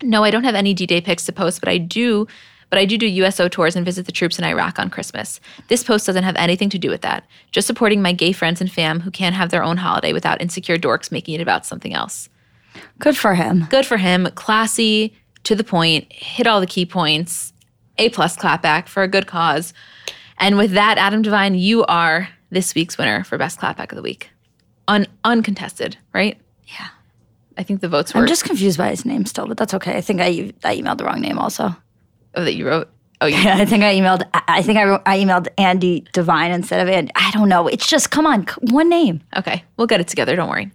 no, 0.03 0.25
I 0.25 0.31
don't 0.31 0.45
have 0.45 0.55
any 0.55 0.75
D-Day 0.75 1.01
pics 1.01 1.25
to 1.27 1.33
post, 1.33 1.61
but 1.61 1.69
I 1.69 1.79
do 1.79 2.27
but 2.71 2.79
I 2.79 2.87
do 2.87 2.97
do 2.97 3.07
USO 3.07 3.49
tours 3.49 3.77
and 3.77 3.85
visit 3.85 4.07
the 4.07 4.13
troops 4.13 4.39
in 4.39 4.47
Iraq 4.47 4.79
on 4.79 4.89
Christmas. 4.89 5.41
This 5.69 5.85
post 5.85 6.07
doesn't 6.07 6.25
have 6.25 6.37
anything 6.37 6.71
to 6.71 6.79
do 6.79 6.89
with 6.89 7.03
that. 7.03 7.27
Just 7.51 7.67
supporting 7.67 8.01
my 8.01 8.15
gay 8.15 8.33
friends 8.33 8.63
and 8.63 8.73
fam 8.73 9.01
who 9.01 9.11
can't 9.11 9.35
have 9.35 9.51
their 9.51 9.63
own 9.63 9.77
holiday 9.77 10.15
without 10.15 10.41
insecure 10.41 10.79
dorks 10.79 11.13
making 11.13 11.35
it 11.35 11.43
about 11.43 11.67
something 11.67 11.93
else. 11.93 12.31
Good 12.99 13.15
for 13.15 13.35
him. 13.35 13.67
Good 13.69 13.85
for 13.85 13.99
him, 13.99 14.27
classy, 14.37 15.15
to 15.45 15.55
the 15.55 15.65
point, 15.65 16.13
hit 16.13 16.47
all 16.47 16.61
the 16.61 16.67
key 16.67 16.87
points. 16.87 17.53
A 17.99 18.09
plus 18.09 18.37
clapback 18.37 18.89
for 18.89 19.03
a 19.03 19.09
good 19.09 19.27
cause. 19.27 19.75
And 20.39 20.57
with 20.57 20.73
that, 20.73 20.97
Adam 20.99 21.23
Devine, 21.23 21.55
you 21.55 21.85
are 21.85 22.29
this 22.51 22.75
week's 22.75 22.97
winner 22.97 23.23
for 23.23 23.37
best 23.39 23.61
clapback 23.61 23.93
of 23.93 23.97
the 23.97 24.03
week. 24.03 24.31
Un- 24.89 25.07
uncontested, 25.25 25.99
right? 26.15 26.39
Yeah. 26.67 26.89
I 27.59 27.63
think 27.63 27.81
the 27.83 27.89
votes 27.89 28.15
were 28.15 28.21
I'm 28.21 28.27
just 28.27 28.45
confused 28.45 28.79
by 28.79 28.89
his 28.89 29.05
name 29.05 29.27
still, 29.27 29.47
but 29.47 29.57
that's 29.59 29.75
okay. 29.75 29.97
I 29.97 30.01
think 30.01 30.21
I 30.21 30.53
I 30.65 30.77
emailed 30.79 30.99
the 30.99 31.05
wrong 31.05 31.21
name 31.21 31.39
also. 31.39 31.77
oh, 32.35 32.45
that 32.45 32.55
you 32.55 32.67
wrote. 32.67 32.89
Oh, 33.21 33.27
yeah. 33.27 33.57
I 33.59 33.67
think 33.67 33.85
I 33.85 33.95
emailed. 33.95 34.27
I- 34.49 34.63
think 34.63 34.79
I, 34.79 34.85
wrote, 34.85 35.03
I 35.07 35.19
emailed 35.19 35.49
Andy 35.59 36.05
Devine 36.13 36.51
instead 36.51 36.81
of 36.81 36.89
Andy. 36.93 37.13
I 37.15 37.31
don't 37.33 37.49
know. 37.49 37.69
It's 37.69 37.87
just 37.87 38.11
come 38.11 38.27
on, 38.27 38.47
one 38.71 38.89
name. 38.89 39.21
Okay, 39.37 39.63
we'll 39.77 39.87
get 39.87 40.01
it 40.01 40.09
together. 40.09 40.35
Don't 40.35 40.49
worry. 40.49 40.73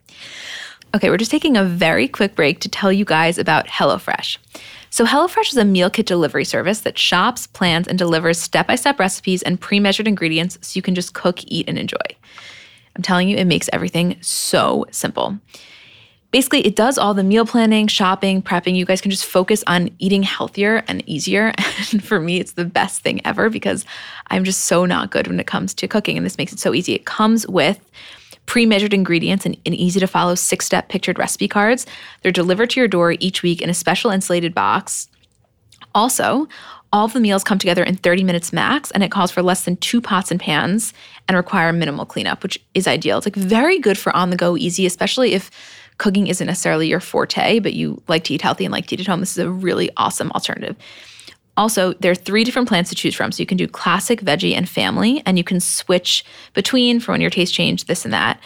Okay, 0.95 1.09
we're 1.09 1.17
just 1.17 1.31
taking 1.31 1.57
a 1.57 1.63
very 1.65 2.07
quick 2.07 2.35
break 2.35 2.61
to 2.61 2.69
tell 2.69 2.93
you 2.93 3.03
guys 3.03 3.38
about 3.38 3.67
HelloFresh. 3.67 4.38
So, 4.89 5.05
HelloFresh 5.05 5.49
is 5.49 5.57
a 5.57 5.65
meal 5.65 5.89
kit 5.89 6.05
delivery 6.05 6.45
service 6.45 6.79
that 6.81 6.97
shops, 6.97 7.45
plans, 7.45 7.88
and 7.88 7.99
delivers 7.99 8.39
step 8.39 8.67
by 8.67 8.75
step 8.75 8.97
recipes 8.97 9.43
and 9.43 9.59
pre 9.59 9.81
measured 9.81 10.07
ingredients 10.07 10.57
so 10.61 10.77
you 10.77 10.81
can 10.81 10.95
just 10.95 11.13
cook, 11.13 11.39
eat, 11.45 11.67
and 11.67 11.77
enjoy. 11.77 11.97
I'm 12.95 13.01
telling 13.01 13.27
you, 13.27 13.35
it 13.35 13.45
makes 13.45 13.69
everything 13.73 14.17
so 14.21 14.85
simple. 14.91 15.38
Basically, 16.31 16.65
it 16.65 16.75
does 16.75 16.97
all 16.97 17.13
the 17.13 17.23
meal 17.23 17.45
planning, 17.45 17.88
shopping, 17.88 18.41
prepping. 18.41 18.75
You 18.75 18.85
guys 18.85 19.01
can 19.01 19.11
just 19.11 19.25
focus 19.25 19.63
on 19.67 19.89
eating 19.99 20.23
healthier 20.23 20.83
and 20.88 21.07
easier. 21.07 21.53
And 21.91 22.03
for 22.03 22.19
me, 22.19 22.39
it's 22.39 22.53
the 22.53 22.65
best 22.65 23.01
thing 23.01 23.21
ever 23.23 23.49
because 23.49 23.85
I'm 24.27 24.43
just 24.43 24.65
so 24.65 24.85
not 24.85 25.09
good 25.09 25.27
when 25.27 25.39
it 25.39 25.47
comes 25.47 25.73
to 25.75 25.88
cooking. 25.88 26.17
And 26.17 26.25
this 26.25 26.38
makes 26.38 26.51
it 26.51 26.59
so 26.59 26.73
easy. 26.73 26.93
It 26.93 27.05
comes 27.05 27.47
with 27.47 27.79
pre 28.48 28.66
measured 28.66 28.93
ingredients 28.93 29.45
and, 29.45 29.56
and 29.66 29.76
easy 29.76 30.00
to 30.00 30.08
follow 30.08 30.34
six 30.34 30.66
step 30.66 30.89
pictured 30.89 31.20
recipe 31.20 31.48
cards. 31.48 31.86
They're 32.24 32.32
delivered 32.32 32.72
to 32.72 32.80
your 32.80 32.88
door 32.88 33.14
each 33.20 33.43
week 33.43 33.62
in 33.62 33.70
a 33.70 33.76
special 33.76 34.10
insulated 34.10 34.56
box. 34.56 35.08
Also, 35.93 36.48
all 36.93 37.06
of 37.06 37.14
the 37.14 37.20
meals 37.20 37.43
come 37.43 37.60
together 37.60 37.84
in 37.84 37.95
30 37.95 38.24
minutes 38.24 38.54
max, 38.54 38.91
and 38.91 39.04
it 39.04 39.12
calls 39.12 39.30
for 39.30 39.41
less 39.41 39.66
than 39.66 39.76
two 39.78 40.02
pots 40.02 40.32
and 40.32 40.39
pans 40.39 40.93
and 41.28 41.36
require 41.36 41.74
minimal 41.74 42.06
cleanup, 42.06 42.41
which 42.43 42.60
is 42.74 42.88
ideal. 42.88 43.18
It's 43.18 43.28
like 43.28 43.36
very 43.36 43.78
good 43.80 43.98
for 43.98 44.16
on 44.16 44.30
the 44.30 44.38
go 44.38 44.58
easy, 44.58 44.86
especially 44.86 45.34
if 45.34 45.52
cooking 45.98 46.28
isn't 46.28 46.48
necessarily 46.48 46.88
your 46.88 47.00
forte, 47.00 47.60
but 47.60 47.74
you 47.74 48.02
like 48.08 48.24
to 48.26 48.34
eat 48.34 48.41
healthy 48.41 48.66
and 48.66 48.72
like 48.72 48.88
to 48.88 48.95
eat 48.95 49.02
at 49.02 49.08
home, 49.08 49.20
this 49.20 49.32
is 49.32 49.39
a 49.39 49.50
really 49.50 49.89
awesome 49.98 50.32
alternative. 50.32 50.76
Also, 51.58 51.93
there 51.93 52.12
are 52.12 52.16
three 52.16 52.43
different 52.43 52.68
plans 52.68 52.89
to 52.89 52.95
choose 52.95 53.16
from. 53.16 53.32
So 53.32 53.41
you 53.41 53.47
can 53.47 53.58
do 53.58 53.68
classic, 53.68 54.22
veggie, 54.22 54.55
and 54.55 54.70
family, 54.70 55.22
and 55.26 55.38
you 55.38 55.43
can 55.43 55.60
switch 55.60 56.24
between 56.53 56.99
for 56.99 57.12
when 57.12 57.22
your 57.22 57.32
taste 57.32 57.53
change, 57.53 57.86
this 57.86 58.05
and 58.05 58.14
that. 58.14 58.39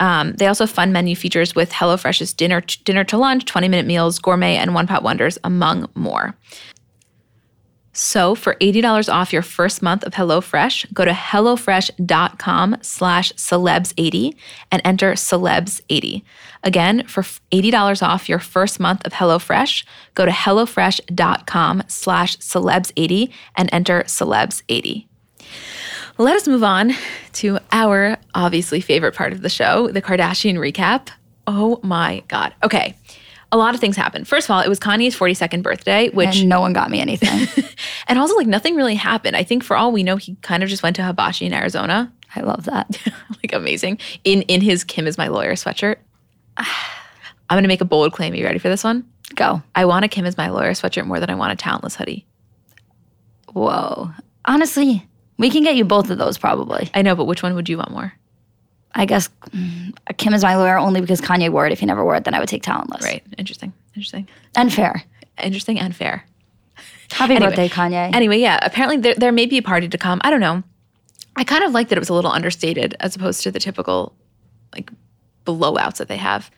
Um, 0.00 0.32
they 0.32 0.46
also 0.46 0.64
have 0.64 0.70
fun 0.70 0.92
menu 0.92 1.14
features 1.14 1.54
with 1.54 1.70
HelloFresh's 1.70 2.32
dinner 2.32 2.62
dinner 2.84 3.04
to 3.04 3.18
lunch, 3.18 3.44
20 3.44 3.68
minute 3.68 3.86
meals, 3.86 4.18
gourmet, 4.18 4.56
and 4.56 4.74
one 4.74 4.86
pot 4.86 5.02
wonders, 5.02 5.38
among 5.44 5.88
more. 5.94 6.34
So 7.92 8.34
for 8.34 8.54
$80 8.60 9.12
off 9.12 9.32
your 9.32 9.42
first 9.42 9.82
month 9.82 10.04
of 10.04 10.14
HelloFresh, 10.14 10.92
go 10.94 11.04
to 11.04 11.10
HelloFresh.com 11.10 12.76
slash 12.82 13.32
celebs80 13.32 14.34
and 14.70 14.80
enter 14.84 15.12
celebs80. 15.12 16.22
Again, 16.62 17.06
for 17.06 17.22
$80 17.22 18.02
off 18.02 18.28
your 18.28 18.38
first 18.38 18.78
month 18.78 19.04
of 19.04 19.12
HelloFresh, 19.12 19.84
go 20.14 20.24
to 20.24 20.30
HelloFresh.com 20.30 21.82
slash 21.88 22.36
celebs80 22.36 23.32
and 23.56 23.68
enter 23.72 24.02
celebs80. 24.02 25.06
Let 26.16 26.36
us 26.36 26.46
move 26.46 26.62
on 26.62 26.92
to 27.34 27.58
our 27.72 28.18
obviously 28.34 28.80
favorite 28.80 29.14
part 29.14 29.32
of 29.32 29.42
the 29.42 29.48
show, 29.48 29.88
the 29.88 30.02
Kardashian 30.02 30.56
recap. 30.56 31.08
Oh 31.46 31.80
my 31.82 32.22
God. 32.28 32.54
Okay 32.62 32.94
a 33.52 33.56
lot 33.56 33.74
of 33.74 33.80
things 33.80 33.96
happened. 33.96 34.28
First 34.28 34.46
of 34.46 34.52
all, 34.52 34.60
it 34.60 34.68
was 34.68 34.78
Kanye's 34.78 35.16
42nd 35.16 35.62
birthday, 35.62 36.08
which 36.10 36.40
and 36.40 36.48
no 36.48 36.60
one 36.60 36.72
got 36.72 36.90
me 36.90 37.00
anything. 37.00 37.64
and 38.08 38.18
also 38.18 38.36
like 38.36 38.46
nothing 38.46 38.76
really 38.76 38.94
happened. 38.94 39.36
I 39.36 39.42
think 39.42 39.64
for 39.64 39.76
all 39.76 39.92
we 39.92 40.02
know, 40.02 40.16
he 40.16 40.36
kind 40.36 40.62
of 40.62 40.68
just 40.68 40.82
went 40.82 40.96
to 40.96 41.02
Hibachi 41.04 41.46
in 41.46 41.52
Arizona. 41.52 42.12
I 42.36 42.40
love 42.40 42.64
that. 42.66 42.98
like 43.30 43.52
amazing. 43.52 43.98
In 44.24 44.42
in 44.42 44.60
his 44.60 44.84
Kim 44.84 45.06
is 45.06 45.18
my 45.18 45.28
lawyer 45.28 45.54
sweatshirt. 45.54 45.96
I'm 46.56 47.56
gonna 47.56 47.68
make 47.68 47.80
a 47.80 47.86
bold 47.86 48.12
claim. 48.12 48.32
Are 48.32 48.36
you 48.36 48.44
ready 48.44 48.58
for 48.58 48.68
this 48.68 48.84
one? 48.84 49.04
Go. 49.34 49.62
I 49.74 49.84
want 49.84 50.04
a 50.04 50.08
Kim 50.08 50.26
is 50.26 50.36
my 50.36 50.48
lawyer 50.48 50.72
sweatshirt 50.72 51.06
more 51.06 51.18
than 51.20 51.30
I 51.30 51.34
want 51.34 51.52
a 51.52 51.56
talentless 51.56 51.96
hoodie. 51.96 52.26
Whoa. 53.52 54.10
Honestly, 54.44 55.06
we 55.38 55.50
can 55.50 55.64
get 55.64 55.74
you 55.74 55.84
both 55.84 56.10
of 56.10 56.18
those 56.18 56.38
probably. 56.38 56.90
I 56.94 57.02
know, 57.02 57.16
but 57.16 57.24
which 57.24 57.42
one 57.42 57.54
would 57.54 57.68
you 57.68 57.78
want 57.78 57.90
more? 57.90 58.12
I 58.94 59.04
guess 59.04 59.28
mm, 59.50 59.94
Kim 60.16 60.34
is 60.34 60.42
my 60.42 60.56
lawyer 60.56 60.78
only 60.78 61.00
because 61.00 61.20
Kanye 61.20 61.50
wore 61.50 61.66
it. 61.66 61.72
If 61.72 61.80
he 61.80 61.86
never 61.86 62.04
wore 62.04 62.16
it, 62.16 62.24
then 62.24 62.34
I 62.34 62.40
would 62.40 62.48
take 62.48 62.62
talentless. 62.62 63.04
Right. 63.04 63.22
Interesting. 63.38 63.72
Interesting. 63.94 64.28
And 64.56 64.72
fair. 64.72 65.04
Interesting 65.42 65.78
and 65.78 65.94
fair. 65.94 66.24
Happy 67.12 67.34
anyway, 67.34 67.50
birthday, 67.50 67.68
Kanye. 67.68 68.14
Anyway, 68.14 68.38
yeah. 68.38 68.58
Apparently 68.62 68.96
there, 68.96 69.14
there 69.14 69.32
may 69.32 69.46
be 69.46 69.58
a 69.58 69.62
party 69.62 69.88
to 69.88 69.98
come. 69.98 70.20
I 70.22 70.30
don't 70.30 70.40
know. 70.40 70.62
I 71.36 71.44
kind 71.44 71.64
of 71.64 71.72
like 71.72 71.88
that 71.88 71.96
it 71.96 72.00
was 72.00 72.08
a 72.08 72.14
little 72.14 72.30
understated 72.30 72.96
as 73.00 73.16
opposed 73.16 73.42
to 73.44 73.50
the 73.50 73.60
typical 73.60 74.14
like 74.74 74.90
blowouts 75.46 75.96
that 75.96 76.08
they 76.08 76.16
have. 76.16 76.50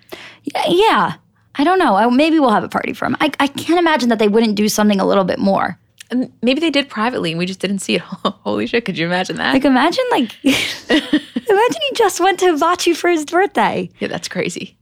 Yeah. 0.44 0.64
yeah. 0.68 1.14
I 1.54 1.64
don't 1.64 1.78
know. 1.78 2.10
Maybe 2.10 2.40
we'll 2.40 2.50
have 2.50 2.64
a 2.64 2.68
party 2.68 2.94
for 2.94 3.04
him. 3.04 3.16
I, 3.20 3.30
I 3.38 3.46
can't 3.46 3.78
imagine 3.78 4.08
that 4.08 4.18
they 4.18 4.28
wouldn't 4.28 4.54
do 4.54 4.68
something 4.68 5.00
a 5.00 5.06
little 5.06 5.24
bit 5.24 5.38
more. 5.38 5.78
And 6.12 6.30
maybe 6.42 6.60
they 6.60 6.70
did 6.70 6.90
privately 6.90 7.32
and 7.32 7.38
we 7.38 7.46
just 7.46 7.58
didn't 7.58 7.78
see 7.78 7.96
it. 7.96 8.02
Holy 8.02 8.66
shit, 8.66 8.84
could 8.84 8.98
you 8.98 9.06
imagine 9.06 9.36
that? 9.36 9.54
Like 9.54 9.64
imagine 9.64 10.04
like 10.10 10.32
imagine 10.44 11.22
he 11.48 11.94
just 11.94 12.20
went 12.20 12.38
to 12.40 12.52
Hibachi 12.52 12.92
for 12.92 13.08
his 13.08 13.24
birthday. 13.24 13.90
Yeah, 13.98 14.08
that's 14.08 14.28
crazy. 14.28 14.76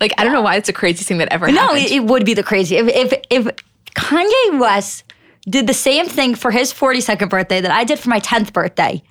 Like 0.00 0.12
I 0.16 0.24
don't 0.24 0.32
know 0.32 0.40
why 0.40 0.56
it's 0.56 0.70
a 0.70 0.72
crazy 0.72 1.04
thing 1.04 1.18
that 1.18 1.28
ever 1.30 1.48
no, 1.48 1.60
happened. 1.60 1.78
No, 1.78 1.84
it, 1.84 1.92
it, 1.92 2.04
would 2.04 2.24
be 2.24 2.32
the 2.32 2.42
crazy. 2.42 2.76
If 2.76 2.88
if 2.88 3.20
if 3.28 3.46
Kanye 3.94 4.58
West 4.58 5.04
did 5.48 5.66
the 5.66 5.74
same 5.74 6.06
thing 6.06 6.34
for 6.34 6.50
his 6.50 6.72
42nd 6.72 7.28
birthday 7.28 7.60
that 7.60 7.70
I 7.70 7.84
did 7.84 7.98
for 7.98 8.08
my 8.08 8.20
10th 8.20 8.52
birthday, 8.52 9.02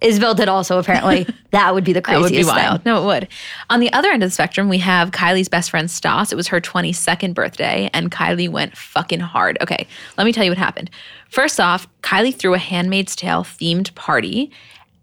Isabel 0.00 0.34
did 0.34 0.48
also 0.48 0.78
apparently. 0.78 1.26
that 1.50 1.74
would 1.74 1.84
be 1.84 1.92
the 1.92 2.02
craziest. 2.02 2.32
that 2.32 2.36
would 2.36 2.42
be 2.42 2.48
wild. 2.48 2.82
Thing. 2.82 2.92
No, 2.92 3.02
it 3.02 3.06
would. 3.06 3.28
On 3.70 3.80
the 3.80 3.92
other 3.92 4.10
end 4.10 4.22
of 4.22 4.28
the 4.28 4.34
spectrum, 4.34 4.68
we 4.68 4.78
have 4.78 5.10
Kylie's 5.10 5.48
best 5.48 5.70
friend 5.70 5.90
Stas. 5.90 6.32
It 6.32 6.36
was 6.36 6.48
her 6.48 6.60
22nd 6.60 7.34
birthday, 7.34 7.90
and 7.92 8.10
Kylie 8.10 8.48
went 8.48 8.76
fucking 8.76 9.20
hard. 9.20 9.58
Okay, 9.60 9.86
let 10.16 10.24
me 10.24 10.32
tell 10.32 10.44
you 10.44 10.50
what 10.50 10.58
happened. 10.58 10.90
First 11.30 11.58
off, 11.58 11.88
Kylie 12.02 12.34
threw 12.34 12.54
a 12.54 12.58
Handmaid's 12.58 13.16
Tale 13.16 13.42
themed 13.42 13.94
party 13.94 14.52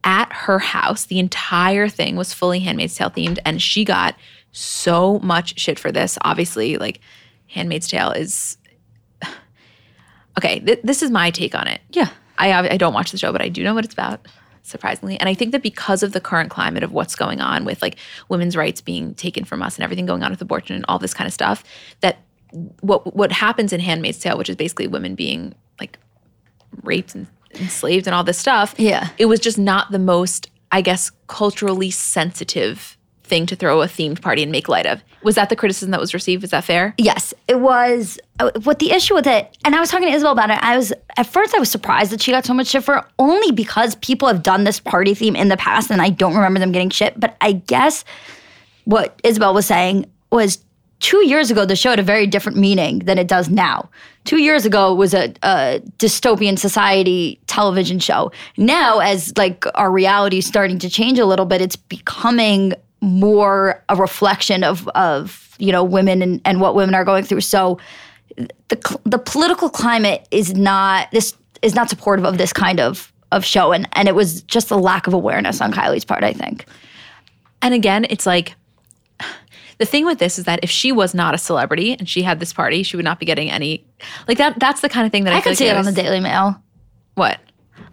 at 0.04 0.32
her 0.32 0.60
house. 0.60 1.06
The 1.06 1.20
entire 1.20 1.90
thing 1.90 2.16
was 2.16 2.34
fully 2.34 2.60
Handmaid's 2.60 2.96
Tale 2.96 3.12
themed, 3.12 3.40
and 3.46 3.62
she 3.62 3.84
got 3.84 4.16
so 4.52 5.20
much 5.20 5.60
shit 5.60 5.78
for 5.78 5.92
this. 5.92 6.18
Obviously, 6.22 6.78
like 6.78 7.02
Handmaid's 7.48 7.88
Tale 7.88 8.12
is. 8.12 8.58
Okay, 10.38 10.60
th- 10.60 10.82
this 10.84 11.02
is 11.02 11.12
my 11.12 11.32
take 11.32 11.56
on 11.56 11.66
it. 11.66 11.80
Yeah. 11.92 12.10
I, 12.38 12.72
I 12.72 12.76
don't 12.76 12.94
watch 12.94 13.12
the 13.12 13.18
show, 13.18 13.32
but 13.32 13.42
I 13.42 13.48
do 13.48 13.64
know 13.64 13.74
what 13.74 13.86
it's 13.86 13.94
about 13.94 14.28
surprisingly. 14.66 15.20
And 15.20 15.30
I 15.30 15.34
think 15.34 15.52
that 15.52 15.62
because 15.62 16.04
of 16.04 16.12
the 16.12 16.22
current 16.22 16.50
climate 16.50 16.84
of 16.84 16.92
what's 16.92 17.16
going 17.16 17.42
on 17.42 17.66
with 17.66 17.82
like 17.82 17.98
women's 18.30 18.56
rights 18.56 18.82
being 18.82 19.14
taken 19.16 19.46
from 19.46 19.62
us 19.62 19.76
and 19.76 19.84
everything 19.84 20.06
going 20.06 20.24
on 20.24 20.32
with 20.32 20.42
abortion 20.42 20.76
and 20.76 20.86
all 20.88 21.00
this 21.00 21.14
kind 21.14 21.28
of 21.28 21.34
stuff, 21.34 21.64
that 22.02 22.18
what 22.82 23.16
what 23.16 23.32
happens 23.32 23.74
in 23.74 23.80
Handmaid's 23.80 24.20
Tale, 24.20 24.38
which 24.38 24.50
is 24.50 24.56
basically 24.56 24.88
women 24.88 25.16
being 25.16 25.54
like 25.80 25.98
raped 26.84 27.16
and 27.16 27.28
enslaved 27.56 28.08
and 28.08 28.16
all 28.16 28.24
this 28.24 28.38
stuff, 28.38 28.76
yeah, 28.78 29.10
it 29.18 29.26
was 29.26 29.40
just 29.40 29.58
not 29.58 29.92
the 29.92 30.00
most, 30.00 30.50
I 30.72 30.82
guess, 30.82 31.12
culturally 31.28 31.92
sensitive 31.92 32.95
thing 33.26 33.46
to 33.48 33.56
throw 33.56 33.82
a 33.82 33.88
themed 33.88 34.22
party 34.22 34.44
and 34.44 34.52
make 34.52 34.70
light 34.70 34.86
of. 34.86 35.02
Was 35.24 35.36
that 35.36 35.50
the 35.50 35.56
criticism 35.56 35.92
that 35.92 36.00
was 36.00 36.14
received? 36.14 36.44
Is 36.44 36.52
that 36.52 36.64
fair? 36.64 36.94
Yes, 36.98 37.34
it 37.48 37.60
was. 37.60 38.20
Uh, 38.40 38.52
what 38.64 38.80
the 38.80 38.92
issue 38.92 39.14
with 39.14 39.28
it, 39.28 39.58
and 39.64 39.76
I 39.76 39.80
was 39.80 39.90
talking 39.90 40.08
to 40.08 40.14
Isabel 40.14 40.34
about 40.34 40.50
it. 40.50 40.60
I 40.62 40.78
was 40.78 40.94
at 41.18 41.26
first 41.26 41.56
I 41.56 41.60
was 41.60 41.70
surprised 41.70 42.12
that 42.12 42.22
she 42.22 42.32
got 42.32 42.46
so 42.46 42.54
much 42.54 42.68
shit 42.68 42.84
for 42.84 43.06
only 43.18 43.52
because 43.52 43.96
people 43.96 44.28
have 44.28 44.44
done 44.44 44.64
this 44.66 44.80
party 44.80 45.14
theme 45.14 45.36
in 45.36 45.48
the 45.48 45.58
past, 45.58 45.90
and 45.90 46.02
I 46.02 46.10
don't 46.10 46.36
remember 46.36 46.60
them 46.60 46.72
getting 46.72 46.90
shit. 46.90 47.20
But 47.20 47.38
I 47.42 47.54
guess 47.54 48.04
what 48.86 49.20
Isabel 49.24 49.54
was 49.54 49.66
saying 49.66 50.06
was 50.32 50.60
two 51.00 51.26
years 51.28 51.52
ago 51.52 51.66
the 51.66 51.76
show 51.76 51.92
had 51.92 52.00
a 52.00 52.04
very 52.04 52.28
different 52.28 52.58
meaning 52.58 53.00
than 53.00 53.18
it 53.18 53.28
does 53.28 53.50
now. 53.50 53.90
Two 54.24 54.42
years 54.42 54.66
ago 54.66 54.94
was 54.94 55.14
a, 55.14 55.34
a 55.44 55.82
dystopian 55.98 56.58
society 56.58 57.40
television 57.48 58.00
show. 58.00 58.32
Now, 58.58 59.00
as 59.00 59.32
like 59.38 59.66
our 59.76 59.92
reality 59.92 60.40
is 60.40 60.46
starting 60.46 60.80
to 60.80 60.90
change 60.90 61.20
a 61.20 61.26
little 61.26 61.46
bit, 61.46 61.62
it's 61.62 61.76
becoming 61.76 62.74
more 63.02 63.84
a 63.90 63.96
reflection 63.96 64.64
of 64.64 64.88
of 64.90 65.56
you 65.60 65.72
know 65.72 65.84
women 65.84 66.22
and, 66.22 66.42
and 66.46 66.62
what 66.62 66.76
women 66.76 66.96
are 66.96 67.06
going 67.06 67.24
through. 67.24 67.42
So 67.42 67.80
the 68.68 69.00
the 69.06 69.20
political 69.20 69.70
climate 69.70 70.28
is 70.32 70.54
not 70.56 71.12
this 71.12 71.36
is 71.62 71.76
not 71.76 71.90
supportive 71.90 72.26
of 72.26 72.38
this 72.38 72.54
kind 72.54 72.80
of 72.80 73.12
of 73.32 73.46
show, 73.46 73.72
and 73.72 73.88
and 73.94 74.08
it 74.08 74.16
was 74.16 74.42
just 74.44 74.72
a 74.72 74.76
lack 74.76 75.08
of 75.08 75.14
awareness 75.14 75.62
on 75.62 75.74
Kylie's 75.74 76.06
part, 76.06 76.24
I 76.24 76.34
think. 76.34 76.66
And 77.62 77.74
again, 77.74 78.06
it's 78.10 78.26
like 78.26 78.56
the 79.78 79.86
thing 79.86 80.06
with 80.06 80.20
this 80.20 80.40
is 80.40 80.46
that 80.46 80.60
if 80.64 80.70
she 80.70 80.92
was 80.92 81.14
not 81.14 81.34
a 81.34 81.38
celebrity 81.38 81.94
and 81.94 82.08
she 82.08 82.22
had 82.22 82.40
this 82.40 82.54
party, 82.54 82.84
she 82.84 82.96
would 82.96 83.06
not 83.06 83.20
be 83.20 83.26
getting 83.26 83.50
any 83.50 83.86
like 84.28 84.38
that. 84.38 84.60
That's 84.60 84.82
the 84.82 84.90
kind 84.90 85.06
of 85.06 85.12
thing 85.12 85.26
that 85.26 85.34
I, 85.34 85.38
I 85.38 85.42
could 85.42 85.50
like 85.50 85.58
see 85.58 85.68
it 85.68 85.78
on 85.78 85.86
the 85.86 85.92
Daily 85.92 86.20
Mail. 86.20 86.62
What? 87.16 87.40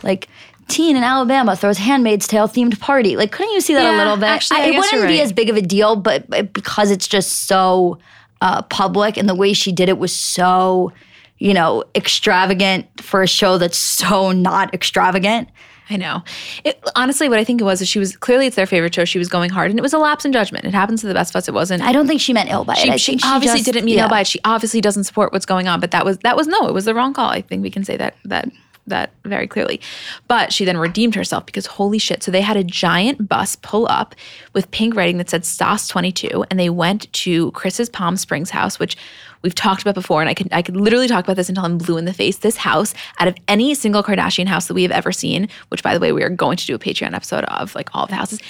Like 0.02 0.28
teen 0.68 0.96
in 0.96 1.02
Alabama 1.02 1.56
throws 1.56 1.78
Handmaid's 1.78 2.26
Tale 2.26 2.48
themed 2.48 2.78
party. 2.80 3.16
Like, 3.16 3.32
couldn't 3.32 3.52
you 3.52 3.60
see 3.60 3.74
that 3.74 3.82
yeah, 3.82 3.96
a 3.96 3.98
little 3.98 4.16
bit? 4.16 4.24
Actually, 4.24 4.60
I 4.60 4.66
it 4.66 4.78
wouldn't 4.78 5.02
right. 5.02 5.08
be 5.08 5.20
as 5.20 5.32
big 5.32 5.48
of 5.48 5.56
a 5.56 5.62
deal, 5.62 5.96
but, 5.96 6.28
but 6.28 6.52
because 6.52 6.90
it's 6.90 7.06
just 7.06 7.46
so 7.46 7.98
uh, 8.40 8.62
public 8.62 9.16
and 9.16 9.28
the 9.28 9.34
way 9.34 9.52
she 9.52 9.72
did 9.72 9.88
it 9.88 9.98
was 9.98 10.14
so, 10.14 10.92
you 11.38 11.54
know, 11.54 11.84
extravagant 11.94 12.86
for 13.00 13.22
a 13.22 13.26
show 13.26 13.58
that's 13.58 13.78
so 13.78 14.32
not 14.32 14.72
extravagant. 14.74 15.48
I 15.90 15.96
know. 15.96 16.22
It, 16.64 16.82
honestly, 16.96 17.28
what 17.28 17.38
I 17.38 17.44
think 17.44 17.60
it 17.60 17.64
was 17.64 17.82
is 17.82 17.88
she 17.88 17.98
was 17.98 18.16
clearly 18.16 18.46
it's 18.46 18.56
their 18.56 18.66
favorite 18.66 18.94
show. 18.94 19.04
She 19.04 19.18
was 19.18 19.28
going 19.28 19.50
hard, 19.50 19.70
and 19.70 19.78
it 19.78 19.82
was 19.82 19.92
a 19.92 19.98
lapse 19.98 20.24
in 20.24 20.32
judgment. 20.32 20.64
It 20.64 20.72
happens 20.72 21.02
to 21.02 21.06
the 21.06 21.12
best 21.12 21.32
of 21.32 21.36
us. 21.36 21.48
It 21.48 21.54
wasn't. 21.54 21.82
I 21.82 21.92
don't 21.92 22.06
think 22.06 22.20
she 22.20 22.32
meant 22.32 22.50
ill 22.50 22.64
by 22.64 22.74
she, 22.74 22.88
it. 22.88 22.92
I 22.92 22.96
she 22.96 23.18
she 23.18 23.28
obviously 23.28 23.58
just, 23.58 23.66
didn't 23.66 23.84
mean 23.84 23.96
yeah. 23.96 24.04
ill 24.04 24.08
by 24.08 24.20
it. 24.20 24.26
She 24.26 24.40
obviously 24.44 24.80
doesn't 24.80 25.04
support 25.04 25.32
what's 25.32 25.44
going 25.44 25.68
on. 25.68 25.80
But 25.80 25.90
that 25.90 26.04
was 26.04 26.18
that 26.18 26.36
was 26.36 26.46
no. 26.46 26.66
It 26.66 26.72
was 26.72 26.86
the 26.86 26.94
wrong 26.94 27.12
call. 27.12 27.28
I 27.28 27.42
think 27.42 27.62
we 27.62 27.70
can 27.70 27.84
say 27.84 27.96
that 27.96 28.16
that 28.24 28.50
that 28.86 29.12
very 29.24 29.46
clearly. 29.46 29.80
But 30.28 30.52
she 30.52 30.64
then 30.64 30.76
redeemed 30.76 31.14
herself 31.14 31.46
because 31.46 31.66
holy 31.66 31.98
shit. 31.98 32.22
So 32.22 32.30
they 32.30 32.40
had 32.40 32.56
a 32.56 32.64
giant 32.64 33.28
bus 33.28 33.56
pull 33.56 33.86
up 33.88 34.14
with 34.54 34.70
pink 34.70 34.94
writing 34.96 35.18
that 35.18 35.30
said 35.30 35.44
SAS 35.44 35.88
22 35.88 36.44
and 36.50 36.58
they 36.58 36.70
went 36.70 37.12
to 37.12 37.50
Kris's 37.52 37.88
Palm 37.88 38.16
Springs 38.16 38.50
house, 38.50 38.78
which 38.78 38.96
we've 39.42 39.54
talked 39.54 39.82
about 39.82 39.94
before. 39.94 40.20
And 40.20 40.28
I 40.28 40.34
could 40.34 40.48
I 40.52 40.62
could 40.62 40.76
literally 40.76 41.08
talk 41.08 41.24
about 41.24 41.36
this 41.36 41.48
until 41.48 41.64
I'm 41.64 41.78
blue 41.78 41.96
in 41.96 42.04
the 42.04 42.12
face. 42.12 42.38
This 42.38 42.56
house, 42.56 42.94
out 43.18 43.28
of 43.28 43.36
any 43.48 43.74
single 43.74 44.02
Kardashian 44.02 44.46
house 44.46 44.66
that 44.66 44.74
we 44.74 44.82
have 44.82 44.92
ever 44.92 45.12
seen, 45.12 45.48
which 45.68 45.82
by 45.82 45.94
the 45.94 46.00
way, 46.00 46.12
we 46.12 46.22
are 46.22 46.30
going 46.30 46.56
to 46.56 46.66
do 46.66 46.74
a 46.74 46.78
Patreon 46.78 47.14
episode 47.14 47.44
of 47.44 47.74
like 47.74 47.94
all 47.94 48.06
the 48.06 48.14
houses. 48.14 48.40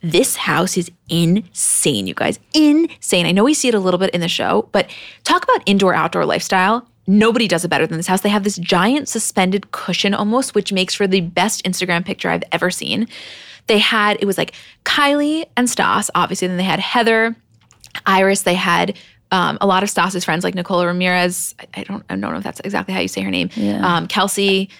This 0.00 0.36
house 0.36 0.76
is 0.76 0.92
insane, 1.08 2.06
you 2.06 2.14
guys. 2.14 2.38
Insane. 2.54 3.26
I 3.26 3.32
know 3.32 3.42
we 3.42 3.54
see 3.54 3.66
it 3.66 3.74
a 3.74 3.80
little 3.80 3.98
bit 3.98 4.10
in 4.10 4.20
the 4.20 4.28
show, 4.28 4.68
but 4.70 4.88
talk 5.24 5.42
about 5.42 5.62
indoor 5.66 5.92
outdoor 5.92 6.24
lifestyle 6.24 6.88
Nobody 7.08 7.48
does 7.48 7.64
it 7.64 7.68
better 7.68 7.86
than 7.86 7.96
this 7.96 8.06
house. 8.06 8.20
They 8.20 8.28
have 8.28 8.44
this 8.44 8.56
giant 8.58 9.08
suspended 9.08 9.72
cushion 9.72 10.12
almost, 10.14 10.54
which 10.54 10.72
makes 10.72 10.94
for 10.94 11.06
the 11.06 11.22
best 11.22 11.64
Instagram 11.64 12.04
picture 12.04 12.28
I've 12.28 12.44
ever 12.52 12.70
seen. 12.70 13.08
They 13.66 13.78
had, 13.78 14.18
it 14.20 14.26
was 14.26 14.36
like 14.38 14.52
Kylie 14.84 15.46
and 15.56 15.68
Stas, 15.68 16.10
obviously. 16.14 16.48
Then 16.48 16.58
they 16.58 16.62
had 16.64 16.78
Heather, 16.80 17.34
Yris. 18.06 18.44
They 18.44 18.54
had 18.54 18.96
um, 19.32 19.56
a 19.60 19.66
lot 19.66 19.82
of 19.82 19.88
Stas's 19.90 20.24
friends 20.24 20.44
like 20.44 20.54
Nicola 20.54 20.86
Ramirez. 20.86 21.54
I, 21.58 21.80
I, 21.80 21.84
don't, 21.84 22.04
I 22.10 22.16
don't 22.16 22.30
know 22.32 22.36
if 22.38 22.44
that's 22.44 22.60
exactly 22.60 22.94
how 22.94 23.00
you 23.00 23.08
say 23.08 23.22
her 23.22 23.30
name. 23.30 23.50
Yeah. 23.56 23.80
Um, 23.96 24.06
Kelsey, 24.06 24.70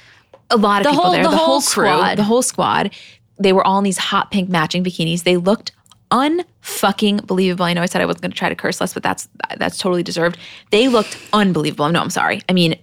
a 0.50 0.56
lot 0.56 0.80
of 0.82 0.84
The 0.84 0.90
people 0.90 1.04
whole- 1.04 1.12
there. 1.12 1.22
the 1.24 1.30
The, 1.30 1.36
whole 1.36 1.46
whole 1.46 1.60
crew, 1.60 1.86
squad. 1.88 2.18
the 2.18 2.24
whole 2.24 2.42
squad. 2.42 2.94
They 3.38 3.52
were 3.52 3.66
all 3.66 3.78
in 3.78 3.84
these 3.84 3.98
hot 3.98 4.30
pink 4.30 4.48
matching 4.48 4.82
bikinis. 4.84 5.22
They 5.22 5.36
looked 5.36 5.72
unfucking 6.10 7.26
believable. 7.26 7.64
I 7.64 7.72
know 7.74 7.82
I 7.82 7.86
said 7.86 8.00
I 8.00 8.06
wasn't 8.06 8.22
going 8.22 8.32
to 8.32 8.36
try 8.36 8.48
to 8.48 8.54
curse 8.54 8.80
less, 8.80 8.94
but 8.94 9.02
that's 9.02 9.28
that's 9.56 9.78
totally 9.78 10.02
deserved. 10.02 10.38
They 10.70 10.88
looked 10.88 11.18
unbelievable. 11.32 11.88
No, 11.88 12.00
I'm 12.00 12.10
sorry. 12.10 12.42
I 12.48 12.52
mean, 12.52 12.78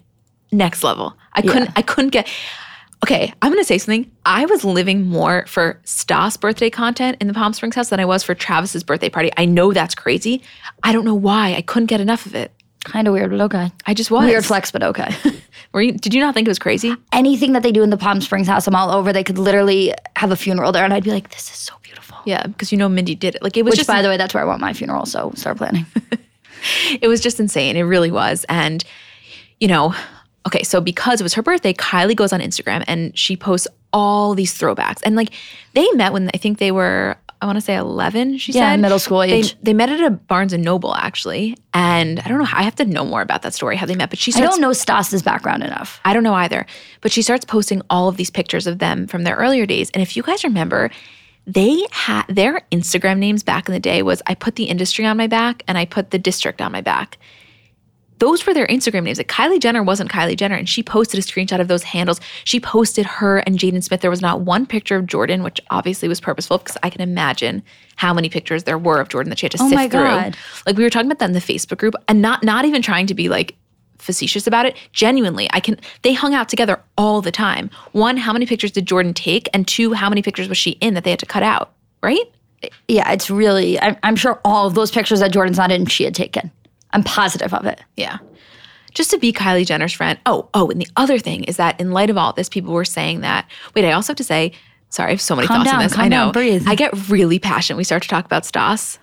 next 0.51 0.83
level. 0.83 1.15
I 1.33 1.41
couldn't 1.41 1.71
I 1.75 1.81
couldn't 1.81 2.11
get 2.11 2.27
Okay, 3.03 3.31
I'm 3.43 3.51
going 3.51 3.61
to 3.61 3.67
say 3.67 3.77
something. 3.77 4.09
I 4.25 4.45
was 4.45 4.63
living 4.63 5.05
more 5.05 5.45
for 5.45 5.79
Stas 5.83 6.37
birthday 6.37 6.71
content 6.71 7.17
in 7.21 7.27
the 7.27 7.35
Palm 7.35 7.53
Springs 7.53 7.75
house 7.75 7.89
than 7.89 7.99
I 7.99 8.05
was 8.05 8.23
for 8.23 8.33
Travis's 8.33 8.83
birthday 8.83 9.09
party. 9.09 9.31
I 9.37 9.45
know 9.45 9.73
that's 9.73 9.93
crazy. 9.93 10.41
I 10.81 10.91
don't 10.91 11.05
know 11.05 11.13
why. 11.13 11.53
I 11.53 11.61
couldn't 11.61 11.85
get 11.85 12.01
enough 12.01 12.25
of 12.25 12.33
it. 12.33 12.51
Kind 12.83 13.07
of 13.07 13.13
weird, 13.13 13.29
but 13.29 13.41
okay. 13.41 13.71
I 13.85 13.93
just 13.93 14.09
was. 14.09 14.25
Weird 14.25 14.45
flex, 14.45 14.71
but 14.71 14.81
okay. 14.81 15.13
Were 15.71 15.83
you, 15.83 15.91
did 15.91 16.15
you 16.15 16.19
not 16.19 16.33
think 16.33 16.47
it 16.47 16.49
was 16.49 16.57
crazy? 16.57 16.95
Anything 17.11 17.53
that 17.53 17.61
they 17.61 17.71
do 17.71 17.83
in 17.83 17.91
the 17.91 17.97
Palm 17.97 18.21
Springs 18.21 18.47
house, 18.47 18.65
I'm 18.67 18.75
all 18.75 18.89
over. 18.89 19.13
They 19.13 19.23
could 19.23 19.37
literally 19.37 19.93
have 20.15 20.31
a 20.31 20.35
funeral 20.35 20.71
there, 20.71 20.83
and 20.83 20.93
I'd 20.93 21.03
be 21.03 21.11
like, 21.11 21.29
this 21.29 21.49
is 21.51 21.57
so 21.57 21.75
beautiful. 21.95 22.17
Yeah, 22.25 22.45
because 22.47 22.71
you 22.71 22.77
know 22.77 22.89
Mindy 22.89 23.15
did 23.15 23.35
it. 23.35 23.41
Like 23.41 23.55
it 23.57 23.63
was 23.63 23.71
Which, 23.73 23.79
just 23.79 23.87
by 23.87 24.01
the 24.01 24.09
way, 24.09 24.17
that's 24.17 24.33
where 24.33 24.43
I 24.43 24.45
want 24.45 24.61
my 24.61 24.73
funeral. 24.73 25.05
So 25.05 25.31
start 25.35 25.57
planning. 25.57 25.85
it 27.01 27.07
was 27.07 27.21
just 27.21 27.39
insane. 27.39 27.75
It 27.77 27.83
really 27.83 28.11
was. 28.11 28.45
And, 28.49 28.83
you 29.59 29.67
know, 29.67 29.93
okay, 30.47 30.63
so 30.63 30.81
because 30.81 31.19
it 31.21 31.23
was 31.23 31.33
her 31.35 31.41
birthday, 31.43 31.73
Kylie 31.73 32.15
goes 32.15 32.33
on 32.33 32.39
Instagram 32.41 32.83
and 32.87 33.17
she 33.17 33.35
posts 33.37 33.67
all 33.93 34.35
these 34.35 34.57
throwbacks. 34.57 35.01
And 35.03 35.15
like 35.15 35.29
they 35.73 35.89
met 35.93 36.11
when 36.13 36.29
I 36.33 36.37
think 36.37 36.57
they 36.59 36.71
were, 36.71 37.15
I 37.41 37.45
want 37.45 37.57
to 37.57 37.61
say 37.61 37.75
11, 37.75 38.37
she 38.39 38.51
Yeah, 38.53 38.71
said. 38.73 38.79
middle 38.79 38.99
school 38.99 39.19
They, 39.19 39.31
age. 39.33 39.55
they 39.61 39.73
met 39.73 39.89
at 39.89 40.01
a 40.01 40.09
Barnes 40.09 40.53
and 40.53 40.63
Noble 40.63 40.95
actually. 40.95 41.57
And 41.73 42.19
I 42.19 42.27
don't 42.27 42.39
know, 42.39 42.47
I 42.51 42.63
have 42.63 42.75
to 42.75 42.85
know 42.85 43.05
more 43.05 43.21
about 43.21 43.41
that 43.43 43.53
story, 43.53 43.75
how 43.77 43.85
they 43.85 43.95
met. 43.95 44.09
But 44.09 44.19
she 44.19 44.33
I 44.33 44.41
don't 44.41 44.59
know 44.61 44.71
Stas's 44.73 45.21
background 45.23 45.63
enough. 45.63 45.99
I 46.03 46.13
don't 46.13 46.23
know 46.23 46.33
either. 46.33 46.65
But 47.01 47.11
she 47.11 47.21
starts 47.21 47.45
posting 47.45 47.81
all 47.89 48.07
of 48.09 48.17
these 48.17 48.29
pictures 48.31 48.67
of 48.67 48.79
them 48.79 49.07
from 49.07 49.23
their 49.23 49.35
earlier 49.35 49.65
days. 49.65 49.89
And 49.91 50.01
if 50.01 50.17
you 50.17 50.23
guys 50.23 50.43
remember, 50.43 50.89
they 51.47 51.85
had 51.91 52.23
their 52.27 52.61
Instagram 52.71 53.19
names 53.19 53.43
back 53.43 53.67
in 53.67 53.73
the 53.73 53.79
day 53.79 54.01
was 54.01 54.21
I 54.27 54.35
put 54.35 54.55
the 54.55 54.65
industry 54.65 55.05
on 55.05 55.17
my 55.17 55.27
back 55.27 55.63
and 55.67 55.77
I 55.77 55.85
put 55.85 56.11
the 56.11 56.17
district 56.17 56.61
on 56.61 56.71
my 56.71 56.81
back. 56.81 57.17
Those 58.17 58.47
were 58.47 58.53
their 58.53 58.67
Instagram 58.67 59.03
names. 59.03 59.17
Like 59.17 59.27
Kylie 59.27 59.59
Jenner 59.59 59.83
wasn't 59.83 60.09
Kylie 60.09 60.37
Jenner, 60.37 60.55
and 60.55 60.69
she 60.69 60.81
posted 60.81 61.19
a 61.19 61.23
screenshot 61.23 61.59
of 61.59 61.67
those 61.67 61.83
handles. 61.83 62.21
She 62.45 62.61
posted 62.61 63.05
her 63.05 63.39
and 63.39 63.59
Jaden 63.59 63.83
Smith. 63.83 63.99
There 63.99 64.09
was 64.09 64.21
not 64.21 64.41
one 64.41 64.65
picture 64.65 64.95
of 64.95 65.05
Jordyn, 65.05 65.43
which 65.43 65.59
obviously 65.69 66.07
was 66.07 66.21
purposeful 66.21 66.59
because 66.59 66.77
I 66.81 66.89
can 66.89 67.01
imagine 67.01 67.61
how 67.97 68.13
many 68.13 68.29
pictures 68.29 68.63
there 68.63 68.77
were 68.77 69.01
of 69.01 69.09
Jordyn 69.09 69.27
that 69.29 69.39
she 69.39 69.45
had 69.45 69.51
to 69.51 69.57
Oh 69.61 69.67
sift 69.67 69.75
my 69.75 69.89
through. 69.89 70.39
Like 70.65 70.77
we 70.77 70.83
were 70.83 70.89
talking 70.89 71.07
about 71.07 71.19
that 71.19 71.25
in 71.25 71.33
the 71.33 71.39
Facebook 71.39 71.77
group, 71.77 71.95
and 72.07 72.21
not 72.21 72.41
not 72.41 72.63
even 72.63 72.81
trying 72.81 73.07
to 73.07 73.13
be 73.13 73.27
like 73.27 73.57
facetious 74.05 74.47
about 74.47 74.65
it. 74.65 74.75
Genuinely, 74.93 75.49
I 75.51 75.59
can. 75.59 75.79
They 76.03 76.13
hung 76.13 76.33
out 76.33 76.47
together 76.47 76.81
all 76.97 77.21
the 77.21 77.31
time. 77.31 77.69
One, 77.91 78.17
how 78.17 78.31
many 78.31 78.45
pictures 78.45 78.71
did 78.71 78.85
Jordyn 78.85 79.13
take? 79.13 79.49
And 79.53 79.67
two, 79.67 79.93
how 79.93 80.09
many 80.09 80.21
pictures 80.21 80.47
was 80.47 80.57
she 80.57 80.71
in 80.71 80.93
that 80.93 81.03
they 81.03 81.09
had 81.09 81.19
to 81.19 81.25
cut 81.25 81.43
out? 81.43 81.73
Right? 82.01 82.23
Yeah, 82.87 83.11
it's 83.11 83.29
really, 83.29 83.79
I'm, 83.79 83.97
I'm 84.03 84.15
sure 84.15 84.39
all 84.45 84.67
of 84.67 84.75
those 84.75 84.91
pictures 84.91 85.19
that 85.19 85.31
Jordyn's 85.31 85.57
not 85.57 85.71
in, 85.71 85.85
she 85.87 86.03
had 86.03 86.15
taken. 86.15 86.51
I'm 86.91 87.03
positive 87.03 87.53
of 87.53 87.65
it. 87.65 87.81
Yeah. 87.97 88.17
Just 88.93 89.11
to 89.11 89.17
be 89.17 89.33
Kylie 89.33 89.65
Jenner's 89.65 89.93
friend. 89.93 90.17
Oh, 90.25 90.49
oh, 90.53 90.69
and 90.69 90.79
the 90.79 90.87
other 90.95 91.19
thing 91.19 91.43
is 91.43 91.57
that 91.57 91.79
in 91.79 91.91
light 91.91 92.09
of 92.09 92.17
all 92.17 92.31
this, 92.31 92.47
people 92.47 92.73
were 92.73 92.85
saying 92.85 93.21
that. 93.21 93.49
Wait, 93.75 93.85
I 93.85 93.91
also 93.91 94.13
have 94.13 94.17
to 94.17 94.23
say, 94.23 94.53
sorry, 94.89 95.09
I 95.09 95.11
have 95.11 95.21
so 95.21 95.35
many 95.35 95.47
Calm 95.47 95.57
thoughts 95.57 95.69
down, 95.69 95.81
on 95.81 95.89
this. 95.89 95.97
I 95.97 96.07
know. 96.07 96.25
down, 96.25 96.31
breathe. 96.31 96.63
I 96.65 96.75
get 96.75 97.09
really 97.09 97.37
passionate. 97.37 97.77
We 97.77 97.83
start 97.83 98.03
to 98.03 98.09
talk 98.09 98.25
about 98.25 98.45
Stas. 98.45 98.97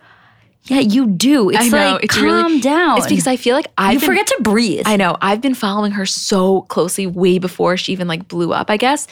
Yeah, 0.64 0.78
you 0.80 1.06
do. 1.08 1.50
It's 1.50 1.58
I 1.58 1.68
know. 1.68 1.92
like, 1.94 2.04
it's 2.04 2.14
calm 2.14 2.24
really 2.24 2.60
down. 2.60 2.98
It's 2.98 3.08
because 3.08 3.26
I 3.26 3.36
feel 3.36 3.56
like 3.56 3.66
I 3.76 3.98
forget 3.98 4.26
to 4.28 4.38
breathe. 4.42 4.82
I 4.86 4.96
know. 4.96 5.16
I've 5.20 5.40
been 5.40 5.54
following 5.54 5.92
her 5.92 6.06
so 6.06 6.62
closely 6.62 7.06
way 7.06 7.38
before 7.38 7.76
she 7.76 7.92
even 7.92 8.06
like 8.06 8.28
blew 8.28 8.52
up, 8.52 8.70
I 8.70 8.76
guess. 8.76 9.08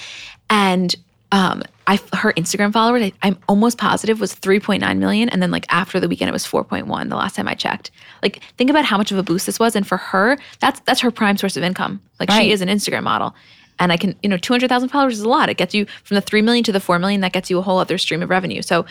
And 0.48 0.94
um, 1.32 1.62
I 1.88 1.98
her 2.14 2.32
Instagram 2.34 2.72
followers, 2.72 3.02
I, 3.02 3.12
I'm 3.22 3.36
almost 3.48 3.78
positive 3.78 4.20
was 4.20 4.34
3.9 4.34 4.98
million, 4.98 5.28
and 5.28 5.42
then 5.42 5.50
like 5.50 5.66
after 5.70 5.98
the 6.00 6.08
weekend, 6.08 6.28
it 6.28 6.32
was 6.32 6.44
4.1. 6.46 7.08
The 7.08 7.16
last 7.16 7.34
time 7.36 7.48
I 7.48 7.54
checked. 7.54 7.90
Like, 8.22 8.42
think 8.56 8.70
about 8.70 8.84
how 8.84 8.96
much 8.96 9.10
of 9.12 9.18
a 9.18 9.22
boost 9.22 9.46
this 9.46 9.58
was, 9.58 9.74
and 9.74 9.86
for 9.86 9.96
her, 9.96 10.38
that's 10.60 10.80
that's 10.80 11.00
her 11.00 11.10
prime 11.10 11.36
source 11.36 11.56
of 11.56 11.62
income. 11.64 12.00
Like, 12.20 12.28
Right. 12.28 12.42
she 12.44 12.52
is 12.52 12.60
an 12.60 12.68
Instagram 12.68 13.02
model. 13.04 13.34
And 13.78 13.90
I 13.92 13.96
can, 13.96 14.14
you 14.22 14.28
know, 14.28 14.36
200,000 14.36 14.90
followers 14.90 15.14
is 15.14 15.20
a 15.22 15.28
lot. 15.28 15.48
It 15.48 15.56
gets 15.56 15.72
you 15.74 15.86
from 16.04 16.16
the 16.16 16.20
3 16.20 16.42
million 16.42 16.62
to 16.64 16.72
the 16.72 16.80
4 16.80 16.98
million, 16.98 17.22
that 17.22 17.32
gets 17.32 17.48
you 17.48 17.58
a 17.58 17.62
whole 17.62 17.78
other 17.78 17.96
stream 17.96 18.22
of 18.22 18.28
revenue. 18.28 18.60
So 18.60 18.84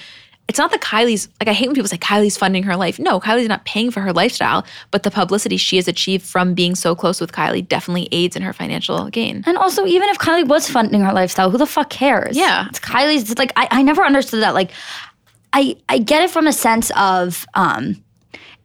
it's 0.50 0.58
not 0.58 0.72
that 0.72 0.82
Kylie's, 0.82 1.30
like, 1.40 1.48
I 1.48 1.54
hate 1.54 1.68
when 1.68 1.76
people 1.76 1.88
say 1.88 1.98
Kylie's 1.98 2.36
funding 2.36 2.64
her 2.64 2.76
life. 2.76 2.98
No, 2.98 3.20
Kylie's 3.20 3.48
not 3.48 3.66
paying 3.66 3.92
for 3.92 4.02
her 4.02 4.12
lifestyle, 4.12 4.66
but 4.90 5.04
the 5.04 5.12
publicity 5.12 5.58
she 5.58 5.76
has 5.76 5.88
achieved 5.88 6.26
from 6.26 6.56
being 6.56 6.74
so 6.74 6.96
close 6.96 7.22
with 7.22 7.32
Kylie 7.32 7.66
definitely 7.66 8.10
aids 8.12 8.36
in 8.36 8.42
her 8.42 8.52
financial 8.52 9.10
gain. 9.12 9.44
And 9.46 9.60
also, 9.60 9.86
even 9.86 10.10
if 10.10 10.18
Kylie 10.18 10.48
was 10.48 10.68
funding 10.68 11.02
her 11.02 11.14
lifestyle, 11.14 11.52
who 11.52 11.60
the 11.60 11.68
fuck 11.68 11.92
cares? 11.92 12.36
Yeah. 12.36 12.68
It's 12.68 12.80
Kylie's, 12.80 13.38
like, 13.38 13.54
I, 13.56 13.68
I 13.70 13.84
never 13.84 14.04
understood 14.04 14.42
that. 14.42 14.56
Like, 14.56 14.72
I, 15.54 15.78
I 15.88 16.00
get 16.00 16.24
it 16.24 16.32
from 16.32 16.48
a 16.48 16.54
sense 16.54 16.92
of, 16.96 17.46
um, 17.54 18.04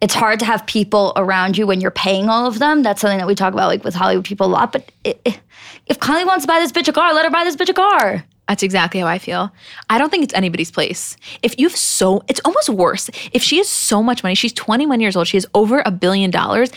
it's 0.01 0.15
hard 0.15 0.39
to 0.39 0.47
have 0.47 0.67
people 0.67 1.13
around 1.17 1.59
you 1.59 1.67
when 1.67 1.83
you're 1.83 1.91
paying 1.91 2.31
all 2.31 2.47
of 2.47 2.59
them. 2.61 2.83
That's 2.83 3.03
something 3.03 3.19
that 3.19 3.27
we 3.27 3.35
talk 3.35 3.53
about, 3.53 3.69
like 3.69 3.85
with 3.85 3.95
Hollywood 3.95 4.25
people 4.25 4.47
a 4.47 4.49
lot. 4.49 4.73
But 4.73 4.91
i 5.05 5.15
i 5.27 5.39
if 5.87 5.99
Kylie 5.99 6.27
wants 6.27 6.45
to 6.45 6.49
buy 6.49 6.61
this 6.61 6.73
bitch 6.73 6.89
a 6.89 6.93
car, 6.93 7.13
let 7.13 7.27
her 7.27 7.31
buy 7.31 7.45
this 7.45 7.57
bitch 7.57 7.69
a 7.69 7.75
car. 7.75 8.25
That's 8.49 8.63
exactly 8.63 9.01
how 9.01 9.07
I 9.07 9.19
feel. 9.19 9.51
I 9.89 9.99
don't 9.99 10.11
think 10.11 10.25
it's 10.25 10.35
anybody's 10.35 10.71
place. 10.71 11.17
If 11.43 11.59
you 11.59 11.69
have 11.69 11.77
so, 11.77 12.23
it's 12.29 12.41
almost 12.45 12.69
worse. 12.69 13.09
If 13.33 13.43
she 13.43 13.57
has 13.59 13.69
so 13.69 14.03
much 14.03 14.23
money, 14.23 14.35
she's 14.35 14.53
21 14.53 15.01
years 15.01 15.17
old, 15.17 15.29
she 15.29 15.37
has 15.37 15.47
over 15.55 15.83
a 15.85 15.91
billion 15.91 16.31
dollars 16.31 16.71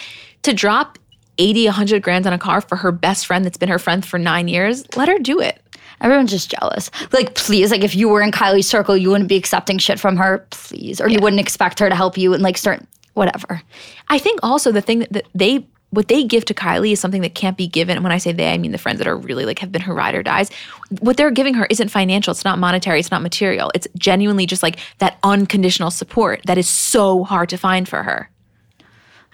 to 0.43 0.53
drop 0.53 0.97
80, 1.37 1.65
100 1.65 2.01
grand 2.01 2.25
on 2.25 2.33
a 2.33 2.37
car 2.37 2.61
for 2.61 2.77
her 2.77 2.91
best 2.91 3.27
friend 3.27 3.45
that's 3.45 3.57
been 3.57 3.69
her 3.69 3.79
friend 3.79 4.05
for 4.05 4.17
nine 4.17 4.47
years, 4.47 4.85
let 4.95 5.07
her 5.07 5.19
do 5.19 5.39
it. 5.39 5.61
Everyone's 6.01 6.31
just 6.31 6.49
jealous. 6.49 6.91
Like, 7.11 7.35
please, 7.35 7.71
like 7.71 7.83
if 7.83 7.95
you 7.95 8.07
were 8.07 8.21
in 8.21 8.31
Kylie's 8.31 8.67
circle, 8.67 8.95
you 8.95 9.09
wouldn't 9.09 9.29
be 9.29 9.35
accepting 9.35 9.77
shit 9.77 9.99
from 9.99 10.15
her, 10.17 10.45
please. 10.51 11.01
Or 11.01 11.09
you 11.09 11.19
wouldn't 11.19 11.39
expect 11.39 11.79
her 11.79 11.89
to 11.89 11.95
help 11.95 12.17
you 12.17 12.33
and 12.33 12.43
like 12.43 12.57
start 12.57 12.83
whatever. 13.13 13.61
I 14.09 14.19
think 14.19 14.39
also 14.43 14.71
the 14.71 14.81
thing 14.81 14.99
that, 14.99 15.13
that 15.13 15.25
they 15.33 15.65
what 15.91 16.09
they 16.09 16.23
give 16.23 16.43
to 16.45 16.53
Kylie 16.53 16.91
is 16.91 16.99
something 16.99 17.21
that 17.21 17.33
can't 17.33 17.55
be 17.57 17.67
given. 17.67 17.95
And 17.97 18.03
when 18.03 18.11
I 18.11 18.17
say 18.17 18.33
they, 18.33 18.51
I 18.53 18.57
mean 18.57 18.71
the 18.73 18.77
friends 18.77 18.97
that 18.97 19.07
are 19.07 19.15
really 19.15 19.45
like 19.45 19.59
have 19.59 19.71
been 19.71 19.81
her 19.83 19.93
ride 19.93 20.15
or 20.15 20.23
dies. 20.23 20.51
What 20.99 21.15
they're 21.17 21.31
giving 21.31 21.53
her 21.53 21.65
isn't 21.69 21.89
financial, 21.89 22.31
it's 22.31 22.43
not 22.43 22.59
monetary, 22.59 22.99
it's 22.99 23.11
not 23.11 23.21
material. 23.21 23.71
It's 23.73 23.87
genuinely 23.97 24.45
just 24.45 24.61
like 24.61 24.79
that 24.97 25.17
unconditional 25.23 25.89
support 25.91 26.41
that 26.45 26.57
is 26.57 26.67
so 26.67 27.23
hard 27.23 27.47
to 27.49 27.57
find 27.57 27.87
for 27.87 28.03
her. 28.03 28.29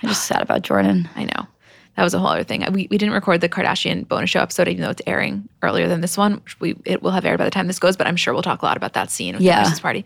I'm 0.02 0.10
just 0.10 0.26
sad 0.26 0.42
about 0.42 0.62
Jordyn. 0.62 1.10
I 1.16 1.24
know. 1.24 1.48
That 1.96 2.04
was 2.04 2.14
a 2.16 2.20
whole 2.20 2.30
other 2.30 2.44
thing. 2.44 2.62
We, 2.72 2.88
we 2.90 2.98
didn't 2.98 3.14
record 3.14 3.42
the 3.42 3.50
Kardashian 3.50 4.08
bonus 4.08 4.30
show 4.32 4.40
episode, 4.40 4.68
even 4.68 4.82
though 4.82 4.90
it's 4.90 5.02
airing 5.06 5.48
earlier 5.62 5.88
than 5.88 6.02
this 6.02 6.18
one. 6.18 6.36
Which 6.36 6.60
we 6.60 6.76
it 6.86 7.04
will 7.04 7.12
have 7.12 7.24
aired 7.24 7.38
by 7.38 7.46
the 7.46 7.52
time 7.52 7.68
this 7.68 7.78
goes, 7.80 7.96
but 7.98 8.08
I'm 8.08 8.16
sure 8.16 8.34
we'll 8.34 8.42
talk 8.42 8.62
a 8.64 8.66
lot 8.66 8.78
about 8.78 8.94
that 8.94 9.12
scene 9.12 9.36
with 9.36 9.44
Yeah. 9.44 9.58
the 9.58 9.62
Christmas 9.62 9.80
party. 9.80 10.06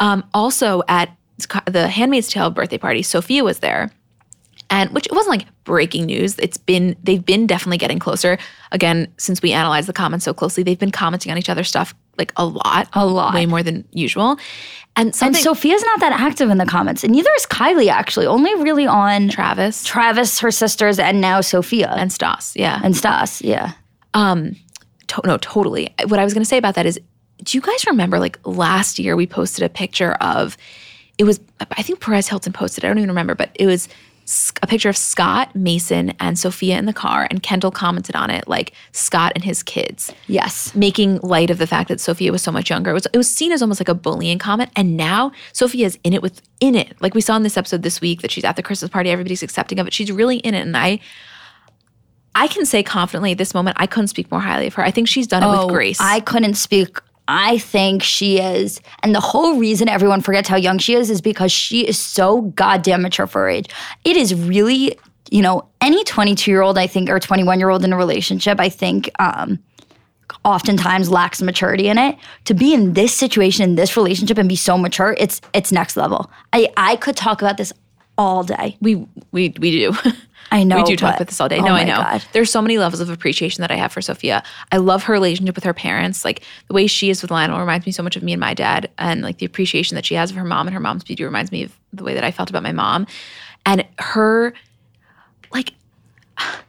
Um, 0.00 0.24
also 0.34 0.82
at 0.88 1.16
the 1.66 1.86
Handmaid's 1.88 2.28
Tale 2.28 2.50
birthday 2.50 2.78
party, 2.78 3.02
Sofia 3.02 3.44
was 3.44 3.60
there, 3.60 3.90
and 4.72 4.90
which 4.90 5.06
it 5.06 5.12
wasn't 5.12 5.36
like 5.38 5.46
breaking 5.64 6.06
news. 6.06 6.36
It's 6.38 6.56
been 6.56 6.96
they've 7.04 7.24
been 7.24 7.46
definitely 7.46 7.76
getting 7.78 7.98
closer. 8.00 8.38
Again, 8.72 9.06
since 9.18 9.40
we 9.42 9.52
analyzed 9.52 9.86
the 9.86 9.92
comments 9.92 10.24
so 10.24 10.32
closely, 10.32 10.62
they've 10.64 10.78
been 10.78 10.90
commenting 10.90 11.30
on 11.30 11.38
each 11.38 11.50
other's 11.50 11.68
stuff 11.68 11.94
like 12.18 12.32
a 12.36 12.44
lot, 12.44 12.88
A 12.94 13.06
lot. 13.06 13.34
way 13.34 13.46
more 13.46 13.62
than 13.62 13.86
usual. 13.92 14.38
And 14.96 15.14
And 15.22 15.34
Sofia's 15.36 15.82
not 15.84 16.00
that 16.00 16.12
active 16.12 16.50
in 16.50 16.58
the 16.58 16.66
comments, 16.66 17.04
and 17.04 17.12
neither 17.12 17.30
is 17.36 17.46
Kylie 17.46 17.88
actually. 17.88 18.26
Only 18.26 18.54
really 18.62 18.86
on 18.86 19.28
Travis 19.28 19.84
Travis, 19.84 20.38
her 20.40 20.50
sisters, 20.50 20.98
and 20.98 21.20
now 21.20 21.40
Sofia 21.42 21.90
and, 21.96 22.10
Stas, 22.12 22.52
yeah, 22.56 22.80
and 22.82 22.96
Stas. 22.96 23.40
Yeah. 23.42 23.72
Um, 24.14 24.56
to- 25.08 25.22
no, 25.24 25.36
totally. 25.38 25.94
What 26.08 26.18
I 26.18 26.24
was 26.24 26.32
going 26.34 26.42
to 26.44 26.48
say 26.48 26.58
about 26.58 26.74
that 26.76 26.86
is, 26.86 26.98
do 27.42 27.56
you 27.58 27.62
guys 27.62 27.86
remember 27.86 28.18
like 28.18 28.38
last 28.44 28.98
year 28.98 29.16
we 29.16 29.26
posted 29.26 29.64
a 29.64 29.68
picture 29.68 30.12
of, 30.20 30.56
it 31.18 31.24
was, 31.24 31.40
I 31.60 31.82
think 31.82 32.00
Perez 32.00 32.28
Hilton 32.28 32.52
posted, 32.52 32.84
it, 32.84 32.86
I 32.86 32.90
don't 32.90 32.98
even 32.98 33.08
remember, 33.10 33.34
but 33.34 33.50
it 33.54 33.66
was 33.66 33.88
a 34.62 34.66
picture 34.66 34.88
of 34.88 34.96
Scott, 34.96 35.54
Mason, 35.54 36.10
and 36.20 36.38
Sofia 36.38 36.78
in 36.78 36.86
the 36.86 36.92
car. 36.92 37.26
And 37.30 37.42
Kendall 37.42 37.70
commented 37.70 38.16
on 38.16 38.30
it 38.30 38.46
like 38.48 38.72
Scott 38.92 39.32
and 39.34 39.44
his 39.44 39.62
kids, 39.62 40.12
Yes. 40.26 40.74
making 40.74 41.18
light 41.20 41.50
of 41.50 41.58
the 41.58 41.66
fact 41.66 41.88
that 41.88 42.00
Sofia 42.00 42.32
was 42.32 42.42
so 42.42 42.52
much 42.52 42.70
younger. 42.70 42.90
It 42.90 42.94
was, 42.94 43.06
it 43.12 43.16
was 43.16 43.30
seen 43.30 43.52
as 43.52 43.62
almost 43.62 43.80
like 43.80 43.88
a 43.88 43.94
bullying 43.94 44.38
comment. 44.38 44.70
And 44.76 44.96
now 44.96 45.32
Sofia 45.52 45.86
is 45.86 45.98
in 46.04 46.12
it 46.12 46.22
with, 46.22 46.40
in 46.60 46.74
it. 46.74 46.94
Like 47.00 47.14
we 47.14 47.20
saw 47.20 47.36
in 47.36 47.42
this 47.42 47.56
episode 47.56 47.82
this 47.82 48.00
week 48.00 48.22
that 48.22 48.30
she's 48.30 48.44
at 48.44 48.56
the 48.56 48.62
Christmas 48.62 48.90
party, 48.90 49.10
everybody's 49.10 49.42
accepting 49.42 49.78
of 49.78 49.86
it. 49.86 49.92
She's 49.92 50.10
really 50.10 50.38
in 50.38 50.54
it. 50.54 50.60
And 50.60 50.76
I, 50.76 51.00
I 52.34 52.48
can 52.48 52.64
say 52.64 52.82
confidently 52.82 53.32
at 53.32 53.38
this 53.38 53.54
moment, 53.54 53.76
I 53.78 53.86
couldn't 53.86 54.08
speak 54.08 54.30
more 54.30 54.40
highly 54.40 54.66
of 54.66 54.74
her. 54.74 54.82
I 54.84 54.90
think 54.90 55.08
she's 55.08 55.26
done 55.26 55.42
it 55.42 55.50
with 55.50 55.60
oh, 55.60 55.68
grace. 55.68 56.00
Oh, 56.00 56.04
I 56.04 56.20
couldn't 56.20 56.54
speak. 56.54 56.98
I 57.28 57.58
think 57.58 58.02
she 58.02 58.38
is, 58.38 58.80
and 59.02 59.14
the 59.14 59.20
whole 59.20 59.56
reason 59.56 59.88
everyone 59.88 60.20
forgets 60.20 60.48
how 60.48 60.56
young 60.56 60.78
she 60.78 60.94
is 60.94 61.08
is 61.08 61.20
because 61.20 61.52
she 61.52 61.86
is 61.86 61.98
so 61.98 62.42
goddamn 62.42 63.02
mature 63.02 63.26
for 63.26 63.42
her 63.42 63.48
age. 63.48 63.68
It 64.04 64.16
is 64.16 64.34
really, 64.34 64.98
you 65.30 65.40
know, 65.42 65.68
any 65.80 66.02
22 66.04 66.50
year 66.50 66.62
old, 66.62 66.78
I 66.78 66.86
think, 66.86 67.08
or 67.08 67.20
21 67.20 67.58
year 67.58 67.70
old 67.70 67.84
in 67.84 67.92
a 67.92 67.96
relationship, 67.96 68.58
I 68.60 68.68
think, 68.68 69.10
um, 69.20 69.58
oftentimes 70.44 71.10
lacks 71.10 71.40
maturity 71.42 71.88
in 71.88 71.98
it. 71.98 72.16
To 72.46 72.54
be 72.54 72.74
in 72.74 72.94
this 72.94 73.14
situation, 73.14 73.62
in 73.62 73.76
this 73.76 73.96
relationship, 73.96 74.38
and 74.38 74.48
be 74.48 74.56
so 74.56 74.76
mature, 74.76 75.14
it's 75.18 75.40
it's 75.52 75.72
next 75.72 75.96
level. 75.96 76.30
I 76.52 76.68
I 76.76 76.96
could 76.96 77.16
talk 77.16 77.40
about 77.40 77.56
this 77.56 77.72
all 78.18 78.42
day. 78.42 78.76
We 78.80 78.96
we 79.30 79.54
we 79.58 79.70
do. 79.70 79.94
I 80.52 80.64
know. 80.64 80.76
we 80.76 80.82
do 80.84 80.96
talk 80.96 81.12
but- 81.12 81.16
about 81.16 81.28
this 81.28 81.40
all 81.40 81.48
day. 81.48 81.58
oh 81.58 81.64
no, 81.64 81.72
I 81.72 81.84
know. 81.84 81.96
God. 81.96 82.24
There's 82.32 82.50
so 82.50 82.62
many 82.62 82.78
levels 82.78 83.00
of 83.00 83.10
appreciation 83.10 83.62
that 83.62 83.70
I 83.70 83.76
have 83.76 83.92
for 83.92 84.02
Sofia. 84.02 84.42
I 84.70 84.76
love 84.76 85.04
her 85.04 85.12
relationship 85.12 85.54
with 85.54 85.64
her 85.64 85.74
parents. 85.74 86.24
Like 86.24 86.42
the 86.68 86.74
way 86.74 86.86
she 86.86 87.10
is 87.10 87.22
with 87.22 87.30
Lionel 87.30 87.58
reminds 87.58 87.86
me 87.86 87.92
so 87.92 88.02
much 88.02 88.16
of 88.16 88.22
me 88.22 88.32
and 88.32 88.40
my 88.40 88.54
dad, 88.54 88.90
and 88.98 89.22
like 89.22 89.38
the 89.38 89.46
appreciation 89.46 89.94
that 89.94 90.04
she 90.04 90.14
has 90.14 90.30
of 90.30 90.36
her 90.36 90.44
mom 90.44 90.66
and 90.66 90.74
her 90.74 90.80
mom's 90.80 91.04
beauty 91.04 91.24
reminds 91.24 91.50
me 91.50 91.64
of 91.64 91.76
the 91.92 92.04
way 92.04 92.14
that 92.14 92.24
I 92.24 92.30
felt 92.30 92.50
about 92.50 92.62
my 92.62 92.72
mom, 92.72 93.06
and 93.66 93.86
her 93.98 94.52
like 95.52 95.74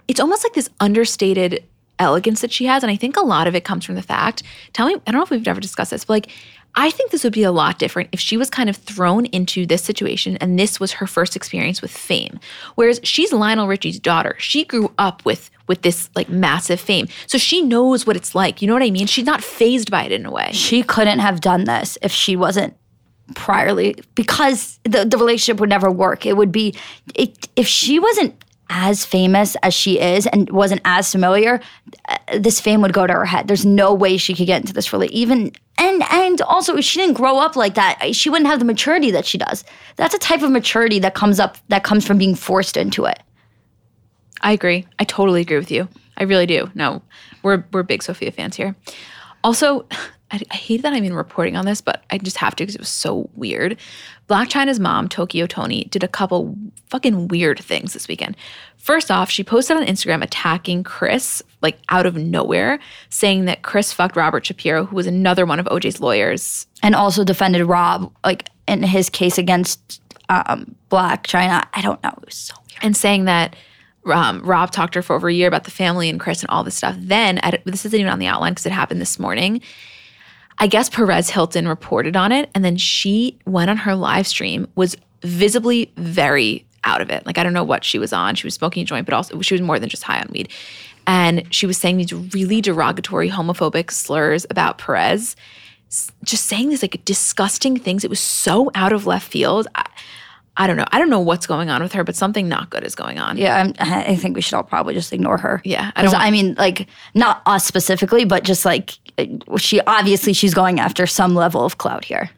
it's 0.07 0.19
almost 0.19 0.43
like 0.43 0.53
this 0.53 0.69
understated 0.79 1.63
elegance 1.99 2.41
that 2.41 2.51
she 2.51 2.65
has. 2.65 2.83
And 2.83 2.91
I 2.91 2.95
think 2.95 3.17
a 3.17 3.21
lot 3.21 3.47
of 3.47 3.55
it 3.55 3.63
comes 3.63 3.85
from 3.85 3.95
the 3.95 4.01
fact, 4.01 4.43
tell 4.73 4.87
me, 4.87 4.95
I 5.07 5.11
don't 5.11 5.19
know 5.19 5.23
if 5.23 5.29
we've 5.29 5.47
ever 5.47 5.61
discussed 5.61 5.91
this, 5.91 6.05
but 6.05 6.13
like, 6.13 6.29
I 6.75 6.89
think 6.89 7.11
this 7.11 7.23
would 7.23 7.33
be 7.33 7.43
a 7.43 7.51
lot 7.51 7.77
different 7.77 8.09
if 8.11 8.19
she 8.19 8.35
was 8.35 8.49
kind 8.49 8.69
of 8.69 8.77
thrown 8.77 9.25
into 9.27 9.65
this 9.65 9.83
situation 9.83 10.37
and 10.37 10.57
this 10.57 10.79
was 10.79 10.93
her 10.93 11.07
first 11.07 11.35
experience 11.35 11.81
with 11.81 11.91
fame. 11.91 12.39
Whereas 12.75 12.99
she's 13.03 13.31
Lionel 13.31 13.67
Richie's 13.67 13.99
daughter. 13.99 14.35
She 14.39 14.65
grew 14.65 14.91
up 14.97 15.23
with 15.25 15.49
with 15.67 15.81
this 15.81 16.09
like 16.15 16.29
massive 16.29 16.79
fame. 16.79 17.07
So 17.27 17.37
she 17.37 17.61
knows 17.61 18.05
what 18.05 18.15
it's 18.15 18.35
like. 18.35 18.61
You 18.61 18.67
know 18.67 18.73
what 18.73 18.83
I 18.83 18.91
mean? 18.91 19.07
She's 19.07 19.25
not 19.25 19.43
phased 19.43 19.91
by 19.91 20.03
it 20.03 20.11
in 20.11 20.25
a 20.25 20.31
way. 20.31 20.51
she 20.51 20.83
couldn't 20.83 21.19
have 21.19 21.41
done 21.41 21.63
this 21.65 21.97
if 22.01 22.11
she 22.11 22.35
wasn't 22.35 22.75
priorly 23.31 24.03
because 24.15 24.79
the, 24.83 25.05
the 25.05 25.17
relationship 25.17 25.59
would 25.59 25.69
never 25.69 25.89
work. 25.89 26.25
It 26.25 26.35
would 26.35 26.51
be 26.51 26.75
it, 27.15 27.47
if 27.55 27.67
she 27.67 27.99
wasn't 27.99 28.35
as 28.75 29.05
famous 29.05 29.55
as 29.61 29.71
she 29.71 29.99
is 29.99 30.25
and 30.27 30.49
wasn't 30.49 30.81
as 30.83 31.11
familiar, 31.11 31.61
uh, 32.09 32.17
this 32.39 32.59
fame 32.59 32.81
would 32.81 32.91
go 32.91 33.05
to 33.05 33.13
her 33.13 33.23
head. 33.23 33.47
There's 33.47 33.65
no 33.65 33.93
way 33.93 34.17
she 34.17 34.33
could 34.33 34.47
get 34.47 34.61
into 34.61 34.73
this 34.73 34.91
really 34.91 35.07
even 35.09 35.51
and 35.77 36.03
and 36.11 36.41
also 36.41 36.75
if 36.75 36.83
she 36.83 36.99
didn't 36.99 37.13
grow 37.13 37.37
up 37.37 37.55
like 37.55 37.75
that, 37.75 38.15
she 38.15 38.31
wouldn't 38.31 38.49
have 38.49 38.57
the 38.57 38.65
maturity 38.65 39.11
that 39.11 39.27
she 39.27 39.37
does. 39.37 39.63
That's 39.95 40.15
a 40.15 40.19
type 40.19 40.41
of 40.41 40.49
maturity 40.49 40.97
that 40.99 41.13
comes 41.13 41.39
up 41.39 41.57
that 41.67 41.83
comes 41.83 42.05
from 42.05 42.17
being 42.17 42.33
forced 42.33 42.75
into 42.75 43.05
it. 43.05 43.21
I 44.41 44.51
agree. 44.53 44.87
I 44.97 45.03
totally 45.03 45.41
agree 45.41 45.57
with 45.57 45.71
you. 45.71 45.87
I 46.17 46.23
really 46.23 46.47
do. 46.47 46.71
No, 46.73 47.03
we're 47.43 47.63
we're 47.71 47.83
big 47.83 48.01
Sofia 48.01 48.31
fans 48.31 48.55
here. 48.55 48.75
Also, 49.43 49.87
I, 50.33 50.41
I 50.51 50.55
hate 50.55 50.81
that 50.81 50.93
I'm 50.93 51.03
even 51.03 51.15
reporting 51.15 51.55
on 51.55 51.65
this, 51.65 51.79
but 51.79 52.03
I 52.09 52.17
just 52.17 52.37
have 52.37 52.55
to 52.55 52.63
because 52.63 52.75
it 52.75 52.81
was 52.81 52.89
so 52.89 53.29
weird. 53.35 53.77
Blac 54.27 54.49
Chyna's 54.49 54.79
mom, 54.79 55.07
Tokyo 55.07 55.45
Toni, 55.45 55.85
did 55.85 56.03
a 56.03 56.07
couple 56.07 56.57
fucking 56.87 57.27
weird 57.27 57.59
things 57.59 57.93
this 57.93 58.07
weekend. 58.07 58.35
First 58.77 59.11
off, 59.11 59.29
she 59.29 59.43
posted 59.43 59.77
on 59.77 59.85
Instagram 59.85 60.23
attacking 60.23 60.83
Kris, 60.83 61.41
like 61.61 61.77
out 61.89 62.05
of 62.05 62.17
nowhere, 62.17 62.79
saying 63.09 63.45
that 63.45 63.61
Kris 63.61 63.93
fucked 63.93 64.15
Robert 64.15 64.45
Shapiro, 64.45 64.85
who 64.85 64.95
was 64.95 65.07
another 65.07 65.45
one 65.45 65.59
of 65.59 65.67
OJ's 65.67 66.01
lawyers. 66.01 66.67
And 66.81 66.95
also 66.95 67.23
defended 67.23 67.63
Rob 67.65 68.11
like 68.25 68.49
in 68.67 68.83
his 68.83 69.09
case 69.09 69.37
against 69.37 70.01
um, 70.29 70.75
Black 70.89 71.27
China. 71.27 71.67
I 71.73 71.81
don't 71.81 72.01
know. 72.03 72.13
It 72.17 72.25
was 72.25 72.35
so 72.35 72.55
weird. 72.69 72.83
and 72.83 72.97
saying 72.97 73.25
that 73.25 73.55
um, 74.05 74.41
Rob 74.43 74.71
talked 74.71 74.93
to 74.93 74.99
her 74.99 75.03
for 75.03 75.15
over 75.15 75.29
a 75.29 75.33
year 75.33 75.47
about 75.47 75.63
the 75.63 75.71
family 75.71 76.09
and 76.09 76.19
Kris 76.19 76.41
and 76.41 76.49
all 76.49 76.63
this 76.63 76.75
stuff. 76.75 76.95
Then, 76.97 77.37
at, 77.39 77.63
this 77.65 77.85
isn't 77.85 77.99
even 77.99 78.11
on 78.11 78.19
the 78.19 78.27
outline 78.27 78.53
because 78.53 78.65
it 78.65 78.71
happened 78.71 78.99
this 78.99 79.19
morning. 79.19 79.61
I 80.59 80.67
guess 80.67 80.89
Perez 80.89 81.29
Hilton 81.29 81.67
reported 81.67 82.15
on 82.15 82.31
it, 82.31 82.49
and 82.53 82.63
then 82.63 82.77
she 82.77 83.37
went 83.45 83.69
on 83.69 83.77
her 83.77 83.95
live 83.95 84.27
stream, 84.27 84.67
was 84.75 84.95
visibly 85.21 85.91
very 85.97 86.65
out 86.83 87.01
of 87.01 87.09
it. 87.09 87.25
Like 87.25 87.37
I 87.37 87.43
don't 87.43 87.53
know 87.53 87.63
what 87.63 87.83
she 87.83 87.99
was 87.99 88.13
on. 88.13 88.35
She 88.35 88.45
was 88.45 88.53
smoking 88.53 88.83
a 88.83 88.85
joint, 88.85 89.05
but 89.05 89.13
also 89.13 89.41
she 89.41 89.53
was 89.53 89.61
more 89.61 89.79
than 89.79 89.89
just 89.89 90.03
high 90.03 90.19
on 90.19 90.27
weed. 90.31 90.49
And 91.05 91.53
she 91.53 91.65
was 91.65 91.77
saying 91.77 91.97
these 91.97 92.13
really 92.13 92.61
derogatory, 92.61 93.29
homophobic 93.29 93.91
slurs 93.91 94.45
about 94.49 94.77
Perez, 94.77 95.35
just 96.23 96.45
saying 96.45 96.69
these 96.69 96.81
like 96.81 97.03
disgusting 97.05 97.77
things. 97.77 98.03
It 98.03 98.09
was 98.09 98.19
so 98.19 98.71
out 98.73 98.93
of 98.93 99.05
left 99.05 99.29
field. 99.29 99.67
I, 99.75 99.85
I 100.55 100.67
don't 100.67 100.77
know. 100.77 100.85
I 100.91 100.99
don't 100.99 101.09
know 101.09 101.19
what's 101.19 101.47
going 101.47 101.69
on 101.71 101.81
with 101.81 101.93
her, 101.93 102.03
but 102.03 102.15
something 102.15 102.47
not 102.47 102.69
good 102.69 102.83
is 102.83 102.93
going 102.93 103.17
on. 103.17 103.37
Yeah, 103.37 103.55
I'm, 103.55 103.73
I 103.79 104.15
think 104.15 104.35
we 104.35 104.41
should 104.41 104.53
all 104.55 104.63
probably 104.63 104.93
just 104.93 105.11
ignore 105.11 105.37
her. 105.39 105.61
Yeah, 105.65 105.91
I 105.95 106.03
don't 106.03 106.11
want- 106.13 106.23
I 106.23 106.29
mean, 106.31 106.53
like 106.55 106.87
not 107.15 107.41
us 107.47 107.65
specifically, 107.65 108.23
but 108.25 108.43
just 108.43 108.63
like 108.63 108.97
she 109.57 109.81
obviously 109.81 110.33
she's 110.33 110.53
going 110.53 110.79
after 110.79 111.07
some 111.07 111.33
level 111.33 111.65
of 111.65 111.77
clout 111.79 112.05
here. 112.05 112.29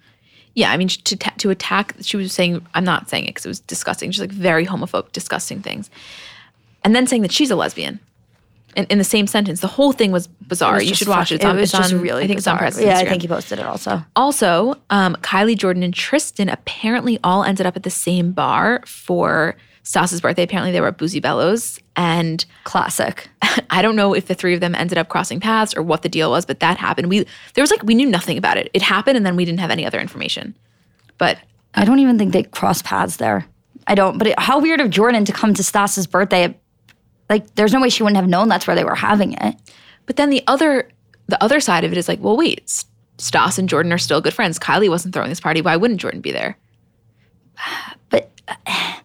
Yeah, 0.53 0.71
I 0.71 0.77
mean 0.77 0.87
to 0.87 1.15
ta- 1.17 1.33
to 1.39 1.49
attack. 1.49 1.95
She 2.01 2.15
was 2.15 2.31
saying, 2.31 2.65
I'm 2.73 2.85
not 2.85 3.09
saying 3.09 3.25
it 3.25 3.27
because 3.31 3.45
it 3.45 3.49
was 3.49 3.59
disgusting. 3.59 4.11
She's 4.11 4.21
like 4.21 4.31
very 4.31 4.65
homophobic, 4.65 5.11
disgusting 5.11 5.61
things, 5.61 5.89
and 6.85 6.95
then 6.95 7.07
saying 7.07 7.23
that 7.23 7.33
she's 7.33 7.51
a 7.51 7.55
lesbian. 7.57 7.99
In, 8.75 8.85
in 8.85 8.97
the 8.97 9.03
same 9.03 9.25
sentence, 9.27 9.61
the 9.61 9.67
whole 9.67 9.93
thing 9.93 10.11
was 10.11 10.27
bizarre. 10.27 10.75
was 10.75 10.89
you 10.89 10.95
should 10.95 11.07
watch 11.07 11.29
fuck- 11.29 11.31
it. 11.31 11.35
It's 11.35 11.45
on, 11.45 11.57
it 11.57 11.61
was 11.61 11.69
it's 11.69 11.77
just 11.79 11.93
on- 11.93 12.01
really 12.01 12.23
I 12.23 12.27
think 12.27 12.39
it's 12.39 12.47
on 12.47 12.55
bizarre. 12.55 12.59
President's 12.65 12.99
Yeah, 13.01 13.05
I 13.05 13.09
think 13.09 13.21
he 13.21 13.27
posted 13.27 13.59
it 13.59 13.65
also. 13.65 14.03
Also, 14.15 14.75
um, 14.89 15.15
Kylie 15.21 15.55
Jordyn 15.55 15.83
and 15.83 15.93
Tristan 15.93 16.49
apparently 16.49 17.19
all 17.23 17.43
ended 17.43 17.65
up 17.65 17.75
at 17.75 17.83
the 17.83 17.89
same 17.89 18.31
bar 18.31 18.81
for 18.85 19.55
Stas's 19.83 20.19
birthday. 20.19 20.43
Apparently, 20.43 20.71
they 20.71 20.81
were 20.81 20.87
at 20.87 20.97
Bootsy 20.97 21.21
Bellows, 21.21 21.79
and 21.95 22.43
Classic. 22.63 23.29
I 23.69 23.81
don't 23.81 23.95
know 23.95 24.13
if 24.13 24.25
the 24.25 24.33
three 24.35 24.53
of 24.53 24.59
them 24.59 24.75
ended 24.75 24.97
up 24.97 25.09
crossing 25.09 25.39
paths 25.39 25.75
or 25.75 25.83
what 25.83 26.01
the 26.01 26.09
deal 26.09 26.31
was, 26.31 26.45
but 26.45 26.59
that 26.59 26.77
happened. 26.77 27.07
We 27.07 27.25
there 27.53 27.61
was 27.61 27.71
like 27.71 27.83
we 27.83 27.95
knew 27.95 28.07
nothing 28.07 28.37
about 28.37 28.57
it. 28.57 28.69
It 28.73 28.81
happened, 28.81 29.15
and 29.15 29.25
then 29.25 29.35
we 29.35 29.45
didn't 29.45 29.59
have 29.59 29.71
any 29.71 29.85
other 29.85 29.99
information. 29.99 30.55
But 31.17 31.37
I 31.75 31.85
don't 31.85 31.99
even 31.99 32.17
think 32.17 32.33
they 32.33 32.43
crossed 32.43 32.83
paths 32.83 33.17
there. 33.17 33.45
I 33.87 33.95
don't. 33.95 34.17
But 34.17 34.27
it, 34.27 34.39
how 34.39 34.59
weird 34.59 34.81
of 34.81 34.89
Jordyn 34.89 35.25
to 35.25 35.31
come 35.31 35.53
to 35.53 35.63
Stas's 35.63 36.07
birthday. 36.07 36.57
Like, 37.29 37.55
there's 37.55 37.73
no 37.73 37.81
way 37.81 37.89
she 37.89 38.03
wouldn't 38.03 38.17
have 38.17 38.27
known 38.29 38.47
that's 38.49 38.67
where 38.67 38.75
they 38.75 38.83
were 38.83 38.95
having 38.95 39.33
it. 39.33 39.55
But 40.05 40.15
then 40.15 40.29
the 40.29 40.43
other 40.47 40.89
the 41.27 41.41
other 41.43 41.59
side 41.59 41.83
of 41.83 41.91
it 41.91 41.97
is 41.97 42.07
like, 42.07 42.19
well, 42.21 42.37
wait, 42.37 42.83
Stas 43.17 43.57
and 43.57 43.67
Jordyn 43.67 43.91
are 43.91 43.97
still 43.97 44.21
good 44.21 44.33
friends. 44.33 44.59
Kylie 44.59 44.89
wasn't 44.89 45.13
throwing 45.13 45.29
this 45.29 45.39
party. 45.39 45.61
Why 45.61 45.75
wouldn't 45.75 46.01
Jordyn 46.01 46.21
be 46.21 46.31
there? 46.31 46.57
But 48.09 48.31
uh, 48.47 48.55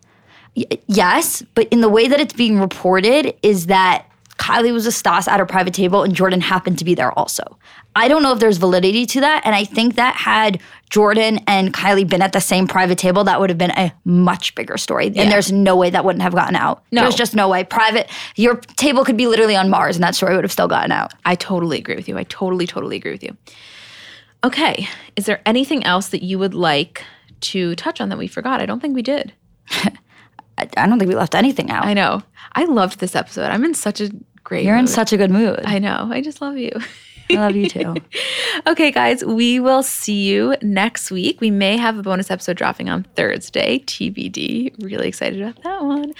y- 0.57 0.67
yes, 0.87 1.43
but 1.55 1.67
in 1.69 1.81
the 1.81 1.89
way 1.89 2.07
that 2.09 2.21
it's 2.21 2.35
being 2.35 2.61
reported 2.61 3.35
is 3.43 3.67
that 3.67 4.07
Kylie 4.41 4.73
was 4.73 4.87
a 4.87 4.93
Stas 4.93 5.29
at 5.29 5.39
a 5.39 5.45
private 5.45 5.75
table 5.75 6.03
and 6.03 6.17
Jordyn 6.17 6.41
happened 6.41 6.79
to 6.79 6.85
be 6.85 6.95
there 6.95 7.13
also. 7.13 7.59
I 7.95 8.09
don't 8.09 8.23
know 8.23 8.33
if 8.33 8.41
there's 8.41 8.57
validity 8.57 9.05
to 9.05 9.21
that. 9.21 9.43
And 9.45 9.55
I 9.55 9.65
think 9.65 9.97
that 9.97 10.17
had 10.17 10.61
Jordyn 10.91 11.45
and 11.47 11.75
Kylie 11.75 12.09
been 12.09 12.23
at 12.23 12.33
the 12.33 12.41
same 12.41 12.67
private 12.67 12.97
table, 12.97 13.23
that 13.25 13.39
would 13.39 13.51
have 13.51 13.59
been 13.59 13.73
a 13.73 13.93
much 14.07 14.55
bigger 14.55 14.79
story. 14.79 15.09
And 15.09 15.31
there's 15.31 15.53
no 15.53 15.77
way 15.77 15.91
that 15.91 16.07
wouldn't 16.07 16.23
have 16.23 16.35
gotten 16.35 16.57
out. 16.57 16.83
No. 16.91 17.03
There's 17.03 17.17
just 17.17 17.35
no 17.35 17.51
way. 17.51 17.65
Private, 17.65 18.11
your 18.35 18.57
table 18.57 19.05
could 19.05 19.19
be 19.19 19.27
literally 19.27 19.57
on 19.57 19.69
Mars 19.69 19.97
and 19.97 20.03
that 20.03 20.15
story 20.15 20.35
would 20.35 20.45
have 20.45 20.53
still 20.53 20.69
gotten 20.69 20.91
out. 20.91 21.13
I 21.27 21.35
totally 21.35 21.79
agree 21.79 21.97
with 21.97 22.09
you. 22.09 22.17
I 22.17 22.25
totally, 22.25 22.67
totally 22.67 22.97
agree 22.97 23.13
with 23.13 23.23
you. 23.23 23.37
Okay. 24.43 24.89
Is 25.17 25.27
there 25.27 25.43
anything 25.45 25.85
else 25.85 26.09
that 26.09 26.23
you 26.23 26.39
would 26.39 26.55
like 26.55 27.05
to 27.41 27.75
touch 27.77 28.01
on 28.01 28.09
that 28.09 28.17
we 28.17 28.27
forgot? 28.27 28.61
I 28.61 28.67
don't 28.67 28.81
think 28.81 28.95
we 28.95 29.03
did. 29.03 29.35
I, 29.71 30.69
I 30.77 30.87
don't 30.87 30.99
think 30.99 31.11
we 31.11 31.15
left 31.15 31.35
anything 31.35 31.71
out. 31.71 31.85
I 31.85 31.93
know. 31.93 32.23
I 32.53 32.65
loved 32.65 33.01
this 33.01 33.15
episode. 33.15 33.51
I'm 33.51 33.65
in 33.65 33.75
such 33.75 34.01
a 34.01 34.11
great 34.51 34.65
You're 34.65 34.77
in 34.77 34.89
such 34.89 35.13
a 35.13 35.17
good 35.17 35.31
mood. 35.31 35.61
I 35.65 35.79
know. 35.79 36.09
I 36.11 36.21
just 36.21 36.41
love 36.41 36.59
you. 36.59 36.73
love 37.37 37.57
you 37.57 37.69
too. 37.69 37.95
Okay, 38.67 38.91
guys, 38.91 39.25
we 39.25 39.59
will 39.59 39.83
see 39.83 40.25
you 40.29 40.55
next 40.61 41.11
week. 41.11 41.41
We 41.41 41.51
may 41.51 41.79
have 41.79 41.97
a 41.97 42.03
bonus 42.03 42.31
episode 42.31 42.59
dropping 42.59 42.91
on 42.91 43.05
Thursday, 43.17 43.79
TBD. 43.79 44.75
Really 44.85 45.09
excited 45.09 45.41
about 45.41 45.63
that 45.63 45.83
one. 45.83 46.13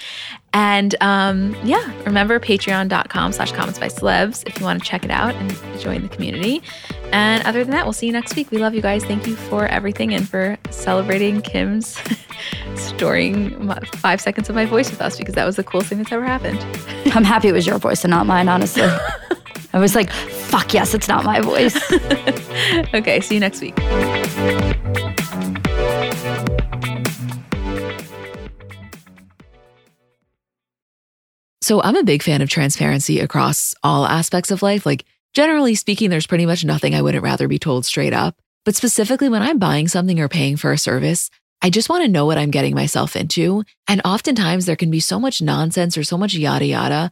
And 0.53 0.95
um, 1.01 1.55
yeah, 1.63 1.91
remember 2.03 2.39
patreon.com 2.39 3.33
slash 3.33 3.51
comments 3.51 3.77
by 3.77 3.87
celebs 3.89 4.47
if 4.47 4.59
you 4.59 4.65
want 4.65 4.81
to 4.81 4.89
check 4.89 5.05
it 5.05 5.11
out 5.11 5.35
and 5.35 5.55
join 5.79 6.01
the 6.01 6.09
community. 6.09 6.63
And 7.11 7.45
other 7.45 7.63
than 7.63 7.71
that, 7.71 7.85
we'll 7.85 7.93
see 7.93 8.07
you 8.07 8.13
next 8.13 8.35
week. 8.35 8.49
We 8.49 8.57
love 8.57 8.73
you 8.73 8.81
guys. 8.81 9.03
Thank 9.05 9.27
you 9.27 9.35
for 9.35 9.67
everything 9.67 10.13
and 10.13 10.27
for 10.27 10.57
celebrating 10.71 11.41
Kim's 11.43 11.99
storing 12.75 13.65
my- 13.65 13.79
five 13.97 14.19
seconds 14.19 14.49
of 14.49 14.55
my 14.55 14.65
voice 14.65 14.89
with 14.89 15.01
us 15.01 15.17
because 15.17 15.35
that 15.35 15.45
was 15.45 15.57
the 15.57 15.63
coolest 15.63 15.89
thing 15.89 15.99
that's 15.99 16.11
ever 16.11 16.25
happened. 16.25 16.59
I'm 17.13 17.23
happy 17.25 17.49
it 17.49 17.53
was 17.53 17.67
your 17.67 17.77
voice 17.77 18.03
and 18.03 18.09
not 18.11 18.25
mine, 18.25 18.49
honestly. 18.49 18.83
I 19.73 19.79
was 19.79 19.95
like, 19.95 20.11
fuck 20.11 20.73
yes, 20.73 20.93
it's 20.93 21.07
not 21.07 21.23
my 21.23 21.41
voice. 21.41 21.77
Okay, 22.93 23.19
see 23.21 23.35
you 23.35 23.39
next 23.39 23.61
week. 23.61 23.77
So, 31.61 31.81
I'm 31.81 31.95
a 31.95 32.03
big 32.03 32.23
fan 32.23 32.41
of 32.41 32.49
transparency 32.49 33.19
across 33.19 33.73
all 33.83 34.05
aspects 34.05 34.51
of 34.51 34.61
life. 34.61 34.85
Like, 34.85 35.05
generally 35.33 35.75
speaking, 35.75 36.09
there's 36.09 36.27
pretty 36.27 36.45
much 36.45 36.65
nothing 36.65 36.95
I 36.95 37.01
wouldn't 37.01 37.23
rather 37.23 37.47
be 37.47 37.59
told 37.59 37.85
straight 37.85 38.13
up. 38.13 38.35
But 38.65 38.75
specifically, 38.75 39.29
when 39.29 39.41
I'm 39.41 39.57
buying 39.59 39.87
something 39.87 40.19
or 40.19 40.27
paying 40.27 40.57
for 40.57 40.71
a 40.71 40.77
service, 40.77 41.29
I 41.61 41.69
just 41.69 41.89
want 41.89 42.03
to 42.03 42.11
know 42.11 42.25
what 42.25 42.37
I'm 42.37 42.51
getting 42.51 42.75
myself 42.75 43.15
into. 43.15 43.63
And 43.87 44.01
oftentimes, 44.03 44.65
there 44.65 44.75
can 44.75 44.91
be 44.91 44.99
so 44.99 45.19
much 45.19 45.41
nonsense 45.41 45.97
or 45.97 46.03
so 46.03 46.17
much 46.17 46.33
yada 46.33 46.65
yada. 46.65 47.11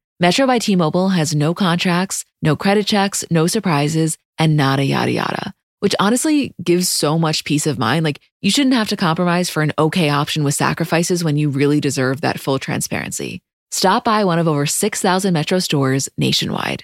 Metro 0.21 0.45
by 0.45 0.59
T 0.59 0.75
Mobile 0.75 1.09
has 1.09 1.33
no 1.33 1.55
contracts, 1.55 2.25
no 2.43 2.55
credit 2.55 2.85
checks, 2.85 3.23
no 3.31 3.47
surprises, 3.47 4.19
and 4.37 4.55
nada 4.55 4.85
yada 4.85 5.09
yada, 5.09 5.51
which 5.79 5.95
honestly 5.99 6.53
gives 6.63 6.87
so 6.87 7.17
much 7.17 7.43
peace 7.43 7.65
of 7.65 7.79
mind. 7.79 8.03
Like, 8.03 8.19
you 8.39 8.51
shouldn't 8.51 8.75
have 8.75 8.89
to 8.89 8.95
compromise 8.95 9.49
for 9.49 9.63
an 9.63 9.73
okay 9.79 10.09
option 10.09 10.43
with 10.43 10.53
sacrifices 10.53 11.23
when 11.23 11.37
you 11.37 11.49
really 11.49 11.81
deserve 11.81 12.21
that 12.21 12.39
full 12.39 12.59
transparency. 12.59 13.41
Stop 13.71 14.03
by 14.03 14.23
one 14.23 14.37
of 14.37 14.47
over 14.47 14.67
6,000 14.67 15.33
Metro 15.33 15.57
stores 15.57 16.07
nationwide. 16.19 16.83